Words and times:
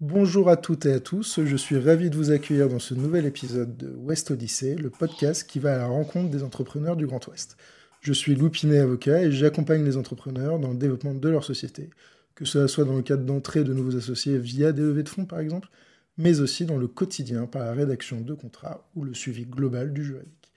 Bonjour 0.00 0.48
à 0.48 0.56
toutes 0.56 0.86
et 0.86 0.92
à 0.92 1.00
tous, 1.00 1.40
je 1.44 1.56
suis 1.56 1.76
ravi 1.76 2.08
de 2.08 2.14
vous 2.14 2.30
accueillir 2.30 2.68
dans 2.68 2.78
ce 2.78 2.94
nouvel 2.94 3.26
épisode 3.26 3.76
de 3.76 3.88
West 3.96 4.30
Odyssey, 4.30 4.76
le 4.76 4.90
podcast 4.90 5.44
qui 5.50 5.58
va 5.58 5.74
à 5.74 5.78
la 5.78 5.86
rencontre 5.88 6.30
des 6.30 6.44
entrepreneurs 6.44 6.94
du 6.94 7.08
Grand 7.08 7.26
Ouest. 7.26 7.56
Je 8.00 8.12
suis 8.12 8.36
Loup 8.36 8.48
Pinet, 8.48 8.78
avocat, 8.78 9.24
et 9.24 9.32
j'accompagne 9.32 9.84
les 9.84 9.96
entrepreneurs 9.96 10.60
dans 10.60 10.70
le 10.70 10.76
développement 10.76 11.14
de 11.14 11.28
leur 11.28 11.42
société, 11.42 11.90
que 12.36 12.44
ce 12.44 12.68
soit 12.68 12.84
dans 12.84 12.94
le 12.94 13.02
cadre 13.02 13.24
d'entrée 13.24 13.64
de 13.64 13.74
nouveaux 13.74 13.96
associés 13.96 14.38
via 14.38 14.70
des 14.70 14.82
levées 14.82 15.02
de 15.02 15.08
fonds 15.08 15.24
par 15.24 15.40
exemple, 15.40 15.68
mais 16.16 16.38
aussi 16.38 16.64
dans 16.64 16.76
le 16.76 16.86
quotidien 16.86 17.46
par 17.46 17.64
la 17.64 17.72
rédaction 17.72 18.20
de 18.20 18.34
contrats 18.34 18.88
ou 18.94 19.02
le 19.02 19.14
suivi 19.14 19.46
global 19.46 19.92
du 19.92 20.04
juridique. 20.04 20.52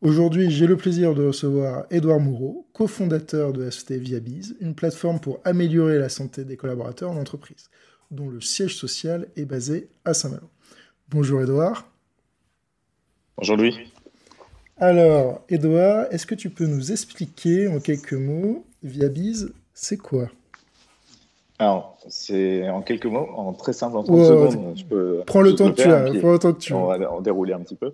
Aujourd'hui, 0.00 0.50
j'ai 0.50 0.66
le 0.66 0.76
plaisir 0.76 1.14
de 1.14 1.26
recevoir 1.26 1.86
Édouard 1.92 2.18
Moureau, 2.18 2.66
cofondateur 2.72 3.52
de 3.52 3.70
ST 3.70 3.92
Viabiz, 3.92 4.56
une 4.60 4.74
plateforme 4.74 5.20
pour 5.20 5.38
améliorer 5.44 6.00
la 6.00 6.08
santé 6.08 6.44
des 6.44 6.56
collaborateurs 6.56 7.12
en 7.12 7.18
entreprise 7.18 7.70
dont 8.10 8.28
le 8.28 8.40
siège 8.40 8.76
social 8.76 9.28
est 9.36 9.44
basé 9.44 9.88
à 10.04 10.14
Saint-Malo. 10.14 10.48
Bonjour 11.08 11.42
Edouard. 11.42 11.88
Bonjour 13.36 13.56
Louis. 13.56 13.76
Alors, 14.78 15.42
Edouard, 15.48 16.06
est-ce 16.10 16.26
que 16.26 16.34
tu 16.34 16.50
peux 16.50 16.66
nous 16.66 16.90
expliquer 16.90 17.68
en 17.68 17.80
quelques 17.80 18.14
mots, 18.14 18.64
Viabiz, 18.82 19.52
c'est 19.74 19.98
quoi? 19.98 20.28
Alors, 21.58 21.98
c'est 22.08 22.68
en 22.70 22.80
quelques 22.80 23.06
mots, 23.06 23.28
en 23.36 23.52
très 23.52 23.74
simple, 23.74 23.98
en 23.98 24.02
30 24.02 24.24
secondes, 24.24 24.78
je 24.78 24.84
peux. 24.84 25.22
Prends 25.26 25.42
le 25.42 25.54
temps 25.54 25.70
que 25.70 25.82
tu 25.82 25.90
as, 25.90 26.10
prends 26.18 26.32
le 26.32 26.38
temps 26.38 26.52
que 26.54 26.58
tu 26.58 26.72
On 26.72 26.86
va 26.86 27.12
en 27.12 27.20
dérouler 27.20 27.52
un 27.52 27.60
petit 27.60 27.74
peu. 27.74 27.92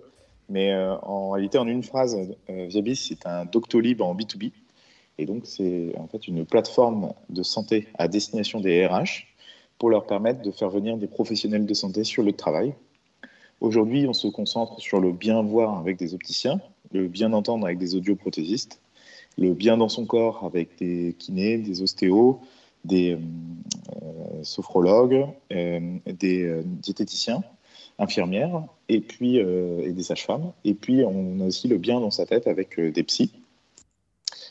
Mais 0.49 0.71
euh, 0.71 0.95
en 1.01 1.31
réalité, 1.31 1.57
en 1.57 1.67
une 1.67 1.83
phrase, 1.83 2.17
euh, 2.49 2.65
Viabiz, 2.67 3.07
c'est 3.09 3.25
un 3.25 3.43
Doctolib 3.43 4.01
en 4.01 4.15
B2B. 4.15 4.53
Et 5.17 5.25
donc, 5.25 5.45
c'est 5.45 5.93
en 5.97 6.07
fait 6.07 6.27
une 6.29 6.45
plateforme 6.45 7.11
de 7.29 7.43
santé 7.43 7.89
à 7.97 8.07
destination 8.07 8.61
des 8.61 8.87
RH 8.87 9.25
pour 9.79 9.89
leur 9.89 10.05
permettre 10.05 10.41
de 10.41 10.51
faire 10.51 10.69
venir 10.69 10.97
des 10.97 11.07
professionnels 11.07 11.65
de 11.65 11.73
santé 11.73 12.03
sur 12.03 12.23
le 12.23 12.33
travail. 12.33 12.73
Aujourd'hui, 13.59 14.07
on 14.07 14.13
se 14.13 14.27
concentre 14.27 14.79
sur 14.79 14.99
le 14.99 15.11
bien 15.11 15.41
voir 15.41 15.77
avec 15.79 15.97
des 15.97 16.13
opticiens, 16.13 16.59
le 16.91 17.07
bien 17.07 17.33
entendre 17.33 17.65
avec 17.65 17.77
des 17.77 17.95
audioprothésistes, 17.95 18.79
le 19.37 19.53
bien 19.53 19.77
dans 19.77 19.89
son 19.89 20.05
corps 20.05 20.45
avec 20.45 20.77
des 20.77 21.15
kinés, 21.17 21.57
des 21.57 21.81
ostéos, 21.81 22.39
des 22.85 23.13
euh, 23.13 24.43
sophrologues, 24.43 25.27
euh, 25.51 25.97
des 26.05 26.43
euh, 26.43 26.61
diététiciens, 26.63 27.43
infirmières, 27.99 28.63
et 28.89 29.01
puis 29.01 29.37
et 29.37 29.91
des 29.91 30.03
sages-femmes. 30.03 30.51
Et 30.63 30.75
puis, 30.75 31.03
on 31.03 31.39
a 31.39 31.45
aussi 31.45 31.67
le 31.67 31.77
bien 31.77 31.99
dans 31.99 32.11
sa 32.11 32.27
tête 32.27 32.45
avec 32.45 32.79
des 32.79 33.03
psys. 33.03 33.33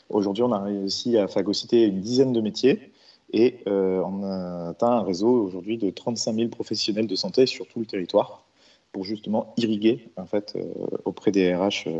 Aujourd'hui, 0.09 0.43
on 0.43 0.51
a 0.51 0.59
réussi 0.59 1.17
à 1.17 1.29
phagocyter 1.29 1.85
une 1.85 2.01
dizaine 2.01 2.33
de 2.33 2.41
métiers 2.41 2.91
et 3.33 3.59
euh, 3.67 4.01
on 4.05 4.23
a 4.23 4.69
atteint 4.69 4.91
un 4.91 5.03
réseau 5.03 5.29
aujourd'hui 5.29 5.77
de 5.77 5.89
35 5.89 6.33
000 6.33 6.49
professionnels 6.49 7.07
de 7.07 7.15
santé 7.15 7.45
sur 7.45 7.67
tout 7.67 7.79
le 7.79 7.85
territoire 7.85 8.45
pour 8.93 9.03
justement 9.03 9.53
irriguer 9.57 10.09
en 10.15 10.25
fait, 10.25 10.53
euh, 10.55 10.63
auprès 11.03 11.31
des 11.31 11.53
RH 11.53 11.87
euh, 11.87 11.99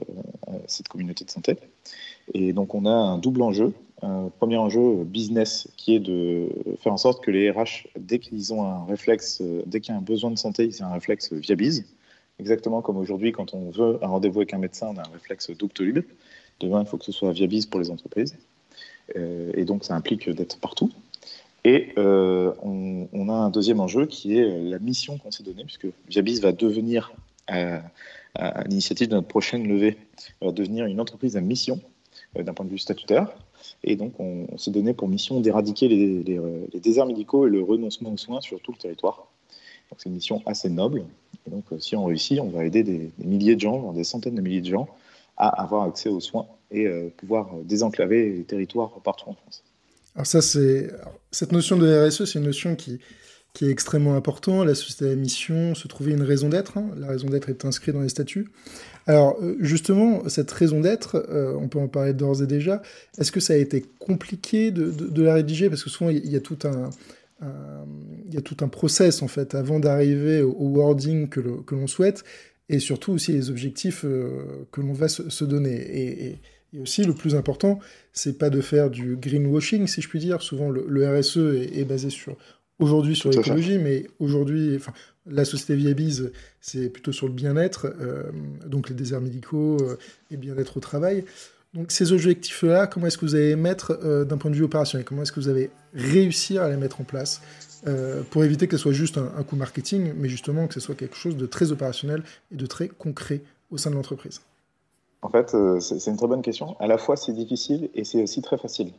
cette 0.67 0.88
communauté 0.88 1.25
de 1.25 1.30
santé. 1.30 1.58
Et 2.33 2.53
donc 2.53 2.73
on 2.75 2.86
a 2.86 2.92
un 2.92 3.17
double 3.17 3.42
enjeu. 3.42 3.73
Un 4.03 4.30
premier 4.30 4.58
enjeu 4.58 5.03
business 5.03 5.67
qui 5.75 5.95
est 5.95 6.00
de 6.00 6.50
faire 6.80 6.94
en 6.94 6.98
sorte 6.98 7.23
que 7.23 7.31
les 7.31 7.50
RH, 7.50 7.88
dès 8.00 8.20
qu'ils 8.20 8.53
ont 8.53 8.64
un 8.64 8.86
réflexe, 8.86 9.42
dès 9.66 9.81
qu'il 9.81 9.92
y 9.92 9.95
a 9.95 10.00
un 10.00 10.03
besoin 10.03 10.30
de 10.30 10.38
santé, 10.38 10.66
ils 10.66 10.83
ont 10.83 10.86
un 10.86 10.94
réflexe 10.94 11.33
viabise. 11.33 11.83
Exactement 12.39 12.83
comme 12.83 12.98
aujourd'hui, 12.98 13.31
quand 13.31 13.55
on 13.55 13.72
veut 13.72 13.98
un 14.03 14.08
rendez-vous 14.08 14.42
avec 14.42 14.53
un 14.53 14.59
médecin, 14.59 14.94
on 14.94 14.98
a 14.98 15.02
un 15.02 15.11
réflexe 15.11 15.50
Doctolib. 15.50 16.02
Demain, 16.59 16.81
il 16.83 16.88
faut 16.88 16.98
que 16.98 17.05
ce 17.05 17.11
soit 17.11 17.31
viabise 17.31 17.66
pour 17.66 17.80
les 17.80 17.89
entreprises. 17.89 18.38
et 19.16 19.66
donc 19.66 19.83
ça 19.83 19.95
implique 19.95 20.30
d'être 20.30 20.59
partout. 20.59 20.92
Et 21.67 21.89
euh, 21.97 22.53
on, 22.63 23.27
a 23.27 23.33
un 23.33 23.49
deuxième 23.49 23.81
enjeu 23.81 24.05
qui 24.05 24.37
est 24.37 24.41
euh, 24.41 24.69
la 24.69 24.79
mission 24.79 25.17
qu'on 25.17 25.31
s'est 25.31 25.43
donnée, 25.43 25.65
puisque 25.65 25.87
Viabis 26.07 26.39
va 26.39 26.53
devenir, 26.53 27.11
à, 27.47 27.81
l'initiative 28.69 29.09
de 29.09 29.15
notre 29.15 29.27
prochaine 29.27 29.67
levée, 29.67 29.97
va 30.41 30.53
devenir 30.53 30.85
une 30.85 31.01
entreprise 31.01 31.35
à 31.35 31.42
mission 31.42 31.81
euh, 32.37 32.43
d'un 32.43 32.53
point 32.53 32.65
de 32.65 32.69
vue 32.69 32.77
statutaire. 32.77 33.36
Et 33.83 33.97
donc, 33.97 34.17
on, 34.17 34.58
s'est 34.58 34.71
donné 34.71 34.93
pour 34.93 35.09
mission 35.09 35.42
d'éradiquer 35.42 35.89
les, 35.89 36.39
déserts 36.80 37.05
médicaux 37.05 37.47
et 37.47 37.49
le 37.49 37.61
renoncement 37.61 38.13
aux 38.13 38.17
soins 38.17 38.39
sur 38.39 38.61
tout 38.61 38.71
le 38.71 38.77
territoire. 38.77 39.27
Donc, 39.92 39.99
c'est 39.99 40.08
une 40.08 40.15
mission 40.15 40.42
assez 40.45 40.69
noble. 40.69 41.03
Et 41.45 41.49
donc, 41.49 41.65
si 41.80 41.97
on 41.97 42.05
réussit, 42.05 42.39
on 42.39 42.47
va 42.47 42.63
aider 42.63 42.83
des, 42.83 43.11
milliers 43.17 43.55
de 43.55 43.61
gens, 43.61 43.92
des 43.92 44.05
centaines 44.05 44.36
de 44.36 44.42
milliers 44.42 44.61
de 44.61 44.69
gens, 44.69 44.87
à 45.36 45.49
avoir 45.61 45.83
accès 45.83 46.08
aux 46.08 46.21
soins 46.21 46.47
et 46.71 46.87
pouvoir 47.17 47.49
désenclaver 47.65 48.37
les 48.37 48.43
territoires 48.45 48.92
partout 49.03 49.31
en 49.31 49.33
France. 49.33 49.63
Alors 50.17 50.26
ça, 50.26 50.42
c'est 50.42 50.92
cette 51.32 51.52
notion 51.52 51.78
de 51.78 52.08
RSE, 52.08 52.26
c'est 52.26 52.39
une 52.39 52.45
notion 52.45 52.76
qui, 52.76 53.00
qui 53.54 53.67
est 53.67 53.70
extrêmement 53.70 54.16
importante. 54.16 54.66
La 54.66 54.73
société 54.73 55.11
à 55.11 55.16
mission 55.16 55.76
se 55.76 55.88
trouvait 55.88 56.14
une 56.14 56.23
raison 56.23 56.50
d'être. 56.50 56.80
Hein. 56.80 56.89
La 56.98 57.05
raison 57.05 57.28
d'être 57.28 57.50
est 57.50 57.66
inscrite 57.66 57.94
dans 57.94 58.02
les 58.02 58.10
statuts. 58.10 58.48
Alors 59.05 59.38
euh, 59.44 59.55
justement, 59.60 60.28
cette 60.28 60.50
raison 60.50 60.82
d'être, 60.82 61.23
euh, 61.30 61.54
on 61.60 61.67
peut 61.67 61.78
en 61.78 61.88
parler 61.88 62.14
d'ores 62.14 62.42
et 62.42 62.48
déjà. 62.48 62.82
Est-ce 63.20 63.32
que 63.32 63.39
ça 63.39 63.54
a 63.54 63.58
été 63.58 63.86
compliqué 64.00 64.72
de, 64.72 64.89
de, 64.89 65.22
la 65.22 65.36
rédiger? 65.36 65.70
Parce 65.70 65.83
que 65.83 65.92
souvent, 65.92 66.10
il 66.10 66.28
y, 66.28 66.36
a 66.36 66.42
tout 66.42 66.58
un, 66.64 66.89
il 68.28 68.34
y 68.34 68.38
a 68.38 68.42
tout 68.42 68.58
un 68.61 68.70
process 68.70 69.22
en 69.22 69.28
fait 69.28 69.54
avant 69.54 69.80
d'arriver 69.80 70.42
au, 70.42 70.70
wording 70.70 71.30
que 71.30 71.39
l'on 71.76 71.86
souhaite 71.86 72.23
et 72.70 72.80
surtout 72.80 73.11
aussi 73.11 73.34
les 73.34 73.52
objectifs 73.52 74.04
euh, 74.04 74.66
que 74.72 74.82
l'on 74.82 74.94
va 74.94 75.08
se, 75.08 75.45
donner. 75.45 75.76
et 75.76 76.39
aussi, 76.82 77.04
le 77.04 77.14
plus 77.14 77.36
important, 77.36 77.80
c'est 78.14 78.38
pas 78.38 78.50
de 78.50 78.61
faire 78.61 78.89
du 78.89 79.16
greenwashing, 79.16 79.88
si 79.88 80.02
je 80.02 80.10
puis 80.10 80.20
dire. 80.20 80.42
Souvent, 80.42 80.70
le, 80.70 81.20
RSE 81.20 81.38
est, 81.38 81.86
basé 81.86 82.10
sur 82.10 82.36
aujourd'hui 82.80 83.16
sur 83.16 83.30
l'écologie, 83.32 83.78
mais 83.78 84.08
aujourd'hui, 84.20 84.76
enfin, 84.76 84.94
la 85.26 85.45
société 85.45 85.76
Viabiz, 85.76 86.32
c'est 86.61 86.89
plutôt 86.89 87.11
sur 87.11 87.28
le 87.28 87.33
bien-être, 87.33 87.94
euh, 88.00 88.23
donc 88.66 88.89
les 88.89 88.95
déserts 88.95 89.22
médicaux 89.22 89.78
euh, 89.82 89.98
et 90.32 90.38
bien-être 90.38 90.78
au 90.78 90.80
travail. 90.80 91.26
Donc 91.73 91.92
ces 91.92 92.11
objectifs-là, 92.11 92.88
comment 92.88 93.08
est-ce 93.08 93.17
que 93.17 93.26
vous 93.26 93.36
allez 93.36 93.49
les 93.49 93.55
mettre 93.55 93.99
euh, 94.04 94.26
d'un 94.26 94.38
point 94.38 94.52
de 94.52 94.55
vue 94.55 94.64
opérationnel? 94.64 95.05
Comment 95.05 95.23
est-ce 95.23 95.32
que 95.32 95.39
vous 95.39 95.49
allez 95.49 95.70
réussir 95.94 96.64
à 96.64 96.70
les 96.70 96.78
mettre 96.78 97.02
en 97.02 97.04
place 97.04 97.42
pour 98.32 98.44
éviter 98.44 98.67
que 98.67 98.76
ce 98.76 98.84
soit 98.84 98.92
juste 98.92 99.17
un, 99.17 99.32
un 99.38 99.44
coup 99.44 99.55
marketing, 99.55 100.11
mais 100.17 100.28
justement 100.28 100.67
que 100.67 100.73
ce 100.73 100.82
soit 100.82 100.95
quelque 100.95 101.16
chose 101.16 101.38
de 101.38 101.45
très 101.45 101.72
opérationnel 101.72 102.22
et 102.52 102.55
de 102.55 102.66
très 102.66 102.89
concret 102.89 103.42
au 103.70 103.78
sein 103.78 103.92
de 103.92 103.95
l'entreprise? 103.95 104.42
En 105.22 105.30
fait, 105.30 105.54
euh, 105.55 105.80
c'est 105.80 106.10
une 106.10 106.17
très 106.17 106.28
bonne 106.28 106.42
question. 106.42 106.76
À 106.80 106.88
la 106.88 106.98
fois, 106.98 107.16
c'est 107.16 107.33
difficile 107.33 107.89
et 107.95 108.04
c'est 108.04 108.22
aussi 108.22 108.42
très 108.42 108.58
facile. 108.58 108.92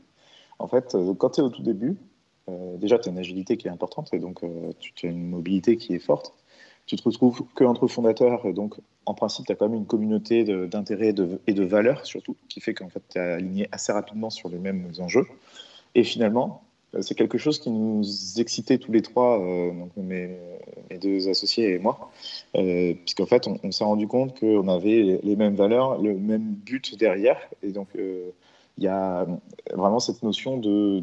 En 0.59 0.67
fait, 0.67 0.95
euh, 0.95 1.15
quand 1.15 1.31
tu 1.31 1.41
es 1.41 1.45
au 1.45 1.49
tout 1.49 1.62
début, 1.62 1.97
euh, 2.49 2.77
déjà, 2.77 2.99
tu 2.99 3.09
as 3.09 3.12
une 3.12 3.19
agilité 3.19 3.56
qui 3.56 3.69
est 3.69 3.71
importante 3.71 4.12
et 4.12 4.19
donc 4.19 4.41
tu, 4.79 5.06
as 5.06 5.11
une 5.11 5.29
mobilité 5.29 5.77
qui 5.77 5.95
est 5.95 6.01
forte. 6.01 6.34
Tu 6.87 6.97
te 6.97 7.03
retrouves 7.05 7.43
qu'entre 7.55 7.87
fondateurs, 7.87 8.47
et 8.47 8.55
donc 8.55 8.77
en 9.05 9.15
principe, 9.15 9.47
tu 9.47 9.53
as 9.53 9.55
quand 9.55 9.69
même 9.69 9.79
une 9.79 9.87
communauté 9.87 10.45
d'intérêts 10.69 11.15
et 11.47 11.53
de 11.53 11.65
valeurs 11.65 12.06
surtout, 12.06 12.37
qui 12.49 12.61
fait 12.61 12.73
qu'en 12.73 12.89
fait, 12.89 13.03
tu 13.11 13.19
es 13.19 13.21
aligné 13.21 13.69
assez 13.73 13.93
rapidement 13.93 14.31
sur 14.31 14.49
les 14.49 14.59
mêmes 14.59 14.91
enjeux. 14.99 15.27
Et 15.95 16.03
finalement, 16.03 16.62
c'est 17.00 17.15
quelque 17.15 17.38
chose 17.38 17.59
qui 17.59 17.71
nous 17.71 18.03
excitait 18.38 18.78
tous 18.78 18.93
les 18.93 19.03
trois, 19.03 19.41
euh, 19.41 19.72
mes, 19.97 20.38
deux 21.00 21.28
associés 21.28 21.75
et 21.75 21.78
moi, 21.78 22.10
euh, 22.56 22.94
puisqu'en 22.94 23.26
fait, 23.26 23.47
on, 23.47 23.71
s'est 23.71 23.84
rendu 23.84 24.06
compte 24.06 24.38
qu'on 24.38 24.69
avait 24.69 25.21
les 25.22 25.37
mêmes 25.37 25.54
valeurs, 25.54 26.00
le 26.00 26.15
même 26.15 26.54
but 26.65 26.99
derrière, 26.99 27.38
et 27.62 27.72
donc 27.72 27.88
il 27.94 28.84
y 28.84 28.88
a 28.88 29.26
vraiment 29.75 30.00
cette 30.00 30.22
notion 30.22 30.56
de 30.56 31.03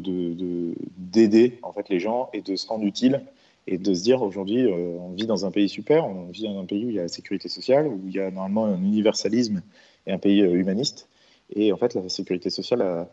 d'aider 0.96 1.58
en 1.62 1.72
fait 1.72 1.88
les 1.88 2.00
gens 2.00 2.30
et 2.32 2.40
de 2.40 2.56
se 2.56 2.66
rendre 2.66 2.84
utile 2.84 3.22
et 3.66 3.78
de 3.78 3.94
se 3.94 4.02
dire 4.02 4.22
aujourd'hui, 4.22 4.66
on 4.66 5.10
vit 5.12 5.26
dans 5.26 5.44
un 5.44 5.50
pays 5.50 5.68
super, 5.68 6.06
on 6.06 6.26
vit 6.26 6.44
dans 6.44 6.58
un 6.58 6.64
pays 6.64 6.84
où 6.84 6.90
il 6.90 6.96
y 6.96 6.98
a 6.98 7.02
la 7.02 7.08
sécurité 7.08 7.48
sociale, 7.48 7.86
où 7.86 8.00
il 8.06 8.14
y 8.14 8.20
a 8.20 8.30
normalement 8.30 8.66
un 8.66 8.82
universalisme 8.82 9.62
et 10.06 10.12
un 10.12 10.18
pays 10.18 10.40
humaniste, 10.40 11.08
et 11.54 11.72
en 11.72 11.76
fait, 11.76 11.94
la 11.94 12.08
sécurité 12.08 12.50
sociale 12.50 12.82
a 12.82 13.08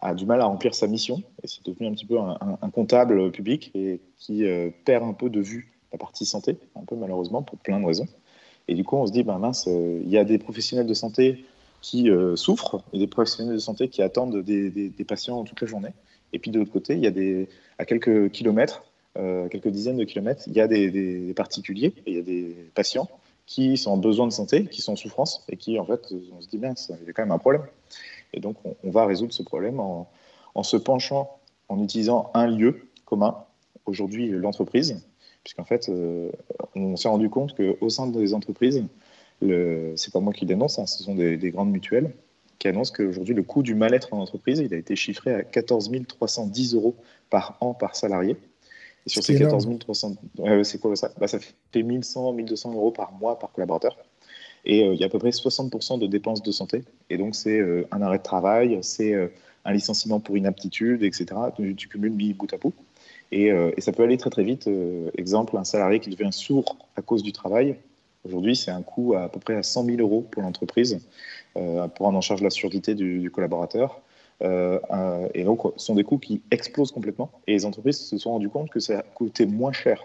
a 0.00 0.14
du 0.14 0.26
mal 0.26 0.40
à 0.40 0.44
remplir 0.44 0.74
sa 0.74 0.86
mission 0.86 1.22
et 1.42 1.46
c'est 1.46 1.64
devenu 1.64 1.88
un 1.88 1.92
petit 1.92 2.06
peu 2.06 2.18
un, 2.18 2.70
comptable 2.70 3.30
public 3.30 3.70
et 3.74 4.00
qui 4.18 4.44
euh, 4.44 4.70
perd 4.84 5.04
un 5.04 5.12
peu 5.12 5.30
de 5.30 5.40
vue 5.40 5.72
la 5.92 5.98
partie 5.98 6.26
santé, 6.26 6.58
un 6.76 6.84
peu 6.84 6.96
malheureusement 6.96 7.42
pour 7.42 7.58
plein 7.58 7.80
de 7.80 7.86
raisons. 7.86 8.06
Et 8.66 8.74
du 8.74 8.84
coup, 8.84 8.96
on 8.96 9.06
se 9.06 9.12
dit, 9.12 9.22
ben 9.22 9.38
mince, 9.38 9.66
euh, 9.68 10.00
il 10.04 10.10
y 10.10 10.18
a 10.18 10.24
des 10.24 10.38
professionnels 10.38 10.86
de 10.86 10.94
santé 10.94 11.44
qui 11.80 12.10
euh, 12.10 12.36
souffrent 12.36 12.82
et 12.92 12.98
des 12.98 13.06
professionnels 13.06 13.54
de 13.54 13.60
santé 13.60 13.88
qui 13.88 14.02
attendent 14.02 14.42
des, 14.42 14.92
patients 15.06 15.44
toute 15.44 15.60
la 15.60 15.66
journée. 15.66 15.94
Et 16.32 16.38
puis 16.38 16.50
de 16.50 16.58
l'autre 16.58 16.72
côté, 16.72 16.94
il 16.94 17.00
y 17.00 17.06
a 17.06 17.10
des, 17.10 17.48
à 17.78 17.86
quelques 17.86 18.30
kilomètres, 18.30 18.84
quelques 19.50 19.68
dizaines 19.68 19.96
de 19.96 20.04
kilomètres, 20.04 20.44
il 20.46 20.52
y 20.52 20.60
a 20.60 20.68
des, 20.68 21.32
particuliers 21.34 21.92
et 22.06 22.12
il 22.12 22.16
y 22.16 22.20
a 22.20 22.22
des 22.22 22.54
patients 22.74 23.08
qui 23.46 23.76
sont 23.78 23.92
en 23.92 23.96
besoin 23.96 24.26
de 24.26 24.32
santé, 24.32 24.66
qui 24.66 24.82
sont 24.82 24.92
en 24.92 24.96
souffrance 24.96 25.44
et 25.48 25.56
qui, 25.56 25.78
en 25.78 25.84
fait, 25.84 26.12
on 26.36 26.40
se 26.40 26.48
dit, 26.48 26.58
bien, 26.58 26.74
il 26.90 27.06
y 27.06 27.10
a 27.10 27.12
quand 27.14 27.22
même 27.22 27.32
un 27.32 27.38
problème. 27.38 27.62
Et 28.34 28.40
donc, 28.40 28.56
on, 28.84 28.90
va 28.90 29.06
résoudre 29.06 29.32
ce 29.32 29.42
problème 29.42 29.80
en, 29.80 30.06
se 30.62 30.76
penchant, 30.76 31.38
en 31.68 31.82
utilisant 31.82 32.30
un 32.34 32.46
lieu 32.46 32.88
commun, 33.04 33.36
aujourd'hui 33.86 34.28
l'entreprise, 34.28 35.00
puisqu'en 35.44 35.64
fait, 35.64 35.88
euh, 35.88 36.30
on 36.74 36.96
s'est 36.96 37.08
rendu 37.08 37.30
compte 37.30 37.56
qu'au 37.56 37.88
sein 37.88 38.06
des 38.06 38.34
entreprises, 38.34 38.84
ce 39.40 39.46
n'est 39.46 40.12
pas 40.12 40.20
moi 40.20 40.32
qui 40.32 40.46
dénonce, 40.46 40.78
hein, 40.78 40.86
ce 40.86 41.02
sont 41.02 41.14
des, 41.14 41.50
grandes 41.50 41.70
mutuelles 41.70 42.12
qui 42.58 42.66
annoncent 42.66 42.92
qu'aujourd'hui, 42.94 43.34
le 43.34 43.44
coût 43.44 43.62
du 43.62 43.76
mal-être 43.76 44.12
en 44.12 44.18
entreprise, 44.18 44.58
il 44.58 44.74
a 44.74 44.76
été 44.76 44.96
chiffré 44.96 45.32
à 45.32 45.42
14 45.44 45.90
310 46.08 46.74
euros 46.74 46.96
par 47.30 47.56
an 47.60 47.72
par 47.72 47.94
salarié. 47.94 48.36
Et 49.06 49.08
sur 49.08 49.22
ces 49.22 49.38
14 49.38 49.68
300, 49.78 50.16
c'est 50.64 50.80
quoi 50.80 50.96
ça? 50.96 51.12
Bah, 51.18 51.28
Ça 51.28 51.38
fait 51.38 51.82
1100, 51.82 52.32
1200 52.32 52.72
euros 52.72 52.90
par 52.90 53.12
mois 53.12 53.38
par 53.38 53.52
collaborateur. 53.52 53.96
Et 54.68 54.80
il 54.80 54.94
y 54.94 55.02
a 55.02 55.06
à 55.06 55.08
peu 55.08 55.18
près 55.18 55.30
60% 55.30 55.98
de 55.98 56.06
dépenses 56.06 56.42
de 56.42 56.52
santé. 56.52 56.84
Et 57.10 57.16
donc, 57.16 57.34
c'est 57.34 57.60
un 57.90 58.02
arrêt 58.02 58.18
de 58.18 58.22
travail, 58.22 58.78
c'est 58.82 59.14
un 59.64 59.72
licenciement 59.72 60.20
pour 60.20 60.36
inaptitude, 60.36 61.02
etc. 61.02 61.26
Tu, 61.56 61.88
cumules 61.88 62.12
mis 62.12 62.34
bout 62.34 62.52
à 62.52 62.58
bout. 62.58 62.74
Et, 63.32 63.50
ça 63.78 63.92
peut 63.92 64.02
aller 64.02 64.18
très 64.18 64.28
très 64.28 64.44
vite. 64.44 64.68
exemple, 65.16 65.56
un 65.56 65.64
salarié 65.64 66.00
qui 66.00 66.10
devient 66.10 66.32
sourd 66.32 66.76
à 66.96 67.02
cause 67.02 67.22
du 67.22 67.32
travail, 67.32 67.76
Aujourd'hui, 68.24 68.56
c'est 68.56 68.70
un 68.70 68.82
coût 68.82 69.14
à, 69.14 69.28
peu 69.28 69.40
près 69.40 69.56
à 69.56 69.62
100 69.62 69.84
000 69.84 69.98
euros 70.00 70.26
pour 70.30 70.42
l'entreprise 70.42 71.00
euh, 71.56 71.82
pour 71.88 72.04
prendre 72.04 72.18
en 72.18 72.20
charge 72.20 72.42
la 72.42 72.50
surdité 72.50 72.94
du, 72.94 73.30
collaborateur. 73.30 74.00
Euh, 74.42 74.78
et 75.34 75.44
donc, 75.44 75.62
ce 75.76 75.86
sont 75.86 75.94
des 75.94 76.04
coûts 76.04 76.18
qui 76.18 76.42
explosent 76.50 76.92
complètement. 76.92 77.30
Et 77.46 77.52
les 77.52 77.64
entreprises 77.64 77.98
se 77.98 78.18
sont 78.18 78.32
rendues 78.32 78.48
compte 78.48 78.70
que 78.70 78.80
ça 78.80 79.02
coûtait 79.14 79.46
moins 79.46 79.72
cher 79.72 80.04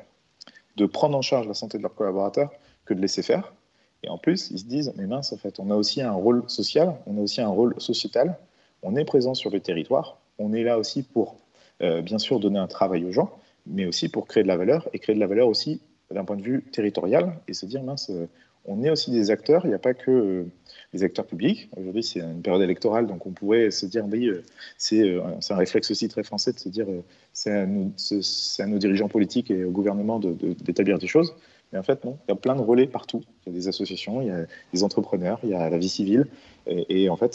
de 0.78 0.86
prendre 0.86 1.18
en 1.18 1.22
charge 1.22 1.48
la 1.48 1.54
santé 1.54 1.78
de 1.78 1.84
leurs 1.84 1.94
collaborateurs 1.94 2.52
que 2.86 2.94
de 2.94 3.02
laisser 3.02 3.24
faire. 3.24 3.54
Et 4.04 4.10
en 4.10 4.18
plus, 4.18 4.52
ils 4.52 4.60
se 4.60 4.66
disent, 4.66 4.94
mais 4.98 5.08
mince, 5.08 5.32
en 5.34 5.38
fait, 5.38 5.60
on 5.60 5.72
a 5.72 5.76
aussi 5.76 6.02
un 6.02 6.12
rôle 6.12 6.44
social, 6.48 6.96
on 7.08 7.18
a 7.18 7.22
aussi 7.22 7.42
un 7.42 7.48
rôle 7.48 7.74
sociétal, 7.80 8.38
on 8.82 8.96
est 8.96 9.06
présent 9.06 9.34
sur 9.34 9.50
le 9.50 9.60
territoire, 9.60 10.20
on 10.40 10.54
est 10.54 10.64
là 10.64 10.78
aussi 10.78 11.04
pour, 11.04 11.38
euh, 11.82 12.02
bien 12.02 12.20
sûr, 12.20 12.40
donner 12.40 12.60
un 12.60 12.68
travail 12.68 13.06
aux 13.06 13.12
gens, 13.12 13.32
mais 13.66 13.86
aussi 13.86 14.10
pour 14.10 14.28
créer 14.28 14.44
de 14.44 14.48
la 14.50 14.58
valeur, 14.58 14.90
et 14.94 15.00
créer 15.00 15.16
de 15.16 15.22
la 15.22 15.28
valeur 15.28 15.48
aussi 15.48 15.82
d'un 16.12 16.26
point 16.26 16.36
de 16.36 16.44
vue 16.44 16.64
territorial 16.72 17.40
et 17.48 17.54
se 17.54 17.66
dire, 17.66 17.84
mince, 17.84 18.10
euh, 18.10 18.28
on 18.66 18.82
est 18.84 18.90
aussi 18.90 19.12
des 19.12 19.30
acteurs, 19.30 19.66
il 19.66 19.70
n'y 19.70 19.74
a 19.74 19.80
pas 19.80 19.94
que 19.94 20.12
euh, 20.12 20.46
les 20.94 21.04
acteurs 21.04 21.26
publics. 21.26 21.70
Aujourd'hui, 21.76 22.04
c'est 22.04 22.20
une 22.20 22.42
période 22.42 22.62
électorale, 22.62 23.08
donc 23.08 23.26
on 23.26 23.32
pourrait 23.32 23.72
se 23.72 23.86
dire, 23.86 24.06
oui, 24.10 24.28
euh, 24.28 24.42
c'est 24.78 25.20
un 25.52 25.56
réflexe 25.56 25.92
aussi 25.92 26.08
très 26.08 26.24
français 26.24 26.54
de 26.54 26.60
se 26.60 26.70
dire, 26.70 26.88
c'est 27.34 27.52
à, 27.52 27.64
à, 27.64 28.68
nos 28.68 28.78
dirigeants 28.78 29.10
politiques 29.10 29.52
et 29.52 29.66
au 29.66 29.72
gouvernement 29.72 30.20
d'établir 30.20 30.98
des 31.00 31.08
choses. 31.08 31.36
Mais 31.74 31.80
en 31.80 31.84
fait, 31.84 32.06
non, 32.06 32.18
il 32.28 32.32
y 32.32 32.34
a 32.34 32.36
plein 32.36 32.56
de 32.56 32.62
relais 32.62 32.88
partout. 32.88 33.24
Il 33.46 33.52
y 33.52 33.56
a 33.56 33.60
des 33.60 33.68
associations, 33.68 34.22
il 34.22 34.28
y 34.28 34.32
a 34.32 34.46
des 34.72 34.84
entrepreneurs, 34.84 35.40
il 35.44 35.50
y 35.50 35.54
a 35.54 35.70
la 35.70 35.78
vie 35.78 35.90
civile. 35.90 36.28
Et, 36.68 37.10
en 37.10 37.18
fait, 37.18 37.34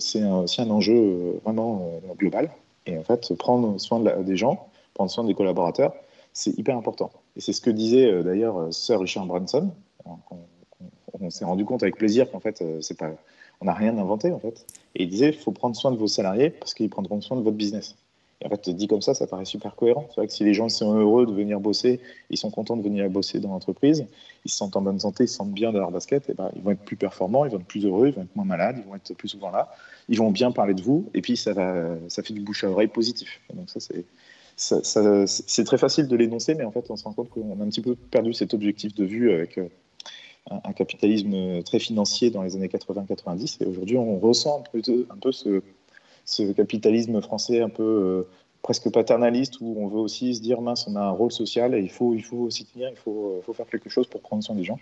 c'est 0.00 0.24
aussi 0.24 0.60
un 0.60 0.70
enjeu 0.70 1.40
vraiment 1.44 2.00
global. 2.18 2.50
Et 2.86 2.98
en 2.98 3.04
fait, 3.04 3.32
prendre 3.38 3.78
soin 3.78 4.00
des 4.00 4.36
gens, 4.36 4.68
prendre 4.94 5.10
soin 5.10 5.24
des 5.24 5.34
collaborateurs, 5.34 5.94
c'est 6.32 6.56
hyper 6.56 6.76
important. 6.76 7.10
Et 7.36 7.40
c'est 7.40 7.52
ce 7.52 7.60
que 7.60 7.70
disait 7.70 8.10
euh, 8.10 8.22
d'ailleurs 8.22 8.58
euh, 8.58 8.70
Sir 8.70 9.00
Richard 9.00 9.26
Branson. 9.26 9.72
On, 11.20 11.30
s'est 11.30 11.44
rendu 11.44 11.64
compte 11.64 11.82
avec 11.82 11.96
plaisir 11.96 12.30
qu'en 12.30 12.38
fait, 12.38 12.62
euh, 12.62 12.80
on 13.60 13.64
n'a 13.64 13.74
rien 13.74 13.98
inventé 13.98 14.30
en 14.30 14.38
fait. 14.38 14.64
Et 14.94 15.02
il 15.02 15.08
disait, 15.08 15.28
il 15.28 15.34
faut 15.34 15.50
prendre 15.50 15.74
soin 15.74 15.90
de 15.90 15.96
vos 15.96 16.06
salariés 16.06 16.50
parce 16.50 16.74
qu'ils 16.74 16.88
prendront 16.88 17.20
soin 17.20 17.36
de 17.36 17.42
votre 17.42 17.56
business. 17.56 17.96
Et 18.40 18.46
en 18.46 18.50
fait, 18.50 18.70
dit 18.70 18.86
comme 18.86 19.02
ça, 19.02 19.14
ça 19.14 19.26
paraît 19.26 19.44
super 19.44 19.74
cohérent. 19.74 20.06
C'est 20.10 20.16
vrai 20.16 20.26
que 20.28 20.32
si 20.32 20.44
les 20.44 20.54
gens 20.54 20.68
sont 20.68 20.94
heureux 20.96 21.26
de 21.26 21.32
venir 21.32 21.58
bosser, 21.58 22.00
ils 22.30 22.36
sont 22.36 22.50
contents 22.50 22.76
de 22.76 22.82
venir 22.82 23.08
bosser 23.10 23.40
dans 23.40 23.48
l'entreprise, 23.48 24.06
ils 24.44 24.50
se 24.50 24.56
sentent 24.56 24.76
en 24.76 24.82
bonne 24.82 25.00
santé, 25.00 25.24
ils 25.24 25.28
se 25.28 25.34
sentent 25.34 25.52
bien 25.52 25.72
dans 25.72 25.80
leur 25.80 25.90
basket, 25.90 26.30
et 26.30 26.34
ben, 26.34 26.50
ils 26.54 26.62
vont 26.62 26.70
être 26.70 26.84
plus 26.84 26.96
performants, 26.96 27.44
ils 27.44 27.50
vont 27.50 27.58
être 27.58 27.66
plus 27.66 27.84
heureux, 27.84 28.08
ils 28.08 28.14
vont 28.14 28.22
être 28.22 28.36
moins 28.36 28.44
malades, 28.44 28.76
ils 28.78 28.88
vont 28.88 28.94
être 28.94 29.12
plus 29.14 29.28
souvent 29.28 29.50
là, 29.50 29.68
ils 30.08 30.18
vont 30.18 30.30
bien 30.30 30.52
parler 30.52 30.74
de 30.74 30.82
vous, 30.82 31.10
et 31.14 31.20
puis 31.20 31.36
ça, 31.36 31.52
fait 31.52 32.32
du 32.32 32.40
bouche 32.40 32.62
à 32.62 32.70
oreille 32.70 32.88
positif. 32.88 33.40
donc 33.54 33.68
ça, 33.70 33.80
c'est, 34.56 35.64
très 35.64 35.78
facile 35.78 36.06
de 36.06 36.16
l'énoncer, 36.16 36.54
mais 36.54 36.64
en 36.64 36.70
fait, 36.70 36.88
on 36.90 36.96
se 36.96 37.04
rend 37.04 37.12
compte 37.12 37.30
qu'on 37.30 37.60
a 37.60 37.64
un 37.64 37.68
petit 37.68 37.80
peu 37.80 37.96
perdu 37.96 38.32
cet 38.34 38.54
objectif 38.54 38.94
de 38.94 39.04
vue 39.04 39.32
avec 39.32 39.58
euh, 39.58 39.68
un, 40.50 40.72
capitalisme 40.72 41.62
très 41.64 41.78
financier 41.80 42.30
dans 42.30 42.42
les 42.42 42.56
années 42.56 42.68
80-90. 42.68 43.62
Et 43.62 43.66
aujourd'hui, 43.66 43.96
on 43.96 44.18
ressent 44.18 44.62
un 44.74 45.16
peu 45.20 45.32
ce, 45.32 45.62
capitalisme 46.56 47.20
français 47.20 47.60
un 47.60 47.68
peu 47.68 47.82
euh, 47.82 48.28
presque 48.62 48.90
paternaliste 48.90 49.60
où 49.60 49.76
on 49.78 49.88
veut 49.88 50.00
aussi 50.00 50.34
se 50.34 50.40
dire 50.40 50.60
mince, 50.60 50.86
on 50.88 50.96
a 50.96 51.00
un 51.00 51.10
rôle 51.10 51.32
social 51.32 51.74
et 51.74 51.80
il 51.80 51.90
faut, 51.90 52.14
il 52.14 52.22
faut 52.22 52.50
s'y 52.50 52.64
tenir, 52.66 52.88
il 52.90 52.96
faut, 52.96 53.40
faut, 53.44 53.52
faire 53.52 53.66
quelque 53.66 53.88
chose 53.88 54.06
pour 54.06 54.20
prendre 54.20 54.42
soin 54.42 54.54
des 54.54 54.64
gens. 54.64 54.78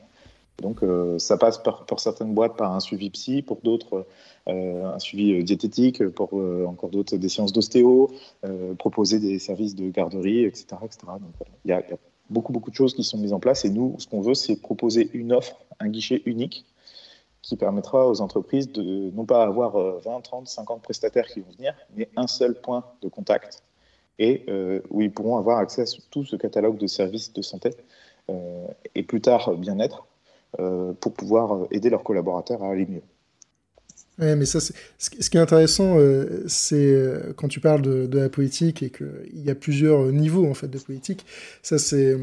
Donc, 0.62 0.82
euh, 0.82 1.18
ça 1.18 1.36
passe 1.36 1.58
par, 1.58 1.84
pour 1.84 2.00
certaines 2.00 2.32
boîtes 2.32 2.56
par 2.56 2.72
un 2.72 2.80
suivi 2.80 3.10
psy, 3.10 3.42
pour 3.42 3.58
d'autres 3.62 4.06
euh, 4.48 4.84
un 4.86 4.98
suivi 4.98 5.34
euh, 5.34 5.42
diététique, 5.42 6.06
pour 6.08 6.34
encore 6.66 6.90
d'autres 6.90 7.16
des 7.16 7.28
séances 7.28 7.52
d'ostéo, 7.52 8.10
proposer 8.78 9.18
des 9.18 9.38
services 9.38 9.74
de 9.74 9.90
garderie, 9.90 10.44
etc. 10.44 10.66
etc. 10.84 10.98
Donc, 11.06 11.48
il 11.64 11.70
y, 11.70 11.72
a 11.72 11.82
beaucoup, 12.30 12.52
beaucoup 12.52 12.70
de 12.70 12.76
choses 12.76 12.94
qui 12.94 13.04
sont 13.04 13.18
mises 13.18 13.32
en 13.32 13.40
place. 13.40 13.64
Et 13.64 13.70
nous, 13.70 13.96
ce 13.98 14.06
qu'on 14.06 14.20
veut, 14.20 14.34
c'est 14.34 14.56
proposer 14.56 15.10
une 15.12 15.32
offre, 15.32 15.56
un 15.80 15.88
guichet 15.88 16.22
unique 16.24 16.64
qui 17.46 17.56
permettra 17.56 18.08
aux 18.08 18.20
entreprises 18.20 18.72
de 18.72 19.10
non 19.12 19.24
pas 19.24 19.44
avoir 19.44 19.78
20, 20.00 20.20
30, 20.20 20.48
50 20.48 20.82
prestataires 20.82 21.26
qui 21.26 21.40
vont 21.40 21.52
venir, 21.56 21.74
mais 21.94 22.08
un 22.16 22.26
seul 22.26 22.54
point 22.60 22.84
de 23.02 23.08
contact 23.08 23.62
et 24.18 24.44
où 24.90 25.00
ils 25.00 25.12
pourront 25.12 25.36
avoir 25.36 25.58
accès 25.58 25.82
à 25.82 25.84
tout 26.10 26.24
ce 26.24 26.34
catalogue 26.34 26.76
de 26.76 26.88
services 26.88 27.32
de 27.32 27.42
santé 27.42 27.70
et 28.96 29.02
plus 29.04 29.20
tard 29.20 29.54
bien-être 29.56 30.06
euh, 30.58 30.94
pour 31.00 31.12
pouvoir 31.12 31.54
euh, 31.54 31.66
aider 31.70 31.90
leurs 31.90 32.02
collaborateurs 32.02 32.62
à 32.62 32.70
aller 32.70 32.86
mieux. 32.86 33.02
Oui, 34.18 34.34
mais 34.36 34.46
ça, 34.46 34.58
ce 34.60 35.30
qui 35.30 35.36
est 35.36 35.40
intéressant, 35.40 35.98
euh, 35.98 36.44
c'est 36.46 36.96
quand 37.36 37.48
tu 37.48 37.60
parles 37.60 37.82
de, 37.82 38.18
la 38.18 38.30
politique 38.30 38.82
et 38.82 38.88
qu'il 38.88 39.44
y 39.44 39.50
a 39.50 39.54
plusieurs 39.54 40.06
niveaux 40.06 40.46
en 40.48 40.54
fait 40.54 40.68
de 40.68 40.78
politique. 40.78 41.26
Ça, 41.62 41.76
c'est 41.78 42.16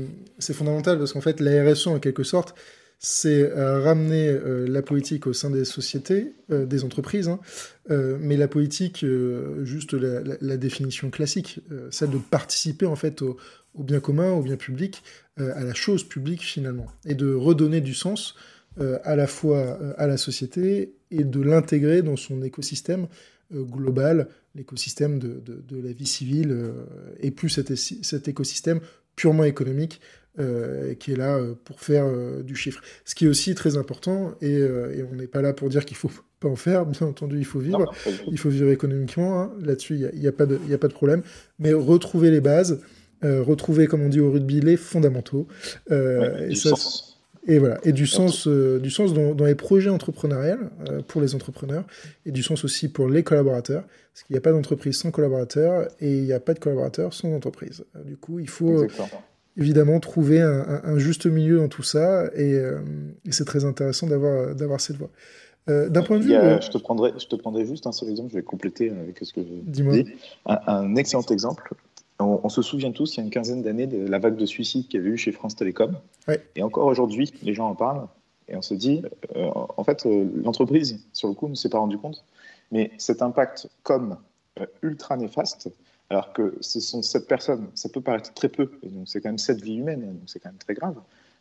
fondamental 0.54 0.98
parce 0.98 1.14
qu'en 1.14 1.22
fait, 1.22 1.40
la 1.40 1.72
RSE, 1.72 1.88
en 1.88 2.00
quelque 2.00 2.24
sorte, 2.24 2.56
c'est 3.06 3.52
ramener 3.54 4.34
la 4.66 4.82
politique 4.82 5.28
au 5.28 5.34
sein 5.34 5.50
des 5.50 5.66
sociétés, 5.66 6.34
des 6.50 6.86
entreprises, 6.86 7.28
hein, 7.28 7.40
mais 7.90 8.38
la 8.38 8.48
politique, 8.48 9.06
juste 9.64 9.94
la, 9.94 10.58
définition 10.58 11.10
classique, 11.10 11.60
celle 11.92 12.12
de 12.12 12.18
participer 12.18 12.86
en 12.86 12.96
fait 12.96 13.22
au, 13.22 13.38
bien 13.84 14.00
commun, 14.00 14.32
au 14.32 14.42
bien 14.42 14.56
public, 14.56 15.04
euh, 15.40 15.52
à 15.56 15.64
la 15.64 15.74
chose 15.74 16.04
publique 16.04 16.42
finalement, 16.42 16.86
et 17.06 17.16
de 17.16 17.34
redonner 17.34 17.82
du 17.82 17.96
sens 17.96 18.36
euh, 18.80 19.00
à 19.04 19.16
la 19.16 19.26
fois 19.26 19.58
euh, 19.58 19.94
à 19.98 20.06
la 20.06 20.18
société 20.18 20.94
et 21.10 21.24
de 21.24 21.42
l'intégrer 21.42 22.04
dans 22.04 22.16
son 22.16 22.44
écosystème 22.44 23.08
global, 23.52 24.30
l'écosystème 24.56 25.20
de, 25.20 25.42
la 25.70 25.92
vie 25.92 26.08
civile, 26.08 26.74
et 27.20 27.30
plus 27.30 27.50
cet, 27.50 28.28
écosystème 28.28 28.80
purement 29.16 29.44
économique 29.44 30.02
qui 31.00 31.12
est 31.12 31.16
là 31.16 31.40
pour 31.64 31.80
faire 31.80 32.06
du 32.44 32.56
chiffre. 32.56 32.82
Ce 33.06 33.14
qui 33.16 33.26
est 33.26 33.28
aussi 33.28 33.54
très 33.56 33.78
important, 33.78 34.34
et, 34.42 34.58
et 34.58 35.04
on 35.12 35.16
n'est 35.16 35.28
pas 35.28 35.42
là 35.42 35.54
pour 35.54 35.70
dire 35.70 35.86
qu'il 35.86 35.98
faut 35.98 36.12
pas 36.40 36.50
en 36.50 36.56
faire, 36.56 36.86
bien 36.86 37.08
entendu, 37.08 37.38
il 37.38 37.46
faut 37.46 37.60
vivre, 37.60 37.92
il 38.28 38.38
faut 38.38 38.50
vivre 38.50 38.70
économiquement, 38.70 39.40
hein. 39.40 39.52
là-dessus, 39.62 39.96
il 40.14 40.20
n'y 40.20 40.26
a, 40.26 40.30
a, 40.30 40.34
pas 40.34 40.46
de, 40.46 40.60
a 40.72 40.78
pas 40.78 40.88
de 40.88 40.94
problème, 40.94 41.24
mais 41.60 41.74
retrouver 41.74 42.32
les 42.32 42.42
bases, 42.42 42.82
euh, 43.24 43.42
retrouver, 43.42 43.88
comme 43.88 44.02
on 44.02 44.10
dit 44.10 44.20
au 44.20 44.32
rugby, 44.32 44.60
les 44.60 44.78
fondamentaux. 44.78 45.48
Euh, 45.92 46.50
et, 46.50 46.56
sens. 46.56 47.20
et, 47.48 47.58
voilà, 47.58 47.80
et 47.84 47.94
du 47.94 48.06
sens, 48.06 48.48
euh, 48.48 48.80
du 48.80 48.90
sens 48.90 49.14
dans, 49.14 49.46
les 49.46 49.56
projets 49.56 49.90
entrepreneuriels 49.90 50.70
pour 51.08 51.22
les 51.22 51.36
entrepreneurs 51.36 51.86
et 52.26 52.32
du 52.32 52.44
sens 52.44 52.64
aussi 52.64 52.90
pour 52.90 53.08
les 53.08 53.24
collaborateurs. 53.24 53.84
Parce 53.84 54.24
qu'il 54.26 54.34
n'y 54.34 54.38
a 54.38 54.42
pas 54.42 54.52
d'entreprise 54.52 54.98
sans 54.98 55.12
collaborateurs 55.12 55.88
et 56.00 56.18
il 56.18 56.24
n'y 56.24 56.34
a 56.34 56.40
pas 56.40 56.54
de 56.54 56.60
collaborateurs 56.60 57.14
sans 57.14 57.34
entreprise. 57.34 57.84
du 58.06 58.18
coup, 58.18 58.40
il 58.40 58.50
faut 58.50 58.88
évidemment 59.58 60.00
trouver 60.00 60.42
un, 60.42 60.98
juste 60.98 61.26
milieu 61.26 61.58
dans 61.58 61.68
tout 61.68 61.84
ça 61.84 62.26
et, 62.36 62.60
c'est 63.30 63.46
très 63.46 63.66
intéressant 63.66 64.08
d'avoir, 64.08 64.56
d'avoir 64.56 64.82
cette 64.82 64.98
voie. 64.98 65.10
D'un 65.68 66.02
point 66.02 66.18
de 66.18 66.24
vue. 66.24 66.32
je, 66.32 66.70
te 66.70 66.78
prendrai, 66.78 67.14
je 67.18 67.28
te 67.28 67.36
prendrai 67.36 67.66
juste 67.66 67.88
un 67.88 67.92
seul 67.92 68.10
exemple, 68.10 68.32
je 68.32 68.38
vais 68.38 68.44
compléter 68.44 68.90
avec 68.90 69.20
ce 69.22 69.32
que 69.32 69.42
je 69.42 69.82
dis. 69.84 70.14
Un, 70.46 70.60
un, 70.68 70.96
excellent 70.96 71.26
exemple. 71.30 71.74
On, 72.20 72.50
se 72.50 72.62
souvient 72.62 72.92
tous, 72.92 73.16
il 73.16 73.18
y 73.18 73.22
a 73.22 73.24
une 73.24 73.30
quinzaine 73.30 73.62
d'années, 73.62 73.88
de 73.88 74.08
la 74.08 74.20
vague 74.20 74.36
de 74.36 74.46
suicides 74.46 74.88
qu'il 74.88 75.00
y 75.00 75.04
avait 75.04 75.12
eu 75.12 75.18
chez 75.18 75.32
France 75.32 75.56
Télécom. 75.56 75.96
Et 76.56 76.64
encore 76.64 76.86
aujourd'hui, 76.86 77.34
les 77.42 77.54
gens 77.54 77.70
en 77.70 77.76
parlent. 77.76 78.08
Et 78.48 78.56
on 78.56 78.62
se 78.62 78.74
dit, 78.74 79.02
euh, 79.36 79.50
en 79.54 79.84
fait, 79.84 80.06
euh, 80.06 80.30
l'entreprise, 80.44 81.00
sur 81.14 81.28
le 81.28 81.34
coup, 81.34 81.48
ne 81.48 81.56
s'est 81.56 81.70
pas 81.70 81.80
rendu 81.80 81.98
compte. 81.98 82.24
Mais 82.72 82.92
cet 82.98 83.22
impact 83.22 83.70
comme 83.84 84.18
euh, 84.60 84.66
ultra 84.82 85.18
néfaste, 85.18 85.70
alors 86.14 86.32
que 86.32 86.56
ce 86.62 86.80
sont 86.80 87.02
sept 87.02 87.28
personnes, 87.28 87.70
ça 87.74 87.90
peut 87.90 88.02
paraître 88.02 88.34
très 88.34 88.50
peu, 88.50 88.72
et 88.84 88.90
donc 88.90 89.08
c'est 89.08 89.20
quand 89.20 89.30
même 89.30 89.40
sept 89.40 89.62
vies 89.62 89.78
humaines, 89.78 90.02
donc 90.02 90.22
c'est 90.28 90.40
quand 90.40 90.50
même 90.50 90.60
très 90.60 90.76
grave. 90.76 90.96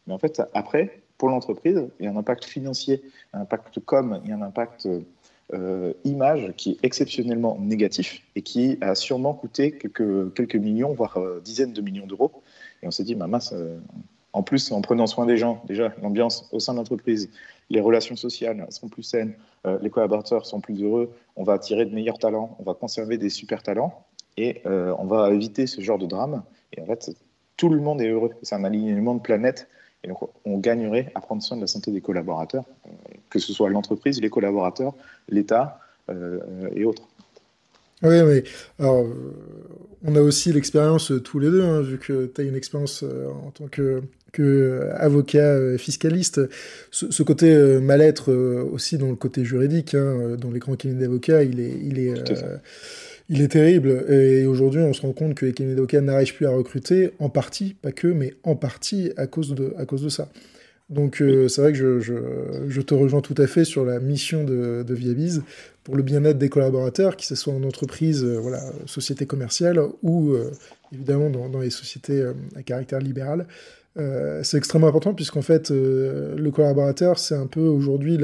Mais 0.06 0.14
en 0.14 0.18
fait, 0.18 0.42
après, 0.54 1.02
pour 1.18 1.28
l'entreprise, 1.28 1.88
il 2.00 2.06
y 2.06 2.08
a 2.08 2.10
un 2.10 2.16
impact 2.16 2.44
financier, 2.44 3.02
un 3.34 3.42
impact 3.42 3.80
com, 3.80 4.20
il 4.24 4.30
y 4.30 4.32
a 4.32 4.36
un 4.36 4.42
impact 4.42 4.88
euh, 5.52 5.92
image 6.04 6.54
qui 6.56 6.70
est 6.70 6.78
exceptionnellement 6.82 7.58
négatif 7.60 8.22
et 8.34 8.40
qui 8.40 8.78
a 8.80 8.94
sûrement 8.94 9.34
coûté 9.34 9.72
quelques, 9.72 10.56
millions, 10.56 10.94
voire 10.94 11.18
euh, 11.18 11.42
dizaines 11.44 11.74
de 11.74 11.82
millions 11.82 12.06
d'euros. 12.06 12.32
Et 12.82 12.86
on 12.86 12.90
s'est 12.90 13.04
dit, 13.04 13.14
bah, 13.14 13.26
mince, 13.26 13.52
euh, 13.52 13.78
en 14.32 14.42
plus, 14.42 14.72
en 14.72 14.80
prenant 14.80 15.06
soin 15.06 15.26
des 15.26 15.36
gens, 15.36 15.62
déjà, 15.66 15.92
l'ambiance 16.02 16.48
au 16.50 16.60
sein 16.60 16.72
de 16.72 16.78
l'entreprise, 16.78 17.30
les 17.68 17.80
relations 17.80 18.16
sociales 18.16 18.66
sont 18.70 18.88
plus 18.88 19.02
saines, 19.02 19.34
les 19.80 19.88
collaborateurs 19.88 20.44
sont 20.44 20.60
plus 20.60 20.82
heureux, 20.82 21.10
on 21.36 21.44
va 21.44 21.54
attirer 21.54 21.86
de 21.86 21.94
meilleurs 21.94 22.18
talents, 22.18 22.56
on 22.58 22.64
va 22.64 22.74
conserver 22.74 23.16
des 23.16 23.30
super 23.30 23.62
talents 23.62 24.04
et 24.36 24.62
on 24.64 25.04
va 25.06 25.30
éviter 25.30 25.66
ce 25.66 25.80
genre 25.80 25.98
de 25.98 26.06
drame. 26.06 26.42
Et 26.76 26.80
en 26.80 26.86
fait, 26.86 27.10
tout 27.56 27.68
le 27.68 27.80
monde 27.80 28.00
est 28.00 28.08
heureux. 28.08 28.30
C'est 28.42 28.54
un 28.54 28.64
alignement 28.64 29.14
de 29.14 29.20
planète 29.20 29.68
et 30.04 30.08
donc, 30.08 30.18
on 30.44 30.58
gagnerait 30.58 31.12
à 31.14 31.20
prendre 31.20 31.42
soin 31.42 31.56
de 31.56 31.62
la 31.62 31.66
santé 31.66 31.92
des 31.92 32.00
collaborateurs, 32.00 32.64
euh, 32.86 32.90
que 33.30 33.38
ce 33.38 33.52
soit 33.52 33.70
l'entreprise, 33.70 34.20
les 34.20 34.30
collaborateurs, 34.30 34.94
l'État 35.28 35.78
euh, 36.10 36.40
et 36.74 36.84
autres. 36.84 37.08
Oui, 38.02 38.20
mais 38.24 38.42
alors, 38.80 39.04
on 40.04 40.16
a 40.16 40.20
aussi 40.20 40.52
l'expérience 40.52 41.12
tous 41.22 41.38
les 41.38 41.50
deux, 41.50 41.62
hein, 41.62 41.82
vu 41.82 41.98
que 41.98 42.26
tu 42.26 42.40
as 42.40 42.44
une 42.44 42.56
expérience 42.56 43.04
en 43.04 43.52
tant 43.52 43.68
que 43.68 44.02
que 44.32 44.42
euh, 44.42 44.96
avocat 44.96 45.38
euh, 45.38 45.78
fiscaliste, 45.78 46.40
ce, 46.90 47.22
côté 47.22 47.52
euh, 47.52 47.80
mal-être 47.80 48.32
aussi 48.32 48.98
dans 48.98 49.08
le 49.08 49.14
côté 49.14 49.44
juridique, 49.44 49.94
hein, 49.94 50.36
dans 50.38 50.50
les 50.50 50.58
grands 50.58 50.74
cabinets 50.74 51.02
d'avocats, 51.02 51.44
il 51.44 51.60
est, 51.60 51.76
il 51.82 51.98
est, 51.98 52.14
il 53.28 53.40
est 53.42 53.48
terrible. 53.48 54.04
Et 54.08 54.46
aujourd'hui, 54.46 54.80
on 54.80 54.92
se 54.92 55.02
rend 55.02 55.12
compte 55.12 55.34
que 55.34 55.46
les 55.46 55.52
d'avocats 55.52 56.00
n'arrivent 56.00 56.34
plus 56.34 56.46
à 56.46 56.50
recruter, 56.50 57.12
en 57.18 57.28
partie, 57.28 57.74
pas 57.74 57.92
que, 57.92 58.08
mais 58.08 58.34
en 58.42 58.56
partie 58.56 59.12
à 59.16 59.26
cause 59.26 59.54
de, 59.54 59.74
à 59.78 59.86
cause 59.86 60.02
de 60.02 60.08
ça. 60.08 60.28
Donc 60.90 61.22
c'est 61.48 61.62
vrai 61.62 61.72
que 61.72 61.78
je, 61.78 62.00
je, 62.00 62.14
je, 62.68 62.80
te 62.82 62.92
rejoins 62.92 63.22
tout 63.22 63.36
à 63.38 63.46
fait 63.46 63.64
sur 63.64 63.82
la 63.82 63.98
mission 63.98 64.44
de, 64.44 64.82
de 64.86 64.94
Viabiz 64.94 65.42
pour 65.84 65.96
le 65.96 66.02
bien-être 66.02 66.36
des 66.36 66.50
collaborateurs, 66.50 67.16
que 67.16 67.24
ce 67.24 67.34
soit 67.34 67.54
en 67.54 67.62
entreprise, 67.62 68.22
voilà, 68.24 68.60
société 68.84 69.24
commerciale 69.24 69.80
ou 70.02 70.36
évidemment 70.92 71.30
dans, 71.30 71.48
dans, 71.48 71.60
les 71.60 71.70
sociétés 71.70 72.22
à 72.56 72.62
caractère 72.62 72.98
libéral. 72.98 73.46
Euh, 73.98 74.40
c'est 74.42 74.56
extrêmement 74.56 74.88
important 74.88 75.12
puisqu'en 75.12 75.42
fait, 75.42 75.70
euh, 75.70 76.34
le 76.36 76.50
collaborateur, 76.50 77.18
c'est 77.18 77.34
un 77.34 77.46
peu 77.46 77.60
aujourd'hui 77.60 78.18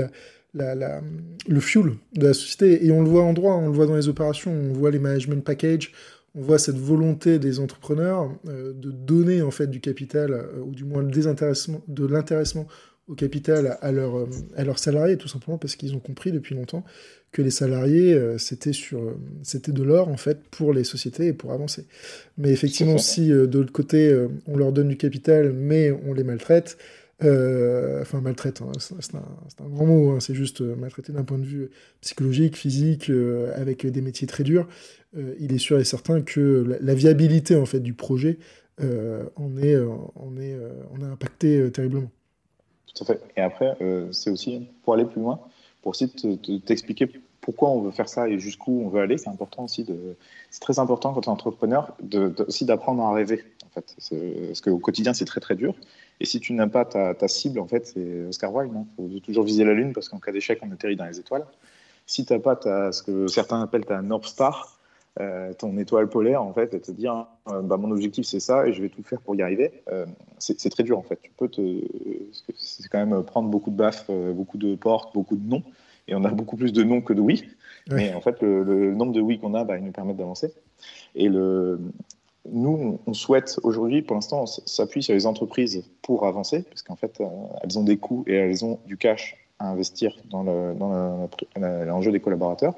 le 0.59 1.61
fuel 1.61 1.93
de 2.15 2.25
la 2.25 2.35
société. 2.35 2.85
Et 2.85 2.91
on 2.91 3.03
le 3.03 3.09
voit 3.09 3.23
en 3.23 3.33
droit, 3.33 3.55
on 3.55 3.69
le 3.69 3.73
voit 3.73 3.87
dans 3.87 3.97
les 3.97 4.09
opérations, 4.09 4.53
on 4.53 4.73
voit 4.73 4.91
les 4.91 4.99
management 4.99 5.45
packages, 5.45 5.93
on 6.35 6.43
voit 6.43 6.59
cette 6.59 6.79
volonté 6.79 7.39
des 7.39 7.61
entrepreneurs 7.61 8.31
euh, 8.49 8.73
de 8.73 8.91
donner 8.91 9.43
en 9.43 9.51
fait 9.51 9.69
du 9.69 9.81
capital, 9.81 10.47
ou 10.65 10.73
du 10.73 10.85
moins 10.85 11.03
le 11.03 11.11
désintéressement, 11.11 11.83
de 11.89 12.07
l'intéressement 12.07 12.67
au 13.09 13.15
capital 13.15 13.79
à, 13.81 13.91
leur, 13.91 14.29
à 14.57 14.65
leurs 14.65 14.79
salariés, 14.79 15.17
tout 15.17 15.29
simplement 15.29 15.57
parce 15.57 15.77
qu'ils 15.77 15.95
ont 15.95 15.99
compris 15.99 16.31
depuis 16.31 16.55
longtemps 16.55 16.85
que 17.33 17.43
les 17.43 17.51
salariés, 17.51 18.15
euh, 18.15 18.39
c'était 18.39 18.73
sur, 18.73 19.01
euh, 19.01 19.19
c'était 19.43 19.73
de 19.73 19.83
l'or 19.83 20.09
en 20.09 20.17
fait 20.17 20.39
pour 20.51 20.73
les 20.73 20.85
sociétés 20.85 21.27
et 21.27 21.33
pour 21.33 21.53
avancer. 21.53 21.87
Mais 22.39 22.51
effectivement, 22.51 22.99
si 22.99 23.33
euh, 23.33 23.47
de 23.47 23.59
l'autre 23.59 23.73
côté 23.73 24.17
on 24.47 24.57
leur 24.57 24.73
donne 24.73 24.89
du 24.89 24.97
capital, 24.97 25.53
mais 25.53 25.91
on 25.91 26.13
les 26.15 26.25
maltraite, 26.25 26.79
enfin 27.21 28.21
maltraite, 28.21 28.63
hein, 28.63 28.71
c'est 28.79 29.15
un, 29.15 29.69
grand 29.69 29.87
mot, 29.87 30.11
hein, 30.11 30.21
c'est 30.21 30.35
juste 30.35 30.61
maltraiter 30.61 31.13
d'un 31.13 31.25
point 31.25 31.39
de 31.39 31.45
vue 31.45 31.71
psychologique, 32.01 32.57
physique, 32.57 33.11
avec 33.55 33.87
des 33.87 34.01
métiers 34.01 34.27
très 34.27 34.45
durs. 34.45 34.69
il 35.41 35.53
est 35.53 35.59
sûr 35.59 35.79
et 35.81 35.85
certain 35.85 36.23
que 36.23 36.79
la, 36.81 36.95
viabilité 36.95 37.57
en 37.57 37.67
fait 37.67 37.81
du 37.81 37.95
projet 37.95 38.39
en 38.81 39.57
est, 39.57 39.77
en 39.77 40.37
est, 40.37 40.57
on 40.93 41.01
est 41.01 41.11
impacté 41.11 41.71
terriblement. 41.73 42.11
Tout 42.95 43.03
à 43.03 43.07
fait. 43.07 43.21
Et 43.37 43.41
après, 43.41 43.77
c'est 44.13 44.31
aussi 44.31 44.69
pour 44.85 44.95
aller 44.95 45.05
plus 45.05 45.21
loin 45.21 45.41
pour 45.83 45.91
aussi 45.91 46.09
t'expliquer 46.65 47.09
pourquoi 47.41 47.71
on 47.71 47.81
veut 47.81 47.91
faire 47.91 48.09
ça 48.09 48.29
et 48.29 48.39
jusqu'où 48.39 48.83
on 48.85 48.89
veut 48.89 49.01
aller. 49.01 49.17
C'est 49.17 49.31
important 49.31 49.65
aussi 49.65 49.87
c'est 50.51 50.61
très 50.61 50.79
important 50.79 51.15
quand 51.15 51.23
tu 51.23 51.29
es 51.29 51.33
entrepreneur 51.33 51.97
aussi 52.47 52.65
d'apprendre 52.65 53.03
à 53.03 53.15
rêver. 53.15 53.45
En 53.67 53.71
fait, 53.71 53.95
parce 54.49 54.61
qu'au 54.61 54.79
quotidien 54.79 55.15
c'est 55.15 55.25
très 55.25 55.41
très 55.41 55.55
dur. 55.55 55.75
Et 56.21 56.25
si 56.25 56.41
tu 56.41 56.53
n'as 56.53 56.67
pas 56.67 56.85
ta, 56.85 57.15
ta, 57.15 57.29
cible, 57.29 57.61
en 57.61 57.67
fait, 57.67 57.87
c'est 57.87 58.27
Oscar 58.27 58.53
Wilde. 58.53 58.73
Il 58.73 58.79
hein. 58.79 58.87
faut 58.97 59.21
toujours 59.21 59.45
viser 59.45 59.65
la 59.65 59.75
lune 59.75 59.93
parce 59.93 60.09
qu'en 60.09 60.19
cas 60.19 60.33
d'échec, 60.33 60.59
on 60.63 60.71
atterrit 60.73 60.97
dans 60.97 61.07
les 61.07 61.19
étoiles. 61.19 61.47
Si 62.07 62.25
tu 62.25 62.33
n'as 62.33 62.39
pas 62.39 62.57
ta, 62.57 62.91
ce 62.93 63.03
que 63.03 63.27
certains 63.27 63.63
appellent 63.63 63.85
ta 63.85 64.03
North 64.03 64.25
Star, 64.25 64.79
euh, 65.21 65.53
ton 65.53 65.77
étoile 65.79 66.09
polaire, 66.09 66.43
en 66.43 66.53
fait, 66.53 66.75
et 66.75 66.81
te 66.81 66.91
dire 66.93 67.27
euh, 67.49 67.61
bah, 67.61 67.77
mon 67.77 67.91
objectif 67.91 68.25
c'est 68.25 68.41
ça 68.41 68.69
et 68.69 68.73
je 68.73 68.81
vais 68.81 68.89
tout 68.89 69.03
faire 69.03 69.21
pour 69.21 69.35
y 69.35 69.43
arriver, 69.43 69.83
euh, 69.91 70.07
c'est 70.39 70.71
très 70.71 70.85
dur 70.85 70.97
en 70.97 71.03
fait. 71.03 71.19
Tu 71.21 71.33
peux 71.37 71.49
te. 71.49 71.61
C'est 72.57 72.89
quand 72.89 73.05
même 73.05 73.23
prendre 73.25 73.49
beaucoup 73.49 73.71
de 73.71 73.77
baffes, 73.77 74.09
beaucoup 74.09 74.59
de 74.59 74.77
portes, 74.77 75.13
beaucoup 75.15 75.37
de 75.37 75.49
noms 75.49 75.65
et 76.07 76.15
on 76.15 76.25
a 76.25 76.31
beaucoup 76.31 76.57
plus 76.57 76.73
de 76.73 76.83
non 76.83 77.01
que 77.01 77.13
de 77.13 77.21
oui. 77.21 77.45
Mais 77.91 78.15
en 78.15 78.21
fait, 78.21 78.41
le, 78.43 78.95
nombre 78.95 79.13
de 79.13 79.21
oui 79.21 79.39
qu'on 79.39 79.55
a, 79.55 79.65
bah, 79.65 79.79
il 79.79 79.85
nous 79.85 79.93
permet 79.93 80.15
d'avancer. 80.15 80.53
Et 81.15 81.29
le, 81.29 81.81
nous, 82.53 82.99
on 83.07 83.15
souhaite 83.15 83.59
aujourd'hui, 83.63 84.03
pour 84.03 84.15
l'instant, 84.15 84.43
on 84.43 84.47
s'appuie 84.47 85.03
sur 85.03 85.15
les 85.15 85.27
entreprises 85.27 85.85
pour 86.03 86.27
avancer, 86.27 86.63
parce 86.63 86.83
qu'en 86.83 86.97
fait, 86.97 87.21
euh, 87.21 87.27
elles 87.63 87.79
ont 87.79 87.85
des 87.85 87.97
coûts 87.97 88.25
et 88.27 88.35
elles 88.35 88.65
ont 88.65 88.79
du 88.87 88.97
cash 88.97 89.37
à 89.59 89.71
investir 89.71 90.17
dans 90.31 90.45
l'enjeu 91.57 92.13
des 92.13 92.21
collaborateurs. 92.21 92.75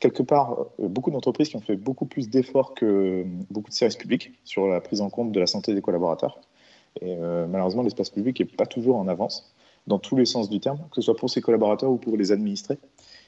Quelque 0.00 0.22
part, 0.22 0.66
euh, 0.80 0.88
beaucoup 0.88 1.10
d'entreprises 1.10 1.48
qui 1.48 1.56
ont 1.56 1.60
fait 1.60 1.76
beaucoup 1.76 2.06
plus 2.06 2.28
d'efforts 2.28 2.74
que 2.74 3.24
beaucoup 3.50 3.70
de 3.70 3.74
services 3.74 3.96
publics 3.96 4.32
sur 4.44 4.66
la 4.66 4.80
prise 4.80 5.00
en 5.00 5.10
compte 5.10 5.32
de 5.32 5.40
la 5.40 5.46
santé 5.46 5.74
des 5.74 5.82
collaborateurs. 5.82 6.38
Euh, 7.02 7.46
malheureusement, 7.46 7.82
l'espace 7.82 8.10
public 8.10 8.40
n'est 8.40 8.46
pas 8.46 8.66
toujours 8.66 8.96
en 8.96 9.08
avance 9.08 9.54
dans 9.86 9.98
tous 9.98 10.16
les 10.16 10.24
sens 10.24 10.48
du 10.48 10.60
terme, 10.60 10.78
que 10.90 10.96
ce 10.96 11.02
soit 11.02 11.16
pour 11.16 11.28
ses 11.28 11.40
collaborateurs 11.40 11.90
ou 11.90 11.96
pour 11.96 12.16
les 12.16 12.32
administrés. 12.32 12.78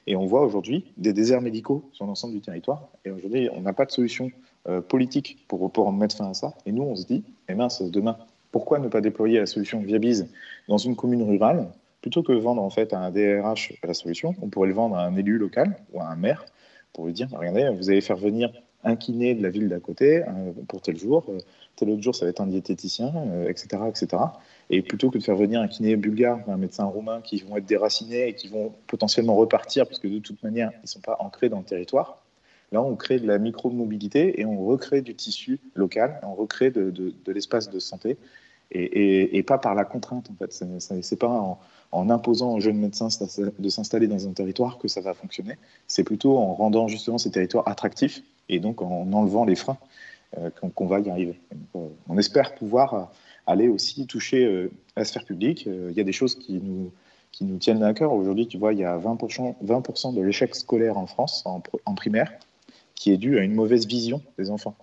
Et 0.07 0.17
on 0.17 0.27
voit 0.27 0.43
aujourd'hui 0.43 0.93
des 0.97 1.13
déserts 1.13 1.43
médicaux 1.43 1.89
sur 1.93 2.07
l'ensemble 2.07 2.35
du 2.35 2.41
territoire. 2.41 2.89
Et 3.05 3.11
aujourd'hui, 3.11 3.49
on 3.53 3.61
n'a 3.61 3.73
pas 3.73 3.85
de 3.85 3.91
solution 3.91 4.31
euh, 4.69 4.81
politique 4.81 5.39
pour, 5.47 5.71
pour 5.71 5.93
mettre 5.93 6.17
fin 6.17 6.31
à 6.31 6.35
ça. 6.35 6.55
Et 6.67 6.73
nous, 6.73 6.83
on 6.83 6.97
se 6.97 7.07
dit, 7.07 7.23
eh 7.49 7.55
mince, 7.55 7.83
demain, 7.83 8.17
pourquoi 8.51 8.79
ne 8.81 8.89
pas 8.89 9.01
déployer 9.01 9.39
la 9.39 9.47
solution 9.47 9.81
Viabise 9.81 10.29
dans 10.67 10.79
une 10.79 10.97
commune 10.97 11.23
rurale 11.23 11.69
plutôt 12.01 12.23
que 12.23 12.33
vendre 12.33 12.63
en 12.63 12.71
fait 12.71 12.93
à 12.93 12.99
un 12.99 13.11
DRH 13.11 13.75
la 13.85 13.95
solution, 13.95 14.35
on 14.43 14.49
pourrait 14.49 14.69
le 14.69 14.75
vendre 14.75 14.97
à 14.97 15.05
un 15.05 15.17
élu 15.17 15.39
local 15.39 15.77
ou 15.93 16.01
à 16.01 16.07
un 16.07 16.17
maire 16.17 16.45
pour 16.93 17.07
lui 17.07 17.13
dire, 17.13 17.29
regardez, 17.33 17.69
vous 17.77 17.91
allez 17.91 18.01
faire 18.01 18.17
venir 18.17 18.53
un 18.83 18.97
kiné 18.97 19.35
de 19.35 19.43
la 19.43 19.51
ville 19.51 19.69
d'à 19.69 19.81
côté 19.81 20.23
euh, 20.23 20.53
pour 20.69 20.81
tel 20.81 20.97
jour, 20.97 21.25
euh, 21.29 21.39
tel 21.77 21.91
autre 21.91 22.03
jour 22.03 22.15
ça 22.15 22.25
va 22.25 22.31
être 22.31 22.41
un 22.41 22.47
diététicien, 22.47 23.13
etc., 23.49 23.83
etc. 23.89 24.23
Et 24.71 24.83
plutôt 24.83 25.11
que 25.11 25.19
de 25.19 25.23
faire 25.23 25.37
venir 25.37 25.61
un 25.61 25.69
kiné 25.69 25.95
bulgare 25.97 26.41
un 26.49 26.57
médecin 26.57 26.85
roumain 26.85 27.21
qui 27.21 27.39
vont 27.39 27.57
être 27.57 27.67
déracinés 27.67 28.29
et 28.29 28.35
qui 28.35 28.49
vont 28.49 28.73
potentiellement 28.87 29.37
repartir, 29.37 29.87
parce 29.87 29.99
que 30.01 30.09
de 30.09 30.19
toute 30.19 30.43
manière, 30.43 30.71
ils 30.75 30.83
ne 30.83 30.89
sont 30.89 31.01
pas 31.01 31.17
ancrés 31.21 31.49
dans 31.49 31.59
le 31.59 31.65
territoire, 31.65 32.23
là, 32.73 32.83
on 32.83 32.97
crée 32.97 33.19
de 33.19 33.27
la 33.27 33.39
micro-mobilité 33.39 34.41
et 34.41 34.45
on 34.45 34.65
recrée 34.65 35.01
du 35.01 35.15
tissu 35.15 35.61
local, 35.75 36.21
on 36.23 36.35
recrée 36.35 36.71
de, 36.71 37.13
l'espace 37.27 37.71
de 37.71 37.79
santé, 37.79 38.17
et, 38.73 39.43
pas 39.45 39.59
par 39.59 39.75
la 39.75 39.85
contrainte, 39.85 40.29
en 40.31 40.35
fait. 40.35 40.53
Ce 40.53 40.65
n'est 40.65 41.19
pas 41.19 41.59
en, 41.93 42.11
imposant 42.11 42.55
aux 42.55 42.61
jeunes 42.61 42.79
médecins 42.79 43.09
de 43.59 43.69
s'installer 43.69 44.09
dans 44.09 44.29
un 44.29 44.33
territoire 44.33 44.79
que 44.79 44.89
ça 44.89 45.01
va 45.01 45.15
fonctionner, 45.15 45.57
c'est 45.87 46.05
plutôt 46.05 46.37
en 46.37 46.55
rendant 46.55 46.89
justement 46.89 47.19
ces 47.19 47.31
territoires 47.31 47.69
attractifs, 47.69 48.23
et 48.49 48.61
donc 48.61 48.83
en 48.83 49.13
enlevant 49.13 49.45
les 49.45 49.57
freins 49.57 49.79
euh, 50.39 50.51
qu'on 50.75 50.87
va 50.87 51.01
y 51.01 51.11
arriver. 51.11 51.41
Euh, 51.75 51.89
on 52.09 52.19
espère 52.19 52.55
pouvoir 52.55 53.11
aller 53.47 53.69
aussi 53.69 54.07
toucher 54.07 54.45
euh, 54.45 54.71
la 54.97 55.05
sphère 55.05 55.25
publique. 55.25 55.67
Euh, 55.67 55.89
il 55.91 55.97
y 55.97 56.01
a 56.01 56.05
des 56.05 56.13
choses 56.13 56.35
qui 56.35 56.61
nous, 56.61 56.91
tiennent 57.59 57.83
à 57.83 57.93
cœur. 57.93 58.13
Aujourd'hui, 58.13 58.47
tu 58.47 58.57
vois, 58.59 58.73
il 58.73 58.79
y 58.79 58.85
a 58.85 58.97
20%, 58.97 59.57
20 59.61 60.15
de 60.15 60.23
l'échec 60.23 60.55
scolaire 60.55 60.97
en 60.97 61.07
France, 61.07 61.45
en, 61.45 61.95
primaire, 61.95 62.33
qui 62.97 63.13
est 63.13 63.17
dû 63.17 63.39
à 63.39 63.43
une 63.43 63.55
mauvaise 63.55 63.87
vision 63.87 64.21
des 64.39 64.51
enfants. 64.51 64.77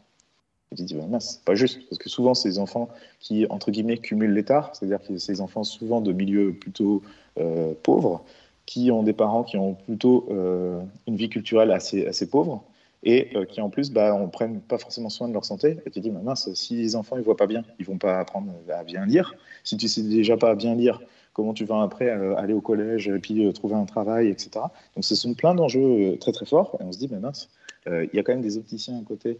Et 0.72 0.76
tu 0.76 0.84
te 0.84 0.88
dis, 0.88 0.96
bah, 0.96 1.20
c'est 1.20 1.44
pas 1.44 1.56
juste, 1.56 1.82
parce 1.90 2.00
que 2.00 2.10
souvent, 2.10 2.32
des 2.32 2.58
enfants 2.58 2.90
qui, 3.20 3.46
entre 3.50 3.70
guillemets, 3.70 3.98
cumulent 3.98 4.34
l'état, 4.34 4.72
c'est-à-dire 4.74 5.02
que 5.02 5.14
des 5.14 5.42
enfants 5.42 5.64
souvent 5.64 6.00
de 6.00 6.14
milieux 6.14 6.54
plutôt 6.54 7.04
euh, 7.38 7.74
pauvres, 7.84 8.24
qui 8.66 8.92
ont 8.92 9.04
des 9.04 9.14
parents 9.14 9.44
qui 9.44 9.58
ont 9.58 9.74
plutôt 9.74 10.30
une 10.30 11.16
vie 11.18 11.28
culturelle 11.28 11.72
assez, 11.72 12.08
assez 12.08 12.30
pauvre, 12.30 12.64
et 13.04 13.30
euh, 13.36 13.46
qui 13.46 13.62
en 13.62 13.70
plus 13.70 13.92
bah, 13.92 14.16
on 14.16 14.28
prenne 14.28 14.62
pas 14.62 14.78
forcément 14.78 15.10
soin 15.10 15.28
de 15.28 15.34
leur 15.34 15.46
santé. 15.46 15.78
Et 15.86 15.90
tu 15.90 16.00
dis, 16.00 16.10
bah, 16.10 16.22
mince, 16.24 16.52
si 16.54 16.76
les 16.76 16.96
enfants 16.96 17.18
ils 17.18 17.24
voient 17.24 17.38
pas 17.38 17.48
bien, 17.48 17.64
ils 17.80 17.86
vont 17.86 17.98
pas 17.98 18.20
apprendre 18.20 18.54
à 18.70 18.84
bien 18.84 19.06
lire. 19.06 19.36
Si 19.64 19.78
tu 19.78 19.88
sais 19.88 20.04
déjà 20.04 20.38
pas 20.38 20.56
bien 20.56 20.76
lire, 20.76 21.02
comment 21.34 21.54
tu 21.54 21.66
vas 21.66 21.82
après 21.82 22.10
euh, 22.10 22.36
aller 22.38 22.54
au 22.54 22.62
collège 22.62 23.08
et 23.08 23.20
puis 23.20 23.46
euh, 23.46 23.52
trouver 23.52 23.76
un 23.76 23.86
travail, 23.86 24.30
etc. 24.30 24.52
Donc 24.96 25.04
ce 25.04 25.16
sont 25.16 25.34
plein 25.34 25.56
d'enjeux 25.56 26.18
très 26.20 26.32
très 26.32 26.46
forts. 26.46 26.78
Et 26.80 26.84
on 26.84 26.92
se 26.92 26.98
dit, 26.98 27.08
bah, 27.08 27.20
mince, 27.20 27.50
il 27.88 28.10
y 28.14 28.20
a 28.20 28.24
quand 28.24 28.34
même 28.34 28.42
des 28.42 28.58
opticiens 28.58 29.00
à 29.00 29.04
côté 29.04 29.40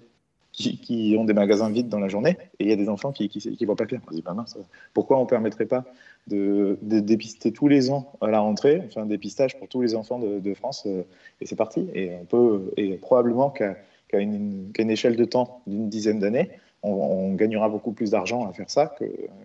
qui, 0.54 1.16
ont 1.18 1.26
des 1.26 1.34
magasins 1.34 1.70
vides 1.70 1.90
dans 1.90 2.00
la 2.00 2.08
journée 2.08 2.38
et 2.60 2.66
il 2.66 2.70
y 2.70 2.72
a 2.72 2.76
des 2.76 2.90
enfants 2.90 3.12
qui 3.12 3.30
ne 3.60 3.66
voient 3.66 3.76
pas 3.76 3.86
clair. 3.86 4.02
On 4.12 4.18
bah, 4.20 4.34
mince, 4.34 4.58
pourquoi 4.94 5.18
on 5.18 5.24
ne 5.24 5.28
permettrait 5.28 5.66
pas 5.66 5.84
de, 6.28 6.78
dépister 6.82 7.52
tous 7.52 7.68
les 7.68 7.90
ans 7.90 8.14
à 8.22 8.28
la 8.28 8.40
rentrée, 8.40 8.82
enfin 8.86 9.02
un 9.02 9.06
dépistage 9.06 9.58
pour 9.58 9.68
tous 9.68 9.82
les 9.82 9.96
enfants 9.96 10.20
de, 10.20 10.54
France, 10.54 10.84
euh, 10.86 11.04
et 11.42 11.46
c'est 11.46 11.56
parti. 11.56 11.90
Et 11.94 12.12
on 12.32 12.98
probablement 13.02 13.50
qu'à 13.50 13.76
une, 14.20 14.72
échelle 14.78 15.16
de 15.16 15.26
temps 15.26 15.62
d'une 15.68 15.90
dizaine 15.90 16.20
d'années, 16.20 16.52
on, 16.84 17.34
gagnera 17.34 17.70
beaucoup 17.70 17.94
plus 17.94 18.12
d'argent 18.12 18.48
à 18.48 18.54
faire 18.54 18.70
ça. 18.70 18.96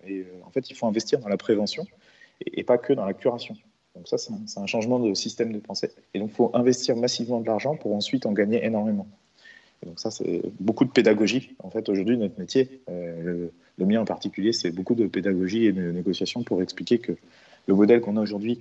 Et 0.07 0.21
euh, 0.21 0.25
en 0.45 0.51
fait, 0.51 0.71
il 0.71 0.77
faut 0.77 0.87
investir 0.87 1.21
dans 1.21 1.29
la 1.29 1.37
prévention 1.37 1.87
et, 2.45 2.65
pas 2.65 2.79
que 2.79 2.93
dans 2.93 3.07
la 3.07 3.15
curation. 3.15 3.57
Donc 3.99 4.09
ça, 4.09 4.17
c'est 4.17 4.59
un, 4.59 4.67
changement 4.67 4.99
de 5.01 5.13
système 5.13 5.53
de 5.53 5.59
pensée. 5.59 5.91
Et 6.15 6.21
donc, 6.21 6.31
il 6.31 6.35
faut 6.35 6.51
investir 6.55 6.97
massivement 6.97 7.41
de 7.41 7.47
l'argent 7.47 7.77
pour 7.77 7.95
ensuite 7.95 8.27
en 8.27 8.33
gagner 8.33 8.65
énormément 8.65 9.07
donc 9.87 10.01
ça, 10.01 10.11
c'est 10.11 10.43
beaucoup 10.59 10.85
de 10.85 10.91
pédagogie. 10.91 11.55
En 11.61 11.71
fait, 11.71 11.89
aujourd'hui, 11.89 12.19
notre 12.19 12.39
métier, 12.39 12.83
euh, 12.89 13.49
le, 13.77 13.87
mien 13.87 14.01
en 14.01 14.05
particulier, 14.05 14.53
c'est 14.53 14.71
beaucoup 14.71 14.95
de 14.95 15.07
pédagogie 15.07 15.67
et 15.67 15.73
de 15.73 15.93
négociation 15.93 16.43
pour 16.43 16.63
expliquer 16.63 16.99
que 16.99 17.13
le 17.67 17.75
modèle 17.75 18.01
qu'on 18.01 18.17
a 18.17 18.21
aujourd'hui, 18.21 18.61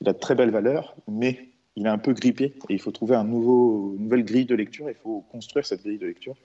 il 0.00 0.08
a 0.08 0.12
de 0.12 0.18
très 0.18 0.34
belles 0.36 0.50
valeurs, 0.50 0.94
mais 1.08 1.48
il 1.74 1.86
est 1.86 1.90
un 1.90 1.98
peu 1.98 2.12
grippé 2.12 2.54
et 2.68 2.74
il 2.74 2.80
faut 2.80 2.92
trouver 2.92 3.16
un 3.16 3.24
nouveau, 3.24 3.94
une 3.96 4.04
nouvelle 4.04 4.24
grille 4.24 4.46
de 4.46 4.54
lecture. 4.54 4.88
Il 4.88 4.94
faut 4.94 5.24
construire 5.32 5.66
cette 5.66 5.82
grille 5.82 5.98
de 5.98 6.06
lecture 6.06 6.36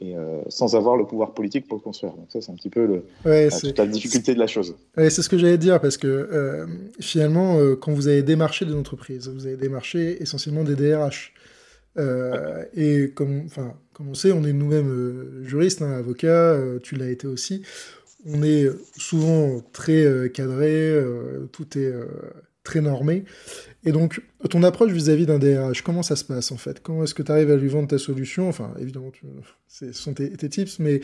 et 0.00 0.16
euh, 0.16 0.40
sans 0.48 0.74
avoir 0.76 0.96
le 0.96 1.04
pouvoir 1.06 1.34
politique 1.34 1.66
pour 1.66 1.76
le 1.76 1.82
construire. 1.82 2.12
Donc 2.14 2.26
ça, 2.30 2.40
c'est 2.40 2.52
un 2.52 2.54
petit 2.54 2.70
peu 2.70 2.86
le, 2.86 3.04
la, 3.24 3.86
difficulté 3.86 4.34
de 4.34 4.38
la 4.38 4.46
chose. 4.46 4.76
c'est 4.96 5.10
ce 5.10 5.28
que 5.28 5.38
j'allais 5.38 5.58
dire, 5.58 5.80
parce 5.80 5.96
que 5.96 6.06
euh, 6.06 6.66
finalement, 7.00 7.58
quand 7.80 7.92
vous 7.92 8.08
avez 8.08 8.22
démarché 8.22 8.64
des 8.64 8.74
entreprises, 8.74 9.28
vous 9.28 9.46
avez 9.46 9.56
démarché 9.56 10.22
essentiellement 10.22 10.64
des 10.64 10.76
DRH. 10.76 11.32
et 12.76 13.10
comme, 13.14 13.42
enfin, 13.46 13.74
comme 13.92 14.08
on 14.08 14.14
sait, 14.14 14.32
on 14.32 14.44
est 14.44 14.52
nous-mêmes 14.52 15.42
juristes, 15.42 15.82
hein, 15.82 15.92
avocats, 15.92 16.56
tu 16.82 16.94
l'as 16.94 17.10
été 17.10 17.26
aussi. 17.26 17.62
On 18.26 18.42
est 18.42 18.68
souvent 18.96 19.60
très 19.72 20.30
cadré, 20.32 21.02
tout 21.52 21.78
est 21.78 21.92
très 22.68 22.80
normé. 22.82 23.24
Et 23.84 23.92
donc, 23.92 24.20
ton 24.50 24.62
approche 24.62 24.92
vis-à-vis 24.92 25.24
d'un 25.24 25.38
DRH, 25.38 25.82
comment 25.82 26.02
ça 26.02 26.16
se 26.16 26.24
passe 26.24 26.52
en 26.52 26.58
fait? 26.58 26.80
Comment 26.82 27.04
est-ce 27.04 27.14
que 27.14 27.22
tu 27.22 27.32
arrives 27.32 27.50
à 27.50 27.56
lui 27.56 27.68
vendre 27.68 27.88
ta 27.88 27.96
solution? 27.96 28.48
Enfin, 28.48 28.74
évidemment, 28.78 29.10
ce 29.68 29.92
sont 29.92 30.12
tes, 30.12 30.48
tips, 30.48 30.78
mais, 30.78 31.00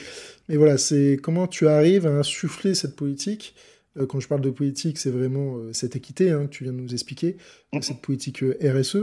mais 0.49 0.56
voilà, 0.56 0.76
c'est 0.76 1.18
comment 1.23 1.47
tu 1.47 1.66
arrives 1.66 2.06
à 2.06 2.11
insuffler 2.11 2.75
cette 2.75 2.97
politique? 2.97 3.54
Euh, 3.97 4.06
quand 4.06 4.21
je 4.21 4.28
parle 4.28 4.42
de 4.42 4.50
politique, 4.50 4.99
c'est 4.99 5.11
vraiment 5.11 5.56
euh, 5.56 5.73
cette 5.73 5.97
équité 5.97 6.30
hein, 6.30 6.47
que 6.47 6.50
tu 6.50 6.64
viens 6.64 6.73
de 6.73 6.78
nous 6.78 6.92
expliquer, 6.92 7.37
mm-hmm. 7.73 7.83
cette 7.83 8.02
politique 8.02 8.42
euh, 8.42 8.59
RSE, 8.61 8.99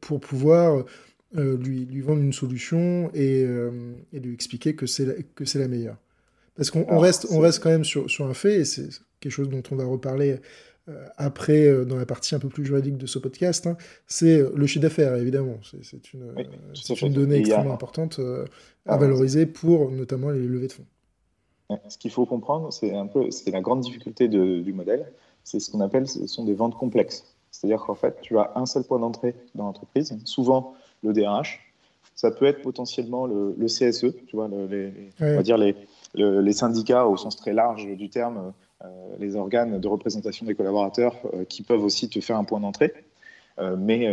pour 0.00 0.20
pouvoir 0.20 0.84
lui, 1.34 1.86
lui, 1.86 2.02
vendre 2.02 2.20
une 2.20 2.34
solution 2.34 3.10
et, 3.14 3.46
et 4.12 4.20
lui 4.20 4.34
expliquer 4.34 4.74
que 4.74 4.86
c'est 4.86 5.06
la, 5.06 5.14
la 5.54 5.68
meilleure. 5.68 5.96
Parce 6.54 6.70
qu'on 6.70 6.98
reste, 6.98 7.26
on 7.30 7.40
reste 7.40 7.62
quand 7.62 7.70
même 7.70 7.86
sur, 7.86 8.10
sur 8.10 8.26
un 8.26 8.34
fait, 8.34 8.60
et 8.60 8.64
c'est 8.66 8.88
quelque 9.20 9.32
chose 9.32 9.48
dont 9.48 9.62
on 9.70 9.76
va 9.76 9.86
reparler 9.86 10.36
après, 11.16 11.66
euh, 11.66 11.84
dans 11.84 11.96
la 11.96 12.06
partie 12.06 12.34
un 12.34 12.38
peu 12.38 12.48
plus 12.48 12.64
juridique 12.64 12.96
de 12.96 13.06
ce 13.06 13.18
podcast, 13.18 13.66
hein, 13.66 13.76
c'est 14.06 14.38
euh, 14.38 14.52
le 14.54 14.66
chiffre 14.66 14.82
d'affaires, 14.82 15.14
évidemment. 15.14 15.56
C'est 15.82 16.12
une, 16.12 16.34
une, 17.02 17.12
donnée 17.12 17.36
extrêmement 17.36 17.74
importante 17.74 18.20
à 18.86 18.96
valoriser 18.96 19.46
pour 19.46 19.90
notamment 19.90 20.30
les 20.30 20.46
levées 20.46 20.68
de 20.68 20.72
fonds. 20.72 20.86
Ce 21.88 21.96
qu'il 21.96 22.10
faut 22.10 22.26
comprendre, 22.26 22.72
c'est 22.72 22.94
un 22.94 23.06
peu, 23.06 23.30
c'est 23.30 23.50
la 23.50 23.60
grande 23.60 23.80
difficulté 23.80 24.28
du 24.28 24.72
modèle, 24.72 25.10
c'est 25.44 25.60
ce 25.60 25.70
qu'on 25.70 25.80
appelle, 25.80 26.06
ce 26.06 26.26
sont 26.26 26.44
des 26.44 26.54
ventes 26.54 26.76
complexes. 26.76 27.24
C'est-à-dire 27.50 27.82
qu'en 27.84 27.94
fait, 27.94 28.18
tu 28.22 28.38
as 28.38 28.52
un 28.56 28.66
seul 28.66 28.84
point 28.84 28.98
d'entrée 28.98 29.34
dans 29.54 29.64
l'entreprise, 29.64 30.16
souvent 30.24 30.74
le 31.02 31.12
DRH. 31.12 31.60
Ça 32.14 32.30
peut 32.30 32.44
être 32.44 32.62
potentiellement 32.62 33.26
le, 33.26 33.54
CSE, 33.66 34.14
tu 34.26 34.36
vois, 34.36 34.48
les, 34.48 34.92
on 35.20 35.36
va 35.36 35.42
dire 35.42 35.56
les, 35.56 35.74
les 36.14 36.52
syndicats 36.52 37.06
au 37.06 37.16
sens 37.16 37.36
très 37.36 37.52
large 37.52 37.86
du 37.86 38.10
terme, 38.10 38.38
euh, 38.38 38.50
les 39.18 39.36
organes 39.36 39.78
de 39.78 39.88
représentation 39.88 40.46
des 40.46 40.54
collaborateurs 40.54 41.16
euh, 41.34 41.44
qui 41.44 41.62
peuvent 41.62 41.84
aussi 41.84 42.08
te 42.08 42.20
faire 42.20 42.36
un 42.36 42.44
point 42.44 42.60
d'entrée. 42.60 42.92
Euh, 43.58 43.76
mais 43.76 44.08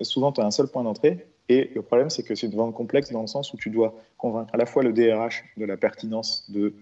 souvent, 0.00 0.32
tu 0.32 0.40
as 0.40 0.46
un 0.46 0.50
seul 0.50 0.68
point 0.68 0.82
d'entrée. 0.82 1.26
Et 1.48 1.70
le 1.74 1.82
problème, 1.82 2.10
c'est 2.10 2.22
que 2.22 2.34
c'est 2.34 2.46
une 2.46 2.56
vente 2.56 2.74
complexe 2.74 3.10
dans 3.10 3.20
le 3.20 3.26
sens 3.26 3.52
où 3.52 3.56
tu 3.56 3.70
dois 3.70 3.94
convaincre 4.18 4.54
à 4.54 4.56
la 4.56 4.66
fois 4.66 4.82
le 4.82 4.92
DRH 4.92 5.44
de 5.56 5.64
la 5.64 5.76
pertinence 5.76 6.50
de, 6.50 6.74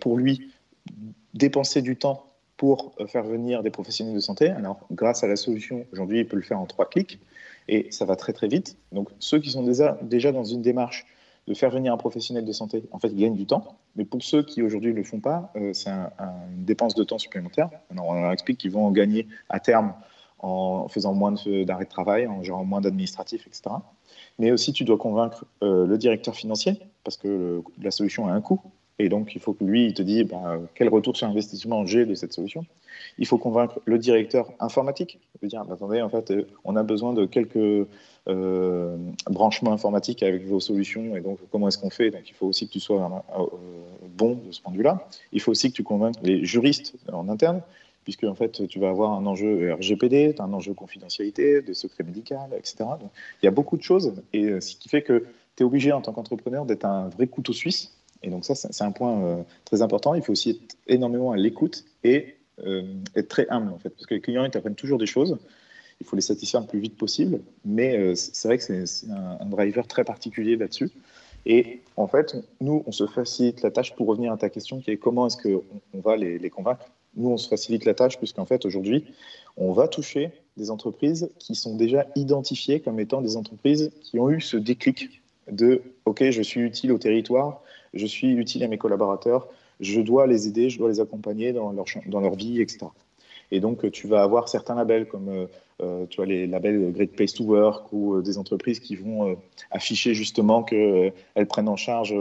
pour 0.00 0.16
lui, 0.16 0.52
dépenser 1.34 1.80
du 1.80 1.96
temps 1.96 2.26
pour 2.56 2.92
faire 3.06 3.22
venir 3.22 3.62
des 3.62 3.70
professionnels 3.70 4.14
de 4.14 4.20
santé. 4.20 4.48
Alors, 4.48 4.80
grâce 4.90 5.22
à 5.22 5.28
la 5.28 5.36
solution, 5.36 5.86
aujourd'hui, 5.92 6.18
il 6.20 6.26
peut 6.26 6.36
le 6.36 6.42
faire 6.42 6.58
en 6.58 6.66
trois 6.66 6.88
clics 6.88 7.20
et 7.68 7.86
ça 7.90 8.04
va 8.04 8.16
très 8.16 8.32
très 8.32 8.48
vite. 8.48 8.76
Donc, 8.90 9.08
ceux 9.20 9.38
qui 9.38 9.50
sont 9.50 9.62
déjà, 9.62 9.96
déjà 10.02 10.32
dans 10.32 10.44
une 10.44 10.62
démarche 10.62 11.06
de 11.50 11.54
faire 11.54 11.70
venir 11.70 11.92
un 11.92 11.96
professionnel 11.96 12.44
de 12.44 12.52
santé, 12.52 12.84
en 12.92 13.00
fait, 13.00 13.08
ils 13.08 13.16
gagnent 13.16 13.34
du 13.34 13.44
temps. 13.44 13.76
Mais 13.96 14.04
pour 14.04 14.22
ceux 14.22 14.44
qui 14.44 14.62
aujourd'hui 14.62 14.92
ne 14.92 14.98
le 14.98 15.02
font 15.02 15.18
pas, 15.18 15.50
euh, 15.56 15.72
c'est 15.72 15.90
une 15.90 16.64
dépense 16.64 16.94
de 16.94 17.02
temps 17.02 17.18
supplémentaire. 17.18 17.70
on 17.90 18.14
leur 18.14 18.30
explique 18.30 18.58
qu'ils 18.58 18.70
vont 18.70 18.86
en 18.86 18.92
gagner 18.92 19.26
à 19.48 19.58
terme 19.58 19.94
en 20.38 20.86
faisant 20.86 21.12
moins 21.12 21.32
d'arrêts 21.32 21.86
de, 21.86 21.90
travail, 21.90 22.28
en 22.28 22.40
gérant 22.44 22.64
moins 22.64 22.80
d'administratifs, 22.80 23.48
etc. 23.48 23.62
Mais 24.38 24.52
aussi, 24.52 24.72
tu 24.72 24.84
dois 24.84 24.96
convaincre 24.96 25.44
euh, 25.64 25.86
le 25.86 25.98
directeur 25.98 26.36
financier, 26.36 26.78
parce 27.02 27.16
que 27.16 27.62
la 27.82 27.90
solution 27.90 28.28
a 28.28 28.32
un 28.32 28.40
coût. 28.40 28.60
Et 29.00 29.08
donc, 29.08 29.34
il 29.34 29.40
faut 29.40 29.54
que 29.54 29.64
lui, 29.64 29.86
il 29.86 29.94
te 29.94 30.02
dise 30.02 30.24
bah, 30.24 30.60
quel 30.74 30.90
retour 30.90 31.16
sur 31.16 31.26
investissement 31.26 31.86
j'ai 31.86 32.04
de 32.04 32.14
cette 32.14 32.34
solution. 32.34 32.66
Il 33.18 33.26
faut 33.26 33.38
convaincre 33.38 33.80
le 33.86 33.96
directeur 33.96 34.52
informatique. 34.60 35.18
Il 35.42 35.48
dire, 35.48 35.62
attendez, 35.72 36.02
en 36.02 36.10
fait, 36.10 36.30
euh, 36.30 36.46
on 36.64 36.76
a 36.76 36.82
besoin 36.82 37.14
de 37.14 37.24
quelques 37.24 37.88
euh, 38.28 38.96
branchements 39.30 39.72
informatiques 39.72 40.22
avec 40.22 40.44
vos 40.46 40.60
solutions. 40.60 41.16
Et 41.16 41.22
donc, 41.22 41.38
comment 41.50 41.68
est-ce 41.68 41.78
qu'on 41.78 41.88
fait? 41.88 42.10
Donc, 42.10 42.28
il 42.28 42.34
faut 42.34 42.46
aussi 42.46 42.66
que 42.66 42.72
tu 42.72 42.80
sois 42.80 43.24
euh, 43.38 43.44
bon 44.18 44.38
de 44.46 44.52
ce 44.52 44.60
point 44.60 44.70
de 44.70 44.76
vue-là. 44.76 45.08
Il 45.32 45.40
faut 45.40 45.50
aussi 45.50 45.70
que 45.70 45.76
tu 45.76 45.82
convainques 45.82 46.16
les 46.22 46.44
juristes 46.44 46.94
en 47.10 47.30
interne, 47.30 47.62
puisque 48.04 48.24
en 48.24 48.34
fait, 48.34 48.68
tu 48.68 48.80
vas 48.80 48.90
avoir 48.90 49.12
un 49.12 49.24
enjeu 49.24 49.72
RGPD, 49.72 50.34
un 50.40 50.52
enjeu 50.52 50.74
confidentialité, 50.74 51.62
de 51.62 51.72
secret 51.72 52.04
médical, 52.04 52.50
etc. 52.54 52.84
Il 53.42 53.46
y 53.46 53.48
a 53.48 53.52
beaucoup 53.52 53.78
de 53.78 53.82
choses. 53.82 54.12
Et 54.34 54.60
ce 54.60 54.76
qui 54.76 54.90
fait 54.90 55.00
que 55.00 55.24
tu 55.56 55.62
es 55.62 55.64
obligé, 55.64 55.90
en 55.90 56.02
tant 56.02 56.12
qu'entrepreneur, 56.12 56.66
d'être 56.66 56.84
un 56.84 57.08
vrai 57.08 57.28
couteau 57.28 57.54
suisse 57.54 57.94
et 58.22 58.30
donc 58.30 58.44
ça, 58.44 58.54
c'est 58.54 58.84
un 58.84 58.92
point 58.92 59.22
euh, 59.22 59.42
très 59.64 59.82
important. 59.82 60.14
Il 60.14 60.22
faut 60.22 60.32
aussi 60.32 60.50
être 60.50 60.76
énormément 60.86 61.32
à 61.32 61.36
l'écoute 61.36 61.84
et 62.04 62.36
euh, 62.66 62.82
être 63.16 63.28
très 63.28 63.48
humble, 63.48 63.72
en 63.72 63.78
fait, 63.78 63.90
parce 63.90 64.06
que 64.06 64.14
les 64.14 64.20
clients, 64.20 64.44
ils 64.44 64.50
t'apprennent 64.50 64.74
toujours 64.74 64.98
des 64.98 65.06
choses. 65.06 65.38
Il 66.00 66.06
faut 66.06 66.16
les 66.16 66.22
satisfaire 66.22 66.60
le 66.60 66.66
plus 66.66 66.80
vite 66.80 66.96
possible, 66.96 67.40
mais 67.64 67.96
euh, 67.96 68.14
c'est 68.14 68.48
vrai 68.48 68.58
que 68.58 68.86
c'est 68.86 69.10
un, 69.10 69.46
driver 69.46 69.86
très 69.86 70.04
particulier 70.04 70.56
là-dessus. 70.56 70.90
Et 71.46 71.80
en 71.96 72.06
fait, 72.06 72.36
nous, 72.60 72.82
on 72.86 72.92
se 72.92 73.06
facilite 73.06 73.62
la 73.62 73.70
tâche 73.70 73.94
pour 73.94 74.06
revenir 74.06 74.32
à 74.32 74.36
ta 74.36 74.50
question 74.50 74.80
qui 74.80 74.90
est 74.90 74.98
comment 74.98 75.26
est-ce 75.26 75.38
qu'on 75.38 75.62
on 75.94 76.00
va 76.00 76.16
les, 76.16 76.38
les, 76.38 76.50
convaincre? 76.50 76.86
Nous, 77.16 77.30
on 77.30 77.38
se 77.38 77.48
facilite 77.48 77.86
la 77.86 77.94
tâche 77.94 78.18
puisqu'en 78.18 78.44
fait, 78.44 78.66
aujourd'hui, 78.66 79.04
on 79.56 79.72
va 79.72 79.88
toucher 79.88 80.30
des 80.58 80.70
entreprises 80.70 81.30
qui 81.38 81.54
sont 81.54 81.76
déjà 81.76 82.06
identifiées 82.14 82.80
comme 82.80 83.00
étant 83.00 83.22
des 83.22 83.36
entreprises 83.36 83.90
qui 84.02 84.18
ont 84.18 84.30
eu 84.30 84.40
ce 84.40 84.58
déclic 84.58 85.22
de 85.50 85.82
OK, 86.04 86.22
je 86.30 86.42
suis 86.42 86.60
utile 86.60 86.92
au 86.92 86.98
territoire, 86.98 87.62
je 87.94 88.06
suis 88.06 88.32
utile 88.32 88.64
à 88.64 88.68
mes 88.68 88.78
collaborateurs, 88.78 89.48
je 89.80 90.00
dois 90.00 90.26
les 90.26 90.46
aider, 90.46 90.70
je 90.70 90.78
dois 90.78 90.88
les 90.88 91.00
accompagner 91.00 91.52
dans 91.52 91.72
leur, 91.72 91.86
dans 92.06 92.20
leur 92.20 92.34
vie, 92.34 92.60
etc. 92.60 92.86
Et 93.52 93.60
donc, 93.60 93.90
tu 93.90 94.06
vas 94.06 94.22
avoir 94.22 94.48
certains 94.48 94.74
labels 94.74 95.08
comme 95.08 95.28
euh, 95.28 95.46
euh, 95.82 96.06
tu 96.08 96.16
vois, 96.16 96.26
les 96.26 96.46
labels 96.46 96.92
Great 96.92 97.12
Place 97.12 97.32
to 97.32 97.44
Work 97.44 97.92
ou 97.92 98.14
euh, 98.14 98.22
des 98.22 98.38
entreprises 98.38 98.80
qui 98.80 98.96
vont 98.96 99.36
afficher 99.70 100.14
justement 100.14 100.62
qu'elles 100.62 101.12
prennent 101.48 101.68
en 101.68 101.76
charge 101.76 102.14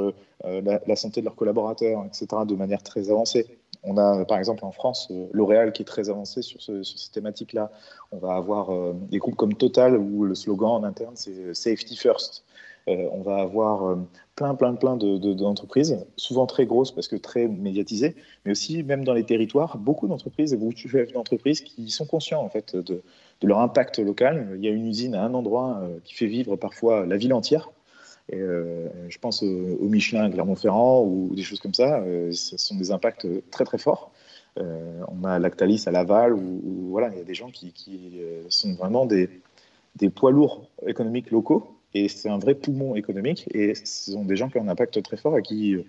la, 0.43 0.95
santé 0.95 1.21
de 1.21 1.25
leurs 1.25 1.35
collaborateurs, 1.35 2.05
etc., 2.05 2.27
de 2.47 2.55
manière 2.55 2.81
très 2.81 3.09
avancée. 3.11 3.47
On 3.83 3.97
a 3.97 4.25
par 4.25 4.37
exemple 4.39 4.65
en 4.65 4.71
France 4.71 5.09
L'Oréal 5.31 5.71
qui 5.71 5.83
est 5.83 5.85
très 5.85 6.09
avancé 6.09 6.41
sur, 6.41 6.61
sur 6.61 6.83
ces 6.83 7.11
thématiques-là. 7.11 7.71
On 8.11 8.17
va 8.17 8.33
avoir 8.33 8.71
des 8.93 9.19
groupes 9.19 9.35
comme 9.35 9.53
Total 9.53 9.97
où 9.97 10.25
le 10.25 10.35
slogan 10.35 10.71
en 10.71 10.83
interne 10.83 11.13
c'est 11.15 11.53
Safety 11.53 11.95
First. 11.95 12.43
On 12.87 13.21
va 13.21 13.37
avoir 13.37 13.97
plein, 14.39 14.55
plein, 14.55 14.73
plein 14.75 14.95
d'entreprises, 14.95 15.91
de, 15.91 16.07
souvent 16.15 16.45
très 16.45 16.65
grosses 16.65 16.91
parce 16.91 17.09
que 17.09 17.17
très 17.17 17.47
médiatisées, 17.47 18.15
mais 18.45 18.51
aussi 18.51 18.83
même 18.83 19.03
dans 19.03 19.13
les 19.13 19.25
territoires, 19.25 19.77
beaucoup 19.77 20.07
d'entreprises, 20.07 20.57
d'entreprises 21.13 21.59
qui 21.61 21.89
sont 21.89 22.05
conscients 22.05 22.41
en 22.41 22.49
fait 22.49 22.75
de, 22.75 23.01
leur 23.43 23.59
impact 23.59 23.99
local. 23.99 24.53
Il 24.55 24.63
y 24.63 24.67
a 24.69 24.71
une 24.71 24.87
usine 24.87 25.13
à 25.13 25.23
un 25.23 25.33
endroit 25.33 25.79
euh, 25.81 25.99
qui 26.05 26.13
fait 26.13 26.25
vivre 26.25 26.55
parfois 26.55 27.05
la 27.05 27.17
ville 27.17 27.33
entière. 27.33 27.69
Et, 28.29 28.39
euh, 28.39 28.87
je 29.09 29.17
pense 29.17 29.43
au, 29.43 29.87
Michelin 29.89 30.23
à 30.23 30.29
Clermont-Ferrand 30.29 31.03
ou 31.03 31.35
des 31.35 31.43
choses 31.43 31.59
comme 31.59 31.73
ça. 31.73 31.99
Euh, 31.99 32.31
ce 32.31 32.57
sont 32.57 32.75
des 32.75 32.91
impacts 32.91 33.27
très 33.51 33.65
très 33.65 33.77
forts. 33.77 34.11
on 34.57 35.23
a 35.25 35.37
Lactalis 35.39 35.83
à 35.85 35.91
Laval 35.91 36.33
où, 36.33 36.89
voilà, 36.91 37.09
il 37.09 37.17
y 37.17 37.21
a 37.21 37.25
des 37.25 37.33
gens 37.33 37.49
qui, 37.49 37.73
qui 37.73 38.21
sont 38.49 38.73
vraiment 38.75 39.05
des, 39.05 39.29
des 39.97 40.09
poids 40.09 40.31
lourds 40.31 40.65
économiques 40.87 41.31
locaux 41.31 41.78
et 41.93 42.07
c'est 42.07 42.29
un 42.29 42.37
vrai 42.37 42.55
poumon 42.55 42.95
économique. 42.95 43.47
Et 43.53 43.75
ce 43.75 44.11
sont 44.11 44.25
des 44.25 44.35
gens 44.35 44.49
qui 44.49 44.57
ont 44.57 44.63
un 44.63 44.67
impact 44.67 45.01
très 45.01 45.17
fort 45.17 45.37
et 45.37 45.41
qui, 45.41 45.75
euh, 45.75 45.83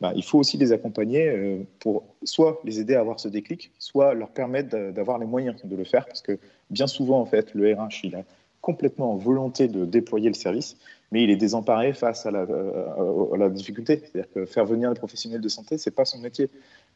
bah, 0.00 0.12
il 0.16 0.24
faut 0.24 0.38
aussi 0.38 0.56
les 0.56 0.72
accompagner 0.72 1.28
euh, 1.28 1.58
pour 1.78 2.04
soit 2.24 2.60
les 2.64 2.80
aider 2.80 2.94
à 2.94 3.00
avoir 3.00 3.20
ce 3.20 3.28
déclic, 3.28 3.70
soit 3.78 4.14
leur 4.14 4.30
permettre 4.30 4.90
d'avoir 4.90 5.18
les 5.18 5.26
moyens 5.26 5.56
de 5.62 5.76
le 5.76 5.84
faire. 5.84 6.06
Parce 6.06 6.22
que 6.22 6.38
bien 6.70 6.86
souvent, 6.86 7.20
en 7.20 7.26
fait, 7.26 7.54
le 7.54 7.72
RH, 7.72 8.04
il 8.04 8.16
a 8.16 8.24
complètement 8.60 9.12
en 9.12 9.16
volonté 9.16 9.68
de 9.68 9.84
déployer 9.84 10.28
le 10.28 10.34
service, 10.34 10.76
mais 11.12 11.22
il 11.22 11.30
est 11.30 11.36
désemparé 11.36 11.92
face 11.92 12.24
à 12.26 12.30
la, 12.30 12.40
euh, 12.40 13.34
à 13.34 13.36
la 13.36 13.48
difficulté. 13.48 14.02
C'est-à-dire 14.02 14.32
que 14.32 14.46
faire 14.46 14.64
venir 14.64 14.88
les 14.88 14.96
professionnels 14.96 15.42
de 15.42 15.48
santé, 15.48 15.78
c'est 15.78 15.90
pas 15.90 16.04
son 16.04 16.18
métier. 16.18 16.48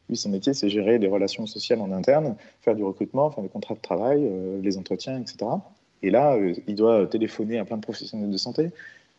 Lui, 0.09 0.17
son 0.17 0.29
métier, 0.29 0.53
c'est 0.55 0.69
gérer 0.69 0.97
les 0.97 1.07
relations 1.07 1.45
sociales 1.45 1.79
en 1.81 1.91
interne, 1.91 2.35
faire 2.61 2.75
du 2.75 2.83
recrutement, 2.83 3.29
faire 3.29 3.43
des 3.43 3.49
contrats 3.49 3.75
de 3.75 3.79
travail, 3.79 4.27
les 4.63 4.75
entretiens, 4.79 5.21
etc. 5.21 5.45
Et 6.01 6.11
là, 6.11 6.35
euh, 6.35 6.53
il 6.67 6.75
doit 6.75 7.07
téléphoner 7.07 7.59
à 7.59 7.65
plein 7.65 7.77
de 7.77 7.81
professionnels 7.81 8.29
de 8.29 8.37
santé. 8.37 8.71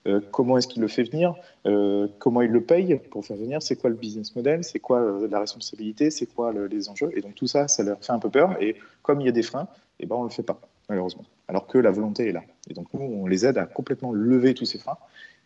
Euh, 0.07 0.21
comment 0.33 0.57
est-ce 0.57 0.67
qu'il 0.67 0.81
le 0.81 0.89
fait 0.89 1.03
venir? 1.03 1.35
Euh, 1.67 2.09
Comment 2.19 2.41
il 2.41 2.51
le 2.51 2.63
paye 2.63 2.99
pour 3.11 3.25
faire 3.25 3.37
venir? 3.37 3.61
C'est 3.63 3.77
quoi 3.77 3.91
le 3.91 3.97
business 3.97 4.35
model? 4.35 4.65
C'est 4.65 4.79
quoi 4.79 5.19
la 5.31 5.41
responsabilité? 5.41 6.11
C'est 6.11 6.27
quoi 6.27 6.53
les 6.53 6.89
enjeux? 6.89 7.11
Et 7.15 7.21
donc 7.21 7.35
tout 7.35 7.47
ça, 7.47 7.69
ça 7.69 7.83
leur 7.83 8.03
fait 8.03 8.13
un 8.13 8.19
peu 8.19 8.31
peur. 8.31 8.57
Et 8.63 8.77
comme 9.03 9.21
il 9.21 9.27
y 9.27 9.29
a 9.29 9.33
des 9.33 9.43
freins, 9.43 9.69
eh 9.99 10.07
ben, 10.07 10.17
on 10.17 10.25
ne 10.25 10.29
le 10.29 10.33
fait 10.33 10.43
pas, 10.43 10.59
malheureusement. 10.89 11.25
Alors 11.49 11.67
que 11.67 11.77
la 11.77 11.91
volonté 11.91 12.29
est 12.29 12.33
là. 12.33 12.43
Et 12.71 12.75
donc 12.75 12.87
nous, 12.95 13.03
on 13.03 13.27
les 13.27 13.45
aide 13.45 13.59
à 13.59 13.67
complètement 13.67 14.13
lever 14.13 14.55
tous 14.55 14.65
ces 14.65 14.79
freins 14.79 14.97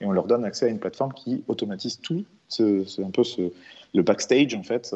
et 0.01 0.07
on 0.07 0.12
leur 0.12 0.27
donne 0.27 0.44
accès 0.44 0.66
à 0.66 0.68
une 0.68 0.79
plateforme 0.79 1.12
qui 1.14 1.42
automatise 1.49 1.99
tout, 2.01 2.25
ce, 2.49 3.03
un 3.03 3.11
peu 3.11 3.23
le 3.94 4.03
backstage 4.03 4.55
en 4.55 4.62
fait 4.62 4.94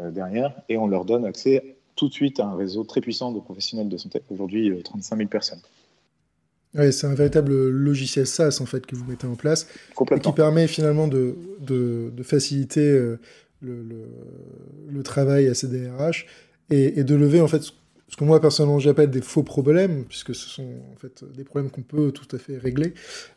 derrière, 0.00 0.54
et 0.68 0.76
on 0.76 0.88
leur 0.88 1.04
donne 1.04 1.24
accès 1.24 1.76
tout 2.02 2.08
de 2.08 2.14
suite 2.14 2.40
un 2.40 2.56
réseau 2.56 2.82
très 2.82 3.00
puissant 3.00 3.30
de 3.30 3.38
professionnels 3.38 3.88
de 3.88 3.96
santé. 3.96 4.22
Aujourd'hui, 4.28 4.72
35 4.82 5.14
euh, 5.14 5.18
000 5.18 5.28
personnes. 5.28 5.60
Oui, 6.74 6.92
c'est 6.92 7.06
un 7.06 7.14
véritable 7.14 7.68
logiciel 7.68 8.26
SaaS 8.26 8.58
en 8.60 8.66
fait 8.66 8.84
que 8.86 8.96
vous 8.96 9.04
mettez 9.04 9.28
en 9.28 9.36
place 9.36 9.68
et 10.10 10.18
qui 10.18 10.32
permet 10.32 10.66
finalement 10.66 11.06
de, 11.06 11.36
de, 11.60 12.22
faciliter 12.24 12.80
euh, 12.80 13.20
le, 13.60 13.84
le, 14.90 15.02
travail 15.04 15.46
à 15.46 15.54
ces 15.54 15.68
DRH 15.68 16.26
et, 16.70 17.04
de 17.04 17.14
lever 17.14 17.40
en 17.40 17.46
fait 17.46 17.62
ce 18.12 18.16
que 18.16 18.24
moi 18.24 18.40
personnellement 18.40 18.78
j'appelle 18.78 19.10
des 19.10 19.22
faux 19.22 19.42
problèmes, 19.42 20.04
puisque 20.04 20.34
ce 20.34 20.48
sont 20.48 20.68
en 20.92 20.96
fait 21.00 21.24
des 21.34 21.42
problèmes 21.44 21.70
qu'on 21.70 21.82
peut 21.82 22.12
tout 22.12 22.36
à 22.36 22.38
fait 22.38 22.58
régler 22.58 22.92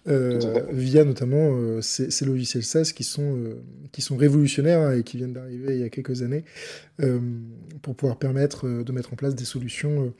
via 0.05 1.03
notamment 1.03 1.81
ces, 1.81 2.25
logiciels 2.25 2.63
SaaS 2.63 2.91
qui 2.93 3.05
sont, 3.05 3.37
qui 3.91 4.01
sont 4.01 4.17
révolutionnaires 4.17 4.81
hein, 4.81 4.93
et 4.93 5.03
qui 5.03 5.17
viennent 5.17 5.33
d'arriver 5.33 5.75
il 5.75 5.81
y 5.81 5.83
a 5.83 5.89
quelques 5.89 6.21
années 6.23 6.43
pour 7.81 7.95
pouvoir 7.95 8.17
permettre 8.19 8.67
de 8.67 8.91
mettre 8.91 9.13
en 9.13 9.15
place 9.15 9.33
des 9.33 9.45
solutions 9.45 10.13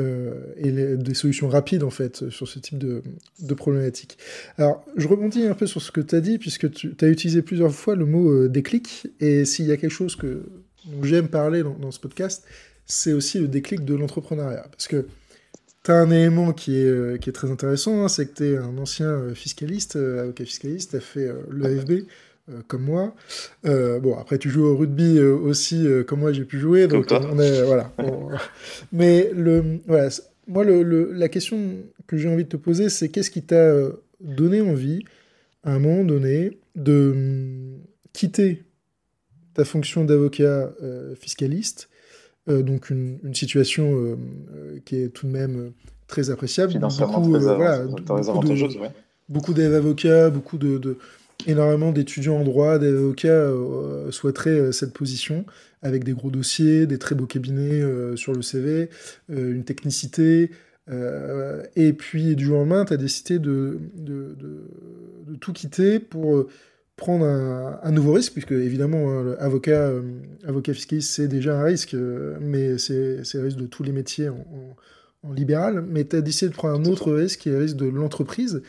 euh, 0.00 0.54
et 0.56 0.72
des 0.72 1.12
solutions 1.12 1.50
rapides 1.50 1.82
en 1.82 1.90
fait 1.90 2.30
sur 2.30 2.48
ce 2.48 2.58
type 2.58 2.78
de, 2.78 3.02
de 3.40 3.54
problématique. 3.54 4.16
Alors, 4.56 4.82
je 4.96 5.06
rebondis 5.06 5.44
un 5.44 5.52
peu 5.52 5.66
sur 5.66 5.82
ce 5.82 5.92
que 5.92 6.00
tu 6.00 6.14
as 6.14 6.22
dit, 6.22 6.38
puisque 6.38 6.70
tu 6.70 6.94
as 6.98 7.08
utilisé 7.08 7.42
plusieurs 7.42 7.74
fois 7.74 7.94
le 7.94 8.06
mot 8.06 8.30
euh, 8.30 8.48
déclic, 8.48 9.08
et 9.20 9.44
s'il 9.44 9.66
y 9.66 9.72
a 9.72 9.76
quelque 9.76 9.92
chose 9.92 10.16
que 10.16 10.44
j'aime 11.02 11.28
parler 11.28 11.62
dans, 11.62 11.90
ce 11.90 12.00
podcast, 12.00 12.42
c'est 12.86 13.12
aussi 13.12 13.38
le 13.38 13.48
déclic 13.48 13.84
de 13.84 13.94
l'entrepreneuriat. 13.94 14.66
Parce 14.70 14.88
que 14.88 15.06
tu 15.84 15.90
as 15.90 15.94
un 15.94 16.10
élément 16.10 16.52
qui 16.52 16.78
est, 16.78 16.86
euh, 16.86 17.16
qui 17.18 17.30
est 17.30 17.32
très 17.32 17.50
intéressant, 17.50 18.04
hein, 18.04 18.08
c'est 18.08 18.26
que 18.26 18.34
tu 18.34 18.52
es 18.52 18.56
un 18.56 18.78
ancien 18.78 19.34
fiscaliste, 19.34 19.96
avocat 19.96 20.44
fiscaliste, 20.44 20.90
tu 20.90 20.96
as 20.96 21.00
fait 21.00 21.28
l'AFB, 21.50 22.04
euh, 22.50 22.60
comme 22.66 22.82
moi. 22.82 23.14
Euh, 23.66 24.00
bon, 24.00 24.18
après, 24.18 24.36
tu 24.36 24.50
joues 24.50 24.64
au 24.64 24.76
rugby 24.76 25.16
euh, 25.18 25.36
aussi 25.36 25.86
comme 26.08 26.20
moi, 26.20 26.32
j'ai 26.32 26.44
pu 26.44 26.58
jouer. 26.58 26.88
Donc, 26.88 27.06
on 27.12 27.38
est, 27.38 27.62
voilà. 27.62 27.92
Mais 28.92 29.30
le, 29.32 29.80
voilà, 29.86 30.08
moi, 30.48 30.64
le, 30.64 31.12
la 31.12 31.28
question 31.28 31.76
que 32.06 32.16
j'ai 32.16 32.28
envie 32.28 32.44
de 32.44 32.48
te 32.48 32.56
poser, 32.56 32.88
c'est 32.88 33.08
qu'est-ce 33.10 33.30
qui 33.30 33.42
t'a 33.42 33.72
donné 34.20 34.60
envie, 34.60 35.04
à 35.62 35.72
un 35.72 35.78
moment 35.78 36.04
donné, 36.04 36.58
de 36.74 37.12
hum, 37.12 37.78
quitter 38.12 38.64
ta 39.54 39.64
fonction 39.64 40.04
d'avocat 40.04 40.72
fiscaliste, 41.20 41.90
donc 42.46 42.90
une, 42.90 43.18
une 43.22 43.34
situation 43.34 44.18
qui 44.84 44.96
est 44.96 45.08
tout 45.08 45.26
de 45.26 45.32
même 45.32 45.72
très 46.08 46.30
appréciable. 46.30 46.72
Beaucoup, 46.72 47.38
très, 47.38 47.54
voilà, 47.54 47.84
beaucoup 49.28 49.54
d'avocats, 49.54 50.30
beaucoup 50.30 50.58
de, 50.58 50.98
énormément 51.46 51.92
d'étudiants 51.92 52.36
en 52.36 52.44
droit, 52.44 52.78
d'avocats 52.78 53.28
euh, 53.28 54.10
souhaiteraient 54.10 54.50
euh, 54.50 54.72
cette 54.72 54.92
position, 54.92 55.44
avec 55.82 56.04
des 56.04 56.12
gros 56.12 56.30
dossiers, 56.30 56.86
des 56.86 56.98
très 56.98 57.14
beaux 57.14 57.26
cabinets 57.26 57.82
euh, 57.82 58.16
sur 58.16 58.32
le 58.32 58.42
CV, 58.42 58.88
une 59.28 59.64
technicité. 59.64 60.50
et 61.76 61.92
puis 61.92 62.36
du 62.36 62.44
jour 62.44 62.56
au 62.56 62.60
lendemain, 62.60 62.84
tu 62.84 62.92
as 62.92 62.96
décidé 62.98 63.38
de, 63.38 63.78
de, 63.96 64.36
de, 64.38 65.36
tout 65.40 65.52
quitter 65.52 65.98
pour 65.98 66.46
prendre 67.02 67.26
un, 67.26 67.90
nouveau 67.90 68.12
risque, 68.12 68.32
puisque 68.32 68.52
évidemment, 68.52 69.10
hein, 69.10 69.36
avocat, 69.38 69.92
avocat 70.46 70.72
fiscaliste, 70.72 71.12
c'est 71.12 71.28
déjà 71.28 71.58
un 71.58 71.64
risque, 71.64 71.96
mais 72.40 72.78
c'est 72.78 73.34
le 73.34 73.44
risque 73.44 73.58
de 73.58 73.66
tous 73.66 73.82
les 73.82 73.92
métiers 73.92 74.28
en, 74.28 75.32
libéral. 75.34 75.84
Mais 75.88 76.04
tu 76.04 76.16
as 76.16 76.20
décidé 76.20 76.50
de 76.50 76.54
prendre 76.54 76.78
un 76.78 76.84
autre 76.90 77.12
risque, 77.12 77.40
qui 77.40 77.48
est 77.48 77.52
le 77.52 77.58
risque 77.58 77.76
de 77.76 77.86
l'entreprise 77.86 78.62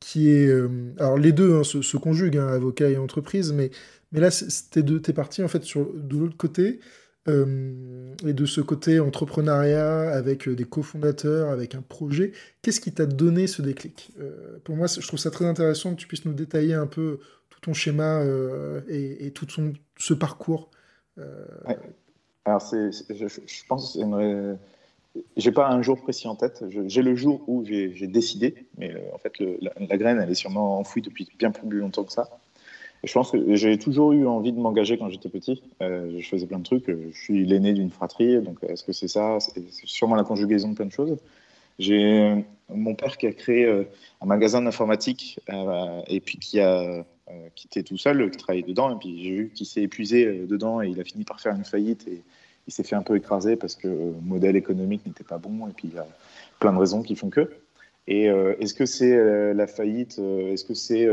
qui 0.00 0.30
est... 0.30 0.46
Euh, 0.46 0.68
alors 0.98 1.18
les 1.18 1.32
deux 1.32 1.54
hein, 1.56 1.64
se, 1.64 1.96
conjuguent, 1.96 2.38
hein, 2.38 2.48
avocat 2.48 2.88
et 2.88 2.96
entreprise, 2.96 3.52
mais, 3.52 3.70
mais 4.12 4.20
là, 4.20 4.30
t'es 4.70 4.80
es 4.80 5.12
parti 5.12 5.42
en 5.42 5.48
fait 5.48 5.64
sur, 5.64 5.92
de 5.92 6.16
l'autre 6.16 6.36
côté, 6.36 6.80
euh, 7.28 8.14
et 8.24 8.32
de 8.32 8.46
ce 8.46 8.60
côté 8.60 9.00
entrepreneuriat, 9.00 10.12
avec 10.12 10.46
euh, 10.46 10.54
des 10.54 10.64
cofondateurs, 10.64 11.50
avec 11.50 11.74
un 11.74 11.82
projet. 11.82 12.32
Qu'est-ce 12.62 12.80
qui 12.80 12.92
t'a 12.92 13.06
donné 13.06 13.46
ce 13.46 13.62
déclic? 13.62 14.12
Pour 14.64 14.76
moi, 14.76 14.86
je 14.86 15.06
trouve 15.06 15.18
ça 15.18 15.30
très 15.30 15.44
intéressant 15.44 15.94
que 15.94 16.00
tu 16.00 16.06
puisses 16.06 16.24
nous 16.24 16.34
détailler 16.34 16.74
un 16.74 16.86
peu 16.86 17.18
ton 17.66 17.74
schéma 17.74 18.22
et, 18.88 19.30
tout 19.34 19.46
son, 19.48 19.74
ce 19.98 20.14
parcours. 20.14 20.70
Alors, 22.46 22.62
c'est, 22.62 22.90
je, 23.10 23.66
pense 23.68 23.94
que 23.94 24.56
j'ai 25.36 25.52
pas 25.52 25.68
un 25.68 25.82
jour 25.82 26.00
précis 26.00 26.28
en 26.28 26.34
tête. 26.34 26.64
J'ai 26.86 27.02
le 27.02 27.14
jour 27.14 27.42
où 27.46 27.64
j'ai 27.64 28.06
décidé, 28.06 28.54
mais 28.78 28.92
euh, 28.92 29.14
en 29.14 29.18
fait, 29.18 29.32
la, 29.60 29.96
graine, 29.96 30.20
elle 30.22 30.30
est 30.30 30.34
sûrement 30.34 30.78
enfouie 30.78 31.02
depuis 31.02 31.28
bien 31.38 31.50
plus 31.50 31.78
longtemps 31.78 32.04
que 32.04 32.12
ça. 32.12 32.28
je 33.04 33.12
pense 33.12 33.30
que 33.30 33.54
j'ai 33.54 33.78
toujours 33.78 34.12
eu 34.12 34.26
envie 34.26 34.52
de 34.52 34.58
m'engager 34.58 34.98
quand 34.98 35.10
j'étais 35.10 35.28
petit. 35.28 35.62
Euh, 35.82 36.16
je 36.18 36.28
faisais 36.28 36.46
plein 36.46 36.58
de 36.58 36.64
trucs. 36.64 36.86
Je 36.86 37.18
suis 37.18 37.44
l'aîné 37.44 37.72
d'une 37.72 37.90
fratrie, 37.90 38.40
donc 38.40 38.58
est-ce 38.62 38.84
que 38.84 38.92
c'est 38.92 39.08
ça? 39.08 39.38
C'est 39.40 39.64
sûrement 39.84 40.16
la 40.16 40.24
conjugaison 40.24 40.70
de 40.70 40.74
plein 40.74 40.86
de 40.86 40.92
choses. 40.92 41.16
J'ai 41.78 42.20
euh, 42.20 42.36
mon 42.70 42.94
père 42.94 43.16
qui 43.16 43.26
a 43.26 43.32
créé 43.32 43.68
un 44.20 44.26
magasin 44.26 44.62
d'informatique 44.62 45.40
et 46.08 46.20
puis 46.20 46.38
qui 46.38 46.60
a 46.60 47.04
quitté 47.54 47.82
tout 47.82 47.96
seul, 47.96 48.30
qui 48.30 48.38
travaillait 48.38 48.66
dedans, 48.66 48.94
et 48.94 48.98
puis 48.98 49.22
j'ai 49.22 49.30
vu 49.30 49.50
qu'il 49.54 49.66
s'est 49.66 49.82
épuisé 49.82 50.46
dedans 50.46 50.82
et 50.82 50.88
il 50.88 51.00
a 51.00 51.04
fini 51.04 51.24
par 51.24 51.40
faire 51.40 51.54
une 51.54 51.64
faillite 51.64 52.06
et 52.06 52.22
il 52.66 52.72
s'est 52.72 52.82
fait 52.82 52.96
un 52.96 53.02
peu 53.02 53.16
écraser 53.16 53.56
parce 53.56 53.74
que 53.74 53.88
le 53.88 54.14
modèle 54.22 54.56
économique 54.56 55.04
n'était 55.06 55.24
pas 55.24 55.38
bon 55.38 55.66
et 55.68 55.72
puis 55.72 55.88
il 55.88 55.94
y 55.94 55.98
a 55.98 56.06
plein 56.60 56.72
de 56.72 56.78
raisons 56.78 57.02
qui 57.02 57.16
font 57.16 57.30
que. 57.30 57.50
Et 58.08 58.30
euh, 58.30 58.54
est-ce 58.60 58.74
que 58.74 58.86
c'est 58.86 59.14
euh, 59.14 59.52
la 59.52 59.66
faillite 59.66 60.18
euh, 60.18 60.52
Est-ce 60.52 60.64
que 60.64 60.74
c'est 60.74 61.08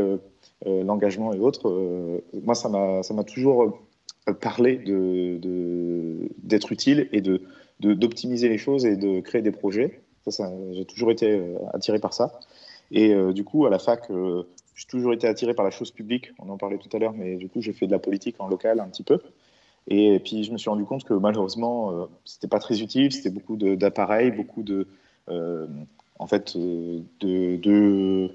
l'engagement 0.66 1.34
et 1.34 1.38
autres 1.38 2.22
Moi, 2.42 2.54
ça 2.54 2.68
m'a 2.68 3.24
toujours 3.24 3.78
parlé 4.40 4.76
d'être 4.76 5.40
de, 5.40 6.28
d'être 6.42 6.72
utile 6.72 7.08
et 7.12 7.20
de 7.20 7.42
d'optimiser 7.80 8.48
les 8.48 8.56
choses 8.56 8.86
et 8.86 8.96
de 8.96 9.20
créer 9.20 9.42
des 9.42 9.50
projets. 9.50 10.00
J'ai 10.72 10.86
toujours 10.86 11.10
été 11.10 11.38
attiré 11.74 11.98
par 11.98 12.14
ça. 12.14 12.40
Et 12.90 13.14
du 13.34 13.44
coup, 13.44 13.66
à 13.66 13.70
la 13.70 13.78
fac, 13.78 14.08
j'ai 14.74 14.86
toujours 14.86 15.12
été 15.12 15.26
attiré 15.26 15.54
par 15.54 15.64
la 15.64 15.70
chose 15.70 15.90
publique. 15.90 16.32
On 16.38 16.48
en 16.48 16.56
parlait 16.56 16.78
tout 16.78 16.94
à 16.94 16.98
l'heure, 16.98 17.12
mais 17.12 17.36
du 17.36 17.48
coup, 17.48 17.60
j'ai 17.60 17.72
fait 17.72 17.86
de 17.86 17.92
la 17.92 17.98
politique 17.98 18.36
en 18.38 18.48
local 18.48 18.80
un 18.80 18.88
petit 18.88 19.04
peu. 19.04 19.20
Et 19.88 20.18
puis 20.18 20.44
je 20.44 20.52
me 20.52 20.58
suis 20.58 20.70
rendu 20.70 20.84
compte 20.84 21.04
que 21.04 21.14
malheureusement, 21.14 21.92
euh, 21.92 22.06
c'était 22.24 22.48
pas 22.48 22.58
très 22.58 22.80
utile. 22.80 23.12
C'était 23.12 23.30
beaucoup 23.30 23.56
d'appareils, 23.56 24.30
beaucoup 24.30 24.62
de, 24.62 24.88
euh, 25.28 25.66
en 26.18 26.26
fait, 26.26 26.56
euh, 26.56 27.00
de, 27.20 27.56
de, 27.56 28.30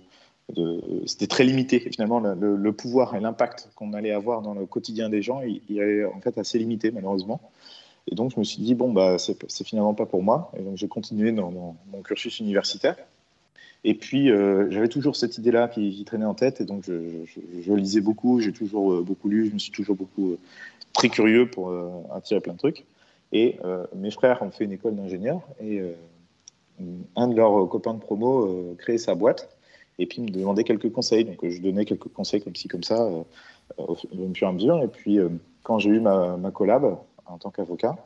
de 0.55 1.03
c'était 1.07 1.27
très 1.27 1.43
limité. 1.43 1.79
finalement, 1.79 2.19
le, 2.19 2.71
pouvoir 2.73 3.15
et 3.15 3.19
l'impact 3.19 3.69
qu'on 3.75 3.93
allait 3.93 4.11
avoir 4.11 4.41
dans 4.41 4.53
le 4.53 4.65
quotidien 4.65 5.09
des 5.09 5.21
gens, 5.21 5.41
il, 5.41 5.79
est 5.79 6.05
en 6.05 6.21
fait 6.21 6.37
assez 6.37 6.59
limité 6.59 6.91
malheureusement. 6.91 7.41
Et 8.07 8.15
donc 8.15 8.31
je 8.33 8.39
me 8.39 8.43
suis 8.43 8.61
dit 8.61 8.75
bon 8.75 8.91
bah 8.91 9.17
c'est 9.19 9.63
finalement 9.63 9.93
pas 9.93 10.05
pour 10.05 10.23
moi. 10.23 10.51
Et 10.57 10.61
donc 10.61 10.77
j'ai 10.77 10.87
continué 10.87 11.31
dans 11.31 11.51
mon, 11.51 12.01
cursus 12.03 12.39
universitaire. 12.39 12.95
Et 13.83 13.93
puis, 13.93 14.27
j'avais 14.27 14.89
toujours 14.89 15.15
cette 15.15 15.37
idée-là 15.37 15.69
qui, 15.69 16.03
traînait 16.03 16.25
en 16.25 16.33
tête, 16.33 16.59
et 16.59 16.65
donc 16.65 16.83
je, 16.85 17.73
lisais 17.73 18.01
beaucoup, 18.01 18.41
j'ai 18.41 18.51
toujours 18.51 19.01
beaucoup 19.01 19.29
lu, 19.29 19.47
je 19.47 19.53
me 19.53 19.59
suis 19.59 19.71
toujours 19.71 19.95
beaucoup 19.95 20.37
très 20.93 21.09
curieux 21.09 21.49
pour 21.49 21.69
euh, 21.69 21.89
attirer 22.13 22.41
plein 22.41 22.53
de 22.53 22.57
trucs. 22.57 22.85
Et 23.31 23.57
euh, 23.63 23.85
mes 23.95 24.11
frères 24.11 24.41
ont 24.41 24.51
fait 24.51 24.65
une 24.65 24.71
école 24.71 24.95
d'ingénieur 24.95 25.41
et 25.61 25.79
euh, 25.79 25.93
un 27.15 27.27
de 27.27 27.35
leurs 27.35 27.69
copains 27.69 27.93
de 27.93 27.99
promo 27.99 28.75
créait 28.79 28.97
sa 28.97 29.13
boîte 29.13 29.55
et 29.99 30.05
puis 30.05 30.21
me 30.21 30.29
demandait 30.29 30.63
quelques 30.63 30.91
conseils. 30.91 31.25
Donc 31.25 31.47
je 31.47 31.61
donnais 31.61 31.85
quelques 31.85 32.07
conseils 32.07 32.41
comme 32.41 32.55
ci, 32.55 32.67
comme 32.67 32.83
ça, 32.83 33.07
au 33.77 33.95
fur 33.95 34.09
et 34.13 34.45
à 34.45 34.51
mesure. 34.51 34.81
Et 34.81 34.87
puis 34.87 35.19
quand 35.63 35.77
j'ai 35.77 35.89
eu 35.89 35.99
ma, 35.99 36.37
ma, 36.37 36.51
collab 36.51 36.97
en 37.25 37.37
tant 37.37 37.49
qu'avocat, 37.49 37.97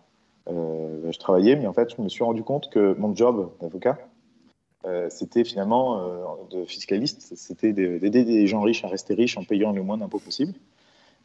je 0.48 1.18
travaillais, 1.20 1.56
mais 1.56 1.68
en 1.68 1.74
fait 1.74 1.96
je 1.96 2.02
me 2.02 2.10
suis 2.10 2.24
rendu 2.24 2.42
compte 2.42 2.72
que 2.72 2.96
mon 2.98 3.16
job 3.16 3.52
d'avocat, 3.62 4.00
c'était 5.10 5.44
finalement 5.44 6.46
de 6.50 6.66
fiscaliste, 6.66 7.34
c'était 7.36 7.74
d'aider 7.74 8.24
des 8.24 8.48
gens 8.48 8.62
riches 8.62 8.84
à 8.84 8.88
rester 8.88 9.14
riches 9.14 9.38
en 9.38 9.44
payant 9.44 9.72
le 9.72 9.82
moins 9.82 9.98
d'impôts 9.98 10.20
possible. 10.20 10.54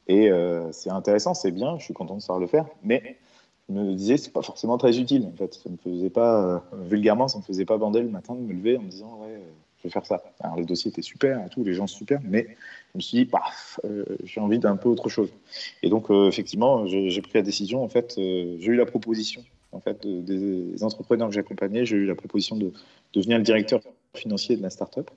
Et 0.08 0.30
euh, 0.30 0.72
c'est 0.72 0.90
intéressant, 0.90 1.34
c'est 1.34 1.50
bien, 1.50 1.78
je 1.78 1.84
suis 1.84 1.94
content 1.94 2.16
de 2.16 2.20
savoir 2.20 2.40
le 2.40 2.46
faire, 2.46 2.66
mais 2.82 3.18
je 3.68 3.74
me 3.74 3.94
disais 3.94 4.16
c'est 4.16 4.32
pas 4.32 4.42
forcément 4.42 4.78
très 4.78 4.98
utile 4.98 5.26
en 5.26 5.36
fait. 5.36 5.54
Ça 5.54 5.68
me 5.68 5.76
faisait 5.76 6.10
pas, 6.10 6.42
euh, 6.42 6.58
vulgairement, 6.84 7.28
ça 7.28 7.38
me 7.38 7.42
faisait 7.42 7.66
pas 7.66 7.76
bander 7.76 8.00
le 8.00 8.08
matin 8.08 8.34
de 8.34 8.40
me 8.40 8.54
lever 8.54 8.78
en 8.78 8.82
me 8.82 8.88
disant 8.88 9.18
ouais, 9.20 9.38
je 9.76 9.82
vais 9.84 9.90
faire 9.90 10.06
ça. 10.06 10.22
Alors 10.40 10.56
les 10.56 10.64
dossiers 10.64 10.90
étaient 10.90 11.02
super 11.02 11.44
et 11.44 11.50
tout, 11.50 11.62
les 11.62 11.74
gens 11.74 11.86
super, 11.86 12.20
mais 12.24 12.56
je 12.94 12.98
me 12.98 13.00
suis 13.02 13.18
dit 13.18 13.24
paf, 13.26 13.78
euh, 13.84 14.06
j'ai 14.24 14.40
envie 14.40 14.58
d'un 14.58 14.76
peu 14.76 14.88
autre 14.88 15.10
chose. 15.10 15.30
Et 15.82 15.90
donc 15.90 16.10
effectivement, 16.10 16.86
j'ai 16.86 17.20
pris 17.20 17.32
la 17.34 17.42
décision. 17.42 17.84
En 17.84 17.88
fait, 17.90 18.14
j'ai 18.16 18.66
eu 18.66 18.76
la 18.76 18.86
proposition 18.86 19.44
en 19.72 19.80
fait 19.80 20.06
des 20.06 20.82
entrepreneurs 20.82 21.28
que 21.28 21.34
j'accompagnais, 21.34 21.84
j'ai 21.84 21.96
eu 21.96 22.06
la 22.06 22.14
proposition 22.14 22.56
de, 22.56 22.72
devenir 23.12 23.38
le 23.38 23.44
directeur 23.44 23.80
financier 24.14 24.56
de 24.56 24.62
la 24.62 24.70
start-up. 24.70 25.10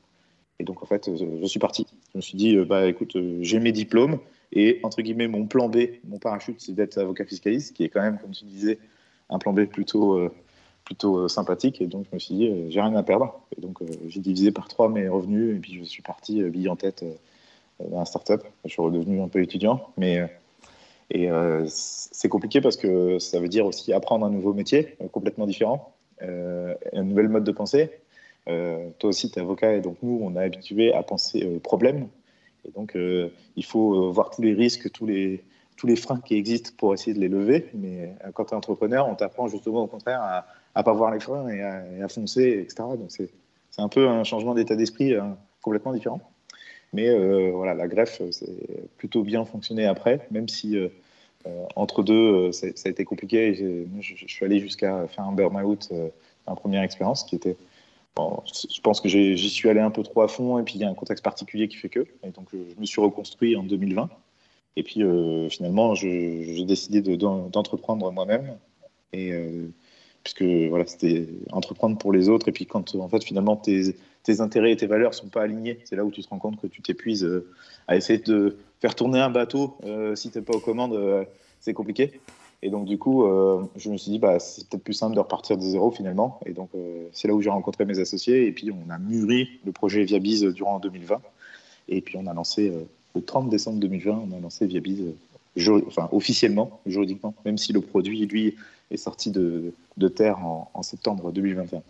Et 0.60 0.64
donc 0.64 0.84
en 0.84 0.86
fait, 0.86 1.10
je 1.16 1.46
suis 1.46 1.60
parti. 1.60 1.88
Je 2.14 2.18
me 2.18 2.22
suis 2.22 2.38
dit 2.38 2.56
bah 2.58 2.88
écoute, 2.88 3.18
j'ai 3.42 3.60
mes 3.60 3.72
diplômes 3.72 4.20
et 4.54 4.80
entre 4.84 5.02
guillemets, 5.02 5.28
mon 5.28 5.46
plan 5.46 5.70
B, 5.70 5.78
mon 6.08 6.18
parachute, 6.18 6.60
c'est 6.60 6.74
d'être 6.74 6.98
avocat 6.98 7.26
fiscaliste, 7.26 7.76
qui 7.76 7.84
est 7.84 7.90
quand 7.90 8.02
même, 8.02 8.20
comme 8.20 8.32
tu 8.32 8.46
disais, 8.46 8.80
un 9.30 9.40
plan 9.40 9.54
B 9.54 9.66
plutôt, 9.66 10.18
euh, 10.18 10.32
plutôt 10.84 11.20
euh, 11.20 11.28
sympathique. 11.28 11.82
Et 11.82 11.88
donc, 11.88 12.06
je 12.10 12.16
me 12.16 12.20
suis 12.20 12.36
dit, 12.36 12.48
euh, 12.48 12.70
j'ai 12.70 12.82
rien 12.82 12.96
à 12.96 13.04
perdre. 13.04 13.40
Et 13.58 13.62
donc, 13.62 13.80
j'ai 14.08 14.20
divisé 14.20 14.52
par 14.52 14.68
trois 14.68 14.90
mes 14.90 15.08
revenus. 15.08 15.56
Et 15.56 15.60
puis, 15.60 15.80
je 15.80 15.84
suis 15.84 16.02
parti 16.02 16.44
bille 16.44 16.68
en 16.68 16.76
tête 16.76 17.06
dans 17.80 18.00
la 18.00 18.06
start-up. 18.06 18.44
Je 18.66 18.70
suis 18.70 18.82
redevenu 18.82 19.22
un 19.22 19.30
peu 19.30 19.42
étudiant. 19.42 19.88
Mais 19.98 20.30
et 21.14 21.28
c'est 21.68 22.30
compliqué 22.30 22.62
parce 22.62 22.78
que 22.78 23.20
ça 23.20 23.42
veut 23.42 23.50
dire 23.50 23.66
aussi 23.66 23.92
apprendre 23.92 24.26
un 24.26 24.30
nouveau 24.30 24.54
métier 24.54 24.96
complètement 25.12 25.46
différent, 25.46 25.94
un 26.22 27.04
nouvel 27.04 27.30
mode 27.30 27.44
de 27.44 27.52
pensée. 27.52 27.90
toi 28.46 29.10
aussi, 29.10 29.32
tu 29.32 29.40
es 29.40 29.42
avocat 29.42 29.74
et 29.74 29.82
donc 29.82 29.98
nous, 30.02 30.20
on 30.22 30.36
est 30.36 30.44
habitué 30.44 30.94
à 30.94 31.04
penser 31.04 31.60
problème 31.64 32.08
et 32.66 32.72
donc, 32.72 32.96
euh, 32.96 33.30
il 33.56 33.66
faut 33.66 33.96
euh, 33.96 34.12
voir 34.12 34.30
tous 34.30 34.42
les 34.42 34.54
risques, 34.54 34.92
tous 34.92 35.06
les, 35.06 35.44
freins 35.96 36.22
qui 36.24 36.36
existent 36.36 36.72
pour 36.78 36.94
essayer 36.94 37.14
de 37.14 37.20
les 37.20 37.28
lever. 37.28 37.70
Mais 37.74 38.16
euh, 38.24 38.32
quand 38.34 38.46
tu 38.46 38.52
es 38.52 38.58
entrepreneur, 38.58 39.08
on 39.08 39.16
t'apprend 39.16 39.48
justement 39.48 39.84
au 39.84 39.88
contraire 39.88 40.22
à, 40.22 40.46
à 40.76 40.84
pas 40.84 40.94
voir 40.94 41.12
les 41.12 41.20
freins 41.20 41.48
et 41.50 41.62
à, 42.02 42.08
foncer, 42.08 42.60
etc. 42.62 42.76
Donc 42.98 43.10
c'est 43.10 43.30
un 43.78 43.90
peu 43.90 44.08
un 44.08 44.24
changement 44.24 44.54
d'état 44.54 44.76
d'esprit 44.76 45.16
complètement 45.62 45.94
différent. 45.94 46.22
Mais 46.94 47.10
voilà, 47.52 47.74
la 47.74 47.88
greffe, 47.88 48.22
c'est 48.32 48.98
plutôt 48.98 49.24
bien 49.24 49.46
fonctionné 49.46 49.86
après, 49.86 50.28
même 50.30 50.50
si 50.50 50.78
entre 51.76 52.04
deux, 52.04 52.52
ça, 52.52 52.68
a 52.86 52.90
été 52.90 53.06
compliqué. 53.06 53.86
Je, 54.00 54.26
suis 54.28 54.46
allé 54.46 54.60
jusqu'à 54.60 55.08
faire 55.08 55.26
un 55.26 55.32
burn-out, 55.32 55.90
en 56.46 56.56
première 56.56 56.84
expérience, 56.84 57.24
qui 57.24 57.36
était 57.36 57.56
je 58.18 58.82
pense 58.82 59.00
que 59.00 59.08
j'y 59.08 59.50
suis 59.50 59.70
allé 59.70 59.80
un 59.80 59.92
peu 59.92 60.04
trop 60.04 60.22
à 60.22 60.28
fond 60.28 60.60
et 60.60 60.64
puis 60.64 60.76
il 60.76 60.82
y 60.82 60.84
a 60.84 60.90
un 60.90 60.94
contexte 60.94 61.24
particulier 61.24 61.68
qui 61.68 61.78
fait 61.78 61.90
que. 61.90 62.06
Et 62.24 62.32
donc 62.32 62.48
je, 62.52 62.80
me 62.80 62.86
suis 62.86 63.02
reconstruit 63.02 63.56
en 63.56 63.64
2020. 63.64 64.10
Et 64.76 64.84
puis 64.84 65.04
euh, 65.04 65.50
finalement, 65.50 65.96
j'ai 65.96 66.66
décidé 66.66 67.02
d'entreprendre 67.02 68.12
moi-même. 68.12 68.58
Et 69.14 69.32
euh, 69.32 69.68
puisque 70.24 70.44
voilà, 70.44 70.86
c'était 70.88 71.28
entreprendre 71.52 71.98
pour 71.98 72.12
les 72.12 72.30
autres. 72.30 72.50
Et 72.50 72.52
puis 72.52 72.66
quand 72.66 72.96
en 72.96 73.08
fait 73.08 73.24
finalement 73.24 73.56
tes, 73.56 73.96
tes 74.24 74.42
intérêts 74.42 74.72
et 74.72 74.78
tes 74.78 74.88
valeurs 74.88 75.14
sont 75.14 75.28
pas 75.28 75.42
alignés, 75.42 75.80
c'est 75.86 75.96
là 75.96 76.06
où 76.06 76.12
tu 76.12 76.22
te 76.22 76.30
rends 76.30 76.40
compte 76.40 76.60
que 76.60 76.68
tu 76.68 76.82
t'épuises 76.82 77.24
euh, 77.24 77.48
à 77.88 77.96
essayer 77.96 78.20
de 78.20 78.58
faire 78.80 78.96
tourner 78.96 79.20
un 79.20 79.30
bateau. 79.30 79.78
si 80.16 80.32
tu 80.32 80.38
n'es 80.38 80.44
pas 80.44 80.54
aux 80.54 80.60
commandes, 80.60 81.26
c'est 81.60 81.74
compliqué. 81.74 82.20
Et 82.64 82.70
donc, 82.70 82.86
du 82.86 82.98
coup, 82.98 83.24
euh, 83.24 83.64
je 83.76 83.90
me 83.90 83.98
suis 83.98 84.12
dit, 84.12 84.20
bah, 84.20 84.40
c'est 84.40 84.68
peut-être 84.68 84.84
plus 84.84 84.94
simple 84.94 85.16
de 85.16 85.20
repartir 85.20 85.58
de 85.58 85.64
zéro 85.64 85.90
finalement. 85.90 86.40
Et 86.46 86.54
donc, 86.54 86.70
euh, 86.76 87.08
c'est 87.12 87.28
là 87.28 87.34
où 87.34 87.42
j'ai 87.42 87.50
rencontré 87.50 87.86
mes 87.86 88.00
associés. 88.00 88.46
Et 88.46 88.52
puis, 88.52 88.72
on 88.72 88.90
a 88.92 89.00
mûri 89.00 89.60
le 89.66 89.72
projet 89.72 90.04
Viabiz 90.04 90.44
durant 90.44 90.80
2020. 90.80 91.22
Et 91.90 92.02
puis, 92.02 92.18
on 92.18 92.28
a 92.28 92.34
lancé, 92.34 92.70
euh, 92.70 92.84
le 93.16 93.24
30 93.24 93.50
décembre 93.50 93.80
2020, 93.80 94.26
on 94.30 94.38
a 94.38 94.40
lancé 94.40 94.68
Viabiz 94.68 95.04
enfin, 95.88 96.08
officiellement, 96.12 96.80
juridiquement, 96.86 97.34
même 97.46 97.58
si 97.58 97.74
le 97.74 97.82
produit, 97.82 98.26
lui, 98.28 98.56
est 98.92 98.98
sorti 98.98 99.32
de 99.32 99.74
terre 100.08 100.46
en, 100.46 100.84
septembre 100.84 101.32
2021. 101.32 101.82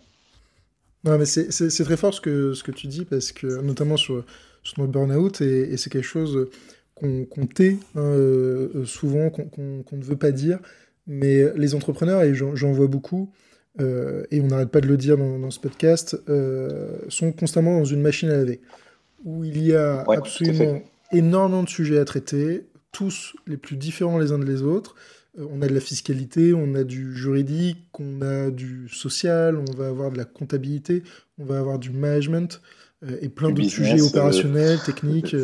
Non, 1.04 1.18
mais 1.18 1.24
c'est 1.24 1.84
très 1.84 1.96
fort 1.96 2.14
ce 2.14 2.20
que, 2.20 2.54
ce 2.54 2.62
que 2.62 2.70
tu 2.72 2.86
dis, 2.86 3.04
parce 3.04 3.32
que, 3.32 3.60
notamment 3.60 3.96
sur, 3.96 4.24
sur 4.62 4.80
notre 4.80 4.92
burn-out, 4.92 5.40
et, 5.40 5.72
et 5.72 5.76
c'est 5.76 5.90
quelque 5.90 6.04
chose 6.04 6.48
qu'on 6.94 7.46
tait 7.46 7.78
hein, 7.96 8.00
euh, 8.00 8.84
souvent, 8.84 9.30
qu'on 9.30 9.96
ne 9.96 10.02
veut 10.02 10.16
pas 10.16 10.30
dire. 10.30 10.58
Mais 11.06 11.44
les 11.56 11.74
entrepreneurs, 11.74 12.22
et 12.22 12.34
j'en 12.34 12.72
vois 12.72 12.86
beaucoup, 12.86 13.32
euh, 13.80 14.24
et 14.30 14.40
on 14.40 14.46
n'arrête 14.46 14.70
pas 14.70 14.80
de 14.80 14.86
le 14.86 14.96
dire 14.96 15.16
dans, 15.18 15.50
ce 15.50 15.58
podcast, 15.58 16.16
euh, 16.28 16.98
sont 17.08 17.32
constamment 17.32 17.78
dans 17.78 17.84
une 17.84 18.02
machine 18.02 18.30
à 18.30 18.36
laver, 18.36 18.60
où 19.24 19.44
il 19.44 19.60
y 19.62 19.74
a 19.74 20.04
absolument 20.08 20.82
énormément 21.10 21.62
de 21.62 21.68
sujets 21.68 21.98
à 21.98 22.04
traiter, 22.04 22.66
tous 22.92 23.34
les 23.46 23.56
plus 23.56 23.76
différents 23.76 24.18
les 24.18 24.32
uns 24.32 24.38
des 24.38 24.62
autres. 24.62 24.94
On 25.38 25.62
a 25.62 25.66
de 25.66 25.74
la 25.74 25.80
fiscalité, 25.80 26.52
on 26.54 26.74
a 26.74 26.84
du 26.84 27.16
juridique, 27.16 27.78
on 27.98 28.20
a 28.22 28.50
du 28.50 28.88
social, 28.88 29.56
on 29.56 29.72
va 29.72 29.88
avoir 29.88 30.10
de 30.10 30.18
la 30.18 30.24
comptabilité, 30.24 31.02
on 31.38 31.44
va 31.44 31.58
avoir 31.58 31.78
du 31.78 31.90
management, 31.90 32.60
et 33.20 33.28
plein 33.28 33.50
d'autres 33.50 33.68
sujets 33.68 34.00
opérationnels, 34.00 34.78
techniques, 34.86 35.34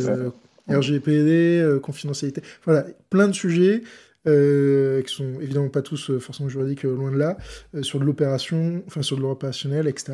RGPD, 0.69 1.61
euh, 1.61 1.81
confidentialité, 1.81 2.43
voilà, 2.65 2.87
plein 3.11 3.29
de 3.29 3.33
sujets 3.33 3.83
euh, 4.27 5.03
qui 5.03 5.15
sont 5.15 5.41
évidemment 5.41 5.69
pas 5.69 5.83
tous 5.83 6.11
euh, 6.11 6.19
forcément 6.19 6.49
juridiques, 6.49 6.83
loin 6.83 7.11
de 7.11 7.17
là, 7.17 7.39
sur 7.83 7.99
de 7.99 8.05
l'opération, 8.05 8.83
enfin 8.87 9.03
sur 9.03 9.17
de 9.17 9.23
l'opérationnel, 9.23 9.89
etc. 9.89 10.13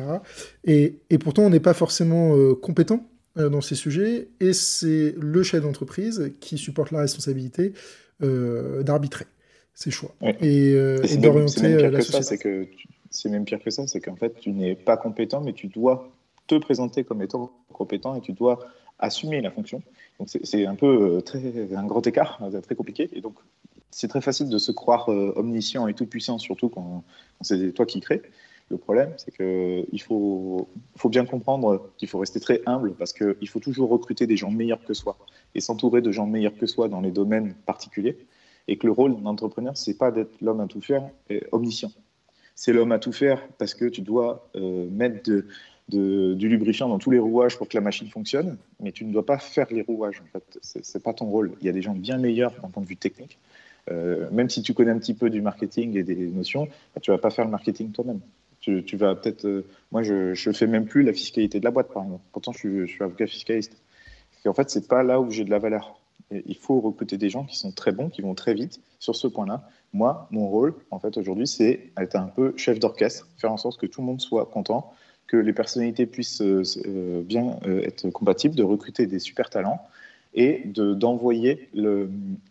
Et, 0.63 0.99
et, 1.09 1.17
pourtant, 1.17 1.43
on 1.43 1.49
n'est 1.49 1.59
pas 1.59 1.73
forcément 1.73 2.53
compétent 2.55 3.07
dans 3.35 3.59
ces 3.59 3.75
sujets, 3.75 4.29
et 4.39 4.53
c'est 4.53 5.13
le 5.19 5.43
chef 5.43 5.61
d'entreprise 5.61 6.31
qui 6.39 6.57
supporte 6.57 6.91
la 6.91 7.01
responsabilité 7.01 7.73
d'arbitrer 8.21 9.25
ses 9.75 9.91
choix 9.91 10.09
et, 10.21 10.71
et 10.71 11.17
d'orienter 11.17 11.89
la 11.91 12.01
société. 12.01 12.71
C'est 13.11 13.29
même 13.29 13.45
pire 13.45 13.63
que 13.63 13.69
ça, 13.69 13.87
c'est 13.87 14.01
qu'en 14.01 14.15
fait, 14.15 14.39
tu 14.39 14.51
n'es 14.51 14.75
pas 14.75 14.97
compétent, 14.97 15.41
mais 15.41 15.53
tu 15.53 15.67
dois 15.67 16.09
te 16.47 16.55
présenter 16.55 17.03
comme 17.03 17.21
étant 17.21 17.51
compétent 17.71 18.15
et 18.15 18.21
tu 18.21 18.33
dois 18.33 18.59
assumer 18.99 19.41
la 19.41 19.51
fonction. 19.51 19.81
Donc 20.19 20.29
c'est 20.29 20.65
un 20.65 20.75
peu 20.75 21.17
euh, 21.17 21.21
très, 21.21 21.41
un 21.75 21.85
grand 21.85 22.05
écart, 22.07 22.39
euh, 22.41 22.61
très 22.61 22.75
compliqué. 22.75 23.09
Et 23.13 23.21
donc 23.21 23.35
c'est 23.91 24.07
très 24.07 24.21
facile 24.21 24.49
de 24.49 24.57
se 24.57 24.71
croire 24.71 25.11
euh, 25.11 25.33
omniscient 25.35 25.87
et 25.87 25.93
tout 25.93 26.05
puissant, 26.05 26.37
surtout 26.37 26.69
quand, 26.69 27.03
c'est 27.41 27.71
toi 27.73 27.85
qui 27.85 27.99
crée. 27.99 28.21
Le 28.71 28.77
problème, 28.77 29.13
c'est 29.17 29.31
qu'il 29.31 30.01
faut, 30.01 30.67
faut 30.95 31.09
bien 31.09 31.25
comprendre 31.25 31.91
qu'il 31.97 32.09
faut 32.09 32.17
rester 32.17 32.39
très 32.39 32.61
humble 32.65 32.95
parce 32.95 33.13
qu'il 33.13 33.47
faut 33.47 33.59
toujours 33.59 33.89
recruter 33.89 34.25
des 34.25 34.37
gens 34.37 34.49
meilleurs 34.49 34.83
que 34.83 34.95
soi 34.95 35.17
et 35.53 35.61
s'entourer 35.61 36.01
de 36.01 36.11
gens 36.11 36.25
meilleurs 36.25 36.57
que 36.57 36.65
soi 36.65 36.89
dans 36.89 36.99
les 36.99 37.11
domaines 37.11 37.53
particuliers. 37.67 38.17
Et 38.67 38.77
que 38.77 38.87
le 38.87 38.93
rôle 38.93 39.15
d'un 39.15 39.25
entrepreneur, 39.25 39.75
c'est 39.77 39.97
pas 39.97 40.11
d'être 40.11 40.41
l'homme 40.41 40.59
à 40.59 40.67
tout 40.67 40.81
faire 40.81 41.03
omniscient. 41.51 41.91
C'est 42.55 42.73
l'homme 42.73 42.91
à 42.91 42.99
tout 42.99 43.11
faire 43.11 43.47
parce 43.57 43.73
que 43.73 43.85
tu 43.85 44.01
dois 44.01 44.49
mettre 44.89 45.29
de, 45.29 45.45
du 46.33 46.49
lubrifiant 46.49 46.89
dans 46.89 46.97
tous 46.97 47.11
les 47.11 47.19
rouages 47.19 47.57
pour 47.57 47.67
que 47.67 47.77
la 47.77 47.81
machine 47.81 48.07
fonctionne, 48.07 48.57
mais 48.79 48.91
tu 48.91 49.05
ne 49.05 49.13
dois 49.13 49.25
pas 49.25 49.37
faire 49.37 49.67
les 49.71 49.81
rouages. 49.81 50.21
En 50.21 50.31
fait, 50.31 50.59
c'est 50.61 51.03
pas 51.03 51.13
ton 51.13 51.25
rôle. 51.25 51.53
Il 51.61 51.67
y 51.67 51.69
a 51.69 51.73
des 51.73 51.81
gens 51.81 51.93
bien 51.93 52.17
meilleurs 52.17 52.53
d'un 52.61 52.69
point 52.69 52.81
de 52.81 52.87
vue 52.87 52.97
technique. 52.97 53.37
Euh, 53.91 54.29
même 54.31 54.49
si 54.49 54.63
tu 54.63 54.73
connais 54.73 54.91
un 54.91 54.97
petit 54.97 55.13
peu 55.13 55.29
du 55.29 55.41
marketing 55.41 55.95
et 55.95 56.03
des 56.03 56.15
notions, 56.15 56.65
bah, 56.95 57.01
tu 57.01 57.11
vas 57.11 57.19
pas 57.19 57.29
faire 57.29 57.45
le 57.45 57.51
marketing 57.51 57.91
toi-même. 57.91 58.19
Tu, 58.61 58.97
vas 58.97 59.13
peut-être. 59.13 59.45
Euh, 59.45 59.63
moi, 59.91 60.01
je, 60.01 60.49
ne 60.49 60.53
fais 60.53 60.65
même 60.65 60.87
plus 60.87 61.03
la 61.03 61.13
fiscalité 61.13 61.59
de 61.59 61.65
la 61.65 61.69
boîte, 61.69 61.93
par 61.93 62.03
exemple. 62.03 62.23
Pourtant, 62.31 62.51
je 62.51 62.87
je 62.87 62.91
suis 62.91 63.03
avocat 63.03 63.27
fiscaliste. 63.27 63.77
Et 64.43 64.49
en 64.49 64.53
fait, 64.53 64.71
c'est 64.71 64.87
pas 64.87 65.03
là 65.03 65.21
où 65.21 65.29
j'ai 65.29 65.43
de 65.43 65.51
la 65.51 65.59
valeur. 65.59 65.99
Il 66.31 66.57
faut 66.57 66.79
recruter 66.79 67.17
des 67.17 67.29
gens 67.29 67.45
qui 67.45 67.57
sont 67.57 67.71
très 67.71 67.91
bons, 67.91 68.09
qui 68.09 68.21
vont 68.21 68.35
très 68.35 68.53
vite 68.53 68.79
sur 68.99 69.15
ce 69.15 69.27
point-là. 69.27 69.69
Moi, 69.93 70.27
mon 70.31 70.47
rôle, 70.47 70.73
en 70.91 70.99
fait, 70.99 71.17
aujourd'hui, 71.17 71.47
c'est 71.47 71.91
être 71.97 72.15
un 72.15 72.27
peu 72.27 72.53
chef 72.57 72.79
d'orchestre, 72.79 73.27
faire 73.37 73.51
en 73.51 73.57
sorte 73.57 73.79
que 73.79 73.85
tout 73.85 74.01
le 74.01 74.07
monde 74.07 74.19
soit 74.19 74.45
content, 74.45 74.93
que 75.27 75.37
les 75.37 75.53
personnalités 75.53 76.05
puissent 76.05 76.41
euh, 76.41 76.63
euh, 76.85 77.21
bien 77.21 77.57
euh, 77.65 77.81
être 77.81 78.09
compatibles, 78.09 78.55
de 78.55 78.63
recruter 78.63 79.07
des 79.07 79.19
super 79.19 79.49
talents 79.49 79.81
et 80.33 80.63
d'envoyer 80.65 81.69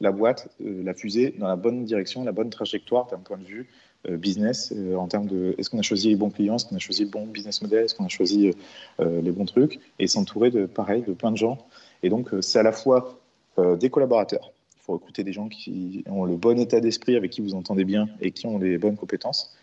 la 0.01 0.11
boîte, 0.11 0.49
la 0.59 0.95
fusée 0.95 1.35
dans 1.39 1.49
la 1.49 1.57
bonne 1.57 1.85
direction, 1.85 2.25
la 2.25 2.33
bonne 2.33 2.49
trajectoire 2.49 3.09
d'un 3.09 3.19
point 3.19 3.37
de 3.37 3.45
vue 3.45 3.69
business, 4.09 4.73
en 4.97 5.07
termes 5.07 5.27
de 5.27 5.55
est-ce 5.59 5.69
qu'on 5.69 5.81
a 5.81 5.83
choisi 5.83 6.09
les 6.09 6.17
bons 6.17 6.31
clients, 6.31 6.57
est-ce 6.57 6.65
qu'on 6.65 6.77
a 6.77 6.79
choisi 6.79 7.05
le 7.05 7.11
bon 7.11 7.27
business 7.27 7.61
model, 7.61 7.85
est-ce 7.85 7.95
qu'on 7.95 8.07
a 8.07 8.09
choisi 8.09 8.53
les 9.01 9.31
bons 9.31 9.45
trucs, 9.45 9.81
et 9.99 10.07
s'entourer 10.07 10.51
de 10.51 10.65
pareil, 10.65 11.03
de 11.03 11.13
plein 11.13 11.31
de 11.31 11.37
gens. 11.37 11.59
Et 12.03 12.09
donc, 12.09 12.31
c'est 12.41 12.59
à 12.59 12.63
la 12.63 12.73
fois 12.73 13.21
des 13.59 13.91
collaborateurs. 13.91 14.53
Il 14.77 14.81
faut 14.85 14.93
recruter 14.95 15.25
des 15.25 15.33
gens 15.33 15.49
qui 15.49 16.05
ont 16.07 16.25
le 16.25 16.37
bon 16.37 16.59
état 16.59 16.81
d'esprit, 16.81 17.17
avec 17.17 17.31
qui 17.31 17.41
vous 17.41 17.55
entendez 17.55 17.85
bien 17.85 18.09
et 18.21 18.33
qui 18.33 18.47
ont 18.47 18.59
les 18.59 18.79
bonnes 18.79 18.97
compétences. 18.97 19.55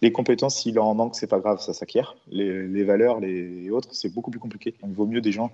Les 0.00 0.12
compétences, 0.12 0.60
s'il 0.60 0.78
en 0.78 0.94
manque, 0.94 1.16
c'est 1.16 1.26
pas 1.26 1.40
grave, 1.40 1.60
ça 1.60 1.72
s'acquiert. 1.72 2.16
Les, 2.30 2.84
valeurs, 2.84 3.20
les 3.20 3.68
autres, 3.70 3.88
c'est 3.92 4.08
beaucoup 4.12 4.30
plus 4.30 4.40
compliqué. 4.40 4.74
il 4.82 4.94
vaut 4.94 5.06
mieux 5.06 5.20
des 5.20 5.32
gens 5.32 5.50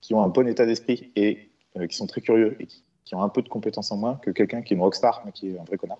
qui 0.00 0.14
ont 0.14 0.22
un 0.22 0.28
bon 0.28 0.46
état 0.46 0.66
d'esprit 0.66 1.10
et 1.16 1.48
euh, 1.76 1.86
qui 1.86 1.96
sont 1.96 2.06
très 2.06 2.20
curieux 2.20 2.56
et 2.60 2.66
qui, 3.04 3.14
ont 3.14 3.22
un 3.22 3.28
peu 3.28 3.42
de 3.42 3.48
compétences 3.48 3.92
en 3.92 3.96
moins 3.96 4.18
que 4.22 4.30
quelqu'un 4.30 4.62
qui 4.62 4.74
est 4.74 4.76
une 4.76 4.82
rockstar 4.82 5.22
mais 5.24 5.32
qui 5.32 5.50
est 5.50 5.58
un 5.58 5.64
vrai 5.64 5.76
connard. 5.76 5.98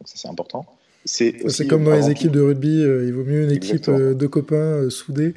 Donc 0.00 0.08
ça, 0.08 0.14
c'est 0.16 0.28
important. 0.28 0.66
C'est 1.04 1.66
comme 1.68 1.84
dans 1.84 1.94
les 1.94 2.10
équipes 2.10 2.32
de 2.32 2.40
rugby, 2.40 2.82
euh, 2.82 3.06
il 3.06 3.12
vaut 3.12 3.24
mieux 3.24 3.44
une 3.44 3.52
équipe 3.52 3.88
euh, 3.88 4.14
de 4.14 4.26
copains 4.26 4.90
soudés 4.90 5.34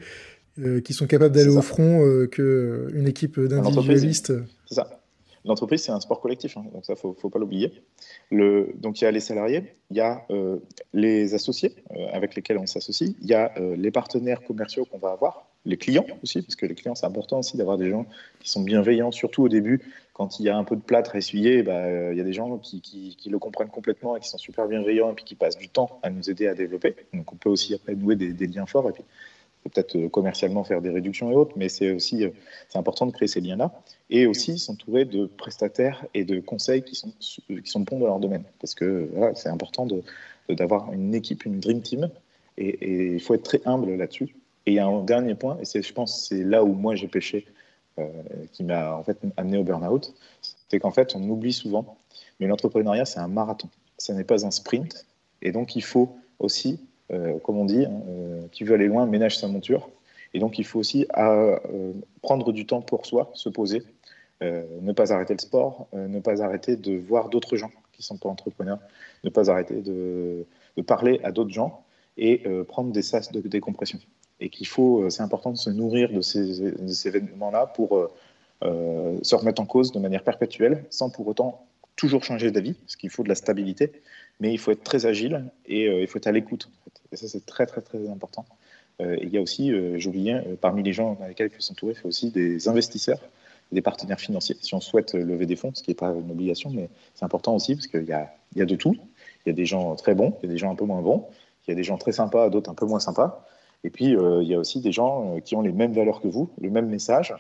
qui 0.83 0.91
sont 0.91 1.07
capables 1.07 1.33
d'aller 1.33 1.55
au 1.55 1.61
front 1.61 2.27
qu'une 2.29 3.07
équipe 3.07 3.39
d'individualistes. 3.39 4.33
C'est 4.65 4.75
ça. 4.75 4.98
L'entreprise, 5.45 5.83
c'est 5.83 5.91
un 5.91 5.99
sport 5.99 6.19
collectif, 6.19 6.57
hein, 6.57 6.65
donc 6.73 6.85
ça, 6.85 6.95
faut, 6.95 7.13
faut 7.13 7.29
pas 7.29 7.39
l'oublier. 7.39 7.71
Donc 8.31 9.01
il 9.01 9.03
y 9.03 9.07
a 9.07 9.11
les 9.11 9.19
salariés, 9.19 9.63
il 9.89 9.97
y 9.97 10.01
a 10.01 10.25
euh, 10.31 10.57
les 10.93 11.33
associés 11.33 11.75
euh, 11.91 12.07
avec 12.11 12.35
lesquels 12.35 12.57
on 12.57 12.65
s'associe, 12.65 13.11
il 13.21 13.27
y 13.27 13.33
a 13.33 13.51
euh, 13.57 13.75
les 13.75 13.91
partenaires 13.91 14.41
commerciaux 14.43 14.85
qu'on 14.85 14.97
va 14.97 15.11
avoir, 15.11 15.47
les 15.65 15.77
clients 15.77 16.05
aussi, 16.23 16.41
parce 16.41 16.55
que 16.55 16.65
les 16.65 16.75
clients, 16.75 16.95
c'est 16.95 17.05
important 17.05 17.39
aussi 17.39 17.57
d'avoir 17.57 17.77
des 17.77 17.89
gens 17.89 18.05
qui 18.39 18.49
sont 18.49 18.61
bienveillants, 18.61 19.11
surtout 19.11 19.43
au 19.43 19.49
début, 19.49 19.81
quand 20.13 20.39
il 20.39 20.45
y 20.45 20.49
a 20.49 20.57
un 20.57 20.63
peu 20.63 20.75
de 20.75 20.81
plâtre 20.81 21.15
à 21.15 21.17
essuyer, 21.17 21.63
bah, 21.63 22.11
il 22.11 22.17
y 22.17 22.21
a 22.21 22.23
des 22.25 22.33
gens 22.33 22.57
qui, 22.57 23.15
le 23.29 23.39
comprennent 23.39 23.69
complètement 23.69 24.17
et 24.17 24.19
qui 24.19 24.27
sont 24.27 24.37
super 24.37 24.67
bienveillants 24.67 25.11
et 25.11 25.13
puis 25.13 25.23
qui 25.23 25.35
passent 25.35 25.57
du 25.57 25.69
temps 25.69 25.99
à 26.03 26.09
nous 26.09 26.29
aider 26.29 26.47
à 26.47 26.53
développer. 26.53 26.95
Donc 27.13 27.31
on 27.31 27.35
peut 27.35 27.49
aussi 27.49 27.73
après 27.73 27.95
nouer 27.95 28.15
des, 28.15 28.33
des 28.33 28.47
liens 28.47 28.65
forts 28.65 28.89
et 28.89 28.91
puis 28.91 29.03
peut-être 29.63 29.95
euh, 29.95 30.09
commercialement 30.09 30.63
faire 30.63 30.81
des 30.81 30.89
réductions 30.89 31.31
et 31.31 31.35
autres, 31.35 31.53
mais 31.55 31.69
c'est 31.69 31.91
aussi 31.91 32.23
euh, 32.23 32.29
c'est 32.69 32.77
important 32.77 33.05
de 33.05 33.11
créer 33.11 33.27
ces 33.27 33.41
liens-là. 33.41 33.71
Et 34.09 34.25
aussi 34.25 34.57
s'entourer 34.57 35.05
de 35.05 35.25
prestataires 35.25 36.05
et 36.13 36.23
de 36.23 36.39
conseils 36.39 36.83
qui 36.83 36.95
sont, 36.95 37.11
qui 37.19 37.61
sont 37.65 37.81
bons 37.81 37.99
dans 37.99 38.07
leur 38.07 38.19
domaine. 38.19 38.43
Parce 38.59 38.73
que 38.73 39.09
c'est 39.35 39.49
important 39.49 39.87
d'avoir 40.49 40.91
une 40.93 41.13
équipe, 41.13 41.45
une 41.45 41.59
dream 41.59 41.81
team, 41.81 42.09
et 42.57 43.13
il 43.13 43.19
faut 43.19 43.35
être 43.35 43.43
très 43.43 43.61
humble 43.65 43.95
là-dessus. 43.95 44.35
Et 44.65 44.71
il 44.71 44.73
y 44.73 44.79
a 44.79 44.87
un 44.87 45.03
dernier 45.03 45.35
point, 45.35 45.57
et 45.61 45.65
c'est, 45.65 45.81
je 45.81 45.93
pense 45.93 46.27
c'est 46.27 46.43
là 46.43 46.63
où 46.63 46.73
moi 46.73 46.95
j'ai 46.95 47.07
pêché, 47.07 47.45
euh, 47.99 48.07
qui 48.53 48.63
m'a 48.63 48.95
en 48.95 49.03
fait 49.03 49.17
amené 49.35 49.57
au 49.57 49.63
burn-out, 49.63 50.13
c'est 50.69 50.79
qu'en 50.79 50.91
fait 50.91 51.15
on 51.15 51.23
oublie 51.29 51.53
souvent, 51.53 51.97
mais 52.39 52.47
l'entrepreneuriat 52.47 53.05
c'est 53.05 53.19
un 53.19 53.27
marathon, 53.27 53.69
ce 53.97 54.11
n'est 54.11 54.23
pas 54.23 54.45
un 54.45 54.51
sprint, 54.51 55.05
et 55.41 55.51
donc 55.51 55.75
il 55.75 55.83
faut 55.83 56.15
aussi 56.39 56.79
euh, 56.79 56.88
comme 57.43 57.57
on 57.57 57.65
dit, 57.65 57.85
hein, 57.85 58.01
euh, 58.07 58.41
qui 58.51 58.63
veut 58.63 58.75
aller 58.75 58.87
loin 58.87 59.05
ménage 59.05 59.37
sa 59.37 59.47
monture. 59.47 59.89
Et 60.33 60.39
donc, 60.39 60.59
il 60.59 60.65
faut 60.65 60.79
aussi 60.79 61.07
euh, 61.17 61.57
prendre 62.21 62.51
du 62.51 62.65
temps 62.65 62.81
pour 62.81 63.05
soi, 63.05 63.31
se 63.33 63.49
poser, 63.49 63.83
ne 64.41 64.93
pas 64.93 65.11
arrêter 65.11 65.33
le 65.33 65.39
sport, 65.39 65.87
ne 65.91 66.19
pas 66.21 66.41
arrêter 66.41 66.77
de 66.77 66.95
voir 66.95 67.27
d'autres 67.27 67.57
gens 67.57 67.71
qui 67.91 68.01
ne 68.01 68.03
sont 68.03 68.17
pas 68.17 68.29
entrepreneurs, 68.29 68.79
ne 69.25 69.29
pas 69.29 69.51
arrêter 69.51 69.81
de, 69.81 70.45
parler 70.87 71.19
à 71.23 71.33
d'autres 71.33 71.49
gens 71.49 71.83
et 72.15 72.43
prendre 72.69 72.93
des 72.93 73.01
sas 73.01 73.33
de 73.33 73.41
décompression. 73.41 73.99
Et 74.39 74.49
qu'il 74.49 74.65
faut, 74.65 75.09
c'est 75.09 75.23
important 75.23 75.51
de 75.51 75.57
se 75.57 75.69
nourrir 75.69 76.09
de 76.13 76.21
ces, 76.21 76.71
de 76.71 76.87
ces 76.87 77.09
événements-là 77.09 77.65
pour 77.65 78.09
se 78.61 79.35
remettre 79.35 79.61
en 79.61 79.65
cause 79.65 79.91
de 79.91 79.99
manière 79.99 80.23
perpétuelle, 80.23 80.85
sans 80.89 81.09
pour 81.09 81.27
autant 81.27 81.65
toujours 81.97 82.23
changer 82.23 82.49
d'avis, 82.49 82.75
parce 82.75 82.95
qu'il 82.95 83.09
faut 83.09 83.23
de 83.23 83.29
la 83.29 83.35
stabilité, 83.35 83.91
mais 84.39 84.51
il 84.51 84.57
faut 84.57 84.71
être 84.71 84.83
très 84.83 85.05
agile 85.05 85.45
et 85.65 85.85
il 85.85 86.07
faut 86.07 86.17
être 86.17 86.27
à 86.27 86.31
l'écoute. 86.31 86.69
Et 87.11 87.15
ça, 87.15 87.27
c'est 87.27 87.45
très, 87.45 87.65
très, 87.65 87.81
très 87.81 88.09
important. 88.09 88.45
il 88.99 89.29
y 89.29 89.37
a 89.37 89.41
aussi, 89.41 89.71
j'oubliais, 89.99 90.41
parmi 90.61 90.83
les 90.83 90.93
gens 90.93 91.17
avec 91.21 91.29
lesquels 91.29 91.47
il 91.51 91.55
faut 91.55 91.61
s'entourer, 91.61 91.93
il 91.93 91.99
faut 91.99 92.07
aussi 92.07 92.31
des 92.31 92.67
investisseurs 92.67 93.19
des 93.71 93.81
partenaires 93.81 94.19
financiers 94.19 94.55
si 94.61 94.73
on 94.73 94.81
souhaite 94.81 95.13
lever 95.13 95.45
des 95.45 95.55
fonds, 95.55 95.71
ce 95.73 95.83
qui 95.83 95.91
n'est 95.91 95.95
pas 95.95 96.11
une 96.13 96.31
obligation, 96.31 96.69
mais 96.71 96.89
c'est 97.13 97.25
important 97.25 97.55
aussi 97.55 97.75
parce 97.75 97.87
qu'il 97.87 98.05
y 98.05 98.13
a, 98.13 98.33
y 98.55 98.61
a 98.61 98.65
de 98.65 98.75
tout. 98.75 98.95
Il 99.45 99.49
y 99.49 99.51
a 99.51 99.53
des 99.53 99.65
gens 99.65 99.95
très 99.95 100.15
bons, 100.15 100.37
il 100.41 100.47
y 100.47 100.49
a 100.49 100.51
des 100.53 100.57
gens 100.57 100.71
un 100.71 100.75
peu 100.75 100.85
moins 100.85 101.01
bons, 101.01 101.27
il 101.67 101.71
y 101.71 101.73
a 101.73 101.75
des 101.75 101.83
gens 101.83 101.97
très 101.97 102.11
sympas, 102.11 102.49
d'autres 102.49 102.69
un 102.69 102.75
peu 102.75 102.85
moins 102.85 102.99
sympas. 102.99 103.45
Et 103.83 103.89
puis, 103.89 104.15
euh, 104.15 104.43
il 104.43 104.49
y 104.49 104.55
a 104.55 104.59
aussi 104.59 104.81
des 104.81 104.91
gens 104.91 105.35
euh, 105.35 105.39
qui 105.39 105.55
ont 105.55 105.61
les 105.61 105.71
mêmes 105.71 105.93
valeurs 105.93 106.19
que 106.19 106.27
vous, 106.27 106.49
le 106.59 106.69
même 106.69 106.87
message. 106.87 107.33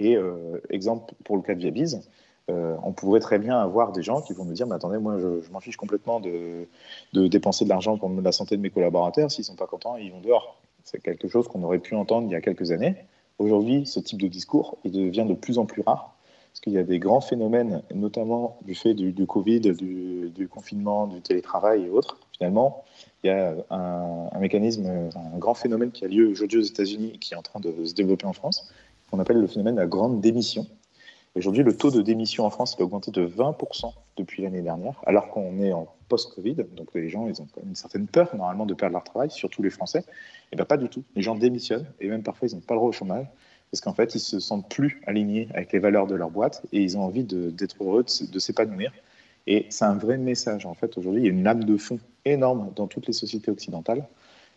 Et 0.00 0.16
euh, 0.16 0.60
exemple, 0.70 1.14
pour 1.24 1.36
le 1.36 1.42
cas 1.42 1.54
de 1.54 1.60
Viabiz, 1.60 2.00
on 2.48 2.92
pourrait 2.92 3.20
très 3.20 3.38
bien 3.38 3.58
avoir 3.58 3.92
des 3.92 4.02
gens 4.02 4.20
qui 4.20 4.34
vont 4.34 4.44
nous 4.44 4.52
dire 4.52 4.66
mais 4.66 4.74
attendez, 4.74 4.98
moi, 4.98 5.16
je, 5.18 5.50
m'en 5.50 5.60
fiche 5.60 5.76
complètement 5.76 6.20
de, 6.20 6.66
dépenser 7.12 7.64
de 7.64 7.70
l'argent 7.70 7.96
pour 7.96 8.10
la 8.10 8.32
santé 8.32 8.56
de 8.56 8.62
mes 8.62 8.70
collaborateurs. 8.70 9.30
S'ils 9.30 9.42
ne 9.42 9.46
sont 9.46 9.56
pas 9.56 9.66
contents, 9.66 9.96
ils 9.96 10.12
vont 10.12 10.20
dehors. 10.20 10.60
C'est 10.84 11.02
quelque 11.02 11.28
chose 11.28 11.48
qu'on 11.48 11.62
aurait 11.62 11.78
pu 11.78 11.94
entendre 11.94 12.28
il 12.28 12.32
y 12.32 12.36
a 12.36 12.42
quelques 12.42 12.70
années. 12.70 12.96
Aujourd'hui, 13.38 13.86
ce 13.86 14.00
type 14.00 14.20
de 14.20 14.28
discours 14.28 14.78
il 14.84 14.92
devient 14.92 15.24
de 15.26 15.34
plus 15.34 15.58
en 15.58 15.66
plus 15.66 15.82
rare 15.82 16.14
parce 16.54 16.60
qu'il 16.60 16.74
y 16.74 16.78
a 16.78 16.84
des 16.84 17.00
grands 17.00 17.20
phénomènes, 17.20 17.82
notamment 17.92 18.58
du 18.64 18.76
fait 18.76 18.94
du, 18.94 19.26
Covid, 19.26 19.60
du, 19.60 20.48
confinement, 20.48 21.08
du 21.08 21.20
télétravail 21.20 21.86
et 21.86 21.90
autres. 21.90 22.16
Finalement, 22.30 22.84
il 23.24 23.26
y 23.26 23.30
a 23.30 23.56
un, 23.70 24.38
mécanisme, 24.38 24.86
un 24.86 25.38
grand 25.38 25.54
phénomène 25.54 25.90
qui 25.90 26.04
a 26.04 26.08
lieu 26.08 26.28
aujourd'hui 26.28 26.58
aux 26.58 26.62
États-Unis 26.62 27.10
et 27.12 27.18
qui 27.18 27.34
est 27.34 27.36
en 27.36 27.42
train 27.42 27.58
de 27.58 27.84
se 27.84 27.92
développer 27.92 28.26
en 28.26 28.32
France, 28.32 28.70
qu'on 29.10 29.18
appelle 29.18 29.40
le 29.40 29.48
phénomène 29.48 29.74
de 29.74 29.80
la 29.80 29.88
grande 29.88 30.20
démission. 30.20 30.64
Aujourd'hui, 31.36 31.64
le 31.64 31.76
taux 31.76 31.90
de 31.90 32.00
démission 32.00 32.44
en 32.44 32.50
France 32.50 32.76
a 32.78 32.82
augmenté 32.82 33.10
de 33.10 33.26
20% 33.26 33.92
depuis 34.16 34.42
l'année 34.42 34.62
dernière, 34.62 35.00
alors 35.04 35.28
qu'on 35.30 35.58
est 35.58 35.72
en 35.72 35.88
post-Covid, 36.08 36.54
donc 36.76 36.94
les 36.94 37.08
gens 37.08 37.26
ils 37.26 37.42
ont 37.42 37.46
quand 37.52 37.60
même 37.60 37.70
une 37.70 37.74
certaine 37.74 38.06
peur 38.06 38.34
normalement 38.36 38.66
de 38.66 38.74
perdre 38.74 38.92
leur 38.92 39.02
travail, 39.02 39.30
surtout 39.32 39.60
les 39.60 39.70
Français. 39.70 40.04
Et 40.52 40.56
bien 40.56 40.64
pas 40.64 40.76
du 40.76 40.88
tout. 40.88 41.02
Les 41.16 41.22
gens 41.22 41.34
démissionnent 41.34 41.86
et 42.00 42.08
même 42.08 42.22
parfois 42.22 42.46
ils 42.46 42.54
n'ont 42.54 42.60
pas 42.60 42.74
le 42.74 42.78
droit 42.78 42.90
au 42.90 42.92
chômage 42.92 43.26
parce 43.72 43.80
qu'en 43.80 43.94
fait 43.94 44.14
ils 44.14 44.20
se 44.20 44.38
sentent 44.38 44.68
plus 44.68 45.02
alignés 45.08 45.48
avec 45.54 45.72
les 45.72 45.80
valeurs 45.80 46.06
de 46.06 46.14
leur 46.14 46.30
boîte 46.30 46.62
et 46.72 46.80
ils 46.80 46.96
ont 46.96 47.02
envie 47.02 47.24
d'être 47.24 47.82
heureux, 47.82 48.04
de, 48.04 48.38
s'épanouir. 48.38 48.92
Et 49.48 49.66
c'est 49.70 49.84
un 49.84 49.96
vrai 49.96 50.18
message 50.18 50.66
en 50.66 50.74
fait 50.74 50.96
aujourd'hui. 50.96 51.22
Il 51.22 51.24
y 51.24 51.28
a 51.28 51.32
une 51.32 51.42
lame 51.42 51.64
de 51.64 51.76
fond 51.76 51.98
énorme 52.24 52.70
dans 52.76 52.86
toutes 52.86 53.08
les 53.08 53.12
sociétés 53.12 53.50
occidentales. 53.50 54.06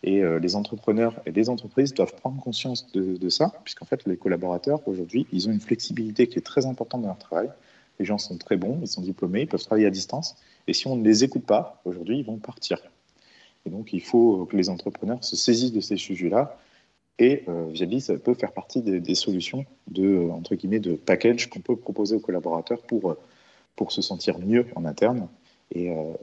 Et 0.04 0.22
euh, 0.22 0.40
les 0.40 0.56
entrepreneurs 0.56 1.20
et 1.26 1.32
les 1.32 1.50
entreprises 1.50 1.94
doivent 1.94 2.14
prendre 2.16 2.42
conscience 2.42 2.92
de, 2.92 3.18
de 3.18 3.30
ça, 3.30 3.54
puisqu'en 3.64 3.86
fait, 3.86 4.06
les 4.06 4.18
collaborateurs, 4.18 4.88
aujourd'hui, 4.88 5.26
ils 5.32 5.50
ont 5.50 5.52
une 5.52 5.60
flexibilité 5.60 6.28
qui 6.28 6.38
est 6.38 6.44
très 6.44 6.66
importante 6.66 7.02
dans 7.02 7.08
leur 7.08 7.18
travail. 7.18 7.50
Les 8.00 8.06
gens 8.06 8.18
sont 8.18 8.38
très 8.38 8.58
bons, 8.58 8.80
ils 8.82 8.88
sont 8.88 9.02
diplômés, 9.02 9.42
ils 9.42 9.48
peuvent 9.48 9.64
travailler 9.64 9.88
à 9.88 9.92
distance. 9.92 10.36
Et 10.68 10.74
si 10.74 10.88
on 10.88 10.96
ne 10.96 11.04
les 11.04 11.24
écoute 11.24 11.46
pas, 11.46 11.82
aujourd'hui, 11.86 12.20
ils 12.20 12.26
vont 12.26 12.38
partir. 12.38 12.80
Et 13.66 13.70
donc, 13.70 13.92
il 13.92 14.02
faut 14.02 14.46
que 14.46 14.56
les 14.56 14.70
entrepreneurs 14.70 15.24
se 15.24 15.36
saisissent 15.36 15.74
de 15.74 15.82
ces 15.82 15.98
sujets-là. 15.98 16.58
Et 17.20 17.44
euh, 17.48 17.66
Viabi, 17.72 18.00
ça 18.00 18.16
peut 18.18 18.36
faire 18.36 18.52
partie 18.52 18.82
des, 18.82 19.16
solutions 19.16 19.66
de, 19.88 20.30
entre 20.30 20.56
guillemets, 20.56 20.80
de 20.80 20.94
package 20.94 21.50
qu'on 21.50 21.60
peut 21.60 21.76
proposer 21.76 22.16
aux 22.16 22.20
collaborateurs 22.20 22.82
pour, 22.84 23.16
pour 23.76 23.92
se 23.92 24.04
sentir 24.04 24.38
mieux 24.38 24.68
en 24.76 24.86
interne. 24.86 25.28
Et 25.74 25.92
euh, 25.92 26.14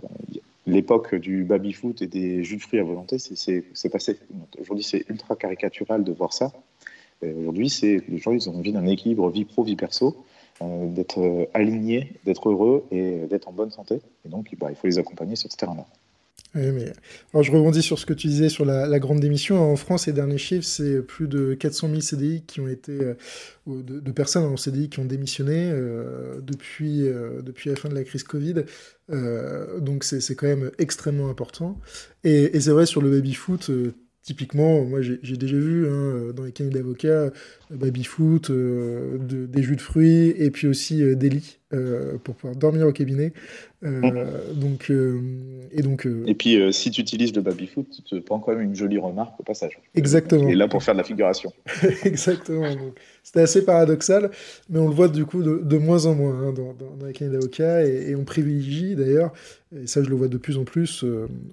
l'époque 0.67 1.15
du 1.15 1.45
baby-foot 1.45 2.03
et 2.03 2.07
des 2.07 2.45
jus 2.45 2.57
de 2.57 2.63
fruits 2.63 2.81
à 2.81 2.85
volonté, 2.85 3.19
c'est 3.19 3.89
passé. 3.91 4.19
Aujourd'hui, 4.59 4.85
c'est 4.85 5.05
ultra 5.09 5.37
caricatural 5.37 6.05
de 6.05 6.13
voir 6.13 6.33
ça. 6.33 6.53
Aujourd'hui, 7.23 7.73
les 7.83 8.19
gens, 8.19 8.33
ils 8.33 8.51
ont 8.51 8.57
envie 8.57 8.73
d'un 8.73 8.87
équilibre 8.87 9.31
vie 9.31 9.45
pro, 9.45 9.63
vie 9.63 9.77
perso. 9.77 10.25
Euh, 10.63 10.87
d'être 10.87 11.19
euh, 11.19 11.47
alignés, 11.53 12.13
d'être 12.25 12.49
heureux 12.49 12.85
et 12.93 13.27
d'être 13.27 13.49
en 13.49 13.53
bonne 13.53 13.73
santé. 13.73 14.01
Et 14.25 14.29
donc, 14.29 14.55
bah, 14.57 14.69
il 14.71 14.77
faut 14.77 14.87
les 14.87 14.99
accompagner 14.99 15.35
sur 15.35 15.51
ce 15.51 15.57
terrain-là. 15.57 15.85
Mais... 16.55 16.93
Alors, 17.33 17.43
je 17.43 17.51
rebondis 17.51 17.83
sur 17.83 17.99
ce 17.99 18.07
que 18.07 18.13
tu 18.13 18.29
disais 18.29 18.49
sur 18.49 18.65
la, 18.65 18.99
grande 18.99 19.21
démission. 19.21 19.61
En 19.61 19.77
France, 19.77 20.07
les 20.07 20.13
derniers 20.13 20.39
chiffres, 20.39 20.67
c'est 20.67 21.03
plus 21.03 21.29
de 21.29 21.55
400 21.55 21.89
000 21.89 22.01
CDI 22.01 22.43
qui 22.47 22.61
ont 22.61 22.69
été, 22.69 22.93
euh, 22.93 23.15
de, 23.67 24.13
personnes 24.13 24.45
en 24.45 24.57
CDI 24.57 24.89
qui 24.89 25.01
ont 25.01 25.05
démissionné 25.05 25.73
depuis, 26.43 27.09
depuis 27.43 27.71
la 27.71 27.77
fin 27.77 27.89
de 27.89 27.95
la 27.95 28.05
crise 28.05 28.23
Covid. 28.23 28.65
donc, 29.81 30.05
c'est 30.05 30.35
quand 30.35 30.47
même 30.47 30.71
extrêmement 30.79 31.29
important. 31.29 31.81
Et, 32.23 32.57
et 32.57 32.61
c'est 32.61 32.71
vrai, 32.71 32.87
sur 32.87 33.03
le 33.03 33.11
baby-foot, 33.11 33.71
Typiquement, 34.25 34.83
moi 34.87 35.03
j'ai 35.03 35.37
déjà 35.37 35.59
vu 35.59 35.87
hein, 35.87 36.33
dans 36.35 36.45
les 36.45 36.53
cabinets 36.53 36.77
d'avocats 36.77 37.09
euh, 37.09 37.31
baby-foot, 37.71 38.49
euh, 38.49 39.19
des 39.19 39.63
jus 39.63 39.77
de 39.77 39.83
fruits 39.83 40.31
et 40.39 40.51
puis 40.51 40.67
aussi 40.67 41.03
euh, 41.03 41.15
des 41.15 41.29
lits 41.29 41.59
pour 42.23 42.35
pouvoir 42.37 42.55
dormir 42.55 42.87
au 42.87 42.93
cabinet. 42.93 43.33
donc, 43.83 44.91
et, 44.91 45.83
donc, 45.83 46.07
et 46.27 46.35
puis 46.35 46.73
si 46.73 46.91
tu 46.91 47.01
utilises 47.01 47.35
le 47.35 47.43
baby-foot, 47.43 47.87
tu 47.91 48.03
te 48.03 48.17
prends 48.21 48.39
quand 48.39 48.53
même 48.53 48.61
une 48.61 48.77
jolie 48.77 48.99
remarque 48.99 49.39
au 49.41 49.43
passage. 49.43 49.79
Exactement. 49.95 50.49
Et 50.49 50.55
là 50.55 50.69
pour 50.69 50.83
faire 50.83 50.95
de 50.95 50.99
la 50.99 51.05
figuration. 51.05 51.53
Exactement. 52.05 52.69
C'était 53.23 53.41
assez 53.41 53.65
paradoxal, 53.65 54.31
mais 54.71 54.79
on 54.79 54.89
le 54.89 54.95
voit 54.95 55.09
du 55.09 55.25
coup 55.25 55.43
de, 55.43 55.79
moins 55.79 56.07
en 56.07 56.15
moins 56.15 56.49
hein, 56.49 56.53
dans, 56.53 56.75
dans, 56.75 57.07
les 57.07 57.13
cabinets 57.13 57.39
d'avocats 57.39 57.85
et, 57.85 58.11
et, 58.11 58.15
on 58.15 58.25
privilégie 58.25 58.95
d'ailleurs, 58.95 59.33
et 59.75 59.87
ça 59.87 60.03
je 60.03 60.11
le 60.11 60.15
vois 60.15 60.29
de 60.29 60.39
plus 60.39 60.59
en 60.59 60.65
plus 60.65 61.05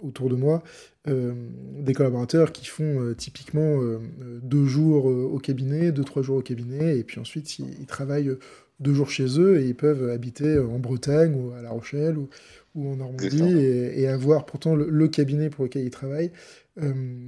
autour 0.04 0.30
de 0.30 0.36
moi, 0.36 0.62
euh, 1.08 1.34
des 1.80 1.94
collaborateurs 1.94 2.52
qui 2.52 2.68
font 2.68 3.02
euh, 3.02 3.16
typiquement 3.16 3.82
euh, 3.82 3.98
deux 4.44 4.66
jours 4.66 5.06
au 5.06 5.40
cabinet, 5.40 5.92
deux, 5.92 6.04
trois 6.04 6.22
jours 6.22 6.38
au 6.38 6.42
cabinet, 6.44 6.96
et 6.96 7.04
puis 7.04 7.20
ensuite 7.20 7.58
ils, 7.58 7.88
travaillent 7.88 8.38
deux 8.82 8.94
jours 8.94 9.10
chez 9.10 9.40
eux 9.40 9.62
et 9.62 9.68
ils 9.68 9.76
peuvent 9.76 10.10
habiter 10.10 10.60
en 10.60 10.80
Bretagne 10.80 11.34
ou 11.36 11.52
à 11.54 11.62
La 11.62 11.70
Rochelle 11.70 12.18
ou, 12.18 12.30
en 12.76 12.96
Normandie 12.96 13.58
et, 13.58 14.08
avoir 14.08 14.46
pourtant 14.46 14.76
le, 14.76 15.08
cabinet 15.08 15.50
pour 15.50 15.66
lequel 15.66 15.84
ils 15.84 15.92
travaillent 15.92 16.32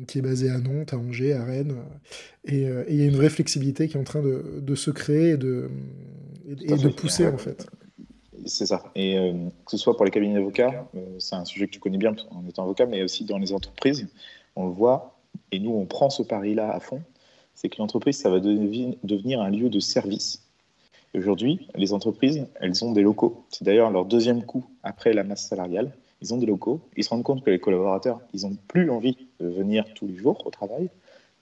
qui 0.08 0.20
est 0.20 0.22
basé 0.22 0.50
à 0.50 0.58
Nantes, 0.58 0.94
à 0.94 0.98
Angers, 0.98 1.34
à 1.34 1.44
Rennes. 1.44 1.76
Et 2.46 2.66
il 2.90 2.96
y 2.96 3.02
a 3.02 3.06
une 3.06 3.16
vraie 3.16 3.30
flexibilité 3.30 3.88
qui 3.90 3.98
est 3.98 4.00
en 4.00 4.06
train 4.06 4.22
de, 4.22 4.76
se 4.76 4.90
créer 4.90 5.32
et 5.32 5.38
de, 5.38 5.70
et, 6.48 6.78
de 6.78 6.88
pousser 6.88 7.28
en 7.28 7.38
fait. 7.38 7.68
C'est 8.46 8.66
ça. 8.66 8.84
Et 8.96 9.18
euh, 9.18 9.34
que 9.66 9.72
ce 9.72 9.78
soit 9.78 9.96
pour 9.96 10.06
les 10.06 10.12
cabinets 10.12 10.36
d'avocats, 10.36 10.88
euh, 10.96 11.20
c'est 11.20 11.36
un 11.36 11.46
sujet 11.46 11.68
que 11.68 11.72
tu 11.72 11.80
connais 11.80 11.98
bien 11.98 12.16
en 12.32 12.46
étant 12.48 12.64
avocat, 12.64 12.86
mais 12.86 13.04
aussi 13.04 13.26
dans 13.26 13.38
les 13.38 13.54
entreprises, 13.54 14.08
on 14.56 14.68
le 14.68 14.74
voit, 14.74 15.20
et 15.52 15.60
nous 15.60 15.72
on 15.72 15.86
prend 15.86 16.10
ce 16.10 16.24
pari-là 16.24 16.72
à 16.72 16.80
fond, 16.80 17.02
c'est 17.54 17.70
que 17.70 17.78
l'entreprise, 17.78 18.18
ça 18.18 18.30
va 18.30 18.40
devenir 18.40 19.42
un 19.42 19.50
lieu 19.50 19.70
de 19.70 19.80
service. 19.80 20.43
Aujourd'hui, 21.16 21.68
les 21.76 21.94
entreprises, 21.94 22.46
elles 22.60 22.84
ont 22.84 22.92
des 22.92 23.02
locaux. 23.02 23.46
C'est 23.50 23.64
d'ailleurs 23.64 23.92
leur 23.92 24.06
deuxième 24.06 24.44
coût 24.44 24.66
après 24.82 25.14
la 25.14 25.24
masse 25.24 25.48
salariale. 25.48 25.92
Ils 26.22 26.34
ont 26.34 26.38
des 26.38 26.46
locaux. 26.46 26.82
Ils 26.98 27.04
se 27.04 27.10
rendent 27.10 27.24
compte 27.24 27.44
que 27.44 27.52
les 27.52 27.60
collaborateurs, 27.60 28.20
ils 28.34 28.42
n'ont 28.42 28.58
plus 28.68 28.90
envie 28.90 29.18
de 29.40 29.48
venir 29.48 29.86
tous 29.94 30.08
les 30.08 30.16
jours 30.16 30.46
au 30.46 30.50
travail. 30.50 30.90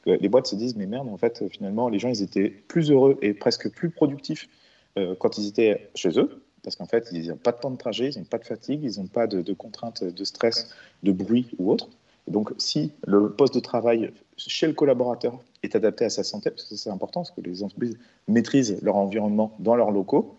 les 0.06 0.30
boîtes 0.30 0.48
se 0.48 0.56
disent, 0.56 0.76
mais 0.76 0.88
merde, 0.88 1.08
en 1.08 1.18
fait, 1.18 1.48
finalement, 1.50 1.88
les 1.88 2.00
gens, 2.00 2.10
ils 2.10 2.22
étaient 2.22 2.50
plus 2.50 2.92
heureux 2.92 3.18
et 3.22 3.34
presque 3.34 3.70
plus 3.70 3.92
productifs 3.92 4.50
euh, 4.98 5.16
quand 5.18 5.38
ils 5.38 5.48
étaient 5.48 5.90
chez 5.96 6.20
eux 6.20 6.42
parce 6.64 6.76
qu'en 6.76 6.86
fait, 6.86 7.10
ils 7.12 7.30
n'ont 7.30 7.38
pas 7.38 7.52
de 7.52 7.60
temps 7.60 7.72
de 7.72 7.78
trajet, 7.78 8.10
ils 8.10 8.20
n'ont 8.20 8.26
pas 8.26 8.38
de 8.38 8.46
fatigue, 8.46 8.82
ils 8.84 9.00
n'ont 9.00 9.08
pas 9.08 9.28
de, 9.28 9.54
contraintes 9.54 10.04
de 10.04 10.24
stress, 10.24 10.70
de 11.04 11.12
bruit 11.12 11.48
ou 11.58 11.72
autre. 11.72 11.90
Et 12.28 12.32
donc, 12.32 12.52
si 12.58 12.92
le 13.06 13.32
poste 13.32 13.56
de 13.56 13.60
travail 13.60 14.12
chez 14.38 14.68
le 14.68 14.74
collaborateur 14.74 15.40
est 15.64 15.76
adapté 15.76 16.06
à 16.06 16.10
sa 16.10 16.24
santé, 16.24 16.50
parce 16.50 16.64
que 16.64 16.76
c'est 16.76 16.90
important, 16.90 17.22
parce 17.22 17.32
que 17.32 17.42
les 17.42 17.64
entreprises 17.64 17.98
maîtrisent 18.28 18.80
leur 18.82 18.96
environnement 18.96 19.56
dans 19.60 19.76
leurs 19.76 19.92
locaux, 19.92 20.36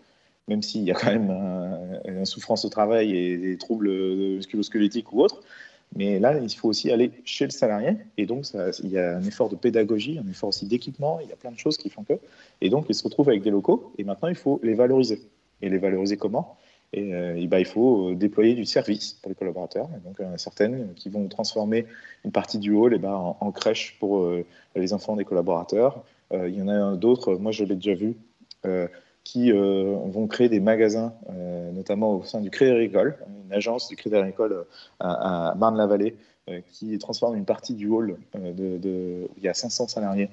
même 0.47 0.61
s'il 0.61 0.83
y 0.83 0.91
a 0.91 0.95
quand 0.95 1.11
même 1.11 1.31
une 2.05 2.25
souffrance 2.25 2.65
au 2.65 2.69
travail 2.69 3.15
et 3.15 3.37
des 3.37 3.57
troubles 3.57 3.89
musculo-squelettiques 3.89 5.13
ou 5.13 5.21
autres. 5.21 5.41
Mais 5.95 6.19
là, 6.19 6.37
il 6.39 6.49
faut 6.49 6.67
aussi 6.67 6.91
aller 6.91 7.11
chez 7.23 7.45
le 7.45 7.51
salarié. 7.51 7.97
Et 8.17 8.25
donc, 8.25 8.47
il 8.83 8.89
y 8.89 8.97
a 8.97 9.15
un 9.15 9.23
effort 9.23 9.47
de 9.47 9.55
pédagogie, 9.55 10.17
un 10.17 10.27
effort 10.27 10.49
aussi 10.49 10.65
d'équipement. 10.65 11.19
Il 11.21 11.29
y 11.29 11.31
a 11.31 11.35
plein 11.35 11.51
de 11.51 11.59
choses 11.59 11.77
qui 11.77 11.89
font 11.89 12.03
que. 12.03 12.13
Et 12.61 12.69
donc, 12.69 12.87
ils 12.89 12.95
se 12.95 13.03
retrouvent 13.03 13.29
avec 13.29 13.43
des 13.43 13.51
locaux. 13.51 13.93
Et 13.99 14.03
maintenant, 14.03 14.27
il 14.27 14.35
faut 14.35 14.59
les 14.63 14.73
valoriser 14.73 15.21
et 15.61 15.69
les 15.69 15.77
valoriser 15.77 16.17
comment? 16.17 16.57
Euh, 16.97 17.47
bah, 17.47 17.59
il 17.59 17.65
faut 17.65 18.09
euh, 18.09 18.15
déployer 18.15 18.53
du 18.53 18.65
service 18.65 19.13
pour 19.13 19.29
les 19.29 19.35
collaborateurs. 19.35 19.89
Et 19.95 20.07
donc, 20.07 20.19
a 20.19 20.37
certaines 20.37 20.93
qui 20.95 21.09
vont 21.09 21.27
transformer 21.27 21.85
une 22.23 22.31
partie 22.31 22.59
du 22.59 22.71
hall 22.71 22.97
bah, 22.99 23.15
en, 23.15 23.51
crèche 23.51 23.97
pour 23.99 24.19
euh, 24.19 24.45
les 24.75 24.93
enfants 24.93 25.15
des 25.15 25.25
collaborateurs. 25.25 26.03
il 26.31 26.55
y 26.55 26.61
en 26.61 26.67
a 26.67 26.95
d'autres, 26.95 27.35
moi 27.35 27.51
je 27.51 27.63
l'ai 27.63 27.75
déjà 27.75 27.93
vu, 27.93 28.15
qui 29.23 29.51
vont 29.51 30.27
créer 30.27 30.49
des 30.49 30.59
magasins, 30.59 31.13
notamment 31.73 32.15
au 32.15 32.23
sein 32.23 32.41
du 32.41 32.49
Crédit 32.49 32.71
Agricole, 32.71 33.17
une 33.45 33.53
agence 33.53 33.87
du 33.87 33.95
Crédit 33.95 34.15
Agricole 34.15 34.65
à, 34.99 35.51
à 35.51 35.55
Marne-la-Vallée, 35.55 36.15
qui 36.71 36.97
transforme 36.97 37.35
une 37.35 37.45
partie 37.45 37.75
du 37.75 37.87
hall 37.87 38.17
où 38.33 38.39
il 38.39 39.43
y 39.43 39.47
a 39.47 39.53
500 39.53 39.89
salariés 39.89 40.29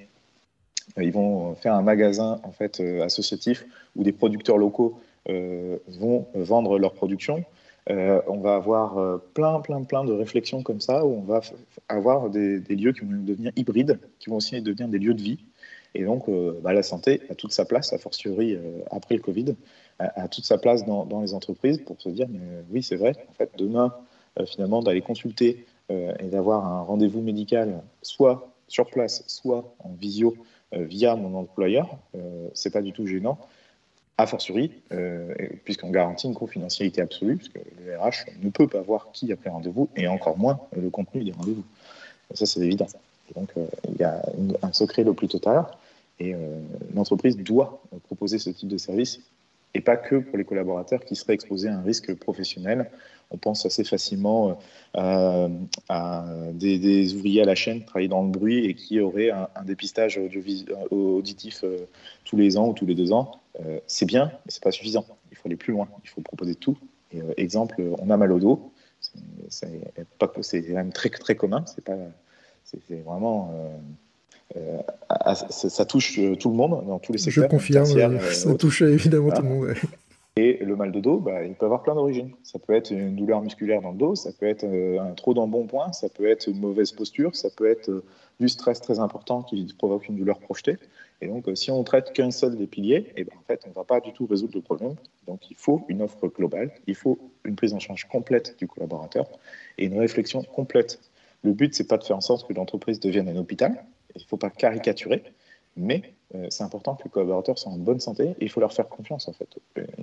ils 0.97 1.13
vont 1.13 1.55
faire 1.55 1.75
un 1.75 1.83
magasin 1.83 2.41
en 2.43 2.51
fait 2.51 2.81
associatif 2.81 3.67
où 3.95 4.03
des 4.03 4.13
producteurs 4.13 4.57
locaux 4.57 4.99
euh, 4.99 5.10
vont 5.29 6.27
vendre 6.35 6.79
leur 6.79 6.93
production. 6.95 7.45
on 7.89 8.41
va 8.41 8.57
avoir 8.57 9.21
plein, 9.35 9.61
plein, 9.61 9.83
plein 9.85 10.05
de 10.05 10.13
réflexions 10.13 10.63
comme 10.63 10.81
ça, 10.81 11.05
où 11.05 11.13
on 11.13 11.23
va 11.23 11.41
avoir 11.89 12.31
des, 12.31 12.61
lieux 12.61 12.93
qui 12.93 13.01
vont 13.01 13.23
devenir 13.23 13.53
hybrides, 13.57 13.99
qui 14.19 14.31
vont 14.31 14.37
aussi 14.37 14.61
devenir 14.63 14.89
des 14.89 14.99
lieux 14.99 15.15
de 15.15 15.23
vie. 15.23 15.39
Et 15.95 16.05
donc, 16.05 16.25
bah, 16.63 16.73
la 16.73 16.83
santé 16.83 17.21
a 17.31 17.35
toute 17.35 17.53
sa 17.53 17.65
place, 17.65 17.93
a 17.93 17.99
fortiori 17.99 18.57
après 18.91 19.17
le 19.17 19.23
Covid, 19.23 19.57
a, 19.99 20.29
toute 20.29 20.45
sa 20.45 20.59
place 20.59 20.85
dans, 20.85 21.21
les 21.21 21.35
entreprises 21.35 21.79
pour 21.79 22.01
se 22.01 22.09
dire, 22.09 22.27
oui, 22.71 22.83
c'est 22.83 22.97
vrai, 22.97 23.13
en 23.29 23.33
fait, 23.35 23.51
demain, 23.57 23.95
finalement, 24.47 24.83
d'aller 24.83 25.03
consulter 25.03 25.65
et 25.91 26.29
d'avoir 26.29 26.65
un 26.65 26.83
rendez-vous 26.83 27.21
médical, 27.21 27.83
soit 28.03 28.51
sur 28.71 28.87
place, 28.87 29.25
soit 29.27 29.75
en 29.81 29.91
visio 29.91 30.35
euh, 30.75 30.85
via 30.85 31.17
mon 31.17 31.37
employeur, 31.37 31.99
euh, 32.15 32.49
c'est 32.55 32.73
pas 32.73 32.81
du 32.81 32.93
tout 32.93 33.07
gênant. 33.07 33.39
A 34.21 34.27
fortiori, 34.27 34.71
euh, 34.93 35.35
puisqu'on 35.65 35.91
garantit 35.91 36.27
une 36.27 36.35
confidentialité 36.35 37.01
absolue, 37.01 37.37
puisque 37.37 37.55
le 37.55 37.99
RH 37.99 38.31
ne 38.43 38.51
peut 38.51 38.69
pas 38.69 38.83
voir 38.83 39.09
qui 39.13 39.33
a 39.33 39.37
pris 39.37 39.49
rendez-vous 39.49 39.89
et 39.97 40.09
encore 40.09 40.37
moins 40.37 40.61
le 40.77 40.91
contenu 40.91 41.25
des 41.25 41.33
rendez-vous. 41.33 41.65
Ça, 42.35 42.45
c'est 42.45 42.61
évident. 42.61 42.87
donc, 43.35 43.51
il 43.89 43.97
y 43.99 44.05
a 44.05 44.23
un 44.63 44.73
secret 44.75 45.05
le 45.05 45.15
plus 45.15 45.27
total 45.27 45.65
et 46.19 46.35
l'entreprise 46.95 47.39
doit 47.39 47.83
proposer 48.07 48.39
ce 48.39 48.51
type 48.51 48.69
de 48.69 48.77
service 48.77 49.21
et 49.75 49.81
pas 49.81 49.97
que 49.97 50.17
pour 50.17 50.37
les 50.37 50.45
collaborateurs 50.45 51.05
qui 51.05 51.15
seraient 51.17 51.35
exposés 51.35 51.69
à 51.69 51.77
un 51.77 51.83
risque 51.83 52.15
professionnel. 52.15 52.91
On 53.31 53.37
pense 53.37 53.65
assez 53.65 53.85
facilement 53.85 54.59
euh, 54.97 55.49
à 55.89 56.25
des, 56.53 57.15
ouvriers 57.15 57.43
à 57.43 57.45
la 57.45 57.55
chaîne 57.55 57.81
qui 57.81 57.87
travaillent 57.87 58.09
dans 58.09 58.25
le 58.25 58.31
bruit 58.31 58.67
et 58.67 58.75
qui 58.75 59.01
auraient 59.01 59.31
un, 59.31 59.49
dépistage 59.65 60.21
auditif 60.91 61.63
euh, 61.63 61.87
tous 62.25 62.37
les 62.37 62.57
ans 62.57 62.69
ou 62.69 62.73
tous 62.73 62.87
les 62.87 62.97
deux 62.97 63.13
ans. 63.13 63.40
Euh, 63.59 63.81
c'est 63.87 64.07
bien, 64.07 64.27
mais 64.45 64.51
c'est 64.51 64.63
pas 64.63 64.71
suffisant. 64.71 65.05
Il 65.31 65.37
faut 65.37 65.49
aller 65.49 65.57
plus 65.57 65.73
loin. 65.73 65.89
Il 66.05 66.09
faut 66.09 66.21
proposer 66.21 66.55
tout. 66.55 66.79
Et, 67.13 67.21
exemple, 67.37 67.83
on 67.99 68.11
a 68.11 68.17
mal 68.17 68.31
au 68.33 68.39
dos. 68.39 68.73
C'est 69.49 70.69
même 70.69 70.93
très 70.93 71.09
très 71.09 71.35
commun. 71.35 71.65
C'est 71.67 71.85
pas, 71.85 71.97
c'est 72.65 73.03
vraiment 73.03 73.53
euh, 74.57 74.79
ça, 75.51 75.85
touche 75.85 76.19
euh, 76.19 76.35
tout 76.35 76.51
le 76.51 76.57
monde 76.57 76.85
dans 76.87 76.99
tous 76.99 77.13
les 77.13 77.19
secteurs. 77.19 77.45
Je 77.45 77.49
confirme, 77.49 77.87
euh, 77.97 78.19
ça 78.33 78.53
touche 78.55 78.83
évidemment 78.83 79.31
tout 79.31 79.43
le 79.43 79.49
monde. 79.49 79.75
Et 80.37 80.59
le 80.65 80.75
mal 80.75 80.91
de 80.91 81.01
dos, 81.01 81.19
bah, 81.19 81.45
il 81.45 81.55
peut 81.55 81.67
avoir 81.67 81.83
plein 81.83 81.95
d'origines. 81.95 82.33
Ça 82.43 82.59
peut 82.59 82.75
être 82.75 82.91
une 82.91 83.15
douleur 83.15 83.43
musculaire 83.43 83.81
dans 83.81 83.93
le 83.93 83.99
dos, 83.99 84.15
ça 84.15 84.31
peut 84.33 84.47
être 84.47 84.65
un 84.65 85.13
trop 85.13 85.35
d'embonpoint, 85.35 85.93
ça 85.93 86.09
peut 86.09 86.29
être 86.29 86.49
une 86.49 86.59
mauvaise 86.59 86.93
posture, 86.93 87.37
ça 87.37 87.49
peut 87.51 87.69
être 87.69 88.03
du 88.39 88.49
stress 88.49 88.81
très 88.81 88.99
important 88.99 89.43
qui 89.43 89.73
provoque 89.77 90.09
une 90.09 90.17
douleur 90.17 90.39
projetée. 90.39 90.79
Et 91.21 91.29
donc, 91.29 91.49
si 91.55 91.71
on 91.71 91.85
traite 91.85 92.13
qu'un 92.13 92.31
seul 92.31 92.57
des 92.57 92.67
piliers, 92.67 93.13
eh 93.17 93.25
ben, 93.25 93.33
en 93.39 93.43
fait, 93.43 93.63
on 93.67 93.71
ne 93.71 93.75
va 93.75 93.85
pas 93.85 94.01
du 94.01 94.13
tout 94.13 94.27
résoudre 94.27 94.55
le 94.55 94.63
problème. 94.63 94.95
Donc, 95.27 95.51
il 95.51 95.57
faut 95.57 95.85
une 95.89 96.03
offre 96.03 96.29
globale, 96.29 96.71
il 96.87 96.95
faut 96.95 97.19
une 97.45 97.57
prise 97.57 97.75
en 97.75 97.79
charge 97.79 98.05
complète 98.09 98.57
du 98.59 98.67
collaborateur 98.67 99.27
et 99.77 99.85
une 99.85 99.99
réflexion 99.99 100.43
complète. 100.43 100.99
Le 101.43 101.53
but, 101.53 101.75
c'est 101.75 101.87
pas 101.87 101.99
de 101.99 102.05
faire 102.05 102.17
en 102.17 102.23
sorte 102.23 102.49
que 102.49 102.55
l'entreprise 102.55 103.01
devienne 103.01 103.29
un 103.29 103.37
hôpital, 103.37 103.85
il 104.15 104.23
ne 104.23 104.27
faut 104.27 104.37
pas 104.37 104.51
caricaturer, 104.51 105.23
mais 105.77 106.03
euh, 106.35 106.47
c'est 106.51 106.65
important 106.65 106.95
que 106.95 107.05
les 107.05 107.11
collaborateurs 107.11 107.59
soient 107.59 107.73
en 107.73 107.79
bonne 107.79 108.01
santé 108.01 108.31
et 108.39 108.45
il 108.45 108.51
faut 108.51 108.61
leur 108.61 108.73
faire 108.73 108.89
confiance 108.89 109.29
en 109.29 109.33
fait. 109.33 109.49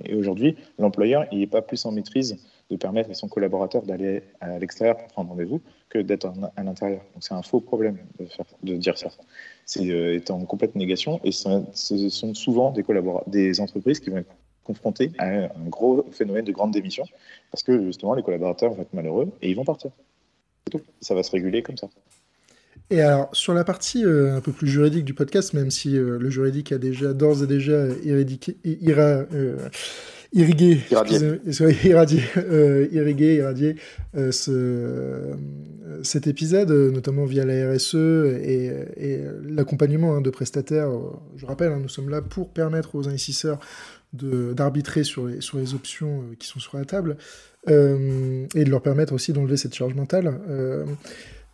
Et 0.04 0.14
aujourd'hui, 0.14 0.56
l'employeur, 0.78 1.26
il 1.32 1.38
n'est 1.38 1.46
pas 1.46 1.62
plus 1.62 1.84
en 1.84 1.92
maîtrise 1.92 2.38
de 2.70 2.76
permettre 2.76 3.10
à 3.10 3.14
son 3.14 3.28
collaborateur 3.28 3.82
d'aller 3.82 4.22
à 4.40 4.58
l'extérieur 4.58 4.96
pour 4.96 5.08
prendre 5.08 5.30
rendez-vous 5.30 5.60
que 5.88 5.98
d'être 5.98 6.30
à 6.56 6.62
l'intérieur. 6.62 7.00
Donc 7.14 7.22
c'est 7.22 7.34
un 7.34 7.42
faux 7.42 7.60
problème 7.60 7.98
de, 8.62 8.76
dire 8.76 8.98
ça. 8.98 9.08
C'est 9.64 9.88
euh, 9.90 10.20
en 10.28 10.44
complète 10.44 10.74
négation 10.74 11.20
et 11.24 11.32
ce 11.32 12.08
sont 12.08 12.34
souvent 12.34 12.72
des, 12.72 12.84
des 13.26 13.60
entreprises 13.60 14.00
qui 14.00 14.10
vont 14.10 14.18
être 14.18 14.34
confrontées 14.64 15.12
à 15.18 15.28
un 15.28 15.68
gros 15.68 16.04
phénomène 16.12 16.44
de 16.44 16.52
grande 16.52 16.72
démission 16.72 17.04
parce 17.50 17.62
que 17.62 17.86
justement 17.86 18.14
les 18.14 18.22
collaborateurs 18.22 18.74
vont 18.74 18.82
être 18.82 18.92
malheureux 18.92 19.30
et 19.40 19.50
ils 19.50 19.56
vont 19.56 19.64
partir. 19.64 19.90
Ça 21.00 21.14
va 21.14 21.22
se 21.22 21.30
réguler 21.30 21.62
comme 21.62 21.78
ça. 21.78 21.88
Et 22.90 23.02
alors, 23.02 23.28
sur 23.32 23.52
la 23.52 23.64
partie 23.64 24.04
euh, 24.04 24.36
un 24.36 24.40
peu 24.40 24.52
plus 24.52 24.66
juridique 24.66 25.04
du 25.04 25.12
podcast, 25.12 25.52
même 25.52 25.70
si 25.70 25.96
euh, 25.96 26.18
le 26.18 26.30
juridique 26.30 26.72
a 26.72 26.78
déjà 26.78 27.12
d'ores 27.12 27.42
et 27.42 27.46
déjà 27.46 27.86
irradiqué, 28.02 28.56
ira, 28.64 29.02
euh, 29.02 29.68
irrigué, 30.32 30.80
irradié, 30.90 31.40
irradié, 31.84 32.22
irrigué, 32.92 33.34
irradié 33.36 33.76
ce, 34.30 35.34
cet 36.02 36.26
épisode, 36.26 36.70
notamment 36.70 37.24
via 37.24 37.44
la 37.44 37.72
RSE 37.72 37.94
et, 37.94 38.70
et 38.96 39.20
l'accompagnement 39.44 40.14
hein, 40.14 40.20
de 40.20 40.30
prestataires. 40.30 40.90
Je 41.36 41.46
rappelle, 41.46 41.72
hein, 41.72 41.80
nous 41.80 41.88
sommes 41.88 42.10
là 42.10 42.22
pour 42.22 42.50
permettre 42.50 42.94
aux 42.94 43.08
investisseurs 43.08 43.58
d'arbitrer 44.12 45.04
sur 45.04 45.26
les, 45.26 45.40
sur 45.40 45.58
les 45.58 45.74
options 45.74 46.24
qui 46.38 46.48
sont 46.48 46.60
sur 46.60 46.78
la 46.78 46.84
table 46.84 47.16
et 47.66 47.72
de 47.72 48.70
leur 48.70 48.82
permettre 48.82 49.12
aussi 49.12 49.32
d'enlever 49.32 49.56
cette 49.56 49.74
charge 49.74 49.94
mentale. 49.94 50.38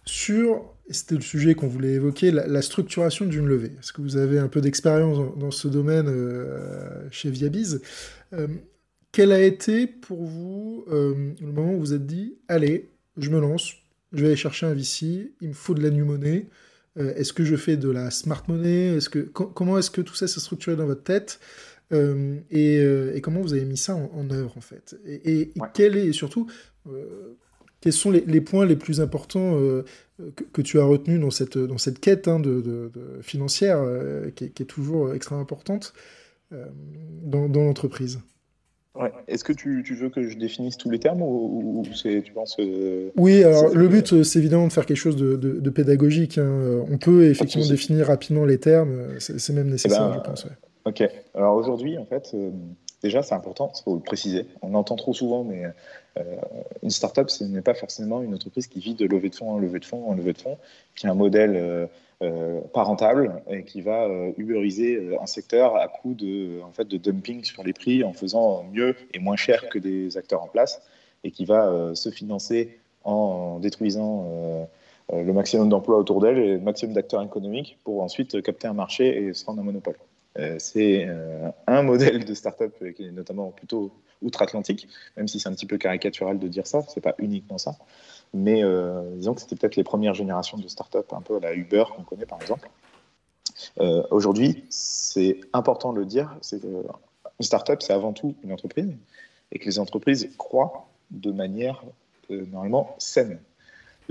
sur 0.04 0.73
c'était 0.90 1.14
le 1.14 1.22
sujet 1.22 1.54
qu'on 1.54 1.66
voulait 1.66 1.92
évoquer, 1.92 2.30
la, 2.30 2.62
structuration 2.62 3.24
d'une 3.24 3.46
levée. 3.46 3.72
Est-ce 3.78 3.92
que 3.92 4.02
vous 4.02 4.16
avez 4.16 4.38
un 4.38 4.48
peu 4.48 4.60
d'expérience 4.60 5.18
dans, 5.36 5.50
ce 5.50 5.68
domaine 5.68 6.08
euh, 6.08 7.08
chez 7.10 7.30
Viabiz 7.30 7.80
euh, 8.32 8.48
Quel 9.12 9.32
a 9.32 9.40
été 9.40 9.86
pour 9.86 10.24
vous 10.24 10.84
euh, 10.90 11.32
le 11.40 11.52
moment 11.52 11.72
où 11.72 11.74
vous 11.74 11.80
vous 11.80 11.94
êtes 11.94 12.06
dit, 12.06 12.36
allez, 12.48 12.90
je 13.16 13.30
me 13.30 13.40
lance, 13.40 13.74
je 14.12 14.20
vais 14.20 14.26
aller 14.28 14.36
chercher 14.36 14.66
un 14.66 14.74
VC, 14.74 15.32
il 15.40 15.48
me 15.48 15.54
faut 15.54 15.74
de 15.74 15.82
la 15.82 15.90
new 15.90 16.04
money, 16.04 16.46
est-ce 16.96 17.32
que 17.32 17.44
je 17.44 17.56
fais 17.56 17.76
de 17.76 17.90
la 17.90 18.12
smart 18.12 18.44
money 18.46 18.94
est-ce 18.94 19.08
que, 19.08 19.18
Comment 19.18 19.78
est-ce 19.78 19.90
que 19.90 20.00
tout 20.00 20.14
ça 20.14 20.28
s'est 20.28 20.38
structuré 20.38 20.76
dans 20.76 20.86
votre 20.86 21.02
tête 21.02 21.40
et, 21.90 23.20
comment 23.20 23.40
vous 23.40 23.52
avez 23.52 23.64
mis 23.64 23.76
ça 23.76 23.96
en, 23.96 24.30
œuvre 24.30 24.56
en 24.56 24.60
fait? 24.60 24.96
Et, 25.04 25.52
quel 25.72 25.96
est 25.96 26.12
surtout 26.12 26.46
quels 27.84 27.92
sont 27.92 28.10
les, 28.10 28.40
points 28.40 28.64
les 28.64 28.76
plus 28.76 29.02
importants 29.02 29.60
euh, 29.60 29.84
que, 30.52 30.62
tu 30.62 30.78
as 30.78 30.84
retenus 30.84 31.20
dans 31.20 31.30
cette, 31.30 31.58
dans 31.58 31.78
cette 31.78 31.98
quête 31.98 32.28
hein, 32.28 32.40
de, 32.40 32.90
financière 33.22 33.78
euh, 33.80 34.30
qui, 34.30 34.44
est, 34.44 34.66
toujours 34.66 35.14
extrêmement 35.14 35.42
importante 35.42 35.92
euh, 36.52 36.66
dans, 37.22 37.48
l'entreprise 37.48 38.20
Est-ce 39.26 39.44
que 39.44 39.52
tu, 39.52 39.82
veux 39.94 40.10
que 40.10 40.28
je 40.28 40.36
définisse 40.36 40.76
tous 40.76 40.90
les 40.90 40.98
termes 40.98 41.22
ou, 41.22 41.82
tu 42.02 42.32
penses 42.32 42.56
Oui, 43.16 43.42
alors 43.42 43.74
le 43.74 43.88
but, 43.88 44.22
c'est 44.22 44.38
évidemment 44.38 44.68
de 44.68 44.72
faire 44.72 44.86
quelque 44.86 44.96
chose 44.96 45.16
de, 45.16 45.70
pédagogique. 45.70 46.38
Hein. 46.38 46.84
On 46.90 46.98
peut 46.98 47.24
effectivement 47.24 47.68
définir 47.68 48.06
rapidement 48.06 48.44
les 48.44 48.58
termes, 48.58 49.18
c'est 49.18 49.52
même 49.52 49.68
nécessaire, 49.68 50.12
eh 50.12 50.16
ben, 50.16 50.22
je 50.22 50.30
pense. 50.30 50.46
Ok, 50.86 51.02
alors 51.34 51.56
aujourd'hui, 51.56 51.96
en 51.96 52.04
fait, 52.04 52.36
déjà, 53.04 53.22
c'est 53.22 53.34
important, 53.34 53.70
il 53.78 53.82
faut 53.84 53.94
le 53.94 54.00
préciser. 54.00 54.46
On 54.62 54.74
entend 54.74 54.96
trop 54.96 55.12
souvent, 55.12 55.44
mais 55.44 55.66
euh, 55.66 55.68
une 56.82 56.90
startup, 56.90 57.30
ce 57.30 57.44
n'est 57.44 57.62
pas 57.62 57.74
forcément 57.74 58.22
une 58.22 58.34
entreprise 58.34 58.66
qui 58.66 58.78
vit 58.78 58.94
de 58.94 59.06
levée 59.06 59.30
de 59.30 59.34
fonds 59.34 59.50
en 59.50 59.58
levée 59.58 59.80
de 59.80 59.84
fonds 59.84 60.08
en 60.08 60.14
levée 60.14 60.32
de 60.32 60.38
fonds, 60.38 60.58
qui 60.94 61.06
a 61.06 61.10
un 61.10 61.14
modèle 61.14 61.56
euh, 61.56 61.86
euh, 62.22 62.60
pas 62.72 62.82
rentable 62.82 63.42
et 63.48 63.64
qui 63.64 63.80
va 63.80 64.08
uberiser 64.36 65.16
un 65.20 65.26
secteur 65.26 65.76
à 65.76 65.88
coup 65.88 66.14
de, 66.14 66.60
en 66.62 66.72
fait, 66.72 66.86
de 66.86 66.96
dumping 66.96 67.42
sur 67.42 67.64
les 67.64 67.72
prix 67.72 68.04
en 68.04 68.12
faisant 68.12 68.64
mieux 68.72 68.94
et 69.12 69.18
moins 69.18 69.36
cher 69.36 69.68
que 69.68 69.78
des 69.78 70.16
acteurs 70.16 70.42
en 70.42 70.48
place 70.48 70.80
et 71.24 71.30
qui 71.30 71.44
va 71.44 71.94
se 71.94 72.10
financer 72.10 72.78
en 73.02 73.58
détruisant 73.58 74.68
le 75.12 75.32
maximum 75.32 75.68
d'emplois 75.68 75.98
autour 75.98 76.20
d'elle 76.20 76.38
et 76.38 76.52
le 76.52 76.60
maximum 76.60 76.94
d'acteurs 76.94 77.22
économiques 77.22 77.78
pour 77.82 78.02
ensuite 78.02 78.40
capter 78.42 78.68
un 78.68 78.74
marché 78.74 79.24
et 79.24 79.34
se 79.34 79.44
rendre 79.44 79.60
un 79.60 79.64
monopole. 79.64 79.96
c'est 80.58 81.08
un 81.66 81.82
modèle 81.82 82.24
de 82.24 82.34
startup 82.34 82.72
qui 82.94 83.06
est 83.06 83.12
notamment 83.12 83.50
plutôt 83.50 83.90
outre-Atlantique, 84.24 84.88
même 85.16 85.28
si 85.28 85.38
c'est 85.38 85.48
un 85.48 85.52
petit 85.52 85.66
peu 85.66 85.78
caricatural 85.78 86.38
de 86.38 86.48
dire 86.48 86.66
ça, 86.66 86.82
c'est 86.88 87.00
pas 87.00 87.14
uniquement 87.18 87.58
ça. 87.58 87.76
Mais 88.32 88.64
euh, 88.64 89.02
disons 89.14 89.34
que 89.34 89.40
c'était 89.40 89.56
peut-être 89.56 89.76
les 89.76 89.84
premières 89.84 90.14
générations 90.14 90.58
de 90.58 90.66
startups, 90.66 90.98
un 91.12 91.20
peu 91.20 91.38
la 91.38 91.54
Uber 91.54 91.84
qu'on 91.94 92.02
connaît 92.02 92.26
par 92.26 92.40
exemple. 92.40 92.68
Euh, 93.80 94.02
aujourd'hui, 94.10 94.64
c'est 94.70 95.40
important 95.52 95.92
de 95.92 96.00
le 96.00 96.06
dire, 96.06 96.36
une 96.52 96.84
startup, 97.40 97.82
c'est 97.82 97.92
avant 97.92 98.12
tout 98.12 98.34
une 98.42 98.52
entreprise, 98.52 98.92
et 99.52 99.58
que 99.58 99.66
les 99.66 99.78
entreprises 99.78 100.28
croient 100.36 100.88
de 101.10 101.30
manière 101.30 101.82
euh, 102.30 102.44
normalement 102.50 102.94
saine. 102.98 103.38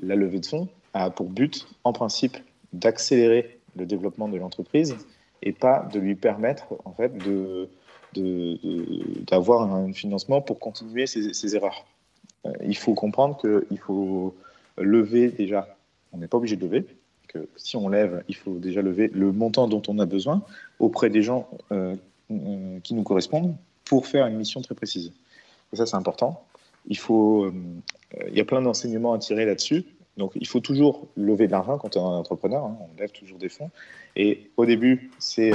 La 0.01 0.15
levée 0.15 0.39
de 0.39 0.45
fonds 0.45 0.69
a 0.93 1.09
pour 1.09 1.27
but, 1.27 1.67
en 1.83 1.93
principe, 1.93 2.37
d'accélérer 2.71 3.59
le 3.75 3.85
développement 3.85 4.27
de 4.27 4.37
l'entreprise 4.37 4.95
et 5.41 5.51
pas 5.51 5.87
de 5.91 5.99
lui 5.99 6.15
permettre 6.15 6.67
en 6.85 6.93
fait 6.93 7.17
de 7.17 7.69
d'avoir 8.15 9.73
un 9.73 9.91
financement 9.93 10.41
pour 10.41 10.59
continuer 10.59 11.07
ces, 11.07 11.55
erreurs. 11.55 11.85
Euh, 12.45 12.51
il 12.63 12.77
faut 12.77 12.93
comprendre 12.93 13.37
qu'il 13.37 13.77
faut 13.77 14.35
lever 14.77 15.29
déjà, 15.29 15.67
on 16.11 16.17
n'est 16.17 16.27
pas 16.27 16.37
obligé 16.37 16.55
de 16.55 16.65
lever, 16.65 16.85
que 17.27 17.47
si 17.55 17.77
on 17.77 17.87
lève, 17.87 18.23
il 18.27 18.35
faut 18.35 18.55
déjà 18.55 18.81
lever 18.81 19.09
le 19.13 19.31
montant 19.31 19.67
dont 19.67 19.81
on 19.87 19.99
a 19.99 20.05
besoin 20.05 20.43
auprès 20.79 21.09
des 21.09 21.21
gens 21.21 21.49
euh, 21.71 21.95
euh, 22.31 22.79
qui 22.83 22.93
nous 22.93 23.03
correspondent 23.03 23.55
pour 23.85 24.07
faire 24.07 24.27
une 24.27 24.37
mission 24.37 24.61
très 24.61 24.75
précise. 24.75 25.13
Et 25.71 25.75
ça, 25.75 25.85
c'est 25.85 25.95
important. 25.95 26.45
Il, 26.87 26.97
faut, 26.97 27.51
il 28.27 28.37
y 28.37 28.41
a 28.41 28.45
plein 28.45 28.61
d'enseignements 28.61 29.13
à 29.13 29.19
tirer 29.19 29.45
là-dessus. 29.45 29.85
Donc, 30.17 30.33
il 30.35 30.47
faut 30.47 30.59
toujours 30.59 31.07
lever 31.15 31.47
de 31.47 31.51
l'argent 31.51 31.77
quand 31.77 31.97
on 31.97 31.99
est 31.99 32.15
un 32.15 32.19
entrepreneur. 32.19 32.63
Hein. 32.63 32.77
on 32.79 32.99
lève 32.99 33.11
toujours 33.11 33.39
des 33.39 33.49
fonds. 33.49 33.71
Et 34.15 34.51
au 34.57 34.65
début, 34.65 35.11
c'est 35.17 35.51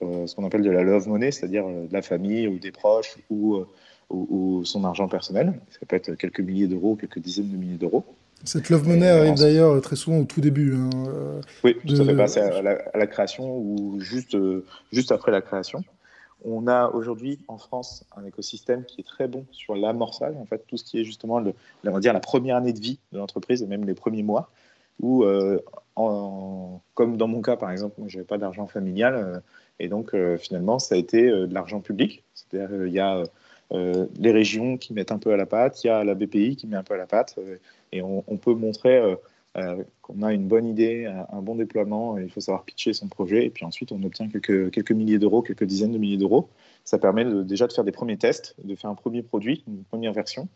ce 0.00 0.34
qu'on 0.34 0.44
appelle 0.44 0.62
de 0.62 0.70
la 0.70 0.82
love 0.82 1.08
money, 1.08 1.30
c'est-à-dire 1.30 1.66
euh, 1.66 1.86
de 1.86 1.92
la 1.92 2.02
famille 2.02 2.48
ou 2.48 2.58
des 2.58 2.72
proches 2.72 3.16
ou 3.30 3.64
ou, 4.08 4.64
son 4.64 4.84
argent 4.84 5.08
personnel. 5.08 5.54
Ça 5.68 5.80
peut 5.84 5.96
être 5.96 6.14
quelques 6.14 6.38
milliers 6.38 6.68
d'euros, 6.68 6.94
quelques 6.94 7.18
dizaines 7.18 7.50
de 7.50 7.56
milliers 7.56 7.76
d'euros. 7.76 8.04
Cette 8.44 8.70
love 8.70 8.86
money 8.86 9.08
arrive 9.08 9.34
d'ailleurs 9.34 9.80
très 9.80 9.96
souvent 9.96 10.18
au 10.18 10.24
tout 10.24 10.40
début. 10.40 10.76
Hein, 10.76 10.90
oui, 11.64 11.76
tout 11.84 12.00
à 12.00 12.04
fait. 12.04 12.14
Bah, 12.14 12.26
à, 12.36 12.62
la, 12.62 12.78
à, 12.94 12.98
la, 12.98 13.06
création 13.08 13.58
ou 13.58 13.98
juste, 13.98 14.36
juste 14.92 15.10
après 15.10 15.32
la 15.32 15.40
création. 15.42 15.82
On 16.44 16.68
a 16.68 16.88
aujourd'hui 16.90 17.40
en 17.48 17.58
France 17.58 18.04
un 18.16 18.24
écosystème 18.24 18.84
qui 18.84 19.00
est 19.00 19.04
très 19.04 19.26
bon 19.26 19.44
sur 19.50 19.74
l'amorçage, 19.74 20.36
en 20.36 20.44
fait, 20.44 20.64
tout 20.68 20.76
ce 20.76 20.84
qui 20.84 21.00
est 21.00 21.04
justement 21.04 21.40
le, 21.40 21.54
on 21.84 21.90
va 21.90 21.98
dire, 22.00 22.12
la 22.12 22.20
première 22.20 22.56
année 22.56 22.72
de 22.72 22.80
vie 22.80 23.00
de 23.12 23.18
l'entreprise 23.18 23.62
et 23.62 23.66
même 23.66 23.84
les 23.84 23.94
premiers 23.94 24.22
mois, 24.22 24.50
où, 25.00 25.24
euh, 25.24 25.58
comme 26.94 27.16
dans 27.16 27.26
mon 27.26 27.42
cas 27.42 27.56
par 27.56 27.70
exemple, 27.70 27.94
moi 27.98 28.08
je 28.08 28.16
n'avais 28.16 28.26
pas 28.26 28.38
d'argent 28.38 28.66
familial, 28.66 29.14
euh, 29.14 29.40
et 29.78 29.88
donc 29.88 30.14
euh, 30.14 30.36
finalement 30.36 30.78
ça 30.78 30.94
a 30.94 30.98
été 30.98 31.22
de 31.22 31.52
l'argent 31.52 31.80
public, 31.80 32.24
c'est-à-dire 32.34 32.86
il 32.86 32.92
y 32.92 33.00
a 33.00 33.22
les 33.72 34.30
régions 34.30 34.76
qui 34.76 34.92
mettent 34.92 35.10
un 35.10 35.18
peu 35.18 35.32
à 35.32 35.36
la 35.36 35.46
pâte, 35.46 35.82
il 35.82 35.88
y 35.88 35.90
a 35.90 36.04
la 36.04 36.14
BPI 36.14 36.54
qui 36.54 36.68
met 36.68 36.76
un 36.76 36.84
peu 36.84 36.94
à 36.94 36.96
la 36.96 37.06
pâte, 37.06 37.36
et 37.90 38.00
on, 38.00 38.22
on 38.28 38.36
peut 38.36 38.54
montrer 38.54 39.16
euh, 39.56 39.82
qu'on 40.02 40.22
a 40.22 40.34
une 40.34 40.46
bonne 40.46 40.66
idée, 40.66 41.06
un 41.06 41.40
bon 41.40 41.54
déploiement, 41.54 42.18
il 42.18 42.30
faut 42.30 42.40
savoir 42.40 42.64
pitcher 42.64 42.92
son 42.92 43.08
projet, 43.08 43.46
et 43.46 43.50
puis 43.50 43.64
ensuite 43.64 43.90
on 43.90 44.02
obtient 44.02 44.28
quelques, 44.28 44.70
quelques 44.70 44.92
milliers 44.92 45.18
d'euros, 45.18 45.40
quelques 45.40 45.64
dizaines 45.64 45.92
de 45.92 45.98
milliers 45.98 46.18
d'euros. 46.18 46.50
Ça 46.84 46.98
permet 46.98 47.24
déjà 47.42 47.66
de 47.66 47.72
faire 47.72 47.84
des 47.84 47.92
premiers 47.92 48.18
tests, 48.18 48.54
de 48.62 48.74
faire 48.74 48.90
un 48.90 48.94
premier 48.94 49.22
produit, 49.22 49.64
une 49.66 49.82
première 49.84 50.12
version, 50.12 50.48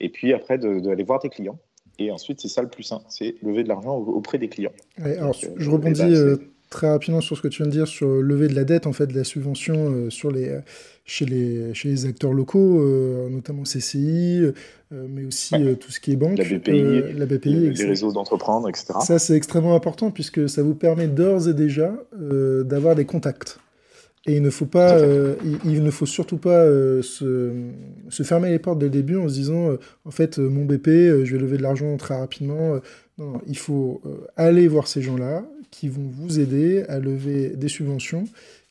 et 0.00 0.08
puis 0.08 0.32
après 0.32 0.56
d'aller 0.56 1.04
voir 1.04 1.20
tes 1.20 1.28
clients. 1.28 1.58
Et 1.98 2.10
ensuite, 2.10 2.40
c'est 2.40 2.48
ça 2.48 2.62
le 2.62 2.68
plus 2.68 2.84
simple, 2.84 3.04
c'est 3.08 3.34
lever 3.42 3.64
de 3.64 3.68
l'argent 3.68 3.96
auprès 3.96 4.38
des 4.38 4.48
clients. 4.48 4.72
alors, 4.96 5.34
je 5.34 5.70
rebondis 5.70 6.00
euh, 6.00 6.36
très 6.70 6.88
rapidement 6.88 7.20
sur 7.20 7.36
ce 7.36 7.42
que 7.42 7.48
tu 7.48 7.62
viens 7.62 7.70
de 7.70 7.76
dire 7.76 7.86
sur 7.86 8.08
lever 8.08 8.48
de 8.48 8.54
la 8.54 8.64
dette, 8.64 8.86
en 8.86 8.92
fait, 8.92 9.06
de 9.06 9.14
la 9.14 9.24
subvention 9.24 9.90
euh, 9.90 10.10
sur 10.10 10.30
les, 10.30 10.48
euh, 10.48 10.60
chez, 11.04 11.24
les, 11.24 11.72
chez 11.74 11.88
les 11.88 12.06
acteurs 12.06 12.32
locaux, 12.32 12.80
euh, 12.80 13.28
notamment 13.30 13.62
CCI, 13.62 14.42
mais 14.90 15.24
aussi 15.24 15.54
tout 15.78 15.90
ce 15.90 16.00
qui 16.00 16.12
est 16.12 16.16
banque, 16.16 16.38
la 16.38 16.44
BPI, 16.44 17.12
la 17.14 17.26
BPI 17.26 17.70
les, 17.70 17.84
réseaux 17.84 18.12
d'entreprendre, 18.12 18.68
etc. 18.68 18.94
Ça, 19.02 19.18
c'est 19.18 19.34
extrêmement 19.34 19.74
important 19.74 20.10
puisque 20.10 20.48
ça 20.48 20.62
vous 20.62 20.74
permet 20.74 21.08
d'ores 21.08 21.48
et 21.48 21.54
déjà 21.54 21.92
d'avoir 22.12 22.94
des 22.94 23.04
contacts. 23.04 23.58
Et 24.26 24.36
il 24.36 24.42
ne 24.42 24.50
faut 24.50 24.66
pas, 24.66 24.98
il, 25.64 25.82
ne 25.82 25.90
faut 25.90 26.06
surtout 26.06 26.38
pas 26.38 26.64
se, 26.64 27.52
se, 28.08 28.22
fermer 28.22 28.50
les 28.50 28.58
portes 28.58 28.78
dès 28.78 28.86
le 28.86 28.90
début 28.90 29.16
en 29.16 29.28
se 29.28 29.34
disant, 29.34 29.76
en 30.06 30.10
fait, 30.10 30.38
mon 30.38 30.64
BP, 30.64 30.86
je 30.86 31.32
vais 31.32 31.38
lever 31.38 31.58
de 31.58 31.62
l'argent 31.62 31.94
très 31.98 32.16
rapidement. 32.16 32.80
non, 33.18 33.42
il 33.46 33.58
faut 33.58 34.00
aller 34.36 34.68
voir 34.68 34.86
ces 34.86 35.02
gens-là, 35.02 35.44
qui 35.70 35.88
vont 35.88 36.08
vous 36.10 36.40
aider 36.40 36.84
à 36.88 36.98
lever 36.98 37.50
des 37.50 37.68
subventions 37.68 38.24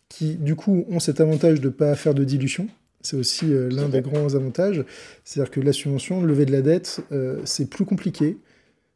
qui, 0.09 0.35
du 0.35 0.55
coup, 0.55 0.85
ont 0.89 0.99
cet 0.99 1.19
avantage 1.19 1.59
de 1.61 1.67
ne 1.67 1.73
pas 1.73 1.95
faire 1.95 2.13
de 2.13 2.23
dilution. 2.23 2.67
C'est 3.01 3.17
aussi 3.17 3.53
euh, 3.53 3.69
l'un 3.69 3.89
des 3.89 4.01
grands 4.01 4.35
avantages. 4.35 4.83
C'est-à-dire 5.23 5.51
que 5.51 5.59
la 5.59 5.73
subvention, 5.73 6.21
lever 6.21 6.45
de 6.45 6.51
la 6.51 6.61
dette, 6.61 7.01
euh, 7.11 7.39
c'est 7.45 7.69
plus 7.69 7.85
compliqué, 7.85 8.37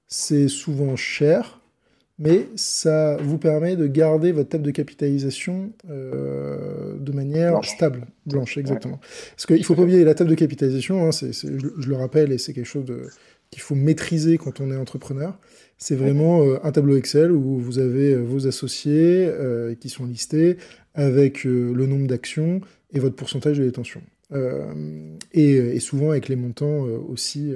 c'est 0.08 0.48
souvent 0.48 0.96
cher, 0.96 1.62
mais 2.20 2.48
ça 2.56 3.18
vous 3.18 3.38
permet 3.38 3.76
de 3.76 3.88
garder 3.88 4.32
votre 4.32 4.50
table 4.50 4.64
de 4.64 4.72
capitalisation 4.72 5.72
euh, 5.90 6.98
de 7.00 7.12
manière 7.12 7.64
stable, 7.64 8.06
blanche, 8.26 8.58
exactement. 8.58 9.00
Parce 9.32 9.46
qu'il 9.46 9.58
ne 9.58 9.64
faut 9.64 9.76
pas 9.76 9.84
oublier 9.84 10.04
la 10.04 10.14
table 10.14 10.30
de 10.30 10.36
capitalisation, 10.36 11.08
hein, 11.08 11.12
je, 11.12 11.32
je, 11.32 11.90
le 11.90 11.96
rappelle, 11.96 12.32
et 12.32 12.38
c'est 12.38 12.54
quelque 12.54 12.66
chose 12.66 12.86
qu'il 13.50 13.62
faut 13.62 13.76
maîtriser 13.76 14.38
quand 14.38 14.60
on 14.60 14.72
est 14.72 14.78
entrepreneur. 14.78 15.38
C'est 15.82 15.96
vraiment 15.96 16.44
euh, 16.44 16.60
un 16.64 16.72
tableau 16.72 16.96
Excel 16.96 17.32
où 17.32 17.58
vous 17.58 17.80
avez 17.80 18.14
euh, 18.14 18.22
vos 18.22 18.48
associés 18.48 19.26
euh, 19.28 19.74
qui 19.74 19.90
sont 19.90 20.06
listés 20.06 20.58
avec 20.94 21.44
le 21.44 21.86
nombre 21.88 22.06
d'actions 22.06 22.62
et 22.94 23.00
votre 23.00 23.16
pourcentage 23.16 23.58
de 23.58 23.64
détention. 23.64 24.02
Et, 25.34 25.80
souvent 25.80 26.12
avec 26.12 26.28
les 26.28 26.36
montants 26.36 26.82
aussi 27.10 27.54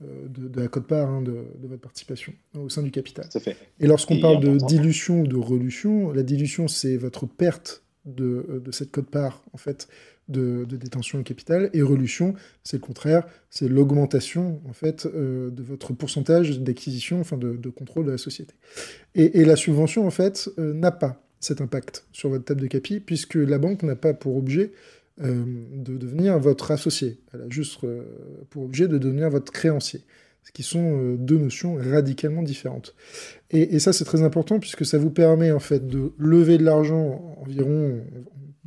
de, 0.00 0.60
la 0.60 0.68
cote-part 0.68 1.10
hein, 1.10 1.22
de, 1.22 1.44
votre 1.62 1.82
participation 1.82 2.32
au 2.54 2.70
sein 2.70 2.82
du 2.82 2.90
capital. 2.90 3.26
fait. 3.40 3.56
Et 3.78 3.86
lorsqu'on 3.86 4.18
parle 4.20 4.40
de 4.40 4.56
dilution 4.66 5.20
ou 5.20 5.26
de 5.26 5.36
relution, 5.36 6.12
la 6.12 6.22
dilution, 6.22 6.66
c'est 6.66 6.96
votre 6.96 7.26
perte 7.26 7.82
de, 8.06 8.62
de 8.64 8.72
cette 8.72 8.90
cote-part, 8.90 9.44
en 9.52 9.58
fait, 9.58 9.88
de, 10.28 10.64
détention 10.64 11.18
de 11.18 11.22
capital. 11.22 11.70
Et 11.72 11.82
relution, 11.82 12.34
c'est 12.64 12.76
le 12.76 12.82
contraire, 12.82 13.26
c'est 13.50 13.68
l'augmentation 13.68 14.60
en 14.68 14.72
fait 14.72 15.06
euh, 15.06 15.50
de 15.50 15.62
votre 15.62 15.92
pourcentage 15.92 16.60
d'acquisition, 16.60 17.20
enfin 17.20 17.36
de, 17.36 17.70
contrôle 17.70 18.06
de 18.06 18.12
la 18.12 18.18
société. 18.18 18.54
Et, 19.14 19.44
la 19.44 19.56
subvention 19.56 20.06
en 20.06 20.10
fait 20.10 20.50
euh, 20.58 20.74
n'a 20.74 20.90
pas 20.90 21.22
cet 21.40 21.60
impact 21.60 22.06
sur 22.12 22.28
votre 22.30 22.44
table 22.44 22.60
de 22.60 22.66
capi, 22.66 23.00
puisque 23.00 23.36
la 23.36 23.58
banque 23.58 23.82
n'a 23.82 23.96
pas 23.96 24.12
pour 24.12 24.36
objet 24.36 24.72
euh, 25.20 25.44
de 25.72 25.96
devenir 25.96 26.38
votre 26.38 26.70
associé. 26.70 27.18
Elle 27.32 27.42
a 27.42 27.48
juste 27.48 27.80
pour 28.50 28.64
objet 28.64 28.88
de 28.88 28.98
devenir 28.98 29.30
votre 29.30 29.52
créancier. 29.52 30.02
Ce 30.42 30.52
qui 30.52 30.62
sont 30.62 31.14
deux 31.14 31.36
notions 31.36 31.76
radicalement 31.76 32.42
différentes. 32.42 32.94
Et, 33.50 33.74
et 33.74 33.78
ça, 33.80 33.92
c'est 33.92 34.04
très 34.04 34.22
important 34.22 34.58
puisque 34.58 34.86
ça 34.86 34.96
vous 34.96 35.10
permet 35.10 35.52
en 35.52 35.58
fait 35.58 35.86
de 35.86 36.12
lever 36.16 36.56
de 36.56 36.64
l'argent 36.64 37.36
environ, 37.38 38.00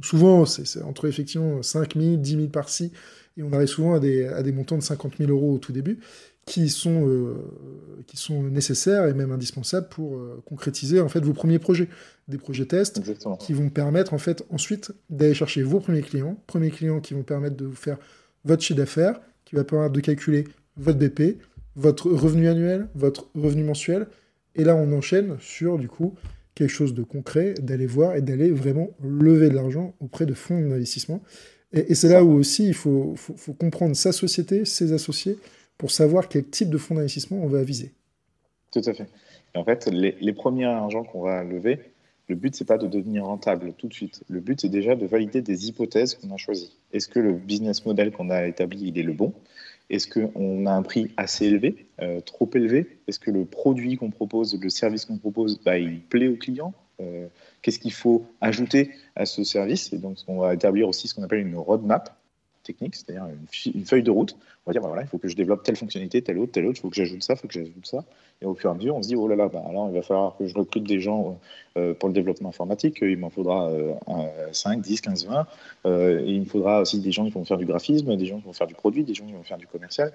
Souvent, 0.04 0.45
c'est 0.45 0.82
entre 0.82 1.08
effectivement 1.08 1.62
5 1.62 1.95
000, 1.95 2.16
10 2.18 2.32
000 2.32 2.47
par-ci, 2.47 2.91
et 3.38 3.43
on 3.43 3.54
arrive 3.54 3.68
souvent 3.68 3.93
à 3.93 3.99
des, 3.99 4.26
à 4.26 4.43
des, 4.43 4.52
montants 4.52 4.78
de 4.78 4.84
50 4.84 5.18
000 5.18 5.32
euros 5.32 5.54
au 5.54 5.58
tout 5.58 5.72
début, 5.72 5.99
qui 6.45 6.70
sont, 6.70 7.08
euh, 7.08 7.36
qui 8.08 8.18
sont 8.18 8.43
nécessaires 8.43 9.06
et 9.08 9.14
même 9.14 9.32
indispensables 9.32 9.88
pour 9.89 10.18
euh, 10.18 10.41
concrétiser 10.45 10.99
en 10.99 11.08
fait 11.08 11.24
vos 11.24 11.34
premiers 11.34 11.60
projets, 11.60 11.88
des 12.28 12.38
projets 12.38 12.66
tests 12.66 13.02
qui 13.39 13.54
vont 13.54 13.70
permettre 13.70 14.14
en 14.14 14.18
fait 14.18 14.43
ensuite 14.49 14.91
d'aller 15.10 15.34
chercher 15.34 15.64
vos 15.64 15.80
premiers 15.80 16.02
clients, 16.02 16.41
premiers 16.47 16.72
clients 16.72 16.99
qui 16.99 17.14
vont 17.14 17.24
permettre 17.24 17.56
de 17.56 17.66
vous 17.66 17.76
faire 17.76 17.97
votre 18.43 18.64
chiffre 18.64 18.78
d'affaires, 18.78 19.22
qui 19.45 19.56
va 19.56 19.64
permettre 19.64 19.93
de 19.93 19.99
calculer 19.99 20.45
votre 20.78 20.97
BP, 20.97 21.38
votre 21.76 22.10
revenu 22.10 22.47
annuel, 22.47 22.88
votre 22.95 23.28
revenu 23.36 23.64
mensuel, 23.64 24.08
et 24.56 24.64
là 24.64 24.76
on 24.76 24.91
enchaîne 24.93 25.38
sur 25.39 25.78
du 25.78 25.88
coup 25.88 26.16
quelque 26.62 26.70
chose 26.70 26.93
de 26.93 27.01
concret, 27.01 27.55
d'aller 27.55 27.88
voir 27.88 28.16
et 28.16 28.22
d'aller 28.22 28.51
vraiment 28.51 28.91
lever 29.03 29.49
de 29.49 29.55
l'argent 29.55 29.95
auprès 29.99 30.28
de 30.28 30.36
fonds 30.36 30.59
d'investissement. 30.59 31.20
Et, 31.74 31.95
c'est 31.95 32.09
là 32.09 32.24
où 32.24 32.34
aussi 32.34 32.68
il 32.68 32.76
faut, 32.76 33.16
faut, 33.16 33.53
comprendre 33.53 33.95
sa 33.95 34.12
société, 34.12 34.64
ses 34.64 34.93
associés, 34.93 35.39
pour 35.80 35.89
savoir 35.89 36.30
quel 36.30 36.45
type 36.45 36.70
de 36.70 36.78
fonds 36.78 36.93
d'investissement 36.93 37.39
on 37.41 37.47
va 37.47 37.64
viser. 37.64 37.93
Tout 38.72 38.82
à 38.86 38.93
fait. 38.93 39.07
Et 39.55 39.57
en 39.57 39.66
fait, 39.66 39.88
les, 39.91 40.34
premiers 40.34 40.66
argents 40.66 41.03
qu'on 41.03 41.24
va 41.24 41.43
lever, 41.43 41.80
le 42.28 42.36
but, 42.36 42.55
c'est 42.55 42.68
pas 42.68 42.78
de 42.78 42.86
devenir 42.86 43.26
rentable 43.26 43.74
tout 43.74 43.88
de 43.88 43.93
suite. 43.93 44.24
Le 44.30 44.39
but, 44.39 44.62
c'est 44.62 44.70
déjà 44.70 44.95
de 44.95 45.07
valider 45.07 45.41
des 45.41 45.68
hypothèses 45.68 46.14
qu'on 46.14 46.30
a 46.32 46.38
choisies. 46.38 46.78
Est-ce 46.93 47.07
que 47.07 47.20
le 47.20 47.34
business 47.34 47.84
model 47.88 48.12
qu'on 48.12 48.30
a 48.30 48.45
établi, 48.45 48.89
il 48.89 48.99
est 48.99 49.03
le 49.03 49.14
bon? 49.14 49.34
Est-ce 49.92 50.08
qu'on 50.08 50.66
a 50.66 50.72
un 50.72 50.82
prix 50.84 51.12
assez 51.18 51.46
élevé, 51.46 51.86
euh, 52.02 52.22
trop 52.22 52.50
élevé? 52.56 53.00
Est-ce 53.08 53.20
que 53.20 53.30
le 53.30 53.44
produit 53.44 53.98
qu'on 53.98 54.10
propose, 54.10 54.58
le 54.60 54.70
service 54.70 55.04
qu'on 55.06 55.18
propose, 55.18 55.62
bah, 55.64 55.78
il 55.78 56.02
plaît 56.02 56.30
au 56.30 56.38
client 56.38 56.74
euh, 57.02 57.28
Qu'est-ce 57.62 57.78
qu'il 57.78 57.92
faut 57.92 58.26
ajouter 58.39 58.92
à 59.16 59.26
ce 59.26 59.44
service? 59.44 59.92
Et 59.92 59.98
donc, 59.98 60.18
on 60.28 60.39
va 60.39 60.54
établir 60.54 60.88
aussi 60.88 61.10
ce 61.10 61.14
qu'on 61.14 61.24
appelle 61.24 61.46
une 61.46 61.58
roadmap 61.58 62.18
technique, 62.64 62.95
c'est-à-dire 62.95 63.26
une, 63.74 63.86
feuille 63.86 64.03
de 64.03 64.12
route. 64.12 64.36
On 64.66 64.70
va 64.70 64.74
dire, 64.74 64.82
bah, 64.82 64.89
voilà, 64.89 65.03
il 65.03 65.07
faut 65.07 65.18
que 65.18 65.28
je 65.28 65.36
développe 65.36 65.64
telle 65.64 65.76
fonctionnalité, 65.76 66.22
telle 66.22 66.38
autre, 66.38 66.51
telle 66.51 66.66
autre, 66.66 66.78
il 66.80 66.82
faut 66.82 66.89
que 66.89 66.95
j'ajoute 66.95 67.24
ça, 67.24 67.34
il 67.34 67.38
faut 67.38 67.47
que 67.47 67.53
j'ajoute 67.53 67.86
ça. 67.86 68.03
Et 68.41 68.45
au 68.45 68.55
fur 68.55 68.70
et 68.70 68.74
à 68.74 68.76
mesure, 68.76 68.95
on 68.95 69.03
se 69.03 69.07
dit, 69.07 69.16
oh 69.16 69.28
là 69.28 69.36
là, 69.36 69.47
bah, 69.47 69.64
alors 69.68 69.89
il 69.89 69.93
va 69.93 70.01
falloir 70.01 70.36
que 70.38 70.47
je 70.47 70.55
recrute 70.55 70.84
des 70.84 70.99
gens 70.99 71.39
euh, 71.78 71.93
pour 71.93 72.09
le 72.09 72.14
développement 72.14 72.49
informatique, 72.49 72.99
il 73.01 73.18
m'en 73.18 73.30
faudra 73.30 73.72
5, 74.51 74.82
10, 74.82 75.01
15, 75.01 75.28
20. 75.28 75.47
et 75.86 76.32
il 76.32 76.41
me 76.41 76.45
faudra 76.45 76.82
aussi 76.82 76.99
des 76.99 77.12
gens 77.12 77.26
qui 77.26 77.32
vont 77.32 77.45
faire 77.45 77.57
du 77.57 77.66
graphisme, 77.66 78.16
des 78.16 78.26
gens 78.26 78.39
qui 78.39 78.45
vont 78.45 78.53
faire 78.53 78.68
du 78.68 78.76
produit, 78.76 79.03
des 79.03 79.14
gens 79.14 79.26
qui 79.26 79.34
vont 79.34 79.43
faire 79.43 79.57
du 79.57 79.68
commercial, 79.68 80.12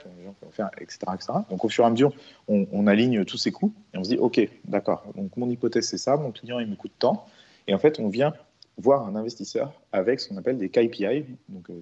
etc. 0.80 0.98
etc. 1.14 1.32
Donc 1.50 1.64
au 1.64 1.68
fur 1.68 1.84
et 1.84 1.86
à 1.86 1.90
mesure, 1.90 2.12
on, 2.48 2.66
on 2.72 2.86
aligne 2.86 3.24
tous 3.24 3.38
ces 3.38 3.52
coûts 3.52 3.72
et 3.94 3.98
on 3.98 4.04
se 4.04 4.10
dit, 4.10 4.18
OK, 4.18 4.40
d'accord, 4.64 5.04
donc 5.14 5.36
mon 5.36 5.48
hypothèse 5.48 5.86
c'est 5.86 5.98
ça, 5.98 6.16
mon 6.16 6.32
client 6.32 6.58
il 6.58 6.66
me 6.66 6.76
coûte 6.76 6.92
tant. 6.98 7.26
Et 7.68 7.74
en 7.74 7.78
fait, 7.78 7.98
on 7.98 8.08
vient 8.08 8.32
voir 8.78 9.06
un 9.06 9.16
investisseur 9.16 9.72
avec 9.92 10.20
ce 10.20 10.28
qu'on 10.28 10.36
appelle 10.36 10.58
des 10.58 10.68
KPI, 10.68 11.24
donc 11.48 11.70
euh, 11.70 11.80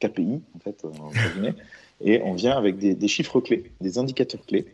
KPI, 0.00 0.42
en 0.54 0.58
fait, 0.58 0.84
euh, 0.84 1.52
et 2.00 2.20
on 2.22 2.34
vient 2.34 2.56
avec 2.56 2.78
des, 2.78 3.08
chiffres 3.08 3.40
clés, 3.40 3.72
des 3.80 3.98
indicateurs 3.98 4.44
clés, 4.46 4.66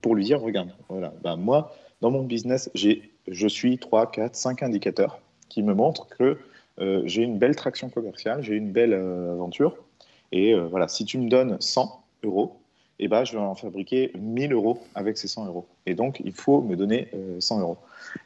pour 0.00 0.14
lui 0.14 0.24
dire, 0.24 0.40
regarde, 0.40 0.70
voilà, 0.88 1.12
bah, 1.22 1.36
moi, 1.36 1.74
dans 2.00 2.10
mon 2.10 2.24
business, 2.24 2.70
je 2.74 3.48
suis 3.48 3.78
3, 3.78 4.10
4, 4.10 4.34
5 4.34 4.62
indicateurs 4.62 5.20
qui 5.48 5.62
me 5.62 5.74
montrent 5.74 6.08
que 6.08 6.38
euh, 6.80 7.02
j'ai 7.06 7.22
une 7.22 7.38
belle 7.38 7.54
traction 7.54 7.88
commerciale, 7.88 8.42
j'ai 8.42 8.54
une 8.54 8.72
belle 8.72 8.92
euh, 8.92 9.32
aventure, 9.32 9.76
et 10.32 10.54
voilà, 10.54 10.88
si 10.88 11.04
tu 11.04 11.18
me 11.18 11.28
donnes 11.28 11.58
100 11.60 12.04
euros, 12.24 12.58
eh 12.98 13.06
ben, 13.06 13.24
je 13.24 13.32
vais 13.32 13.38
en 13.38 13.54
fabriquer 13.54 14.10
1000 14.18 14.52
euros 14.52 14.80
avec 14.96 15.16
ces 15.16 15.28
100 15.28 15.46
euros. 15.46 15.66
Et 15.86 15.94
donc, 15.94 16.20
il 16.24 16.32
faut 16.32 16.60
me 16.60 16.74
donner 16.74 17.08
100 17.38 17.60
euros. 17.60 17.76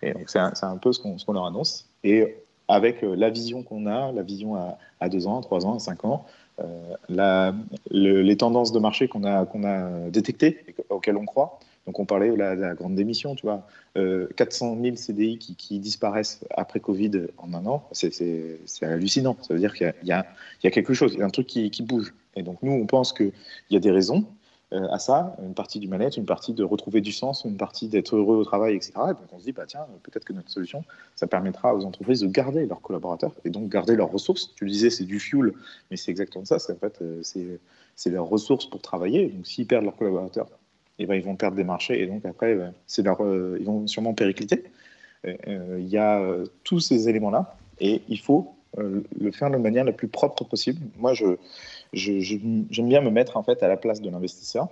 Et 0.01 0.14
donc, 0.14 0.30
c'est 0.30 0.38
un, 0.38 0.53
un, 0.62 0.76
peu 0.78 0.92
ce 0.92 1.01
qu'on 1.01 1.32
leur 1.34 1.44
annonce. 1.44 1.86
Et 2.05 2.36
avec 2.68 3.02
euh, 3.02 3.16
la 3.16 3.30
vision 3.30 3.62
qu'on 3.62 3.86
a, 3.86 4.12
la 4.12 4.22
vision 4.22 4.54
à, 5.00 5.08
deux 5.08 5.26
ans, 5.26 5.40
trois 5.40 5.66
ans, 5.66 5.78
cinq 5.78 6.04
ans, 6.04 6.26
euh, 6.60 7.52
les 7.90 8.36
tendances 8.36 8.72
de 8.72 8.78
marché 8.78 9.08
qu'on 9.08 9.24
a, 9.24 10.10
détectées 10.10 10.58
et 10.68 10.74
auxquelles 10.90 11.16
on 11.16 11.24
croit. 11.24 11.58
Donc 11.86 11.98
on 11.98 12.04
parlait 12.04 12.28
de 12.28 12.34
la, 12.34 12.74
grande 12.74 12.94
démission, 12.94 13.34
tu 13.34 13.46
vois, 13.46 13.66
euh, 13.96 14.28
400 14.36 14.76
000 14.82 14.96
CDI 14.96 15.38
qui, 15.38 15.78
disparaissent 15.78 16.44
après 16.54 16.80
Covid 16.80 17.12
en 17.38 17.54
un 17.54 17.64
an, 17.64 17.88
c'est 17.92 18.52
hallucinant. 18.82 19.38
Ça 19.40 19.54
veut 19.54 19.60
dire 19.60 19.72
qu'il 19.72 19.94
y, 20.04 20.12
a 20.12 20.26
quelque 20.70 20.92
chose, 20.92 21.14
il 21.14 21.20
y 21.20 21.22
a 21.22 21.26
un 21.26 21.30
truc 21.30 21.46
qui, 21.46 21.82
bouge. 21.82 22.12
Et 22.36 22.42
donc 22.42 22.58
nous, 22.62 22.72
on 22.72 22.84
pense 22.84 23.14
qu'il 23.14 23.32
y 23.70 23.76
a 23.76 23.80
des 23.80 23.90
raisons 23.90 24.26
à 24.72 24.98
ça, 24.98 25.34
une 25.42 25.54
partie 25.54 25.78
du 25.78 25.88
mal-être, 25.88 26.18
une 26.18 26.26
partie 26.26 26.52
de 26.52 26.62
retrouver 26.62 27.00
du 27.00 27.12
sens, 27.12 27.44
une 27.44 27.56
partie 27.56 27.88
d'être 27.88 28.16
heureux 28.16 28.36
au 28.36 28.44
travail, 28.44 28.74
etc. 28.74 28.92
Et 28.96 29.14
donc 29.14 29.32
on 29.32 29.38
se 29.38 29.44
dit, 29.44 29.52
bah, 29.52 29.64
tiens, 29.66 29.86
peut-être 30.02 30.24
que 30.24 30.34
notre 30.34 30.50
solution, 30.50 30.84
ça 31.16 31.26
permettra 31.26 31.74
aux 31.74 31.84
entreprises 31.86 32.20
de 32.20 32.26
garder 32.26 32.66
leurs 32.66 32.82
collaborateurs 32.82 33.32
et 33.44 33.50
donc 33.50 33.70
garder 33.70 33.96
leurs 33.96 34.10
ressources. 34.10 34.54
Tu 34.56 34.64
le 34.64 34.70
disais, 34.70 34.90
c'est 34.90 35.04
du 35.04 35.20
fuel, 35.20 35.52
mais 35.90 35.96
c'est 35.96 36.10
exactement 36.10 36.44
ça. 36.44 36.56
En 36.56 36.74
fait, 36.76 36.98
euh, 37.00 37.22
c'est 37.94 38.10
leurs 38.10 38.28
ressources 38.28 38.66
pour 38.66 38.82
travailler. 38.82 39.28
Donc 39.28 39.46
s'ils 39.46 39.66
perdent 39.66 39.84
leurs 39.84 39.96
collaborateurs, 39.96 40.48
eh 40.98 41.06
ben, 41.06 41.14
ils 41.14 41.24
vont 41.24 41.36
perdre 41.36 41.56
des 41.56 41.64
marchés 41.64 42.02
et 42.02 42.06
donc 42.06 42.26
après, 42.26 42.54
ben, 42.54 42.74
leur, 42.98 43.24
euh, 43.24 43.56
ils 43.60 43.66
vont 43.66 43.86
sûrement 43.86 44.12
péricliter. 44.12 44.64
Il 45.24 45.88
y 45.88 45.98
a 45.98 46.22
tous 46.62 46.78
ces 46.78 47.08
éléments-là 47.08 47.56
et 47.80 48.02
il 48.08 48.20
faut 48.20 48.54
le 48.76 49.32
faire 49.32 49.50
de 49.50 49.56
manière 49.56 49.84
la 49.84 49.92
plus 49.92 50.06
propre 50.06 50.44
possible. 50.44 50.80
Moi, 50.96 51.12
je, 51.12 51.36
j'aime 51.93 52.66
bien 52.89 53.01
me 53.01 53.11
mettre 53.11 53.36
en 53.36 53.43
fait 53.43 53.62
à 53.62 53.68
la 53.68 53.76
place 53.76 54.01
de 54.01 54.11
l'investisseur. 54.11 54.68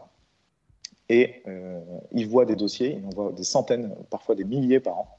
Et 1.08 1.42
euh, 1.46 1.80
ils 2.12 2.26
voient 2.26 2.46
des 2.46 2.56
dossiers, 2.56 2.98
ils 3.00 3.06
en 3.06 3.10
voient 3.10 3.32
des 3.32 3.44
centaines, 3.44 3.94
parfois 4.10 4.34
des 4.34 4.44
milliers 4.44 4.80
par 4.80 4.98
an. 4.98 5.18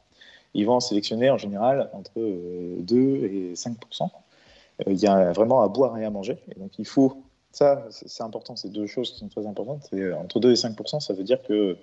Ils 0.54 0.66
vont 0.66 0.74
en 0.74 0.80
sélectionner 0.80 1.30
en 1.30 1.38
général 1.38 1.90
entre 1.94 2.12
2 2.16 2.96
euh, 2.96 3.52
et 3.52 3.54
5% 3.54 3.76
euh, 4.04 4.84
Il 4.88 4.98
y 4.98 5.08
a 5.08 5.32
vraiment 5.32 5.62
à 5.62 5.68
boire 5.68 5.98
et 5.98 6.06
à 6.06 6.10
manger. 6.10 6.38
Et 6.54 6.60
donc 6.60 6.78
il 6.78 6.86
faut, 6.86 7.24
ça 7.52 7.86
c'est 7.90 8.24
important, 8.24 8.56
c'est 8.56 8.70
deux 8.70 8.88
choses 8.88 9.12
qui 9.12 9.20
sont 9.20 9.30
très 9.30 9.46
importantes. 9.46 9.88
C'est 9.90 10.14
entre 10.14 10.40
2 10.40 10.52
et 10.52 10.56
5% 10.56 11.00
ça 11.00 11.14
veut 11.14 11.24
dire 11.24 11.42
que 11.44 11.78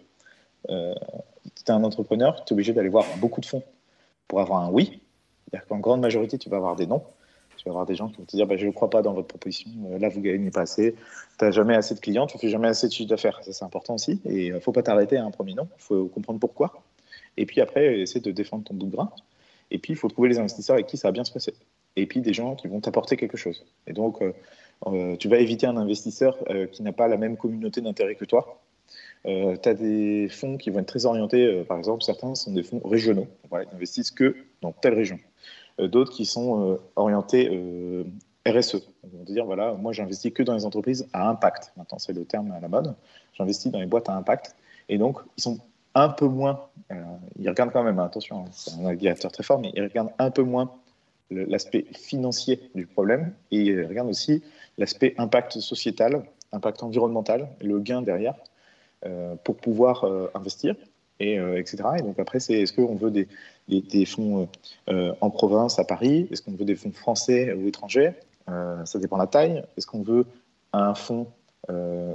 euh, 0.71 0.95
tu 1.55 1.63
es 1.67 1.71
un 1.71 1.85
entrepreneur, 1.85 2.45
tu 2.45 2.53
es 2.53 2.55
obligé 2.55 2.73
d'aller 2.73 2.89
voir 2.89 3.05
beaucoup 3.19 3.41
de 3.41 3.47
fonds 3.47 3.63
pour 4.29 4.41
avoir 4.41 4.61
un 4.61 4.71
oui. 4.71 5.01
C'est-à-dire 5.51 5.69
qu'en 5.69 5.79
grande 5.79 6.01
majorité, 6.01 6.39
tu 6.39 6.49
vas 6.49 6.57
avoir 6.57 6.77
des 6.77 6.87
non. 6.87 7.03
Tu 7.65 7.71
vas 7.71 7.77
avoir 7.77 7.87
des 7.87 7.95
gens 7.95 8.09
qui 8.09 8.19
vont 8.19 8.25
te 8.25 8.37
dire 8.37 8.47
bah, 8.47 8.59
Je 8.59 8.67
ne 8.67 8.73
crois 8.73 8.91
pas 8.91 9.01
dans 9.01 9.15
votre 9.15 9.29
proposition, 9.29 9.71
euh, 9.91 9.99
là 9.99 10.11
vous 10.11 10.21
gagnez 10.21 10.51
pas 10.51 10.61
assez, 10.61 10.95
tu 11.39 11.45
n'as 11.45 11.51
jamais 11.51 11.75
assez 11.75 11.95
de 11.95 12.01
clients, 12.01 12.27
tu 12.27 12.37
ne 12.37 12.41
fais 12.41 12.51
jamais 12.51 12.69
assez 12.69 12.89
de 12.89 12.93
chiffre 12.93 13.09
d'affaires. 13.09 13.41
Ça, 13.43 13.55
c'est 13.55 13.65
important 13.65 13.95
aussi. 13.95 14.21
Et 14.27 14.49
il 14.49 14.53
ne 14.53 14.59
faut 14.59 14.73
pas 14.73 14.83
t'arrêter 14.83 15.17
à 15.17 15.25
un 15.25 15.31
premier 15.31 15.55
nom, 15.55 15.67
il 15.79 15.83
faut 15.83 16.07
comprendre 16.09 16.39
pourquoi. 16.39 16.83
Et 17.39 17.47
puis 17.47 17.63
après, 17.63 18.01
essayer 18.01 18.21
de 18.21 18.31
défendre 18.33 18.65
ton 18.65 18.75
bout 18.75 18.87
de 18.87 18.91
grain. 18.91 19.11
Et 19.71 19.79
puis, 19.79 19.95
il 19.95 19.97
faut 19.97 20.09
trouver 20.09 20.29
les 20.29 20.39
investisseurs 20.39 20.75
avec 20.75 20.87
qui 20.87 20.99
ça 20.99 21.09
va 21.09 21.13
bien 21.13 21.25
se 21.25 21.33
passer. 21.33 21.55
Et 21.97 22.05
puis, 22.05 22.21
des 22.21 22.35
gens 22.35 22.55
qui 22.55 22.69
vont 22.69 22.81
t'apporter 22.81 23.17
quelque 23.17 23.39
chose. 23.39 23.65
Et 23.87 23.95
donc, 23.95 24.21
euh, 24.21 24.35
euh, 24.87 25.17
tu 25.17 25.29
vas 25.29 25.39
éviter 25.39 25.67
un 25.67 25.79
investisseur 25.79 26.37
qui 26.71 26.83
n'a 26.83 26.93
pas 26.93 27.09
la 27.09 27.17
même 27.17 27.39
communauté 27.39 27.81
d'intérêt 27.81 28.15
que 28.15 28.27
toi. 28.27 28.61
tu 29.25 29.31
as 29.31 29.75
des 29.75 30.29
fonds 30.29 30.59
qui 30.59 30.69
vont 30.69 30.81
être 30.81 30.87
très 30.87 31.07
orientés, 31.07 31.65
par 31.67 31.79
exemple, 31.79 32.03
certains 32.03 32.35
sont 32.35 32.53
des 32.53 32.63
fonds 32.63 32.83
régionaux. 32.85 33.27
Voilà, 33.49 33.65
ils 33.65 33.73
n'investissent 33.73 34.11
que 34.11 34.37
dans 34.61 34.73
telle 34.73 34.95
région. 34.95 35.19
Euh, 35.81 35.89
d'autres 35.89 36.13
qui 36.13 36.25
sont 36.25 36.73
euh, 36.73 36.77
orientés 36.97 37.49
euh, 37.53 38.05
RSE. 38.47 38.77
On 39.03 39.19
va 39.19 39.25
dire, 39.25 39.45
voilà, 39.45 39.75
moi 39.75 39.93
j'investis 39.93 40.33
que 40.33 40.43
dans 40.43 40.55
les 40.55 40.65
entreprises 40.65 41.09
à 41.13 41.29
impact. 41.29 41.73
Maintenant, 41.77 41.99
c'est 41.99 42.13
le 42.13 42.25
terme 42.25 42.53
à 42.53 42.61
la 42.61 42.69
mode. 42.69 42.95
J'investis 43.35 43.73
dans 43.73 43.81
les 43.81 43.87
boîtes 43.87 44.09
à 44.09 44.15
impact. 44.15 44.55
Et 44.89 44.99
donc, 44.99 45.19
ils 45.37 45.43
sont 45.43 45.59
un 45.95 46.09
peu 46.09 46.27
moins, 46.27 46.61
ils 47.39 47.49
regardent 47.49 47.73
quand 47.73 47.85
même, 47.85 48.01
attention, 48.01 48.41
hein, 48.41 48.49
c'est 48.51 48.73
un 48.85 48.95
directeur 48.95 49.31
très 49.31 49.45
fort, 49.45 49.61
mais 49.61 49.71
ils 49.75 49.83
regardent 49.83 50.13
un 50.19 50.31
peu 50.31 50.43
moins 50.43 50.73
l'aspect 51.31 51.87
financier 51.93 52.69
du 52.75 52.85
problème 52.87 53.33
et 53.53 53.59
ils 53.59 53.87
regardent 53.87 54.11
aussi 54.11 54.43
l'aspect 54.77 55.15
impact 55.19 55.61
sociétal, 55.61 56.25
impact 56.51 56.83
environnemental, 56.83 57.49
le 57.61 57.79
gain 57.79 58.03
derrière, 58.03 58.35
pour 59.45 59.57
pouvoir 59.57 60.05
investir 60.35 60.75
et, 61.21 61.39
euh, 61.39 61.59
etc. 61.59 61.85
Et 61.99 62.03
donc 62.03 62.19
après, 62.19 62.41
c'est 62.41 62.55
est-ce 62.55 62.73
qu'on 62.73 62.97
veut 62.97 63.11
des, 63.11 63.29
des, 63.69 64.05
fonds 64.05 64.49
euh, 64.89 65.13
en 65.21 65.31
province, 65.31 65.79
à 65.79 65.85
Paris? 65.85 66.29
Est-ce 66.31 66.43
qu'on 66.43 66.53
veut 66.53 66.65
des 66.65 66.75
fonds 66.75 66.93
français 66.93 67.53
ou 67.53 67.67
étrangers? 67.69 68.13
Euh, 68.49 68.85
Ça 68.85 68.99
dépend 68.99 69.17
de 69.17 69.23
la 69.23 69.27
taille. 69.27 69.65
Est-ce 69.77 69.87
qu'on 69.87 70.03
veut 70.03 70.27
un 70.73 70.95
fonds 70.95 71.27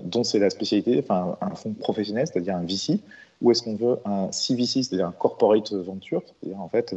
dont 0.04 0.24
c'est 0.24 0.38
la 0.38 0.52
spécialité, 0.52 1.00
enfin 1.00 1.36
un 1.41 1.56
fonds 1.56 1.74
professionnel, 1.74 2.28
c'est-à-dire 2.28 2.56
un 2.56 2.64
VC, 2.66 3.00
ou 3.41 3.50
est-ce 3.50 3.64
qu'on 3.64 3.76
veut 3.76 3.97
un 4.06 4.32
CVC, 4.32 4.84
c'est-à-dire 4.84 5.08
un 5.08 5.12
corporate 5.12 5.74
venture, 5.74 6.22
c'est-à-dire 6.28 6.62
en 6.62 6.70
fait 6.70 6.95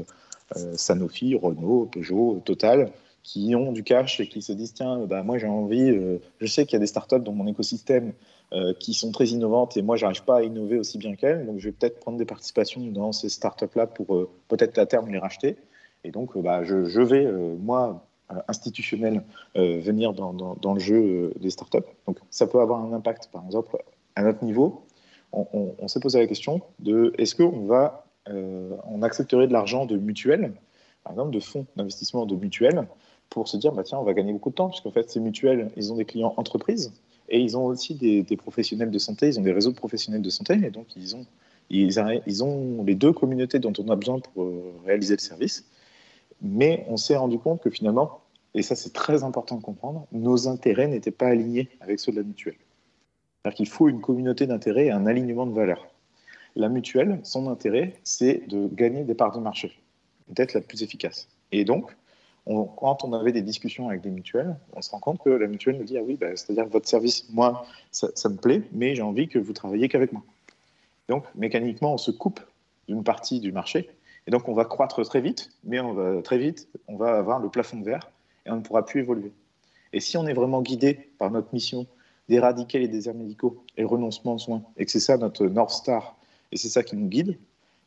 Sanofi, 0.77 1.35
Renault, 1.35 1.89
Peugeot, 1.91 2.43
Total, 2.45 2.91
qui 3.23 3.55
ont 3.55 3.73
du 3.73 3.85
cash 3.85 4.21
et 4.21 4.29
qui 4.29 4.43
se 4.43 4.53
disent 4.53 4.75
tiens, 4.75 5.07
bah, 5.07 5.23
moi 5.23 5.39
j'ai 5.39 5.47
envie, 5.47 5.97
je 6.39 6.47
sais 6.47 6.67
qu'il 6.67 6.75
y 6.75 6.77
a 6.77 6.81
des 6.81 6.87
startups 6.87 7.21
dans 7.21 7.33
mon 7.33 7.47
écosystème 7.47 8.13
euh, 8.55 8.75
qui 8.79 8.93
sont 8.93 9.13
très 9.13 9.29
innovantes 9.29 9.79
et 9.79 9.83
moi, 9.83 9.97
j'arrive 9.97 10.25
pas 10.25 10.39
à 10.39 10.43
innover 10.43 10.77
aussi 10.77 10.99
bien 10.99 11.17
qu'elles. 11.17 11.47
Donc, 11.47 11.59
je 11.59 11.69
vais 11.69 11.73
peut-être 11.73 12.01
prendre 12.01 12.19
des 12.19 12.27
participations 12.27 12.83
dans 12.83 13.11
ces 13.13 13.31
startups-là 13.31 13.87
pour 13.87 14.15
euh, 14.15 14.29
peut-être 14.49 14.77
à 14.77 14.85
terme 14.85 15.11
les 15.11 15.19
racheter. 15.19 15.57
Et 16.05 16.11
donc, 16.11 16.37
euh, 16.37 16.43
bah, 16.43 16.63
je, 16.63 17.01
vais, 17.01 17.27
moi, 17.33 18.05
institutionnel, 18.49 19.23
venir 19.55 20.13
dans, 20.13 20.35
dans, 20.35 20.75
le 20.75 20.81
jeu 20.81 21.33
des 21.41 21.49
startups. 21.49 21.79
Donc, 22.07 22.19
ça 22.29 22.47
peut 22.47 22.61
avoir 22.61 22.85
un 22.85 22.93
impact, 22.93 23.31
par 23.33 23.43
exemple, 23.47 23.79
à 24.17 24.23
notre 24.23 24.45
niveau. 24.45 24.83
On 25.33 25.89
s'est 25.89 26.01
posé 26.01 26.19
la 26.19 26.27
question 26.27 26.61
de 26.79 27.15
est-ce 27.17 27.35
qu'on 27.35 27.65
va, 27.65 28.05
on 28.27 29.03
accepterait 29.03 29.47
de 29.47 29.53
l'argent 29.53 29.87
de 29.87 29.97
mutuelles, 29.97 30.53
par 31.05 31.13
exemple, 31.13 31.31
de 31.31 31.41
fonds 31.41 31.67
d'investissement 31.77 32.27
de 32.27 32.37
mutuelles, 32.37 32.87
pour 33.33 33.49
se 33.49 33.57
dire, 33.57 33.73
bah, 33.73 33.83
tiens, 33.83 33.99
on 33.99 34.05
va 34.05 34.13
gagner 34.13 34.33
beaucoup 34.33 34.51
de 34.51 34.55
temps, 34.55 34.69
puisqu'en 34.69 34.91
fait, 34.91 35.11
ces 35.11 35.19
mutuelles, 35.19 35.71
ils 35.77 35.91
ont 35.91 35.97
des 35.97 36.05
clients 36.05 36.35
entreprises. 36.37 36.93
Et 37.29 37.41
ils 37.41 37.57
ont 37.57 37.65
aussi 37.65 37.95
des, 37.95 38.37
professionnels 38.37 38.91
de 38.91 38.99
santé, 38.99 39.29
ils 39.29 39.39
ont 39.39 39.43
des 39.43 39.53
réseaux 39.53 39.71
de 39.71 39.77
professionnels 39.77 40.21
de 40.21 40.29
santé, 40.29 40.55
et 40.55 40.71
donc 40.71 40.95
ils 40.97 41.17
ont, 41.17 41.25
ils, 41.71 42.45
ont 42.45 42.85
les 42.85 42.95
deux 42.95 43.13
communautés 43.13 43.59
dont 43.59 43.73
on 43.79 43.89
a 43.89 43.97
besoin 43.97 44.19
pour 44.19 44.43
euh, 44.43 44.75
réaliser 44.85 45.15
le 45.15 45.21
service. 45.21 45.65
Mais 46.43 46.85
on 46.89 46.99
s'est 46.99 47.17
rendu 47.17 47.39
compte 47.39 47.63
que 47.63 47.71
finalement, 47.71 48.21
et 48.55 48.61
ça 48.61 48.75
c'est 48.75 48.93
très 48.93 49.25
important 49.25 49.57
de 49.57 49.63
comprendre, 49.63 50.07
nos 50.13 50.47
intérêts 50.47 50.89
n'étaient 50.89 51.11
pas 51.11 51.29
alignés 51.29 51.71
avec 51.81 52.01
ceux 52.01 52.13
de 52.13 52.19
la 52.19 52.23
mutuelle. 52.23 52.57
C'est-à-dire 53.41 53.57
qu'il 53.57 53.69
faut 53.69 53.89
une 53.89 54.03
communauté 54.03 54.47
d'intérêts 54.47 54.87
et 54.87 54.91
un 54.91 55.07
alignement 55.07 55.47
de 55.47 55.55
valeurs. 55.55 55.87
La 56.55 56.69
mutuelle, 56.69 57.21
son 57.23 57.49
intérêt, 57.49 57.95
c'est 58.05 58.47
de 58.49 58.69
gagner 58.75 59.05
des 59.05 59.15
parts 59.15 59.35
de 59.35 59.41
marché, 59.41 59.73
d'être 60.29 60.53
la 60.53 60.61
plus 60.61 60.83
efficace. 60.83 61.29
Et 61.51 61.65
donc, 61.65 61.97
quand 62.47 63.05
on 63.05 63.13
avait 63.13 63.33
des 63.33 63.43
discussions 63.43 63.89
avec 63.89 64.01
des 64.01 64.11
mutuelles, 64.11 64.57
on 64.75 64.83
se 64.83 64.91
rend 64.91 64.99
compte 64.99 65.23
que 65.23 65.31
la 65.31 65.47
mutuelle 65.47 65.79
nous 65.79 65.85
dit 65.85 65.97
Ah 65.97 66.03
oui, 66.03 66.17
bah, 66.17 66.35
c'est-à-dire 66.35 66.67
votre 66.67 66.89
service, 66.89 67.29
moi, 67.31 67.65
ça, 67.93 68.29
me 68.29 68.37
plaît, 68.37 68.63
mais 68.73 68.95
j'ai 68.95 69.03
envie 69.03 69.29
que 69.29 69.39
vous 69.39 69.53
travailliez 69.53 69.89
qu'avec 69.89 70.13
moi. 70.13 70.23
Donc, 71.09 71.25
mécaniquement, 71.35 71.95
on 71.95 71.99
se 71.99 72.11
coupe 72.11 72.41
d'une 72.89 73.05
partie 73.05 73.41
du 73.41 73.53
marché. 73.53 73.91
Et 74.27 74.31
donc, 74.31 74.49
on 74.49 74.55
va 74.55 74.65
croître 74.65 75.05
très 75.05 75.21
vite, 75.21 75.51
mais 75.65 75.81
on 75.81 75.93
va, 75.93 76.23
très 76.23 76.39
vite, 76.39 76.69
on 76.89 76.97
va 76.97 77.17
avoir 77.17 77.39
le 77.39 77.49
plafond 77.49 77.79
de 77.79 77.85
verre 77.85 78.11
et 78.47 78.51
on 78.51 78.57
ne 78.57 78.61
pourra 78.61 78.85
plus 78.85 79.01
évoluer. 79.01 79.33
Et 79.93 80.01
si 80.01 80.17
on 80.17 80.27
est 80.27 80.33
vraiment 80.33 80.63
guidé 80.63 81.11
par 81.19 81.31
notre 81.31 81.53
mission 81.53 81.87
d'éradiquer 82.29 82.79
les 82.79 82.89
déserts 82.89 83.15
médicaux 83.15 83.63
et 83.77 83.83
le 83.83 83.87
renoncement 83.87 84.35
aux 84.35 84.39
soins, 84.39 84.63
et 84.77 84.85
que 84.85 84.91
c'est 84.91 85.01
ça 85.01 85.17
notre 85.17 85.47
North 85.47 85.71
Star, 85.71 86.17
et 86.51 86.57
c'est 86.57 86.69
ça 86.69 86.83
qui 86.83 86.97
nous 86.97 87.09
guide, 87.09 87.39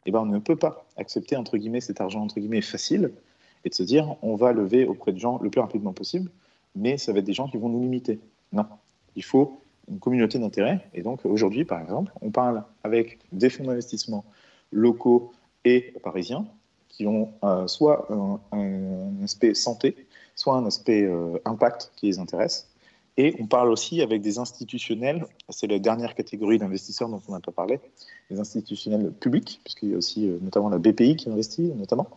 eh 0.06 0.12
ben 0.12 0.20
on 0.20 0.26
ne 0.26 0.40
peut 0.40 0.56
pas 0.56 0.86
accepter 0.98 1.36
entre 1.36 1.58
guillemets 1.58 1.82
cet 1.82 2.00
argent 2.00 2.22
entre 2.22 2.40
guillemets 2.40 2.62
facile 2.62 3.12
et 3.66 3.70
de 3.70 3.74
se 3.74 3.84
dire 3.84 4.16
on 4.22 4.36
va 4.36 4.54
lever 4.54 4.86
auprès 4.86 5.12
de 5.12 5.20
gens 5.20 5.40
le 5.42 5.50
plus 5.50 5.60
rapidement 5.60 5.92
possible, 5.92 6.32
mais 6.76 6.98
ça 6.98 7.12
va 7.12 7.20
être 7.20 7.26
des 7.26 7.34
gens 7.34 7.50
qui 7.50 7.58
vont 7.58 7.70
nous 7.70 7.82
limiter. 7.82 8.20
Non, 8.54 8.66
il 9.16 9.24
faut 9.24 9.60
une 9.90 10.00
communauté 10.00 10.40
d'intérêt. 10.40 10.88
Et 10.94 11.02
donc 11.02 11.26
aujourd'hui, 11.26 11.66
par 11.66 11.82
exemple, 11.82 12.12
on 12.22 12.32
parle 12.32 12.64
avec 12.84 13.20
des 13.32 13.50
fonds 13.50 13.66
d'investissement 13.66 14.24
locaux 14.72 15.34
et 15.64 15.94
parisiens 16.04 16.46
qui 16.90 17.08
ont 17.08 17.34
euh, 17.44 17.68
soit 17.68 18.08
un, 18.12 19.24
aspect 19.24 19.54
santé, 19.54 19.96
soit 20.36 20.56
un 20.56 20.66
aspect 20.66 21.04
euh, 21.04 21.38
impact 21.46 21.92
qui 21.96 22.06
les 22.06 22.20
intéresse. 22.20 22.70
Et 23.18 23.34
on 23.40 23.48
parle 23.48 23.70
aussi 23.70 24.02
avec 24.02 24.22
des 24.22 24.40
institutionnels, 24.40 25.26
c'est 25.50 25.68
la 25.68 25.80
dernière 25.80 26.16
catégorie 26.16 26.58
d'investisseurs 26.58 27.08
dont 27.08 27.22
on 27.28 27.32
n'a 27.32 27.40
pas 27.40 27.52
parlé, 27.52 27.80
les 28.30 28.40
institutionnels 28.40 29.12
publics, 29.12 29.62
puisqu'il 29.64 29.92
y 29.92 29.94
a 29.94 29.98
aussi 29.98 30.28
euh, 30.28 30.38
notamment 30.42 30.70
la 30.70 30.80
BPI 30.80 31.16
qui 31.16 31.30
investit, 31.30 31.74
notamment, 31.76 32.08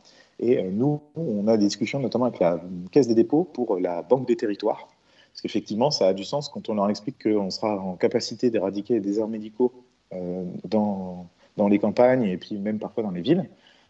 et 0.41 0.59
euh, 0.59 0.71
nous, 0.71 1.01
on 1.17 1.47
a 1.49 1.57
des 1.57 1.65
discussions 1.65 1.99
notamment 1.99 2.27
avec 2.27 2.41
la 2.41 2.61
Caisse 2.91 3.09
des 3.09 3.15
dépôts 3.15 3.45
pour 3.45 3.79
la 3.79 4.03
Banque 4.03 4.27
des 4.27 4.37
territoires. 4.37 4.89
Parce 5.33 5.43
qu'effectivement, 5.43 5.91
ça 5.91 6.09
a 6.09 6.15
du 6.15 6.25
sens 6.25 6.49
quand 6.49 6.69
on 6.69 6.75
leur 6.75 6.89
explique 6.91 7.23
qu'on 7.23 7.51
sera 7.51 7.79
en 7.79 7.95
capacité 7.95 8.51
d'éradiquer 8.51 8.95
les 8.95 9.01
déserts 9.01 9.29
médicaux 9.29 9.73
euh, 10.13 10.45
dans, 10.65 11.27
dans, 11.57 11.69
les 11.69 11.79
campagnes 11.79 12.25
et 12.25 12.37
puis 12.37 12.57
même 12.57 12.79
parfois 12.79 13.03
dans 13.03 13.11
les 13.11 13.21
villes. 13.21 13.49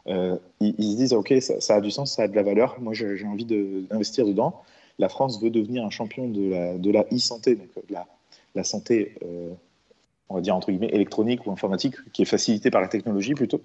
Euh, 0.09 0.37
ils, 0.61 0.93
se 0.93 0.97
disent, 0.97 1.13
OK, 1.13 1.33
ça, 1.41 1.75
a 1.75 1.81
du 1.81 1.91
sens, 1.91 2.15
ça 2.15 2.23
a 2.23 2.29
de 2.29 2.35
la 2.35 2.43
valeur. 2.43 2.79
Moi, 2.81 2.95
j'ai 2.95 3.27
envie 3.27 3.45
d'investir 3.45 4.27
dedans. 4.27 4.63
La 4.99 5.09
France 5.09 5.41
veut 5.41 5.51
devenir 5.51 5.85
un 5.85 5.91
champion 5.91 6.29
de 6.29 6.51
la, 6.51 6.79
de 6.79 6.91
la 6.91 7.05
e-santé, 7.13 7.57
donc 7.57 7.69
la, 7.91 8.07
la 8.55 8.65
santé 8.65 9.15
on 10.29 10.35
va 10.35 10.41
dire 10.41 10.55
entre 10.55 10.71
guillemets 10.71 10.91
électronique 10.93 11.47
ou 11.47 11.51
informatique, 11.51 11.95
qui 12.13 12.23
est 12.23 12.27
facilité 12.27 12.71
par 12.71 12.81
la 12.81 12.89
technologie 12.89 13.35
plutôt, 13.35 13.63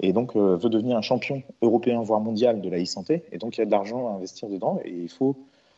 et 0.00 0.12
donc 0.12 0.36
euh, 0.36 0.56
veut 0.56 0.68
devenir 0.68 0.96
un 0.96 1.02
champion 1.02 1.42
européen 1.62 2.00
voire 2.02 2.20
mondial 2.20 2.60
de 2.60 2.68
la 2.68 2.80
e-santé, 2.80 3.24
et 3.32 3.38
donc 3.38 3.56
il 3.56 3.60
y 3.60 3.62
a 3.62 3.66
de 3.66 3.70
l'argent 3.70 4.08
à 4.08 4.12
investir 4.12 4.48
dedans, 4.48 4.80
et 4.84 4.90
il 4.90 5.08
faut, 5.08 5.36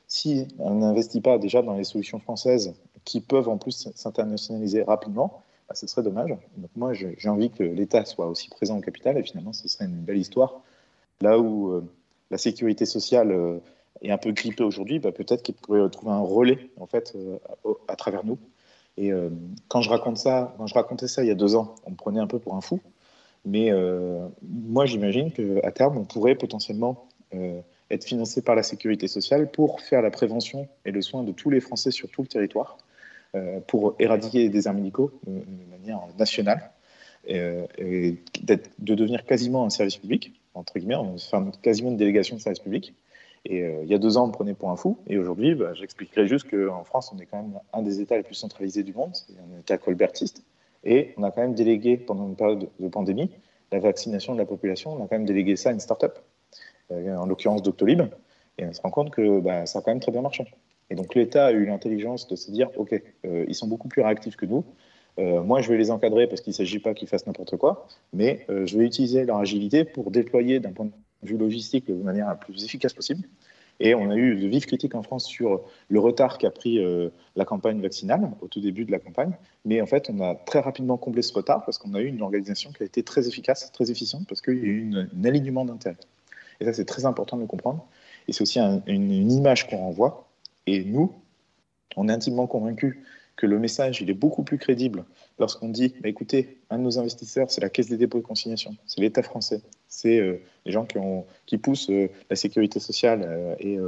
si 0.08 0.48
on 0.58 0.74
n'investit 0.74 1.20
pas 1.20 1.38
déjà 1.38 1.62
dans 1.62 1.74
les 1.74 1.84
solutions 1.84 2.18
françaises 2.18 2.74
qui 3.04 3.20
peuvent 3.20 3.48
en 3.48 3.58
plus 3.58 3.88
s'internationaliser 3.94 4.82
rapidement, 4.82 5.42
bah, 5.68 5.74
ce 5.74 5.86
serait 5.86 6.02
dommage. 6.02 6.30
Donc 6.56 6.70
moi 6.74 6.92
j'ai 6.92 7.28
envie 7.28 7.50
que 7.50 7.62
l'État 7.62 8.04
soit 8.04 8.26
aussi 8.26 8.48
présent 8.48 8.78
au 8.78 8.80
capital, 8.80 9.16
et 9.18 9.22
finalement 9.22 9.52
ce 9.52 9.68
serait 9.68 9.84
une 9.84 9.92
belle 9.92 10.18
histoire, 10.18 10.60
là 11.20 11.38
où 11.38 11.70
euh, 11.70 11.84
la 12.30 12.38
sécurité 12.38 12.86
sociale 12.86 13.30
euh, 13.30 13.58
est 14.02 14.10
un 14.10 14.18
peu 14.18 14.32
grippé 14.32 14.64
aujourd'hui, 14.64 14.98
bah, 14.98 15.12
peut-être 15.12 15.44
qu'il 15.44 15.54
pourrait 15.54 15.88
trouver 15.90 16.12
un 16.12 16.20
relais 16.20 16.70
en 16.80 16.86
fait 16.86 17.16
à 17.86 17.94
travers 17.94 18.24
nous. 18.24 18.38
Et 18.96 19.10
quand 19.68 19.80
je 19.80 19.90
raconte 19.90 20.18
ça, 20.18 20.54
quand 20.56 20.66
je 20.66 20.74
racontais 20.74 21.08
ça 21.08 21.22
il 21.24 21.28
y 21.28 21.30
a 21.30 21.34
deux 21.34 21.56
ans, 21.56 21.74
on 21.84 21.90
me 21.90 21.96
prenait 21.96 22.20
un 22.20 22.28
peu 22.28 22.38
pour 22.38 22.54
un 22.54 22.60
fou. 22.60 22.80
Mais 23.44 23.72
moi, 24.42 24.86
j'imagine 24.86 25.32
qu'à 25.32 25.72
terme, 25.72 25.98
on 25.98 26.04
pourrait 26.04 26.36
potentiellement 26.36 27.08
être 27.90 28.04
financé 28.04 28.42
par 28.42 28.54
la 28.54 28.62
sécurité 28.62 29.08
sociale 29.08 29.50
pour 29.50 29.80
faire 29.80 30.02
la 30.02 30.10
prévention 30.10 30.68
et 30.84 30.90
le 30.90 31.02
soin 31.02 31.22
de 31.22 31.32
tous 31.32 31.50
les 31.50 31.60
Français 31.60 31.90
sur 31.90 32.08
tout 32.10 32.22
le 32.22 32.28
territoire, 32.28 32.78
euh, 33.34 33.60
pour 33.66 33.94
éradiquer 33.98 34.38
les 34.38 34.48
déserts 34.48 34.74
médicaux 34.74 35.12
de, 35.26 35.42
manière 35.70 36.00
nationale, 36.18 36.70
euh, 37.30 37.66
et, 37.78 38.18
de 38.42 38.94
devenir 38.94 39.24
quasiment 39.24 39.64
un 39.64 39.70
service 39.70 39.96
public, 39.96 40.32
entre 40.54 40.78
guillemets, 40.78 40.94
enfin, 40.94 41.50
quasiment 41.62 41.90
une 41.90 41.96
délégation 41.96 42.36
de 42.36 42.40
service 42.40 42.60
public. 42.60 42.94
Et 43.44 43.62
euh, 43.62 43.82
il 43.82 43.90
y 43.90 43.94
a 43.94 43.98
deux 43.98 44.16
ans, 44.16 44.24
on 44.24 44.28
me 44.28 44.32
prenait 44.32 44.54
pour 44.54 44.70
un 44.70 44.76
fou, 44.76 44.98
et 45.06 45.18
aujourd'hui, 45.18 45.54
bah, 45.54 45.74
j'expliquerai 45.74 46.26
juste 46.26 46.48
qu'en 46.50 46.84
France, 46.84 47.12
on 47.14 47.18
est 47.18 47.26
quand 47.26 47.36
même 47.36 47.58
un 47.72 47.82
des 47.82 48.00
États 48.00 48.16
les 48.16 48.22
plus 48.22 48.34
centralisés 48.34 48.82
du 48.82 48.94
monde, 48.94 49.10
c'est 49.12 49.34
un 49.34 49.60
État 49.60 49.76
colbertiste, 49.76 50.42
et 50.82 51.12
on 51.18 51.22
a 51.24 51.30
quand 51.30 51.42
même 51.42 51.54
délégué, 51.54 51.96
pendant 51.98 52.26
une 52.26 52.36
période 52.36 52.68
de 52.78 52.88
pandémie, 52.88 53.30
la 53.70 53.80
vaccination 53.80 54.32
de 54.32 54.38
la 54.38 54.46
population, 54.46 54.94
on 54.94 55.04
a 55.04 55.08
quand 55.08 55.16
même 55.16 55.26
délégué 55.26 55.56
ça 55.56 55.70
à 55.70 55.72
une 55.72 55.80
start-up. 55.80 56.18
Euh, 56.90 57.16
en 57.16 57.26
l'occurrence 57.26 57.62
Doctolib, 57.62 58.02
et 58.58 58.66
on 58.66 58.72
se 58.72 58.80
rend 58.80 58.90
compte 58.90 59.10
que 59.10 59.40
bah, 59.40 59.66
ça 59.66 59.78
a 59.78 59.82
quand 59.82 59.90
même 59.90 60.00
très 60.00 60.12
bien 60.12 60.22
marché. 60.22 60.44
Et 60.90 60.94
donc 60.94 61.14
l'État 61.14 61.46
a 61.46 61.52
eu 61.52 61.64
l'intelligence 61.66 62.28
de 62.28 62.36
se 62.36 62.50
dire, 62.50 62.70
OK, 62.76 62.92
euh, 63.24 63.44
ils 63.48 63.54
sont 63.54 63.66
beaucoup 63.66 63.88
plus 63.88 64.02
réactifs 64.02 64.36
que 64.36 64.46
nous, 64.46 64.64
moi, 65.16 65.60
je 65.60 65.70
vais 65.70 65.78
les 65.78 65.92
encadrer 65.92 66.26
parce 66.26 66.40
qu'il 66.40 66.50
ne 66.50 66.56
s'agit 66.56 66.80
pas 66.80 66.92
qu'ils 66.92 67.06
fassent 67.06 67.28
n'importe 67.28 67.56
quoi, 67.56 67.86
mais 68.12 68.44
je 68.48 68.76
vais 68.76 68.84
utiliser 68.84 69.24
leur 69.24 69.36
agilité 69.36 69.84
pour 69.84 70.10
déployer 70.10 70.58
d'un 70.58 70.72
point 70.72 70.86
de 70.86 70.90
vue 71.28 71.36
logistique 71.36 71.86
de 71.86 71.94
manière 71.94 72.28
la 72.28 72.34
plus 72.34 72.64
efficace 72.64 72.92
possible. 72.92 73.26
Et 73.80 73.94
on 73.94 74.10
a 74.10 74.16
eu 74.16 74.36
de 74.36 74.46
vives 74.46 74.66
critiques 74.66 74.94
en 74.94 75.02
France 75.02 75.26
sur 75.26 75.62
le 75.88 75.98
retard 75.98 76.38
qu'a 76.38 76.52
pris 76.52 76.78
la 77.34 77.44
campagne 77.44 77.80
vaccinale 77.80 78.30
au 78.40 78.46
tout 78.46 78.60
début 78.60 78.84
de 78.84 78.92
la 78.92 79.00
campagne. 79.00 79.32
Mais 79.64 79.80
en 79.80 79.86
fait, 79.86 80.08
on 80.10 80.20
a 80.20 80.36
très 80.36 80.60
rapidement 80.60 80.96
comblé 80.96 81.22
ce 81.22 81.32
retard 81.32 81.64
parce 81.64 81.78
qu'on 81.78 81.92
a 81.94 82.00
eu 82.00 82.06
une 82.06 82.22
organisation 82.22 82.70
qui 82.70 82.84
a 82.84 82.86
été 82.86 83.02
très 83.02 83.26
efficace, 83.26 83.72
très 83.72 83.90
efficiente, 83.90 84.28
parce 84.28 84.40
qu'il 84.40 84.58
y 84.58 84.60
a 84.60 84.64
eu 84.64 84.92
un 84.94 85.24
alignement 85.24 85.64
d'intérêt. 85.64 85.96
Et 86.60 86.64
ça, 86.64 86.72
c'est 86.72 86.84
très 86.84 87.04
important 87.04 87.36
de 87.36 87.42
le 87.42 87.48
comprendre. 87.48 87.86
Et 88.28 88.32
c'est 88.32 88.42
aussi 88.42 88.60
une, 88.60 89.30
image 89.30 89.68
qu'on 89.68 89.78
renvoie. 89.78 90.28
Et 90.66 90.84
nous, 90.84 91.12
on 91.96 92.08
est 92.08 92.12
intimement 92.12 92.46
convaincus 92.46 92.96
que 93.36 93.46
le 93.46 93.58
message, 93.58 94.00
il 94.00 94.10
est 94.10 94.14
beaucoup 94.14 94.44
plus 94.44 94.58
crédible 94.58 95.04
lorsqu'on 95.38 95.68
dit, 95.68 95.94
bah, 96.00 96.08
écoutez, 96.08 96.58
un 96.70 96.78
de 96.78 96.84
nos 96.84 96.98
investisseurs, 96.98 97.50
c'est 97.50 97.60
la 97.60 97.68
Caisse 97.68 97.88
des 97.88 97.96
dépôts 97.96 98.18
et 98.18 98.22
consignation, 98.22 98.76
c'est 98.86 99.00
l'État 99.00 99.22
français, 99.22 99.60
c'est 99.94 100.18
euh, 100.18 100.40
les 100.66 100.72
gens 100.72 100.84
qui, 100.84 100.98
ont, 100.98 101.24
qui 101.46 101.56
poussent 101.56 101.90
euh, 101.90 102.08
la 102.28 102.36
sécurité 102.36 102.80
sociale 102.80 103.24
euh, 103.24 103.54
et, 103.60 103.78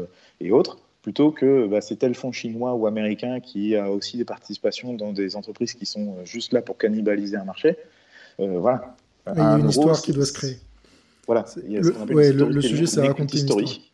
et, 0.41 0.53
autres, 0.53 0.79
plutôt 1.03 1.33
que 1.33 1.67
bah, 1.67 1.81
c'est 1.81 1.97
tel 1.97 2.15
fonds 2.15 2.33
chinois 2.33 2.75
ou 2.75 2.87
américain 2.87 3.41
qui 3.41 3.75
a 3.77 3.91
aussi 3.91 4.17
des 4.17 4.25
participations 4.25 4.95
dans 4.95 5.13
des 5.13 5.37
entreprises 5.37 5.75
qui 5.75 5.87
sont 5.87 6.25
juste 6.25 6.53
là 6.53 6.63
pour 6.63 6.79
cannibaliser 6.79 7.37
un 7.37 7.45
marché. 7.45 7.77
voilà. 8.39 8.97
Il 9.29 9.39
y 9.39 9.41
a 9.41 9.59
une 9.59 9.69
histoire 9.69 10.01
qui 10.01 10.13
doit 10.13 10.27
se 10.27 10.33
créer. 10.33 10.57
Voilà, 11.27 11.45
il 11.65 11.73
y 11.73 11.79
a 11.79 11.83
ce 11.83 11.91
qu'on 11.91 12.03
appelle 12.03 12.37
le, 12.37 12.49
le, 12.49 12.63
sujet, 12.63 12.87
c'est 12.87 13.01
raconter 13.01 13.39
une 13.39 13.47
story. 13.47 13.91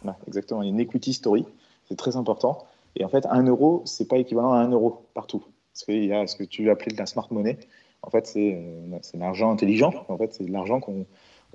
Voilà, 0.00 0.18
exactement, 0.26 0.62
une 0.62 0.80
equity 0.80 1.12
story, 1.12 1.44
c'est 1.86 1.96
très 1.96 2.16
important. 2.16 2.66
Et 2.96 3.04
en 3.04 3.08
fait, 3.08 3.26
un 3.26 3.42
euro, 3.42 3.82
c'est 3.84 4.08
pas 4.08 4.16
équivalent 4.16 4.54
à 4.54 4.58
un 4.58 4.70
euro 4.70 5.04
partout. 5.12 5.44
Parce 5.72 5.84
qu'il 5.84 6.04
y 6.04 6.12
a 6.14 6.26
ce 6.26 6.36
que 6.36 6.44
tu 6.44 6.70
appelais 6.70 6.92
de 6.92 6.98
la 6.98 7.06
smart 7.06 7.28
money. 7.30 7.58
En 8.02 8.10
fait, 8.10 8.26
c'est 8.26 8.54
euh, 8.54 8.98
l'argent 9.14 9.52
intelligent. 9.52 9.92
En 10.08 10.18
fait, 10.18 10.34
c'est 10.34 10.48
l'argent 10.48 10.80
qu'on 10.80 11.06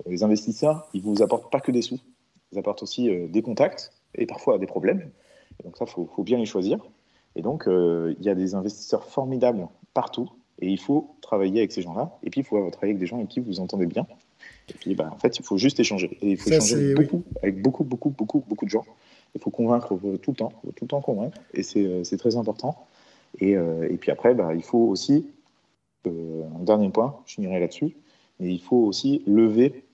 les 0.06 0.22
investisseurs, 0.22 0.88
ils 0.94 1.02
vous 1.02 1.22
apportent 1.22 1.50
pas 1.50 1.60
que 1.60 1.72
des 1.72 1.82
sous, 1.82 1.98
ils 2.52 2.58
apportent 2.58 2.82
aussi 2.82 3.10
euh, 3.10 3.28
des 3.28 3.42
contacts 3.42 3.92
et 4.14 4.26
parfois 4.26 4.58
des 4.58 4.66
problèmes. 4.66 5.10
Et 5.60 5.64
donc 5.64 5.76
ça, 5.76 5.84
il 5.86 5.90
faut, 5.90 6.06
faut, 6.06 6.22
bien 6.22 6.38
les 6.38 6.46
choisir. 6.46 6.78
Et 7.36 7.42
donc, 7.42 7.68
euh, 7.68 8.14
il 8.18 8.24
y 8.24 8.30
a 8.30 8.34
des 8.34 8.54
investisseurs 8.54 9.04
formidables 9.04 9.68
partout. 9.94 10.30
Et 10.60 10.68
il 10.68 10.78
faut 10.78 11.14
travailler 11.20 11.60
avec 11.60 11.72
ces 11.72 11.82
gens-là. 11.82 12.18
Et 12.22 12.30
puis, 12.30 12.40
il 12.40 12.44
faut 12.44 12.58
travailler 12.70 12.92
avec 12.92 12.98
des 12.98 13.06
gens 13.06 13.16
avec 13.16 13.28
qui 13.28 13.40
vous 13.40 13.60
entendez 13.60 13.86
bien. 13.86 14.06
Et 14.68 14.74
puis, 14.74 14.94
bah, 14.94 15.10
en 15.12 15.18
fait, 15.18 15.38
il 15.38 15.44
faut 15.44 15.56
juste 15.56 15.78
échanger. 15.78 16.18
Et 16.20 16.30
il 16.30 16.36
faut 16.36 16.50
échanger 16.50 16.94
beaucoup, 16.94 17.22
avec 17.42 17.62
beaucoup, 17.62 17.84
beaucoup, 17.84 18.10
beaucoup, 18.10 18.44
beaucoup 18.48 18.64
de 18.64 18.70
gens. 18.70 18.84
Il 19.34 19.40
faut 19.40 19.50
convaincre 19.50 19.96
tout 20.22 20.30
le 20.30 20.36
temps, 20.36 20.52
tout 20.74 20.84
le 20.84 20.88
temps 20.88 21.00
convaincre. 21.00 21.38
Et 21.54 21.62
c'est 21.62 21.84
euh, 21.84 22.16
très 22.18 22.36
important. 22.36 22.86
Et, 23.40 23.56
euh, 23.56 23.88
et, 23.90 23.96
puis 23.96 24.10
après, 24.10 24.34
bah, 24.34 24.54
il 24.54 24.62
faut 24.62 24.78
aussi, 24.78 25.26
euh, 26.06 26.44
un 26.58 26.64
dernier 26.64 26.88
point, 26.90 27.16
je 27.26 27.34
finirai 27.34 27.60
là-dessus, 27.60 27.96
mais 28.40 28.52
il 28.52 28.60
faut 28.60 28.76
aussi 28.76 29.22
lever 29.26 29.84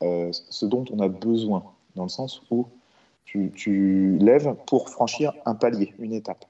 ce 0.00 0.66
dont 0.66 0.84
on 0.90 1.00
a 1.00 1.08
besoin, 1.08 1.64
dans 1.96 2.04
le 2.04 2.08
sens 2.08 2.42
où 2.50 2.66
tu, 3.24 4.18
lèves 4.20 4.54
pour 4.66 4.88
franchir 4.88 5.32
un 5.46 5.54
palier, 5.54 5.94
une 5.98 6.12
étape. 6.12 6.44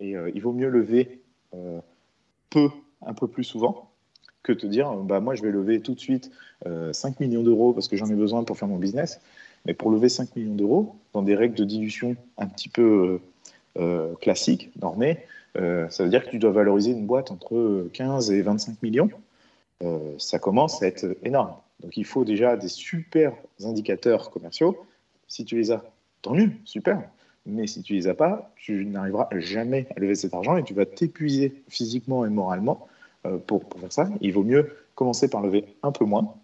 Et 0.00 0.14
il 0.34 0.40
vaut 0.42 0.52
mieux 0.52 0.68
lever 0.68 1.20
peu, 2.50 2.68
un 3.02 3.14
peu 3.14 3.28
plus 3.28 3.44
souvent, 3.44 3.90
que 4.42 4.52
te 4.52 4.66
dire, 4.66 4.92
bah, 4.92 5.20
moi, 5.20 5.34
je 5.34 5.42
vais 5.42 5.50
lever 5.50 5.80
tout 5.80 5.94
de 5.94 6.00
suite 6.00 6.30
5 6.64 6.68
euh, 6.68 6.92
millions 7.20 7.42
d'euros 7.42 7.72
parce 7.72 7.88
que 7.88 7.96
j'en 7.96 8.06
ai 8.06 8.14
besoin 8.14 8.44
pour 8.44 8.56
faire 8.58 8.68
mon 8.68 8.78
business. 8.78 9.20
Mais 9.66 9.74
pour 9.74 9.90
lever 9.90 10.08
5 10.08 10.36
millions 10.36 10.54
d'euros, 10.54 10.96
dans 11.12 11.22
des 11.22 11.34
règles 11.34 11.54
de 11.54 11.64
dilution 11.64 12.16
un 12.38 12.46
petit 12.46 12.68
peu 12.68 13.20
euh, 13.78 13.82
euh, 13.82 14.14
classiques, 14.16 14.70
normées, 14.80 15.18
ça 15.54 16.04
veut 16.04 16.08
dire 16.08 16.24
que 16.24 16.30
tu 16.30 16.38
dois 16.38 16.52
valoriser 16.52 16.92
une 16.92 17.06
boîte 17.06 17.32
entre 17.32 17.88
15 17.92 18.30
et 18.30 18.40
25 18.40 18.80
millions. 18.84 19.10
ça 20.16 20.38
commence 20.38 20.80
à 20.80 20.86
être 20.86 21.16
énorme. 21.24 21.54
Donc 21.82 21.96
il 21.96 22.04
faut 22.04 22.24
déjà 22.24 22.56
des 22.56 22.68
super 22.68 23.34
indicateurs 23.62 24.30
commerciaux. 24.30 24.84
Si 25.28 25.44
tu 25.44 25.56
les 25.56 25.70
as, 25.70 25.82
tant 26.22 26.34
mieux, 26.34 26.50
super. 26.64 27.02
Mais 27.46 27.66
si 27.66 27.82
tu 27.82 27.94
les 27.94 28.06
as 28.06 28.14
pas, 28.14 28.52
tu 28.56 28.84
n'arriveras 28.84 29.28
jamais 29.38 29.86
à 29.96 30.00
lever 30.00 30.14
cet 30.14 30.34
argent 30.34 30.56
et 30.56 30.62
tu 30.62 30.74
vas 30.74 30.86
t'épuiser 30.86 31.62
physiquement 31.68 32.26
et 32.26 32.28
moralement 32.28 32.86
euh, 33.26 33.38
pour, 33.38 33.62
faire 33.80 33.92
ça. 33.92 34.08
Il 34.20 34.32
vaut 34.32 34.44
mieux 34.44 34.76
commencer 34.94 35.28
par 35.28 35.40
lever 35.40 35.64
un 35.82 35.92
peu 35.92 36.04
moins, 36.04 36.34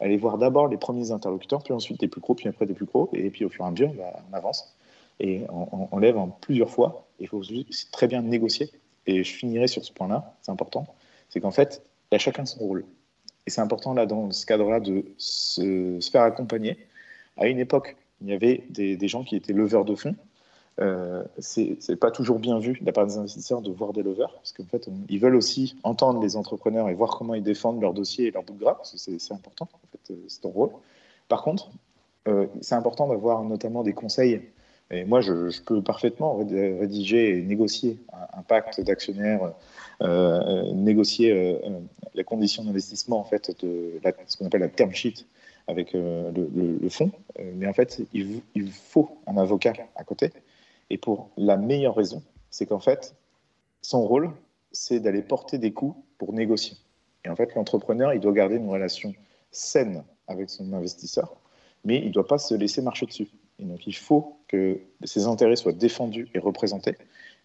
aller 0.00 0.18
voir 0.18 0.38
d'abord 0.38 0.68
les 0.68 0.76
premiers 0.76 1.10
interlocuteurs, 1.10 1.62
puis 1.62 1.72
ensuite 1.72 2.00
des 2.00 2.08
plus 2.08 2.20
gros, 2.20 2.34
puis 2.34 2.48
après 2.48 2.66
des 2.66 2.74
plus 2.74 2.84
gros, 2.84 3.08
et 3.14 3.30
puis 3.30 3.44
au 3.44 3.48
fur 3.48 3.64
et 3.64 3.68
à 3.68 3.70
mesure, 3.70 3.92
bah, 3.94 4.22
on 4.30 4.34
avance 4.34 4.76
et 5.20 5.42
on, 5.50 5.98
lève 5.98 6.18
en 6.18 6.28
plusieurs 6.28 6.70
fois. 6.70 7.06
Il 7.20 7.28
faut 7.28 7.42
très 7.92 8.08
bien 8.08 8.22
négocier. 8.22 8.70
Et 9.06 9.24
je 9.24 9.32
finirai 9.32 9.68
sur 9.68 9.84
ce 9.84 9.92
point-là, 9.92 10.36
c'est 10.42 10.50
important, 10.52 10.86
c'est 11.28 11.40
qu'en 11.40 11.50
fait, 11.50 11.82
il 12.10 12.14
y 12.14 12.16
a 12.16 12.18
chacun 12.18 12.44
son 12.44 12.60
rôle. 12.60 12.84
Et 13.46 13.50
c'est 13.50 13.60
important 13.60 13.94
là, 13.94 14.06
dans 14.06 14.30
ce 14.30 14.46
cadre-là, 14.46 14.80
de 14.80 15.04
se, 15.18 15.98
faire 16.10 16.22
accompagner. 16.22 16.78
À 17.36 17.48
une 17.48 17.58
époque, 17.58 17.96
il 18.20 18.28
y 18.28 18.32
avait 18.32 18.64
des, 18.70 19.08
gens 19.08 19.24
qui 19.24 19.36
étaient 19.36 19.52
leveurs 19.52 19.84
de 19.84 19.94
fonds, 19.94 20.14
euh, 20.80 21.22
c'est 21.38 21.96
pas 22.00 22.10
toujours 22.10 22.38
bien 22.38 22.58
vu 22.58 22.78
de 22.80 22.86
la 22.86 22.92
part 22.92 23.06
des 23.06 23.18
investisseurs 23.18 23.60
de 23.60 23.70
voir 23.70 23.92
des 23.92 24.02
levers, 24.02 24.32
parce 24.32 24.52
qu'en 24.52 24.64
fait, 24.64 24.88
ils 25.08 25.18
veulent 25.18 25.34
aussi 25.34 25.76
entendre 25.82 26.20
les 26.22 26.36
entrepreneurs 26.36 26.88
et 26.88 26.94
voir 26.94 27.10
comment 27.18 27.34
ils 27.34 27.42
défendent 27.42 27.80
leur 27.80 27.92
dossier 27.92 28.28
et 28.28 28.30
leur 28.30 28.42
bout 28.42 28.54
de 28.54 28.60
gras, 28.60 28.74
parce 28.74 28.92
que 28.92 29.18
c'est 29.18 29.34
important, 29.34 29.68
en 29.72 29.78
fait, 29.90 30.12
euh, 30.12 30.24
c'est 30.28 30.40
ton 30.40 30.50
rôle. 30.50 30.70
Par 31.28 31.42
contre, 31.42 31.70
euh, 32.28 32.46
c'est 32.60 32.74
important 32.74 33.08
d'avoir 33.08 33.42
notamment 33.42 33.82
des 33.82 33.92
conseils. 33.92 34.42
Et 34.92 35.04
moi, 35.04 35.20
je, 35.20 35.60
peux 35.62 35.82
parfaitement 35.82 36.36
rédiger 36.36 37.38
et 37.38 37.42
négocier 37.42 37.98
un, 38.34 38.42
pacte 38.42 38.80
d'actionnaires, 38.80 39.52
euh, 40.02 40.70
négocier 40.72 41.58
les 42.14 42.24
conditions 42.24 42.62
d'investissement, 42.62 43.18
en 43.18 43.24
fait, 43.24 43.50
de 43.64 43.98
ce 44.26 44.36
qu'on 44.36 44.46
appelle 44.46 44.60
la 44.60 44.68
term 44.68 44.92
sheet 44.92 45.26
avec 45.66 45.92
le, 45.92 46.30
le, 46.30 46.88
fonds. 46.90 47.10
mais 47.54 47.66
en 47.66 47.72
fait, 47.72 48.02
il, 48.12 48.42
il 48.54 48.70
faut 48.70 49.16
un 49.26 49.38
avocat 49.38 49.72
à 49.96 50.04
côté 50.04 50.30
et 50.92 50.98
pour 50.98 51.30
la 51.38 51.56
meilleure 51.56 51.94
raison, 51.94 52.22
c'est 52.50 52.66
qu'en 52.66 52.78
fait, 52.78 53.14
son 53.80 54.06
rôle, 54.06 54.30
c'est 54.72 55.00
d'aller 55.00 55.22
porter 55.22 55.56
des 55.56 55.72
coups 55.72 55.96
pour 56.18 56.34
négocier. 56.34 56.76
Et 57.24 57.30
en 57.30 57.34
fait, 57.34 57.54
l'entrepreneur, 57.54 58.12
il 58.12 58.20
doit 58.20 58.32
garder 58.32 58.56
une 58.56 58.68
relation 58.68 59.14
saine 59.50 60.04
avec 60.28 60.50
son 60.50 60.70
investisseur, 60.74 61.34
mais 61.82 61.96
il 61.96 62.08
ne 62.08 62.12
doit 62.12 62.26
pas 62.26 62.36
se 62.36 62.54
laisser 62.54 62.82
marcher 62.82 63.06
dessus. 63.06 63.28
Et 63.62 63.64
donc, 63.64 63.86
il 63.86 63.94
faut 63.94 64.36
que 64.48 64.80
ses 65.04 65.26
intérêts 65.26 65.56
soient 65.56 65.72
défendus 65.72 66.28
et 66.34 66.40
représentés. 66.40 66.96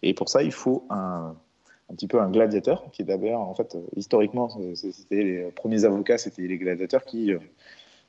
Et 0.02 0.14
pour 0.14 0.28
ça, 0.28 0.42
il 0.42 0.52
faut 0.52 0.84
un, 0.90 1.34
un 1.90 1.94
petit 1.94 2.08
peu 2.08 2.20
un 2.20 2.30
gladiateur, 2.30 2.84
qui 2.92 3.04
d'abord, 3.04 3.40
en 3.40 3.54
fait, 3.54 3.76
historiquement, 3.96 4.48
c'était 4.74 5.22
les 5.22 5.42
premiers 5.52 5.84
avocats, 5.84 6.18
c'était 6.18 6.42
les 6.42 6.58
gladiateurs 6.58 7.04
qui 7.04 7.32
euh, 7.32 7.38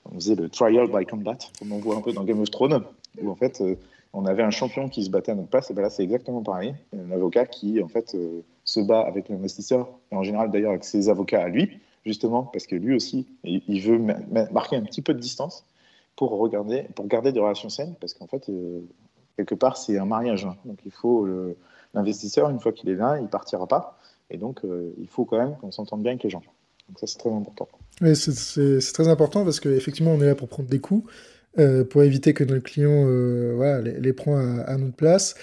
on 0.05 0.15
faisait 0.15 0.35
le 0.35 0.49
trial 0.49 0.87
by 0.87 1.05
combat, 1.05 1.37
comme 1.59 1.71
on 1.71 1.77
voit 1.77 1.95
un 1.95 2.01
peu 2.01 2.11
dans 2.11 2.23
Game 2.23 2.39
of 2.41 2.49
Thrones, 2.49 2.83
où 3.21 3.29
en 3.29 3.35
fait, 3.35 3.61
euh, 3.61 3.75
on 4.13 4.25
avait 4.25 4.43
un 4.43 4.49
champion 4.49 4.89
qui 4.89 5.03
se 5.03 5.09
battait 5.09 5.31
à 5.31 5.35
notre 5.35 5.49
place, 5.49 5.69
et 5.69 5.73
ben 5.73 5.83
là 5.83 5.89
c'est 5.91 6.03
exactement 6.03 6.41
pareil. 6.41 6.73
Un 6.97 7.11
avocat 7.11 7.45
qui 7.45 7.81
en 7.81 7.87
fait 7.87 8.15
euh, 8.15 8.41
se 8.65 8.79
bat 8.79 9.01
avec 9.01 9.29
l'investisseur, 9.29 9.87
et 10.11 10.15
en 10.15 10.23
général 10.23 10.51
d'ailleurs 10.51 10.71
avec 10.71 10.83
ses 10.83 11.09
avocats 11.09 11.43
à 11.43 11.47
lui, 11.47 11.79
justement 12.05 12.43
parce 12.43 12.65
que 12.65 12.75
lui 12.75 12.95
aussi, 12.95 13.27
il 13.43 13.81
veut 13.81 13.99
marquer 14.51 14.77
un 14.77 14.81
petit 14.81 15.03
peu 15.03 15.13
de 15.13 15.19
distance 15.19 15.63
pour, 16.19 16.31
regarder, 16.31 16.83
pour 16.95 17.07
garder 17.07 17.31
des 17.31 17.39
relations 17.39 17.69
saines, 17.69 17.95
parce 18.01 18.13
qu'en 18.13 18.27
fait, 18.27 18.49
euh, 18.49 18.81
quelque 19.37 19.55
part 19.55 19.77
c'est 19.77 19.97
un 19.97 20.03
mariage. 20.03 20.43
Hein. 20.43 20.57
Donc 20.65 20.79
il 20.85 20.91
faut 20.91 21.25
l'investisseur, 21.93 22.49
une 22.49 22.59
fois 22.59 22.73
qu'il 22.73 22.89
est 22.89 22.95
là, 22.95 23.19
il 23.21 23.29
partira 23.29 23.67
pas, 23.67 23.97
et 24.29 24.35
donc 24.35 24.65
euh, 24.65 24.93
il 24.99 25.07
faut 25.07 25.23
quand 25.23 25.37
même 25.37 25.55
qu'on 25.61 25.71
s'entende 25.71 26.03
bien 26.03 26.11
avec 26.11 26.23
les 26.25 26.29
gens. 26.29 26.43
Donc 26.89 26.99
ça 26.99 27.07
c'est 27.07 27.19
très 27.19 27.31
important. 27.31 27.69
C'est 28.01 28.93
très 28.93 29.07
important 29.07 29.45
parce 29.45 29.61
qu'effectivement 29.61 30.11
on 30.11 30.19
est 30.19 30.25
là 30.25 30.35
pour 30.35 30.49
prendre 30.49 30.67
des 30.67 30.81
coups. 30.81 31.09
pour 31.89 32.03
éviter 32.03 32.33
que 32.33 32.43
notre 32.43 32.63
client 32.63 33.07
les, 33.81 33.97
les 33.97 34.13
prend 34.13 34.35
à, 34.35 34.75
notre 34.75 34.97
place. 34.97 35.35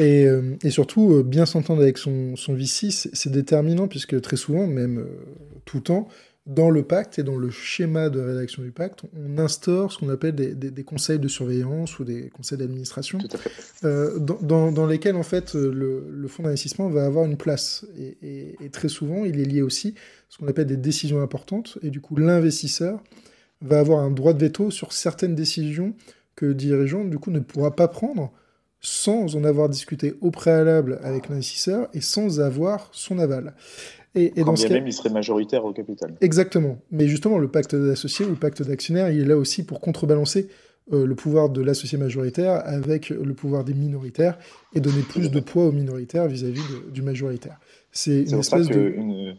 Et, 0.00 0.24
et 0.64 0.70
surtout, 0.70 1.22
bien 1.22 1.44
s'entendre 1.44 1.82
avec 1.82 1.98
son, 1.98 2.36
son 2.36 2.54
VC, 2.54 2.90
c'est 2.90 3.30
déterminant, 3.30 3.86
puisque 3.86 4.18
très 4.22 4.36
souvent, 4.36 4.66
même 4.66 5.06
tout 5.66 5.76
le 5.76 5.82
temps, 5.82 6.08
dans 6.46 6.70
le 6.70 6.82
pacte 6.82 7.18
et 7.20 7.22
dans 7.22 7.36
le 7.36 7.50
schéma 7.50 8.10
de 8.10 8.20
rédaction 8.20 8.62
du 8.62 8.72
pacte, 8.72 9.02
on 9.16 9.38
instaure 9.38 9.92
ce 9.92 9.98
qu'on 9.98 10.08
appelle 10.08 10.34
des, 10.34 10.84
conseils 10.84 11.20
de 11.20 11.28
surveillance 11.28 11.98
ou 12.00 12.04
des 12.04 12.30
conseils 12.30 12.58
d'administration, 12.58 13.18
euh, 13.84 14.18
dans, 14.18 14.86
lesquels 14.86 15.14
en 15.14 15.22
fait 15.22 15.54
le, 15.54 16.26
fonds 16.28 16.42
d'investissement 16.42 16.88
va 16.88 17.04
avoir 17.04 17.26
une 17.26 17.36
place. 17.36 17.86
Et, 18.22 18.56
très 18.72 18.88
souvent, 18.88 19.24
il 19.24 19.38
est 19.38 19.44
lié 19.44 19.62
aussi 19.62 19.94
à 19.96 20.00
ce 20.30 20.38
qu'on 20.38 20.48
appelle 20.48 20.66
des 20.66 20.76
décisions 20.76 21.22
importantes. 21.22 21.78
Et 21.82 21.90
du 21.90 22.00
coup, 22.00 22.16
l'investisseur 22.16 23.02
va 23.60 23.78
avoir 23.78 24.00
un 24.00 24.10
droit 24.10 24.32
de 24.32 24.40
veto 24.40 24.72
sur 24.72 24.92
certaines 24.92 25.36
décisions 25.36 25.94
que 26.34 26.46
le 26.46 26.54
dirigeant 26.54 27.04
du 27.04 27.18
coup 27.18 27.30
ne 27.30 27.40
pourra 27.40 27.76
pas 27.76 27.86
prendre 27.86 28.32
sans 28.80 29.36
en 29.36 29.44
avoir 29.44 29.68
discuté 29.68 30.14
au 30.20 30.32
préalable 30.32 30.98
avec 31.04 31.28
l'investisseur 31.28 31.88
et 31.94 32.00
sans 32.00 32.40
avoir 32.40 32.88
son 32.90 33.20
aval. 33.20 33.54
Et, 34.14 34.38
et 34.38 34.44
dans 34.44 34.56
ce 34.56 34.66
cas... 34.66 34.74
même, 34.74 34.86
il 34.86 34.92
serait 34.92 35.10
majoritaire 35.10 35.64
au 35.64 35.72
capital. 35.72 36.14
Exactement. 36.20 36.78
Mais 36.90 37.08
justement, 37.08 37.38
le 37.38 37.48
pacte 37.48 37.74
d'associés 37.74 38.26
ou 38.26 38.30
le 38.30 38.36
pacte 38.36 38.62
d'actionnaires, 38.62 39.10
il 39.10 39.20
est 39.20 39.24
là 39.24 39.36
aussi 39.36 39.64
pour 39.64 39.80
contrebalancer 39.80 40.48
euh, 40.92 41.06
le 41.06 41.14
pouvoir 41.14 41.48
de 41.48 41.62
l'associé 41.62 41.96
majoritaire 41.96 42.62
avec 42.66 43.08
le 43.08 43.34
pouvoir 43.34 43.64
des 43.64 43.74
minoritaires 43.74 44.38
et 44.74 44.80
donner 44.80 45.02
plus 45.02 45.30
de 45.30 45.40
poids 45.40 45.66
aux 45.66 45.72
minoritaires 45.72 46.26
vis-à-, 46.28 46.48
-vis, 46.48 46.90
du 46.90 47.02
majoritaire. 47.02 47.58
C'est 47.90 48.22
une 48.22 48.40
espèce 48.40 48.68
de... 48.68 49.34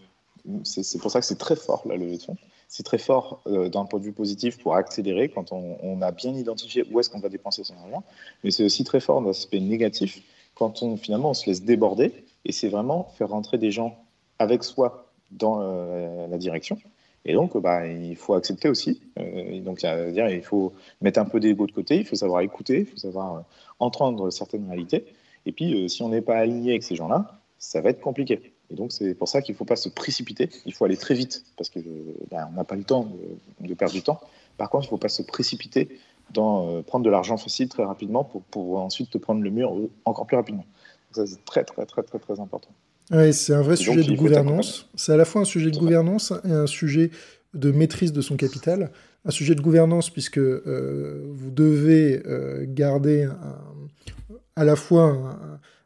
C'est 0.63 0.99
pour 0.99 1.11
ça 1.11 1.19
que 1.19 1.25
c'est 1.25 1.37
très 1.37 1.55
fort, 1.55 1.83
la 1.87 1.95
levée 1.95 2.17
de 2.17 2.21
fonds. 2.21 2.37
C'est 2.67 2.83
très 2.83 2.97
fort 2.97 3.41
euh, 3.45 3.69
d'un 3.69 3.85
point 3.85 3.99
de 3.99 4.05
vue 4.05 4.13
positif 4.13 4.57
pour 4.57 4.75
accélérer 4.75 5.29
quand 5.29 5.51
on, 5.51 5.77
on 5.83 6.01
a 6.01 6.11
bien 6.11 6.33
identifié 6.33 6.83
où 6.91 6.99
est-ce 6.99 7.09
qu'on 7.09 7.19
va 7.19 7.29
dépenser 7.29 7.63
son 7.63 7.75
argent. 7.75 8.03
Mais 8.43 8.49
c'est 8.49 8.63
aussi 8.63 8.83
très 8.83 8.99
fort 8.99 9.21
d'aspect 9.21 9.59
négatif 9.59 10.21
quand 10.55 10.81
on, 10.81 10.97
finalement, 10.97 11.29
on 11.29 11.33
se 11.35 11.45
laisse 11.45 11.63
déborder. 11.63 12.11
Et 12.45 12.51
c'est 12.51 12.69
vraiment 12.69 13.09
faire 13.17 13.29
rentrer 13.29 13.57
des 13.57 13.71
gens 13.71 14.02
avec 14.39 14.63
soi 14.63 15.03
dans 15.31 15.59
euh, 15.61 16.27
la 16.27 16.37
direction. 16.37 16.77
Et 17.25 17.33
donc, 17.33 17.57
bah, 17.57 17.87
il 17.87 18.15
faut 18.15 18.33
accepter 18.33 18.67
aussi. 18.67 19.01
Euh, 19.17 19.61
donc, 19.61 19.79
dire, 19.79 20.29
il 20.29 20.43
faut 20.43 20.73
mettre 21.01 21.19
un 21.19 21.25
peu 21.25 21.39
d'ego 21.39 21.65
de 21.67 21.71
côté, 21.71 21.97
il 21.97 22.05
faut 22.05 22.15
savoir 22.15 22.41
écouter, 22.41 22.79
il 22.79 22.85
faut 22.85 22.97
savoir 22.97 23.35
euh, 23.35 23.41
entendre 23.79 24.29
certaines 24.29 24.67
réalités. 24.67 25.05
Et 25.45 25.51
puis, 25.51 25.89
si 25.89 26.03
on 26.03 26.09
n'est 26.09 26.21
pas 26.21 26.37
aligné 26.37 26.71
avec 26.71 26.83
ces 26.83 26.95
gens-là, 26.95 27.39
ça 27.57 27.81
va 27.81 27.89
être 27.89 28.01
compliqué. 28.01 28.53
Et 28.71 28.75
donc, 28.75 28.91
c'est 28.91 29.13
pour 29.13 29.27
ça 29.27 29.41
qu'il 29.41 29.53
ne 29.53 29.57
faut 29.57 29.65
pas 29.65 29.75
se 29.75 29.89
précipiter, 29.89 30.49
il 30.65 30.73
faut 30.73 30.85
aller 30.85 30.97
très 30.97 31.15
vite, 31.15 31.43
parce 31.57 31.69
qu'on 31.69 31.81
bah, 32.31 32.49
n'a 32.55 32.63
pas 32.63 32.75
le 32.75 32.83
temps 32.83 33.09
de, 33.59 33.73
perdre 33.73 33.93
du 33.93 34.01
temps. 34.01 34.21
Par 34.57 34.69
contre, 34.69 34.85
il 34.85 34.87
ne 34.87 34.91
faut 34.91 34.97
pas 34.97 35.09
se 35.09 35.21
précipiter 35.21 35.99
dans 36.31 36.81
prendre 36.83 37.03
de 37.03 37.09
l'argent 37.09 37.35
facile 37.35 37.67
très 37.67 37.83
rapidement 37.83 38.23
pour, 38.23 38.41
pour 38.43 38.79
ensuite 38.79 39.09
te 39.09 39.17
prendre 39.17 39.41
le 39.41 39.49
mur 39.49 39.75
encore 40.05 40.25
plus 40.25 40.37
rapidement. 40.37 40.65
ça, 41.11 41.27
c'est 41.27 41.43
très, 41.43 41.65
très, 41.65 41.85
très, 41.85 42.03
très, 42.03 42.19
très 42.19 42.39
important. 42.39 42.69
Oui, 43.11 43.33
c'est 43.33 43.53
un 43.53 43.61
vrai 43.61 43.75
sujet 43.75 44.03
de 44.03 44.15
gouvernance. 44.15 44.89
C'est 44.95 45.11
à 45.11 45.17
la 45.17 45.25
fois 45.25 45.41
un 45.41 45.45
sujet 45.45 45.71
de 45.71 45.77
gouvernance 45.77 46.33
et 46.45 46.51
un 46.51 46.67
sujet 46.67 47.11
de 47.53 47.71
maîtrise 47.71 48.13
de 48.13 48.21
son 48.21 48.37
capital. 48.37 48.91
Un 49.25 49.31
sujet 49.31 49.55
de 49.55 49.61
gouvernance 49.61 50.09
puisque 50.09 50.37
euh, 50.37 51.23
vous 51.33 51.51
devez 51.51 52.21
euh, 52.25 52.65
garder 52.67 53.29
à 54.55 54.63
la 54.63 54.75
fois 54.75 55.39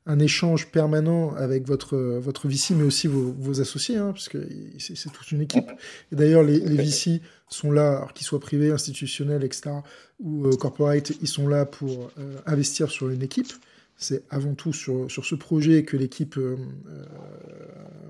un, 0.06 0.20
échange 0.20 0.72
permanent 0.72 1.36
avec 1.36 1.68
votre, 1.68 1.98
votre 1.98 2.48
VC, 2.48 2.74
mais 2.76 2.84
aussi 2.84 3.08
vos, 3.08 3.62
associés, 3.62 3.98
hein, 3.98 4.12
puisque 4.14 4.38
c'est 4.80 5.12
toute 5.12 5.32
une 5.32 5.42
équipe. 5.42 5.70
Et 6.12 6.16
d'ailleurs, 6.16 6.44
les, 6.44 6.60
les 6.60 6.78
VC 6.78 7.22
sont 7.50 7.72
là, 7.72 8.08
qu'ils 8.16 8.26
soient 8.26 8.40
privés, 8.40 8.72
institutionnels, 8.72 9.44
etc., 9.44 9.72
ou 10.20 10.48
euh, 10.48 10.56
corporate, 10.56 11.12
ils 11.22 11.28
sont 11.28 11.48
là 11.48 11.66
pour 11.66 12.10
investir 12.46 12.90
sur 12.90 13.10
une 13.10 13.22
équipe 13.22 13.52
c'est 13.98 14.24
avant 14.30 14.54
tout 14.54 14.74
sur, 14.74 15.10
sur, 15.12 15.26
ce 15.26 15.36
projet 15.36 15.84
que 15.84 15.98
l'équipe 15.98 16.38
euh, 16.38 16.56
euh, 16.88 17.06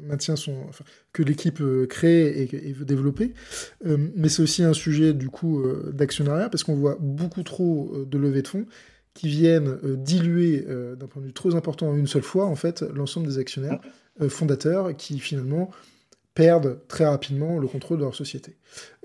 maintient 0.01 0.35
son, 0.35 0.65
que 1.13 1.23
l'équipe 1.23 1.61
euh, 1.61 1.87
crée 1.87 2.43
et, 2.43 2.73
veut 2.73 2.85
développer. 2.85 3.33
mais 3.83 4.29
c'est 4.29 4.41
aussi 4.41 4.63
un 4.63 4.73
sujet 4.73 5.13
du 5.13 5.29
coup 5.29 5.63
d'actionnariat 5.93 6.49
parce 6.49 6.63
qu'on 6.63 6.75
voit 6.75 6.97
beaucoup 6.99 7.43
trop 7.43 7.93
de 8.05 8.17
levées 8.17 8.41
de 8.41 8.47
fonds 8.47 8.65
qui 9.13 9.29
viennent 9.29 9.77
diluer 9.95 10.59
d'un 10.59 11.07
point 11.07 11.21
de 11.21 11.27
vue 11.27 11.33
trop 11.33 11.55
important 11.55 11.95
une 11.95 12.07
seule 12.07 12.21
fois 12.21 12.45
en 12.45 12.55
fait 12.55 12.81
l'ensemble 12.81 13.27
des 13.27 13.39
actionnaires 13.39 13.79
fondateurs 14.29 14.95
qui 14.95 15.19
finalement 15.19 15.71
perdent 16.33 16.79
très 16.87 17.05
rapidement 17.05 17.57
le 17.57 17.67
contrôle 17.67 17.97
de 17.97 18.03
leur 18.03 18.15
société. 18.15 18.55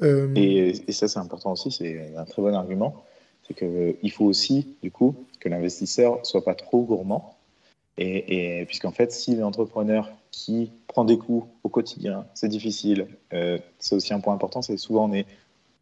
Et, 0.03 0.75
et, 0.87 0.93
ça 0.93 1.09
c'est 1.09 1.19
important 1.19 1.53
aussi, 1.53 1.71
c'est 1.71 2.15
un 2.17 2.25
très 2.25 2.43
bon 2.43 2.55
argument 2.55 3.05
c'est 3.47 3.55
qu'il 3.55 4.11
faut 4.13 4.25
aussi, 4.25 4.77
du 4.83 4.91
coup, 4.91 5.17
que 5.43 5.49
l'investisseur 5.49 6.25
soit 6.25 6.45
pas 6.45 6.55
trop 6.55 6.83
gourmand. 6.83 7.37
Et, 7.99 8.65
puisqu'en 8.67 8.93
fait, 8.93 9.13
si 9.13 9.37
l'entrepreneur 9.37 10.11
qui 10.31 10.71
prend 10.87 11.05
des 11.05 11.19
coups 11.19 11.47
au 11.63 11.69
quotidien, 11.69 12.25
c'est 12.33 12.49
difficile, 12.49 13.07
euh, 13.35 13.59
c'est 13.79 13.97
aussi 13.97 14.15
un 14.15 14.21
point 14.21 14.33
important, 14.33 14.63
c'est 14.63 14.79
souvent 14.79 15.05
on 15.05 15.09
n'est 15.09 15.27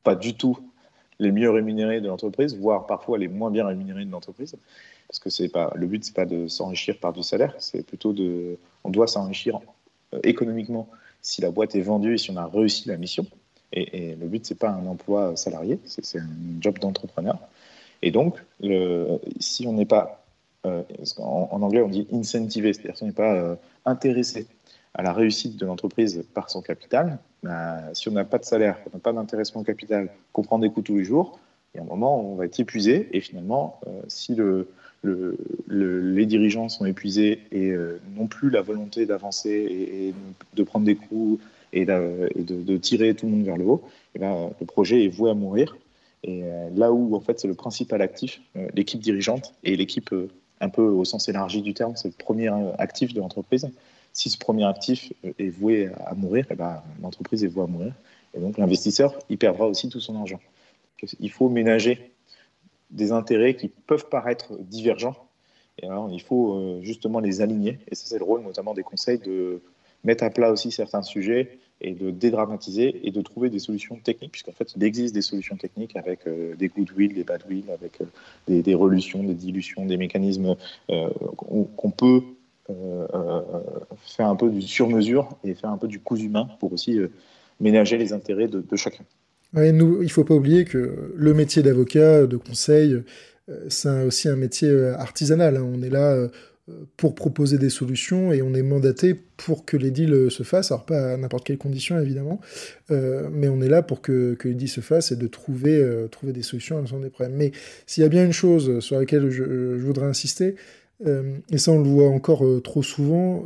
pas 0.03 0.17
du 0.17 0.35
tout 0.35 0.59
les 1.21 1.31
mieux 1.31 1.51
rémunérés 1.51 2.01
de 2.01 2.09
l'entreprise, 2.09 2.57
voire 2.57 2.87
parfois 2.87 3.19
les 3.19 3.29
moins 3.29 3.51
bien 3.51 3.67
rémunérés 3.67 4.05
de 4.07 4.11
l'entreprise. 4.11 4.57
Parce 5.07 5.19
que 5.19 5.49
pas, 5.49 5.73
le 5.77 5.87
but, 5.87 6.05
c'est 6.05 6.15
pas 6.15 6.25
de 6.25 6.49
s'enrichir 6.49 6.99
par 6.99 7.13
du 7.13 7.23
salaire, 7.23 7.55
c'est 7.59 7.87
plutôt 7.87 8.13
de. 8.13 8.57
On 8.83 8.91
doit 8.91 9.07
s'enrichir 9.07 9.61
euh, 10.15 10.21
économiquement 10.25 10.89
si 11.21 11.43
la 11.43 11.51
boîte 11.51 11.75
est 11.75 11.83
vendue 11.83 12.15
et 12.15 12.19
si 12.19 12.31
on 12.31 12.37
a 12.37 12.47
réussi 12.47 12.89
la 12.89 12.97
mission. 12.97 13.27
Et, 13.73 14.17
le 14.17 14.27
but, 14.27 14.45
c'est 14.45 14.59
pas 14.59 14.71
un 14.71 14.87
emploi 14.87 15.37
salarié, 15.37 15.79
c'est 15.85 16.19
un 16.19 16.29
job 16.61 16.79
d'entrepreneur. 16.81 17.39
Et 18.03 18.11
donc, 18.11 18.43
si 19.39 19.67
on 19.67 19.73
n'est 19.73 19.87
pas, 19.87 20.25
euh, 20.67 20.83
en, 21.19 21.63
anglais 21.63 21.83
on 21.83 21.89
dit 21.89 22.07
incentivé, 22.13 22.73
c'est-à-dire 22.73 22.97
si 22.97 23.03
on 23.03 23.07
n'est 23.07 23.13
pas 23.13 23.35
euh, 23.35 23.57
intéressé 23.85 24.47
à 24.95 25.03
la 25.03 25.13
réussite 25.13 25.57
de 25.57 25.67
l'entreprise 25.67 26.25
par 26.35 26.51
son 26.51 26.63
capital, 26.63 27.19
bah, 27.43 27.79
si 27.95 28.09
on 28.09 28.13
n'a 28.13 28.25
pas 28.25 28.39
de 28.39 28.45
salaire, 28.45 28.83
qu'on 28.83 28.91
n'a 28.95 29.01
pas 29.01 29.13
d'intéressement 29.13 29.61
au 29.61 29.65
capital, 29.65 30.11
qu'on 30.33 30.43
prend 30.43 30.59
des 30.59 30.71
coups 30.71 30.87
tous 30.87 30.97
les 30.97 31.05
jours, 31.05 31.39
il 31.75 31.79
y 31.79 31.81
a 31.81 31.85
un 31.85 31.87
moment 31.87 32.21
où 32.21 32.33
on 32.33 32.35
va 32.35 32.47
être 32.47 32.59
épuisé. 32.59 33.09
Et 33.13 33.21
finalement, 33.21 33.79
euh, 33.87 33.91
si 34.09 34.35
le, 34.35 34.69
le, 35.03 35.37
les 35.69 36.27
dirigeants 36.27 36.69
sont 36.69 36.85
épuisés 36.87 37.41
et 37.53 37.73
n'ont 38.17 38.27
plus 38.27 38.51
la 38.51 38.61
volonté 38.61 39.07
d'avancer 39.07 39.51
et, 39.51 40.15
de 40.55 40.63
prendre 40.63 40.85
des 40.85 40.97
coups 40.97 41.41
et, 41.73 41.85
de, 41.85 42.77
tirer 42.77 43.15
tout 43.15 43.27
le 43.27 43.33
monde 43.33 43.45
vers 43.45 43.57
le 43.57 43.65
haut, 43.65 43.83
et 44.15 44.19
ben, 44.19 44.51
le 44.59 44.67
projet 44.67 45.05
est 45.05 45.09
voué 45.09 45.31
à 45.31 45.35
mourir. 45.35 45.77
Et 46.23 46.45
euh, 46.45 46.71
là 46.75 46.93
où, 46.93 47.15
en 47.15 47.21
fait, 47.21 47.41
c'est 47.41 47.49
le 47.49 47.55
principal 47.55 48.03
actif, 48.03 48.41
euh, 48.57 48.69
l'équipe 48.75 49.01
dirigeante 49.01 49.55
et 49.65 49.77
l'équipe 49.77 50.13
euh, 50.13 50.29
un 50.61 50.69
peu 50.69 50.83
au 50.83 51.05
sens 51.05 51.29
élargi 51.29 51.63
du 51.63 51.73
terme, 51.73 51.97
c'est 51.97 52.09
le 52.09 52.15
premier 52.15 52.49
actif 52.79 53.15
de 53.15 53.21
l'entreprise. 53.21 53.71
Si 54.13 54.29
ce 54.29 54.37
premier 54.37 54.65
actif 54.67 55.13
est 55.39 55.49
voué 55.49 55.89
à 56.05 56.15
mourir, 56.15 56.45
et 56.51 56.55
ben, 56.55 56.83
l'entreprise 57.01 57.45
est 57.45 57.47
vouée 57.47 57.63
à 57.63 57.67
mourir. 57.67 57.95
Et 58.35 58.41
donc 58.41 58.59
l'investisseur, 58.59 59.19
il 59.31 59.39
perdra 59.39 59.67
aussi 59.67 59.89
tout 59.89 60.01
son 60.01 60.17
argent. 60.17 60.41
Il 61.19 61.31
faut 61.31 61.49
ménager 61.49 62.13
des 62.91 63.13
intérêts 63.13 63.55
qui 63.55 63.69
peuvent 63.69 64.09
paraître 64.11 64.53
divergents. 64.59 65.17
Et 65.81 65.87
il 66.11 66.21
faut 66.21 66.81
justement 66.83 67.21
les 67.21 67.41
aligner. 67.41 67.79
Et 67.89 67.95
ça, 67.95 68.05
c'est 68.07 68.19
le 68.19 68.25
rôle 68.25 68.43
notamment 68.43 68.75
des 68.75 68.83
conseils 68.83 69.19
de 69.19 69.63
mettre 70.05 70.25
à 70.25 70.31
plat 70.31 70.51
aussi 70.51 70.71
certains 70.73 71.03
sujets 71.03 71.59
et 71.81 71.95
de 71.95 72.11
dédramatiser 72.11 73.01
et 73.07 73.11
de 73.11 73.21
trouver 73.23 73.51
des 73.51 73.59
solutions 73.59 73.97
techniques, 73.97 74.33
puisqu'en 74.33 74.53
fait, 74.53 74.73
il 74.77 74.85
existe 74.85 75.15
des 75.15 75.23
solutions 75.23 75.57
techniques 75.57 75.97
avec 75.97 76.27
euh, 76.27 76.55
des 76.57 76.69
goodwill, 76.69 77.15
des 77.15 77.25
badwill, 77.25 77.65
avec 77.73 78.01
euh, 78.01 78.05
des, 78.47 78.63
des, 78.63 78.75
relutions, 78.75 79.23
des 79.23 79.35
dilutions, 79.35 79.87
des 79.87 79.97
mécanismes 79.97 80.57
euh, 80.91 81.09
qu'on 81.37 81.91
peut 81.91 82.23
faire 84.07 84.29
un 84.29 84.37
peu 84.37 84.49
du 84.49 84.63
sur-mesure 84.63 85.29
et 85.43 85.55
faire 85.55 85.71
un 85.71 85.77
peu 85.77 85.89
du 85.89 85.99
coup 85.99 86.17
humain 86.17 86.49
pour 86.61 86.73
aussi 86.73 87.01
ménager 87.59 87.99
les 87.99 88.13
intérêts 88.13 88.47
de, 88.47 88.77
chacun. 88.77 89.03
Ouais, 89.55 89.73
nous, 89.73 90.03
il 90.03 90.05
ne 90.05 90.11
faut 90.11 90.23
pas 90.23 90.35
oublier 90.35 90.65
que 90.65 91.13
le 91.17 91.35
métier 91.35 91.65
d'avocat, 91.65 92.29
de 92.29 92.37
conseil, 92.37 93.03
c'est 93.69 94.05
aussi 94.05 94.29
un 94.29 94.37
métier 94.37 94.73
artisanal. 94.97 95.57
Hein. 95.57 95.69
On 95.75 95.83
est 95.83 95.91
là 95.91 96.29
pour 96.97 97.15
proposer 97.15 97.59
des 97.59 97.71
solutions 97.71 98.33
et 98.33 98.43
on 98.43 98.55
est 98.55 98.63
mandaté 98.63 99.15
pour 99.15 99.65
que 99.65 99.77
les 99.77 99.91
deals 99.91 100.31
se 100.31 100.43
fassent, 100.43 100.71
alors 100.71 100.85
pas 100.85 101.15
à 101.15 101.17
n'importe 101.17 101.45
quelle 101.45 101.59
condition 101.59 101.99
évidemment, 101.99 102.41
euh, 102.91 103.29
mais 103.33 103.49
on 103.49 103.61
est 103.61 103.69
là 103.69 103.83
pour 103.83 104.01
que, 104.01 104.37
les 104.45 104.55
deals 104.55 104.69
se 104.69 104.81
fassent 104.81 105.13
et 105.13 105.17
de 105.17 105.27
trouver, 105.27 105.77
euh, 105.77 106.09
trouver 106.09 106.33
des 106.33 106.43
solutions 106.43 106.77
à 106.77 106.81
l'ensemble 106.81 107.03
des 107.03 107.11
problèmes. 107.11 107.37
Mais 107.37 107.53
s'il 107.87 108.03
y 108.03 108.07
a 108.07 108.09
bien 108.09 108.25
une 108.25 108.33
chose 108.33 108.81
sur 108.81 108.99
laquelle 108.99 109.31
je, 109.31 109.43
voudrais 109.77 110.07
insister, 110.07 110.57
euh, 111.07 111.39
et 111.51 111.59
ça 111.59 111.73
on 111.73 111.79
le 111.79 111.89
voit 111.89 112.09
encore 112.09 112.45
trop 112.63 112.83
souvent, 112.83 113.45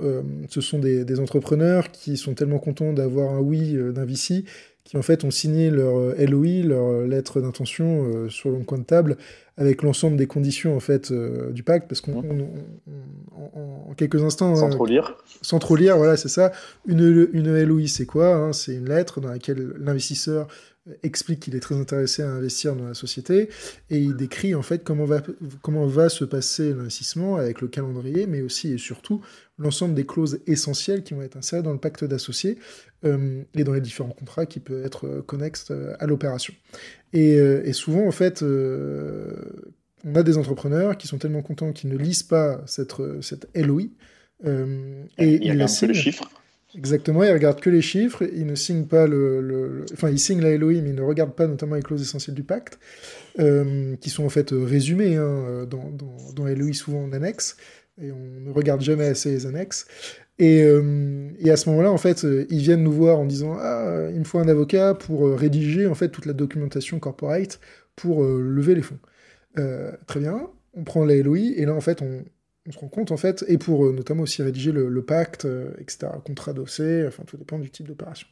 ce 0.49 0.61
sont 0.61 0.79
des, 0.79 1.05
des, 1.05 1.21
entrepreneurs 1.21 1.93
qui 1.93 2.17
sont 2.17 2.35
tellement 2.35 2.59
contents 2.59 2.93
d'avoir 2.93 3.33
un 3.33 3.41
oui 3.41 3.77
d'un 3.95 4.05
VC 4.05 4.45
qui 4.85 4.97
en 4.99 5.03
fait 5.03 5.25
ont 5.25 5.31
signé 5.31 5.71
leur 5.71 6.15
LOI, 6.19 6.63
leur 6.63 7.07
lettre 7.07 7.41
d'intention 7.41 8.29
sur 8.29 8.51
le 8.51 8.59
coin 8.65 8.79
de 8.79 8.85
table 8.85 9.17
avec 9.57 9.83
l'ensemble 9.83 10.17
des 10.17 10.27
conditions 10.27 10.77
en 10.77 10.81
fait 10.81 11.11
euh, 11.11 11.51
du 11.53 11.63
pacte, 11.63 11.89
parce 11.89 12.01
qu'en 12.01 12.23
mmh. 12.23 12.47
en, 13.33 13.95
quelques 13.97 14.23
instants... 14.23 14.57
Sans 14.57 14.67
hein, 14.67 14.71
trop 14.71 14.87
lire. 14.87 15.17
Sans 15.43 15.59
trop 15.59 15.77
lire, 15.77 15.97
voilà, 15.97 16.17
c'est 16.17 16.29
ça. 16.29 16.51
Une, 16.87 17.29
une 17.33 17.63
LOI, 17.63 17.87
c'est 17.87 18.07
quoi 18.07 18.35
hein, 18.35 18.53
C'est 18.53 18.75
une 18.75 18.89
lettre 18.89 19.21
dans 19.21 19.29
laquelle 19.29 19.75
l'investisseur 19.79 20.49
explique 21.03 21.41
qu'il 21.41 21.57
est 21.57 21.61
très 21.61 21.77
intéressé 21.77 22.23
à 22.23 22.31
investir 22.31 22.77
dans 22.77 22.87
la 22.87 22.95
société 22.95 23.49
et 23.89 23.99
il 23.99 24.17
décrit 24.17 24.55
en 24.55 24.63
fait 24.63 24.85
comment 24.85 25.07
va, 25.07 25.23
comment 25.63 25.87
va 25.87 26.11
se 26.11 26.25
passer 26.25 26.75
l'investissement 26.75 27.37
avec 27.37 27.63
le 27.63 27.69
calendrier, 27.69 28.27
mais 28.27 28.43
aussi 28.43 28.73
et 28.73 28.79
surtout 28.79 29.23
l'ensemble 29.59 29.95
des 29.95 30.05
clauses 30.05 30.41
essentielles 30.47 31.03
qui 31.03 31.15
vont 31.15 31.23
être 31.23 31.37
insérées 31.37 31.63
dans 31.63 31.73
le 31.73 31.79
pacte 31.79 32.05
d'associés 32.05 32.59
euh, 33.05 33.43
et 33.55 33.65
dans 33.65 33.73
les 33.73 33.81
différents 33.81 34.11
contrats 34.11 34.45
qui 34.45 34.61
peuvent 34.61 34.85
être 34.85 35.07
euh, 35.07 35.23
connexes 35.23 35.69
euh, 35.71 35.95
à 36.01 36.07
l'opération. 36.07 36.55
Et, 37.13 37.35
et, 37.37 37.73
souvent, 37.73 38.09
en 38.09 38.11
fait, 38.11 38.43
on 38.43 40.15
a 40.17 40.23
des 40.25 40.37
entrepreneurs 40.37 40.99
qui 40.99 41.07
sont 41.07 41.19
tellement 41.19 41.43
contents 41.43 41.73
qu'ils 41.73 41.91
ne 41.91 41.97
lisent 41.97 42.25
pas 42.25 42.61
cette, 42.67 42.95
cette 43.21 43.49
LOI. 43.55 43.83
et 43.83 43.89
ils 45.19 45.45
il 45.45 45.57
le 45.57 45.95
chiffre. 45.95 46.29
Exactement, 46.77 47.23
il 47.23 47.33
regarde 47.33 47.61
que 47.61 47.71
les 47.71 47.83
chiffres, 47.83 48.25
il 48.35 48.47
ne 48.47 48.57
signe 48.57 48.87
pas 48.87 49.07
le, 49.07 49.85
enfin 49.93 50.11
il 50.11 50.19
signe 50.19 50.41
la 50.41 50.57
LOI, 50.57 50.81
mais 50.83 50.91
il 50.91 50.95
ne 50.97 51.03
regarde 51.03 51.33
pas 51.33 51.47
notamment 51.47 51.77
les 51.77 51.83
clauses 51.83 52.03
essentielles 52.03 52.35
du 52.35 52.43
pacte, 52.43 52.81
euh, 53.39 53.95
qui 54.01 54.11
sont 54.11 54.25
en 54.25 54.29
fait 54.29 54.53
euh, 54.53 54.65
résumées 54.65 55.15
hein, 55.15 55.67
dans, 55.71 55.91
dans, 55.91 56.33
dans 56.35 56.45
LOI 56.47 56.73
souvent 56.73 57.05
en 57.05 57.13
annexe, 57.13 57.57
et 58.03 58.11
on 58.11 58.41
ne 58.41 58.51
regarde 58.51 58.81
jamais 58.81 59.07
assez 59.07 59.31
les 59.31 59.47
annexes. 59.47 59.87
Et, 60.41 60.65
euh, 60.65 61.31
et 61.39 61.53
à 61.53 61.57
ce 61.57 61.69
moment-là, 61.71 61.93
en 61.93 61.97
fait, 61.97 62.27
ils 62.51 62.59
viennent 62.59 62.83
nous 62.83 62.93
voir 62.93 63.21
en 63.21 63.25
disant 63.25 63.57
ah 63.57 64.09
il 64.13 64.19
me 64.19 64.25
faut 64.25 64.41
un 64.41 64.49
avocat 64.49 64.95
pour 64.95 65.31
rédiger 65.39 65.87
en 65.87 65.95
fait 65.95 66.09
toute 66.09 66.27
la 66.27 66.33
documentation 66.33 66.99
corporate 66.99 67.61
pour 67.95 68.25
lever 68.25 68.75
les 68.75 68.83
fonds. 68.83 68.99
très 70.09 70.19
bien, 70.19 70.49
on 70.75 70.83
prend 70.83 71.05
la 71.05 71.15
LOI 71.15 71.39
et 71.57 71.65
là 71.67 71.73
en 71.75 71.81
fait 71.81 72.03
on, 72.03 72.25
on 72.67 72.73
se 72.73 72.79
rend 72.79 72.89
compte 72.89 73.13
en 73.13 73.17
fait, 73.17 73.45
et 73.49 73.59
pour 73.59 73.85
euh, 73.85 73.93
notamment 73.93 74.23
aussi 74.23 74.43
rédiger 74.43 74.73
le, 74.73 75.03
pacte, 75.03 75.45
euh, 75.45 75.73
etc., 75.79 76.09
contrat 76.25 76.53
dossé, 76.53 77.05
enfin 77.07 77.25
tout 77.27 77.37
dépend 77.37 77.59
du 77.59 77.71
type 77.71 77.87
d'opération. 77.87 78.27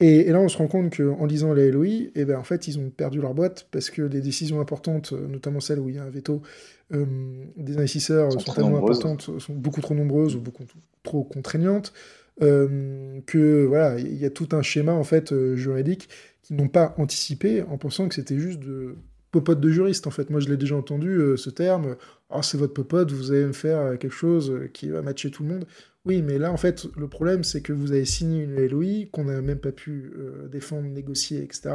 Et, 0.00 0.30
là, 0.30 0.38
on 0.38 0.46
se 0.46 0.56
rend 0.56 0.68
compte 0.68 0.96
qu'en 0.96 1.26
lisant 1.26 1.52
les 1.52 1.72
LOI, 1.72 2.10
eh 2.14 2.24
ben, 2.24 2.38
en 2.38 2.44
fait, 2.44 2.68
ils 2.68 2.78
ont 2.78 2.88
perdu 2.88 3.20
leur 3.20 3.34
boîte 3.34 3.66
parce 3.72 3.90
que 3.90 4.02
les 4.02 4.20
décisions 4.20 4.60
importantes, 4.60 5.12
euh, 5.12 5.26
notamment 5.26 5.58
celles 5.58 5.80
où 5.80 5.88
il 5.88 5.96
y 5.96 5.98
a 5.98 6.04
un 6.04 6.10
veto 6.10 6.42
des 6.90 7.76
investisseurs, 7.76 8.32
sont, 8.32 8.52
tellement 8.52 8.78
importantes, 8.78 9.38
sont 9.38 9.52
beaucoup 9.52 9.82
trop 9.82 9.92
nombreuses 9.92 10.36
ou 10.36 10.40
beaucoup 10.40 10.64
trop 11.02 11.22
contraignantes, 11.22 11.92
que 12.40 13.66
voilà, 13.66 13.98
il 13.98 14.16
y 14.16 14.24
a 14.24 14.30
tout 14.30 14.48
un 14.52 14.62
schéma 14.62 14.92
en 14.92 15.04
fait 15.04 15.34
juridique 15.54 16.08
qu'ils 16.40 16.56
n'ont 16.56 16.68
pas 16.68 16.94
anticipé 16.96 17.60
en 17.60 17.76
pensant 17.76 18.08
que 18.08 18.14
c'était 18.14 18.38
juste 18.38 18.60
de 18.60 18.96
popote 19.38 19.60
de 19.60 19.70
juriste 19.70 20.06
en 20.06 20.10
fait. 20.10 20.30
Moi 20.30 20.40
je 20.40 20.48
l'ai 20.48 20.56
déjà 20.56 20.76
entendu 20.76 21.10
euh, 21.10 21.36
ce 21.36 21.50
terme. 21.50 21.96
Oh, 22.30 22.42
c'est 22.42 22.58
votre 22.58 22.74
popote, 22.74 23.12
vous 23.12 23.30
allez 23.30 23.44
me 23.44 23.52
faire 23.52 23.78
euh, 23.78 23.96
quelque 23.96 24.14
chose 24.14 24.50
euh, 24.50 24.68
qui 24.72 24.88
va 24.88 25.00
matcher 25.00 25.30
tout 25.30 25.44
le 25.44 25.50
monde. 25.50 25.66
Oui, 26.04 26.22
mais 26.22 26.38
là 26.38 26.52
en 26.52 26.56
fait 26.56 26.86
le 26.96 27.06
problème 27.06 27.44
c'est 27.44 27.60
que 27.60 27.72
vous 27.72 27.92
avez 27.92 28.04
signé 28.04 28.42
une 28.42 28.56
LOI 28.66 29.06
qu'on 29.12 29.24
n'a 29.24 29.40
même 29.40 29.58
pas 29.58 29.72
pu 29.72 30.10
défendre, 30.50 30.88
négocier, 30.88 31.42
etc. 31.42 31.70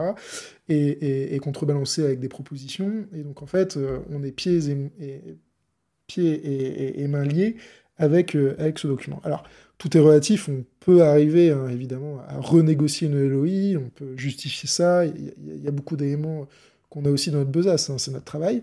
Et, 0.70 1.38
contrebalancer 1.40 2.04
avec 2.04 2.20
des 2.20 2.30
propositions. 2.30 3.06
Et 3.14 3.22
donc 3.22 3.44
en 3.44 3.46
fait 3.46 3.78
on 4.10 4.24
est 4.24 4.32
pieds 4.32 4.72
et, 4.72 5.38
pieds 6.08 7.00
et, 7.00 7.08
mains 7.08 7.26
liés 7.26 7.58
avec, 7.98 8.36
avec 8.58 8.80
ce 8.80 8.88
document. 8.88 9.22
Alors 9.24 9.44
tout 9.78 9.96
est 9.96 10.00
relatif, 10.00 10.50
on 10.50 10.66
peut 10.80 11.04
arriver 11.04 11.52
hein, 11.52 11.68
évidemment 11.70 12.22
à 12.28 12.40
renégocier 12.40 13.08
une 13.08 13.28
LOI, 13.28 13.80
on 13.80 13.90
peut 13.90 14.18
justifier 14.18 14.68
ça, 14.68 15.06
il 15.06 15.34
y, 15.46 15.66
y, 15.66 15.68
a 15.68 15.72
beaucoup 15.72 15.96
d'éléments 15.96 16.48
qu'on 16.94 17.06
a 17.06 17.10
aussi 17.10 17.32
dans 17.32 17.40
notre 17.40 17.50
besace, 17.50 17.90
hein, 17.90 17.98
c'est 17.98 18.12
notre 18.12 18.26
travail. 18.26 18.62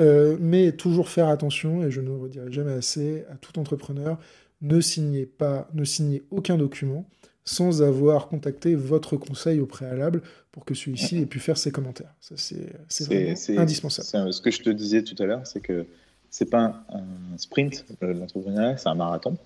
Euh, 0.00 0.36
mais 0.38 0.72
toujours 0.72 1.08
faire 1.08 1.28
attention, 1.28 1.82
et 1.82 1.90
je 1.90 2.02
ne 2.02 2.08
le 2.08 2.16
redirai 2.16 2.52
jamais 2.52 2.72
assez, 2.72 3.24
à 3.30 3.36
tout 3.36 3.58
entrepreneur, 3.58 4.18
ne 4.60 4.80
signez 4.82 5.24
pas, 5.24 5.66
ne 5.72 5.84
signez 5.84 6.22
aucun 6.30 6.58
document 6.58 7.06
sans 7.46 7.82
avoir 7.82 8.28
contacté 8.28 8.74
votre 8.74 9.16
conseil 9.16 9.60
au 9.60 9.66
préalable 9.66 10.20
pour 10.52 10.66
que 10.66 10.74
celui-ci 10.74 11.18
ait 11.18 11.26
pu 11.26 11.40
faire 11.40 11.56
ses 11.56 11.72
commentaires. 11.72 12.14
Ça, 12.20 12.34
c'est 12.36 13.56
indispensable. 13.56 14.32
Ce 14.32 14.42
que 14.42 14.50
je 14.50 14.60
te 14.60 14.70
disais 14.70 15.02
tout 15.02 15.20
à 15.22 15.26
l'heure, 15.26 15.46
c'est 15.46 15.60
que 15.60 15.86
c'est 16.28 16.50
pas 16.50 16.84
un 16.90 17.38
sprint, 17.38 17.86
l'entrepreneuriat, 18.02 18.76
c'est 18.76 18.88
un 18.90 18.94
marathon. 18.94 19.38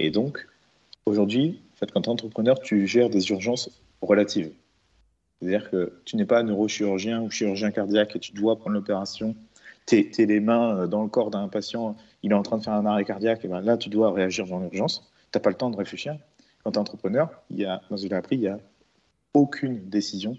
Et 0.00 0.10
donc, 0.10 0.46
aujourd'hui, 1.06 1.60
en 1.74 1.76
fait, 1.78 1.92
quand 1.92 2.02
tu 2.02 2.08
es 2.08 2.12
entrepreneur, 2.12 2.58
tu 2.58 2.88
gères 2.88 3.08
des 3.08 3.30
urgences 3.30 3.70
relatives. 4.02 4.50
C'est-à-dire 5.40 5.70
que 5.70 6.00
tu 6.04 6.16
n'es 6.16 6.24
pas 6.24 6.42
neurochirurgien 6.42 7.22
ou 7.22 7.30
chirurgien 7.30 7.70
cardiaque 7.70 8.16
et 8.16 8.18
tu 8.18 8.32
dois 8.32 8.56
prendre 8.56 8.74
l'opération. 8.74 9.36
Tu 9.86 10.10
es, 10.18 10.26
les 10.26 10.40
mains 10.40 10.76
euh, 10.76 10.86
dans 10.86 11.02
le 11.02 11.08
corps 11.08 11.30
d'un 11.30 11.48
patient, 11.48 11.96
il 12.22 12.32
est 12.32 12.34
en 12.34 12.42
train 12.42 12.58
de 12.58 12.64
faire 12.64 12.74
un 12.74 12.86
arrêt 12.86 13.04
cardiaque, 13.04 13.44
et 13.44 13.48
ben 13.48 13.60
là, 13.60 13.76
tu 13.76 13.88
dois 13.88 14.12
réagir 14.12 14.46
dans 14.46 14.58
l'urgence. 14.58 15.10
Tu 15.32 15.38
n'as 15.38 15.40
pas 15.40 15.50
le 15.50 15.56
temps 15.56 15.70
de 15.70 15.76
réfléchir. 15.76 16.16
Quand 16.62 16.72
tu 16.72 16.76
es 16.76 16.80
entrepreneur, 16.80 17.30
il 17.50 17.58
y 17.58 17.64
a, 17.64 17.80
dans 17.88 17.96
ce 17.96 18.06
que 18.06 18.14
appris, 18.14 18.36
il 18.36 18.40
n'y 18.40 18.48
a 18.48 18.58
aucune 19.32 19.88
décision 19.88 20.36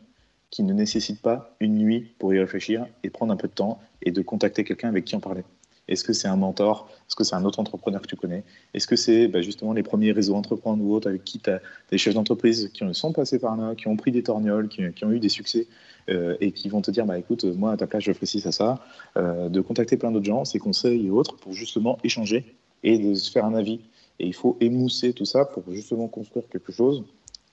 qui 0.49 0.63
ne 0.63 0.73
nécessite 0.73 1.21
pas 1.21 1.55
une 1.59 1.75
nuit 1.75 2.11
pour 2.19 2.33
y 2.33 2.39
réfléchir 2.39 2.87
et 3.03 3.09
prendre 3.09 3.31
un 3.31 3.37
peu 3.37 3.47
de 3.47 3.53
temps 3.53 3.79
et 4.01 4.11
de 4.11 4.21
contacter 4.21 4.63
quelqu'un 4.63 4.89
avec 4.89 5.05
qui 5.05 5.15
en 5.15 5.19
parler. 5.19 5.43
Est-ce 5.89 6.03
que 6.03 6.13
c'est 6.13 6.27
un 6.27 6.35
mentor? 6.35 6.87
Est-ce 7.07 7.15
que 7.15 7.23
c'est 7.23 7.35
un 7.35 7.43
autre 7.43 7.59
entrepreneur 7.59 8.01
que 8.01 8.07
tu 8.07 8.15
connais? 8.15 8.43
Est-ce 8.73 8.87
que 8.87 8.95
c'est 8.95 9.27
bah, 9.27 9.41
justement 9.41 9.73
les 9.73 9.83
premiers 9.83 10.11
réseaux 10.11 10.35
entreprendre 10.35 10.83
ou 10.83 10.93
autres 10.93 11.09
avec 11.09 11.23
qui 11.23 11.39
tu 11.39 11.49
as 11.49 11.59
des 11.91 11.97
chefs 11.97 12.13
d'entreprise 12.13 12.69
qui 12.73 12.85
sont 12.93 13.11
passés 13.11 13.39
par 13.39 13.57
là, 13.57 13.75
qui 13.75 13.87
ont 13.87 13.97
pris 13.97 14.11
des 14.11 14.23
torgnoles, 14.23 14.69
qui, 14.69 14.83
ont 15.03 15.11
eu 15.11 15.19
des 15.19 15.29
succès 15.29 15.67
euh, 16.09 16.37
et 16.39 16.51
qui 16.51 16.69
vont 16.69 16.81
te 16.81 16.91
dire 16.91 17.05
bah, 17.05 17.17
écoute, 17.17 17.43
moi 17.43 17.71
à 17.71 17.77
ta 17.77 17.87
place, 17.87 18.03
je 18.03 18.13
ferai 18.13 18.27
ci, 18.27 18.39
ça, 18.39 18.51
ça. 18.51 18.79
Euh, 19.17 19.49
de 19.49 19.59
contacter 19.61 19.97
plein 19.97 20.11
d'autres 20.11 20.25
gens, 20.25 20.45
ses 20.45 20.59
conseils 20.59 21.07
et 21.07 21.09
autres 21.09 21.35
pour 21.37 21.53
justement 21.53 21.97
échanger 22.03 22.55
et 22.83 22.99
de 22.99 23.15
se 23.15 23.31
faire 23.31 23.45
un 23.45 23.55
avis. 23.55 23.81
Et 24.19 24.27
il 24.27 24.33
faut 24.35 24.57
émousser 24.59 25.13
tout 25.13 25.25
ça 25.25 25.45
pour 25.45 25.63
justement 25.71 26.07
construire 26.07 26.47
quelque 26.49 26.71
chose 26.71 27.03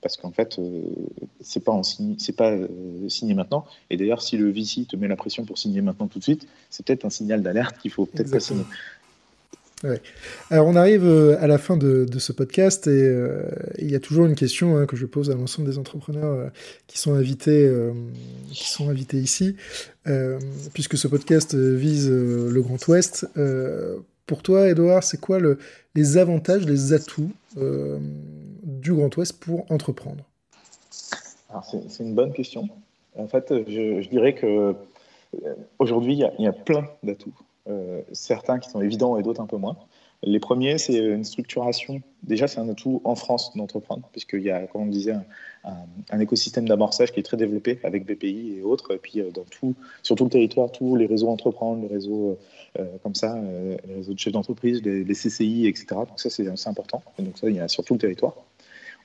parce 0.03 0.16
qu'en 0.16 0.30
fait, 0.30 0.59
euh, 0.59 0.82
c'est 1.40 1.64
pas, 1.64 1.80
c'est 2.18 2.36
pas 2.36 2.53
euh, 2.53 2.68
signé 3.09 3.34
maintenant. 3.34 3.66
Et 3.90 3.97
d'ailleurs, 3.97 4.22
si 4.22 4.36
le 4.36 4.51
VC 4.51 4.86
te 4.88 4.97
met 4.97 5.09
la 5.09 5.16
pression 5.16 5.44
pour 5.44 5.59
signer 5.59 5.80
maintenant 5.80 6.07
tout 6.07 6.18
de 6.18 6.24
suite, 6.24 6.47
c'est 6.70 6.84
peut-être 6.86 7.05
un 7.05 7.11
signal 7.11 7.42
d'alerte 7.42 7.78
qu'il 7.78 7.90
faut 7.90 8.07
peut-être 8.07 8.30
pas 8.30 8.40
signer. 8.40 8.64
Alors 10.51 10.66
on 10.66 10.74
arrive 10.74 11.05
euh, 11.05 11.36
à 11.38 11.47
la 11.47 11.59
fin 11.59 11.76
de, 11.76 12.07
ce 12.18 12.32
podcast 12.32 12.86
et 12.86 13.14
il 13.78 13.90
y 13.90 13.94
a 13.94 14.01
toujours 14.01 14.26
une 14.26 14.34
question 14.34 14.76
hein, 14.76 14.86
que 14.86 14.97
je 14.97 15.07
pose 15.07 15.30
à 15.30 15.34
l'ensemble 15.34 15.68
des 15.68 15.78
entrepreneurs 15.78 16.51
qui 16.86 16.99
sont 16.99 17.14
invités, 17.14 17.70
qui 18.51 18.70
sont 18.70 18.88
invités 18.88 19.18
ici, 19.18 19.55
puisque 20.72 20.97
ce 20.97 21.09
podcast 21.09 21.55
vise 21.55 22.11
le 22.11 22.61
Grand 22.62 22.84
Ouest. 22.88 23.28
pour 24.26 24.42
toi, 24.42 24.68
Edouard, 24.68 25.05
c'est 25.05 25.20
quoi 25.20 25.38
le, 25.38 25.59
les 25.94 26.16
avantages, 26.16 26.64
les 26.64 26.92
atouts 26.92 27.32
Grand 28.95 29.14
Ouest 29.16 29.41
pour 29.41 29.70
entreprendre 29.70 30.24
C'est 31.89 32.03
une 32.05 32.14
bonne 32.14 32.32
question. 32.32 32.68
En 33.18 33.28
fait, 33.28 33.53
je, 33.66 34.09
dirais 34.09 34.34
que 34.34 34.74
euh, 35.45 35.55
aujourd'hui, 35.78 36.14
il, 36.14 36.43
y, 36.45 36.47
a 36.47 36.53
plein 36.53 36.87
d'atouts. 37.03 37.34
Euh, 37.68 38.03
certains 38.12 38.59
qui 38.59 38.70
sont 38.70 38.80
évidents 38.80 39.18
et 39.18 39.22
d'autres 39.22 39.41
un 39.41 39.47
peu 39.47 39.57
moins. 39.57 39.76
Les 40.22 40.41
premiers, 40.41 40.78
c'est 40.78 40.99
une 40.99 41.24
structuration. 41.24 42.01
Déjà, 42.22 42.49
c'est 42.49 42.59
un 42.59 42.68
atout 42.68 43.01
en 43.05 43.14
France 43.14 43.53
d'entreprendre, 43.55 44.09
puisqu'il 44.12 44.43
y 44.43 44.51
a, 44.51 44.66
comme 44.66 44.82
on 44.82 44.87
disait, 44.87 45.14
un, 46.11 46.20
écosystème 46.20 46.66
d'amorçage 46.66 47.12
qui 47.12 47.20
est 47.20 47.22
très 47.22 47.37
développé 47.37 47.80
avec 47.84 48.07
BPI 48.07 48.57
et 48.59 48.62
autres. 48.62 48.95
Et 48.95 48.99
puis, 48.99 49.20
euh, 49.20 49.30
dans 49.30 49.45
tout, 49.45 49.74
sur 50.03 50.16
tout 50.16 50.24
le 50.24 50.30
territoire, 50.30 50.72
tous 50.72 50.97
les 50.97 51.07
réseaux 51.07 51.28
entreprendre, 51.28 51.82
les 51.82 51.89
réseaux 51.89 52.39
comme 53.03 53.14
ça, 53.14 53.41
les 53.89 53.95
réseaux 53.95 54.12
de 54.12 54.18
chefs 54.18 54.34
d'entreprise, 54.34 54.82
les, 54.82 55.03
les, 55.03 55.14
CCI, 55.14 55.66
etc. 55.66 55.87
Donc, 55.93 56.20
ça, 56.20 56.28
c'est 56.28 56.68
important. 56.68 57.03
Et 57.18 57.22
donc, 57.22 57.39
ça, 57.39 57.49
il 57.49 57.57
y 57.57 57.61
a 57.61 57.68
sur 57.68 57.82
tout 57.84 57.95
le 57.95 57.99
territoire. 57.99 58.34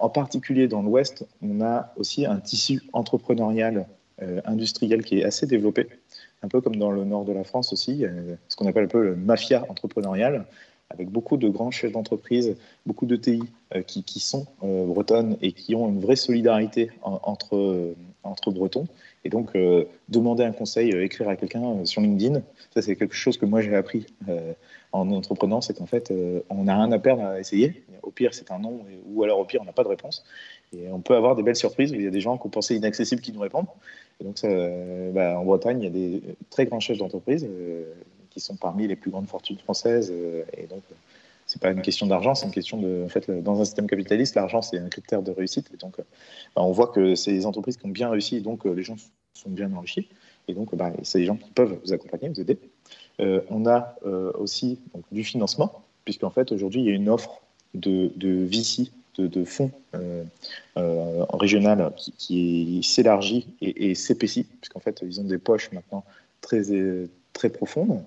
En 0.01 0.09
particulier 0.09 0.67
dans 0.67 0.81
l'Ouest, 0.81 1.27
on 1.43 1.61
a 1.61 1.93
aussi 1.95 2.25
un 2.25 2.37
tissu 2.37 2.81
entrepreneurial 2.91 3.85
euh, 4.23 4.41
industriel 4.45 5.03
qui 5.05 5.19
est 5.19 5.23
assez 5.23 5.45
développé, 5.45 5.87
un 6.41 6.47
peu 6.47 6.59
comme 6.59 6.75
dans 6.75 6.89
le 6.89 7.03
nord 7.05 7.23
de 7.23 7.31
la 7.31 7.43
France 7.43 7.71
aussi, 7.71 8.03
ce 8.47 8.55
qu'on 8.55 8.65
appelle 8.65 8.85
un 8.85 8.87
peu 8.87 9.03
le 9.03 9.15
mafia 9.15 9.63
entrepreneurial, 9.69 10.45
avec 10.89 11.11
beaucoup 11.11 11.37
de 11.37 11.47
grands 11.49 11.69
chefs 11.69 11.91
d'entreprise, 11.91 12.57
beaucoup 12.87 13.05
de 13.05 13.15
TI 13.15 13.43
euh, 13.75 13.83
qui, 13.83 14.19
sont 14.19 14.47
euh, 14.63 14.87
bretonnes 14.87 15.37
et 15.43 15.51
qui 15.51 15.75
ont 15.75 15.87
une 15.87 15.99
vraie 15.99 16.15
solidarité 16.15 16.89
entre, 17.03 17.93
entre 18.23 18.49
bretons. 18.49 18.87
Et 19.23 19.29
donc, 19.29 19.55
demander 20.09 20.43
un 20.43 20.51
conseil, 20.51 20.89
écrire 20.89 21.29
à 21.29 21.35
quelqu'un 21.35 21.85
sur 21.85 22.01
LinkedIn, 22.01 22.41
ça 22.73 22.81
c'est 22.81 22.95
quelque 22.95 23.13
chose 23.13 23.37
que 23.37 23.45
moi 23.45 23.61
j'ai 23.61 23.75
appris 23.75 24.07
en 24.91 25.09
entreprenant, 25.11 25.61
c'est 25.61 25.77
qu'en 25.77 25.85
fait, 25.85 26.11
euh, 26.11 26.41
on 26.49 26.65
n'a 26.65 26.75
rien 26.75 26.91
à 26.91 26.99
perdre 26.99 27.23
à 27.23 27.39
essayer. 27.39 27.83
Au 28.03 28.11
pire, 28.11 28.33
c'est 28.33 28.51
un 28.51 28.59
non, 28.59 28.81
ou 29.05 29.23
alors 29.23 29.39
au 29.39 29.45
pire, 29.45 29.61
on 29.61 29.65
n'a 29.65 29.71
pas 29.71 29.83
de 29.83 29.87
réponse. 29.87 30.23
Et 30.73 30.89
on 30.91 30.99
peut 30.99 31.15
avoir 31.15 31.35
des 31.35 31.43
belles 31.43 31.55
surprises 31.55 31.91
il 31.91 32.01
y 32.01 32.07
a 32.07 32.11
des 32.11 32.21
gens 32.21 32.37
qu'on 32.37 32.49
pensait 32.49 32.75
inaccessibles 32.75 33.21
qui 33.21 33.31
nous 33.31 33.39
répondent. 33.39 33.67
Et 34.19 34.23
donc, 34.23 34.43
euh, 34.43 35.11
bah, 35.11 35.39
en 35.39 35.45
Bretagne, 35.45 35.79
il 35.81 35.83
y 35.83 35.87
a 35.87 35.89
des 35.89 36.21
très 36.49 36.65
grands 36.65 36.79
chefs 36.79 36.97
d'entreprise 36.97 37.47
euh, 37.49 37.85
qui 38.29 38.39
sont 38.39 38.55
parmi 38.55 38.87
les 38.87 38.95
plus 38.95 39.11
grandes 39.11 39.27
fortunes 39.27 39.57
françaises. 39.57 40.11
et 40.57 40.67
donc, 40.67 40.83
c'est 41.45 41.61
pas 41.61 41.71
une 41.71 41.81
question 41.81 42.07
d'argent, 42.07 42.33
c'est 42.33 42.45
une 42.45 42.53
question 42.53 42.77
de. 42.77 43.03
En 43.05 43.09
fait, 43.09 43.29
dans 43.29 43.59
un 43.59 43.65
système 43.65 43.87
capitaliste, 43.87 44.35
l'argent, 44.35 44.61
c'est 44.61 44.77
un 44.77 44.87
critère 44.87 45.21
de 45.21 45.31
réussite. 45.31 45.69
Et 45.73 45.77
donc, 45.77 45.97
bah, 46.55 46.61
on 46.63 46.71
voit 46.71 46.87
que 46.87 47.15
c'est 47.15 47.31
des 47.31 47.45
entreprises 47.45 47.77
qui 47.77 47.85
ont 47.85 47.89
bien 47.89 48.09
réussi, 48.09 48.37
et 48.37 48.41
donc 48.41 48.65
les 48.65 48.83
gens 48.83 48.95
sont 49.33 49.49
bien 49.49 49.71
enrichis. 49.73 50.07
Et 50.47 50.53
donc, 50.53 50.73
bah, 50.75 50.91
c'est 51.03 51.19
des 51.19 51.25
gens 51.25 51.35
qui 51.35 51.51
peuvent 51.51 51.77
vous 51.83 51.93
accompagner, 51.93 52.29
vous 52.29 52.39
aider. 52.39 52.57
Euh, 53.21 53.41
on 53.49 53.65
a 53.65 53.95
euh, 54.05 54.31
aussi 54.37 54.79
du 55.11 55.23
financement, 55.23 55.83
puisqu'en 56.05 56.29
fait, 56.29 56.51
aujourd'hui, 56.51 56.81
il 56.81 56.87
y 56.87 56.91
a 56.91 56.95
une 56.95 57.09
offre 57.09 57.41
de, 57.73 58.11
de 58.15 58.45
VC, 58.45 58.91
de, 59.17 59.43
fonds 59.43 59.69
euh, 59.93 60.23
régional 61.33 61.93
qui, 61.95 62.81
s'élargit 62.83 63.45
et, 63.61 63.93
s'épaissit, 63.93 64.47
puisqu'en 64.61 64.79
fait, 64.79 65.03
ils 65.03 65.21
ont 65.21 65.25
des 65.25 65.37
poches 65.37 65.71
maintenant 65.71 66.03
très, 66.39 66.63
très 67.33 67.49
profondes. 67.49 68.01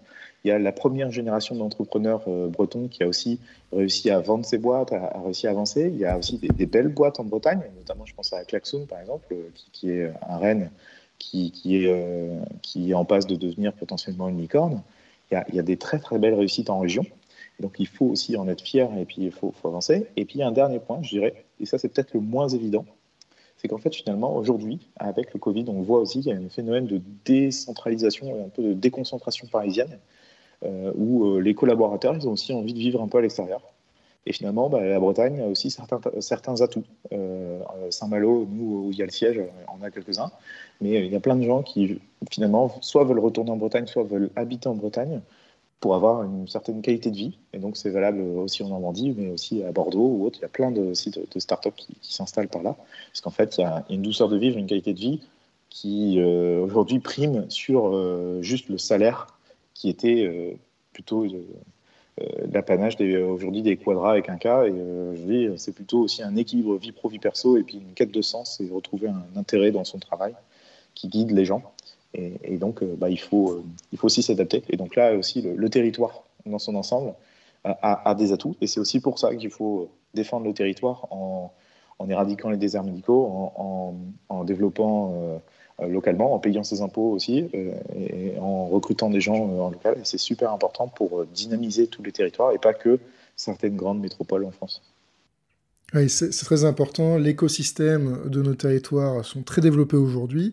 Il 0.44 0.48
y 0.48 0.50
a 0.50 0.58
la 0.58 0.72
première 0.72 1.12
génération 1.12 1.54
d'entrepreneurs 1.54 2.22
bretons 2.48 2.88
qui 2.88 3.04
a 3.04 3.06
aussi 3.06 3.38
réussi 3.72 4.10
à 4.10 4.18
vendre 4.18 4.44
ses 4.44 4.58
boîtes, 4.58 4.92
a, 4.92 5.20
réussi 5.24 5.46
à 5.46 5.50
avancer. 5.50 5.88
Il 5.92 6.00
y 6.00 6.04
a 6.04 6.18
aussi 6.18 6.38
des, 6.38 6.66
belles 6.66 6.88
boîtes 6.88 7.20
en 7.20 7.24
Bretagne, 7.24 7.62
notamment 7.76 8.06
je 8.06 8.14
pense 8.14 8.32
à 8.32 8.44
Klaxoon 8.44 8.86
par 8.86 8.98
exemple, 8.98 9.32
qui, 9.72 9.90
est 9.90 10.10
un 10.28 10.38
Rennes 10.38 10.70
qui, 11.20 11.52
qui 11.52 11.86
est 12.90 12.94
en 12.94 13.04
passe 13.04 13.28
de 13.28 13.36
devenir 13.36 13.72
potentiellement 13.72 14.28
une 14.28 14.40
licorne. 14.40 14.82
Il 15.30 15.54
y, 15.54 15.58
a, 15.58 15.62
des 15.62 15.76
très 15.76 15.98
très 15.98 16.18
belles 16.18 16.34
réussites 16.34 16.70
en 16.70 16.78
région. 16.78 17.04
Donc 17.60 17.76
il 17.78 17.86
faut 17.86 18.06
aussi 18.06 18.36
en 18.36 18.46
être 18.46 18.62
fier 18.62 18.88
et 18.98 19.04
puis 19.04 19.22
il 19.22 19.30
faut, 19.32 19.52
avancer. 19.64 20.06
Et 20.16 20.24
puis 20.24 20.42
un 20.42 20.52
dernier 20.52 20.78
point, 20.78 21.02
je 21.02 21.10
dirais, 21.10 21.44
et 21.60 21.66
ça 21.66 21.78
c'est 21.78 21.88
peut-être 21.88 22.14
le 22.14 22.20
moins 22.20 22.48
évident, 22.48 22.84
c'est 23.56 23.68
qu'en 23.68 23.78
fait 23.78 23.94
finalement 23.94 24.36
aujourd'hui, 24.36 24.78
avec 24.96 25.32
le 25.32 25.40
Covid, 25.40 25.64
on 25.68 25.82
voit 25.82 26.00
aussi 26.00 26.20
qu'il 26.20 26.32
y 26.32 26.34
a 26.34 26.38
un 26.38 26.48
phénomène 26.48 26.86
de 26.86 27.00
décentralisation 27.24 28.36
et 28.36 28.42
un 28.42 28.48
peu 28.48 28.62
de 28.62 28.72
déconcentration 28.74 29.46
parisienne. 29.46 29.98
Euh, 30.64 30.92
où 30.94 31.26
euh, 31.26 31.40
les 31.40 31.52
collaborateurs, 31.54 32.14
ont 32.26 32.32
aussi 32.32 32.54
envie 32.54 32.72
de 32.72 32.78
vivre 32.78 33.02
un 33.02 33.08
peu 33.08 33.18
à 33.18 33.20
l'extérieur. 33.20 33.60
Et 34.26 34.32
finalement, 34.32 34.68
bah, 34.68 34.82
la 34.82 34.98
Bretagne 34.98 35.40
a 35.40 35.46
aussi 35.46 35.70
certains, 35.70 36.00
certains 36.20 36.60
atouts. 36.60 36.84
Euh, 37.12 37.60
Saint-Malo, 37.90 38.46
nous, 38.50 38.86
où 38.86 38.90
il 38.90 38.98
y 38.98 39.02
a 39.02 39.04
le 39.04 39.10
siège, 39.10 39.40
on 39.68 39.82
a 39.82 39.90
quelques-uns. 39.90 40.30
Mais 40.80 41.04
il 41.04 41.12
y 41.12 41.16
a 41.16 41.20
plein 41.20 41.36
de 41.36 41.42
gens 41.42 41.62
qui, 41.62 42.00
finalement, 42.30 42.74
soit 42.80 43.04
veulent 43.04 43.18
retourner 43.18 43.50
en 43.50 43.56
Bretagne, 43.56 43.86
soit 43.86 44.04
veulent 44.04 44.30
habiter 44.36 44.68
en 44.68 44.74
Bretagne 44.74 45.20
pour 45.80 45.94
avoir 45.94 46.22
une 46.22 46.48
certaine 46.48 46.80
qualité 46.80 47.10
de 47.10 47.16
vie. 47.16 47.38
Et 47.52 47.58
donc, 47.58 47.76
c'est 47.76 47.90
valable 47.90 48.20
aussi 48.20 48.62
en 48.62 48.68
Normandie, 48.68 49.14
mais 49.16 49.30
aussi 49.30 49.62
à 49.62 49.72
Bordeaux 49.72 50.08
ou 50.08 50.24
autre. 50.24 50.38
Il 50.38 50.42
y 50.42 50.46
a 50.46 50.48
plein 50.48 50.70
de 50.70 50.94
sites 50.94 51.18
de 51.18 51.38
start-up 51.38 51.74
qui, 51.76 51.94
s'installent 52.00 52.48
par 52.48 52.62
là. 52.62 52.76
Parce 53.10 53.20
qu'en 53.20 53.30
fait, 53.30 53.58
il 53.58 53.60
y, 53.60 53.64
a 53.64 53.84
une 53.90 54.02
douceur 54.02 54.28
de 54.28 54.38
vivre, 54.38 54.56
une 54.56 54.66
qualité 54.66 54.94
de 54.94 55.00
vie 55.00 55.20
qui, 55.68 56.22
aujourd'hui, 56.22 57.00
prime 57.00 57.44
sur 57.50 58.42
juste 58.42 58.68
le 58.70 58.78
salaire 58.78 59.26
qui 59.74 59.88
était 59.90 60.24
euh, 60.24 60.54
plutôt 60.92 61.24
euh, 61.24 61.34
euh, 61.34 61.60
l'apanage 62.52 62.96
aujourd'hui 63.00 63.62
des 63.62 63.76
quadras 63.76 64.12
avec 64.12 64.28
un 64.28 64.36
cas. 64.36 64.64
Et 64.64 64.72
je 64.72 65.22
dis, 65.22 65.48
c'est 65.56 65.74
plutôt 65.74 66.00
aussi 66.00 66.22
un 66.22 66.36
équilibre 66.36 66.76
vie 66.76 66.92
pro, 66.92 67.08
vie 67.08 67.18
perso, 67.18 67.56
et 67.56 67.62
puis 67.62 67.78
une 67.78 67.94
quête 67.94 68.12
de 68.12 68.22
sens 68.22 68.60
et 68.60 68.68
retrouver 68.68 69.08
un 69.08 69.24
intérêt 69.36 69.70
dans 69.70 69.84
son 69.84 69.98
travail 69.98 70.34
qui 70.94 71.08
guide 71.08 71.32
les 71.32 71.44
gens. 71.44 71.62
Et, 72.14 72.58
donc, 72.58 72.84
bah, 72.84 73.10
il, 73.10 73.18
faut, 73.18 73.64
faut 73.96 74.06
aussi 74.06 74.22
s'adapter. 74.22 74.62
Et 74.70 74.76
donc 74.76 74.94
là 74.94 75.14
aussi, 75.14 75.42
le, 75.42 75.68
territoire 75.68 76.22
dans 76.46 76.60
son 76.60 76.76
ensemble 76.76 77.14
a, 77.64 78.14
des 78.14 78.32
atouts. 78.32 78.54
Et 78.60 78.68
c'est 78.68 78.78
aussi 78.78 79.00
pour 79.00 79.18
ça 79.18 79.34
qu'il 79.34 79.50
faut 79.50 79.90
défendre 80.14 80.46
le 80.46 80.54
territoire 80.54 81.08
en, 81.10 81.52
en 81.98 82.08
éradiquant 82.08 82.50
les 82.50 82.56
déserts 82.56 82.84
médicaux, 82.84 83.26
en, 83.26 83.94
en 84.28 84.44
développant 84.44 85.12
euh, 85.14 85.38
localement, 85.80 86.34
en 86.34 86.38
payant 86.38 86.62
ses 86.62 86.82
impôts 86.82 87.10
aussi 87.10 87.48
euh, 87.54 87.72
et 87.96 88.38
en 88.38 88.66
recrutant 88.66 89.10
des 89.10 89.20
gens 89.20 89.34
euh, 89.34 89.60
en 89.60 89.70
local. 89.70 89.96
C'est 90.04 90.18
super 90.18 90.52
important 90.52 90.88
pour 90.88 91.24
dynamiser 91.26 91.86
tous 91.86 92.02
les 92.02 92.12
territoires 92.12 92.52
et 92.52 92.58
pas 92.58 92.74
que 92.74 92.98
certaines 93.36 93.76
grandes 93.76 94.00
métropoles 94.00 94.44
en 94.44 94.50
France. 94.50 94.82
Oui, 95.92 96.08
c'est 96.08 96.30
très 96.30 96.64
important. 96.64 97.18
L'écosystème 97.18 98.28
de 98.28 98.42
nos 98.42 98.54
territoires 98.54 99.24
sont 99.24 99.42
très 99.42 99.60
développés 99.60 99.96
aujourd'hui, 99.96 100.52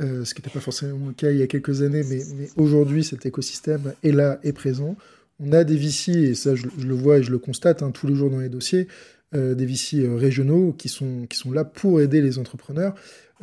ce 0.00 0.34
qui 0.34 0.42
n'était 0.42 0.50
pas 0.50 0.60
forcément 0.60 1.06
le 1.06 1.14
cas 1.14 1.30
il 1.30 1.38
y 1.38 1.42
a 1.42 1.46
quelques 1.46 1.80
années, 1.80 2.02
mais, 2.02 2.20
mais 2.36 2.48
aujourd'hui, 2.56 3.02
cet 3.02 3.24
écosystème 3.24 3.94
est 4.02 4.12
là, 4.12 4.38
est 4.42 4.52
présent. 4.52 4.96
On 5.40 5.52
a 5.52 5.64
des 5.64 5.76
VC, 5.76 6.10
et 6.10 6.34
ça 6.34 6.54
je, 6.54 6.66
le 6.66 6.94
vois 6.94 7.18
et 7.18 7.22
je 7.22 7.30
le 7.30 7.38
constate 7.38 7.82
hein, 7.82 7.90
tous 7.90 8.06
les 8.06 8.14
jours 8.14 8.28
dans 8.28 8.40
les 8.40 8.50
dossiers, 8.50 8.86
des 9.32 9.66
VC 9.66 10.06
régionaux 10.08 10.74
qui 10.76 10.88
sont, 10.88 11.26
qui 11.28 11.38
sont 11.38 11.52
là 11.52 11.64
pour 11.64 12.00
aider 12.00 12.20
les 12.20 12.38
entrepreneurs. 12.38 12.94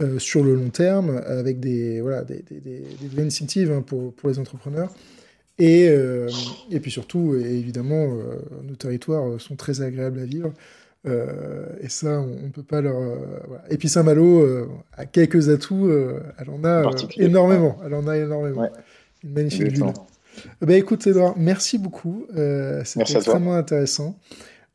Euh, 0.02 0.18
sur 0.18 0.46
le 0.46 0.56
long 0.56 0.70
terme, 0.70 1.22
avec 1.26 1.60
des, 1.60 2.00
voilà, 2.00 2.24
des, 2.24 2.42
des, 2.50 2.62
des, 2.62 3.22
incentives 3.22 3.70
hein, 3.70 3.82
pour, 3.86 4.14
pour, 4.14 4.30
les 4.30 4.40
entrepreneurs. 4.40 4.94
Et, 5.58 5.90
euh, 5.90 6.30
et 6.72 6.80
puis 6.80 6.90
surtout, 6.90 7.36
évidemment, 7.36 8.14
euh, 8.14 8.40
nos 8.64 8.76
territoires 8.76 9.42
sont 9.42 9.58
très 9.58 9.82
agréables 9.82 10.20
à 10.20 10.26
vivre. 10.26 10.54
et 11.06 11.90
ça, 11.90 12.22
on 12.22 12.46
ne 12.46 12.50
peut 12.50 12.64
pas 12.64 12.80
leur. 12.80 12.98
Voilà. 13.48 13.64
Et 13.70 13.78
puis 13.78 13.90
Saint-Malo 13.90 14.70
a 14.94 15.06
quelques 15.06 15.50
atouts. 15.50 15.92
elle 15.92 16.50
en 16.50 16.64
a 16.64 16.90
énormément. 17.18 17.78
Elle 17.86 17.94
en 17.94 18.08
a 18.08 18.18
énormément. 18.18 18.70
Une 19.24 19.34
magnifique 19.34 19.68
ville. 19.68 19.84
Bah, 20.62 20.78
écoute, 20.78 21.06
Edouard, 21.08 21.34
merci 21.38 21.78
beaucoup. 21.78 22.26
C'était 22.86 23.18
extrêmement 23.18 23.56
intéressant. 23.56 24.18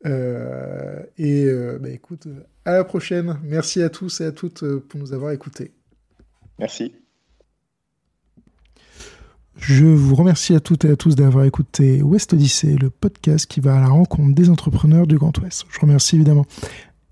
Euh, 0.05 1.01
et 1.17 1.45
euh, 1.45 1.79
bah, 1.79 1.89
écoute, 1.89 2.27
à 2.65 2.73
la 2.73 2.83
prochaine. 2.83 3.39
Merci 3.43 3.81
à 3.81 3.89
tous 3.89 4.21
et 4.21 4.25
à 4.25 4.31
toutes 4.31 4.63
euh, 4.63 4.85
pour 4.87 4.99
nous 4.99 5.13
avoir 5.13 5.31
écoutés. 5.31 5.71
Merci. 6.59 6.93
Je 9.57 9.85
vous 9.85 10.15
remercie 10.15 10.53
à 10.53 10.59
toutes 10.59 10.83
et 10.85 10.89
à 10.89 10.95
tous 10.95 11.15
d'avoir 11.15 11.45
écouté 11.45 12.01
West 12.01 12.33
Odyssey, 12.33 12.75
le 12.75 12.89
podcast 12.89 13.45
qui 13.45 13.61
va 13.61 13.77
à 13.77 13.79
la 13.79 13.87
rencontre 13.87 14.35
des 14.35 14.49
entrepreneurs 14.49 15.07
du 15.07 15.17
Grand 15.17 15.37
Ouest. 15.39 15.65
Je 15.69 15.79
remercie 15.79 16.15
évidemment 16.15 16.45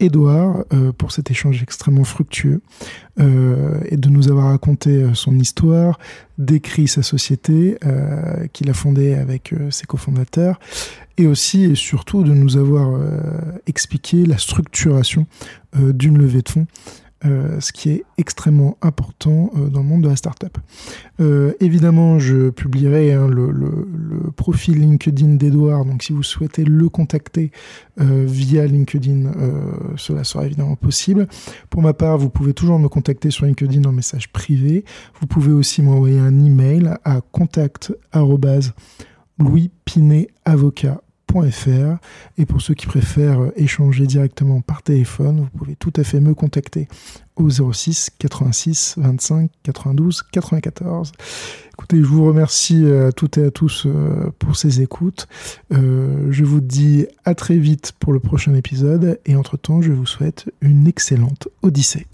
Edouard 0.04 0.66
euh, 0.74 0.92
pour 0.92 1.12
cet 1.12 1.32
échange 1.32 1.64
extrêmement 1.64 2.04
fructueux 2.04 2.62
euh, 3.20 3.80
et 3.90 3.96
de 3.96 4.10
nous 4.10 4.30
avoir 4.30 4.48
raconté 4.48 4.90
euh, 4.92 5.14
son 5.14 5.40
histoire, 5.40 5.98
décrit 6.38 6.88
sa 6.88 7.04
société 7.04 7.78
qu'il 8.54 8.70
a 8.72 8.74
fondée 8.74 9.14
avec 9.14 9.54
ses 9.70 9.86
cofondateurs 9.86 10.60
et 11.18 11.28
aussi 11.28 11.66
et 11.66 11.76
surtout 11.76 12.24
de 12.24 12.34
nous 12.34 12.58
avoir 12.58 13.00
expliqué 13.68 14.26
la 14.26 14.40
structuration 14.40 15.28
d'une 15.76 16.18
levée 16.18 16.42
de 16.42 16.50
fonds 16.50 16.66
euh, 17.26 17.60
ce 17.62 17.72
qui 17.72 17.90
est 17.90 18.04
extrêmement 18.18 18.78
important 18.82 19.52
euh, 19.56 19.70
dans 19.70 19.82
le 19.82 19.86
monde 19.86 20.02
de 20.02 20.10
la 20.10 20.16
startup. 20.16 20.58
Euh, 21.22 21.54
évidemment, 21.62 22.20
je 22.20 22.50
publierai 22.50 23.14
hein, 23.14 23.28
le, 23.28 24.32
profil 24.36 24.80
LinkedIn 24.80 25.36
d'Edouard, 25.36 25.86
donc 25.86 26.04
si 26.04 26.12
vous 26.12 26.24
souhaitez 26.24 26.66
le 26.66 26.90
contacter 26.90 27.52
via 27.98 28.66
LinkedIn, 28.66 29.32
cela 29.96 30.24
sera 30.24 30.46
évidemment 30.46 30.76
possible. 30.76 31.28
Pour 31.70 31.82
ma 31.82 31.94
part, 31.94 32.18
vous 32.18 32.30
pouvez 32.30 32.54
toujours 32.54 32.80
me 32.80 32.90
contacter 32.90 33.30
sur 33.30 33.46
LinkedIn 33.46 33.84
en 33.88 33.92
message 33.92 34.32
privé. 34.32 34.84
Vous 35.20 35.28
pouvez 35.28 35.52
aussi 35.52 35.82
m'envoyer 35.82 36.20
un 36.20 36.44
email 36.44 36.96
à 37.06 37.22
contact 37.22 37.94
et 42.38 42.46
pour 42.46 42.62
ceux 42.62 42.74
qui 42.74 42.86
préfèrent 42.86 43.52
échanger 43.56 44.06
directement 44.06 44.62
par 44.62 44.84
téléphone, 44.84 45.40
vous 45.40 45.58
pouvez 45.58 45.76
tout 45.76 45.94
à 45.96 46.04
fait 46.04 46.20
me 46.20 46.34
contacter 46.34 46.88
au 47.36 47.50
06 47.50 48.12
86 48.20 48.96
25 48.98 49.50
92 49.64 50.24
94. 50.32 51.12
Écoutez, 51.72 51.98
je 51.98 52.04
vous 52.04 52.26
remercie 52.26 52.86
à 52.86 53.12
toutes 53.12 53.40
et 53.40 53.46
à 53.46 53.52
tous 53.52 53.88
euh, 53.88 54.32
pour 54.38 54.56
ces 54.56 54.82
écoutes. 54.82 55.28
Euh, 55.74 56.28
je 56.30 56.44
vous 56.44 56.62
dis 56.62 57.08
à 57.26 57.34
très 57.34 57.58
vite 57.58 57.94
pour 58.00 58.14
le 58.14 58.20
prochain 58.20 58.54
épisode 58.54 59.20
et 59.26 59.36
entre-temps, 59.36 59.82
je 59.82 59.92
vous 59.92 60.06
souhaite 60.06 60.52
une 60.62 60.88
excellente 60.88 61.48
Odyssée. 61.64 62.06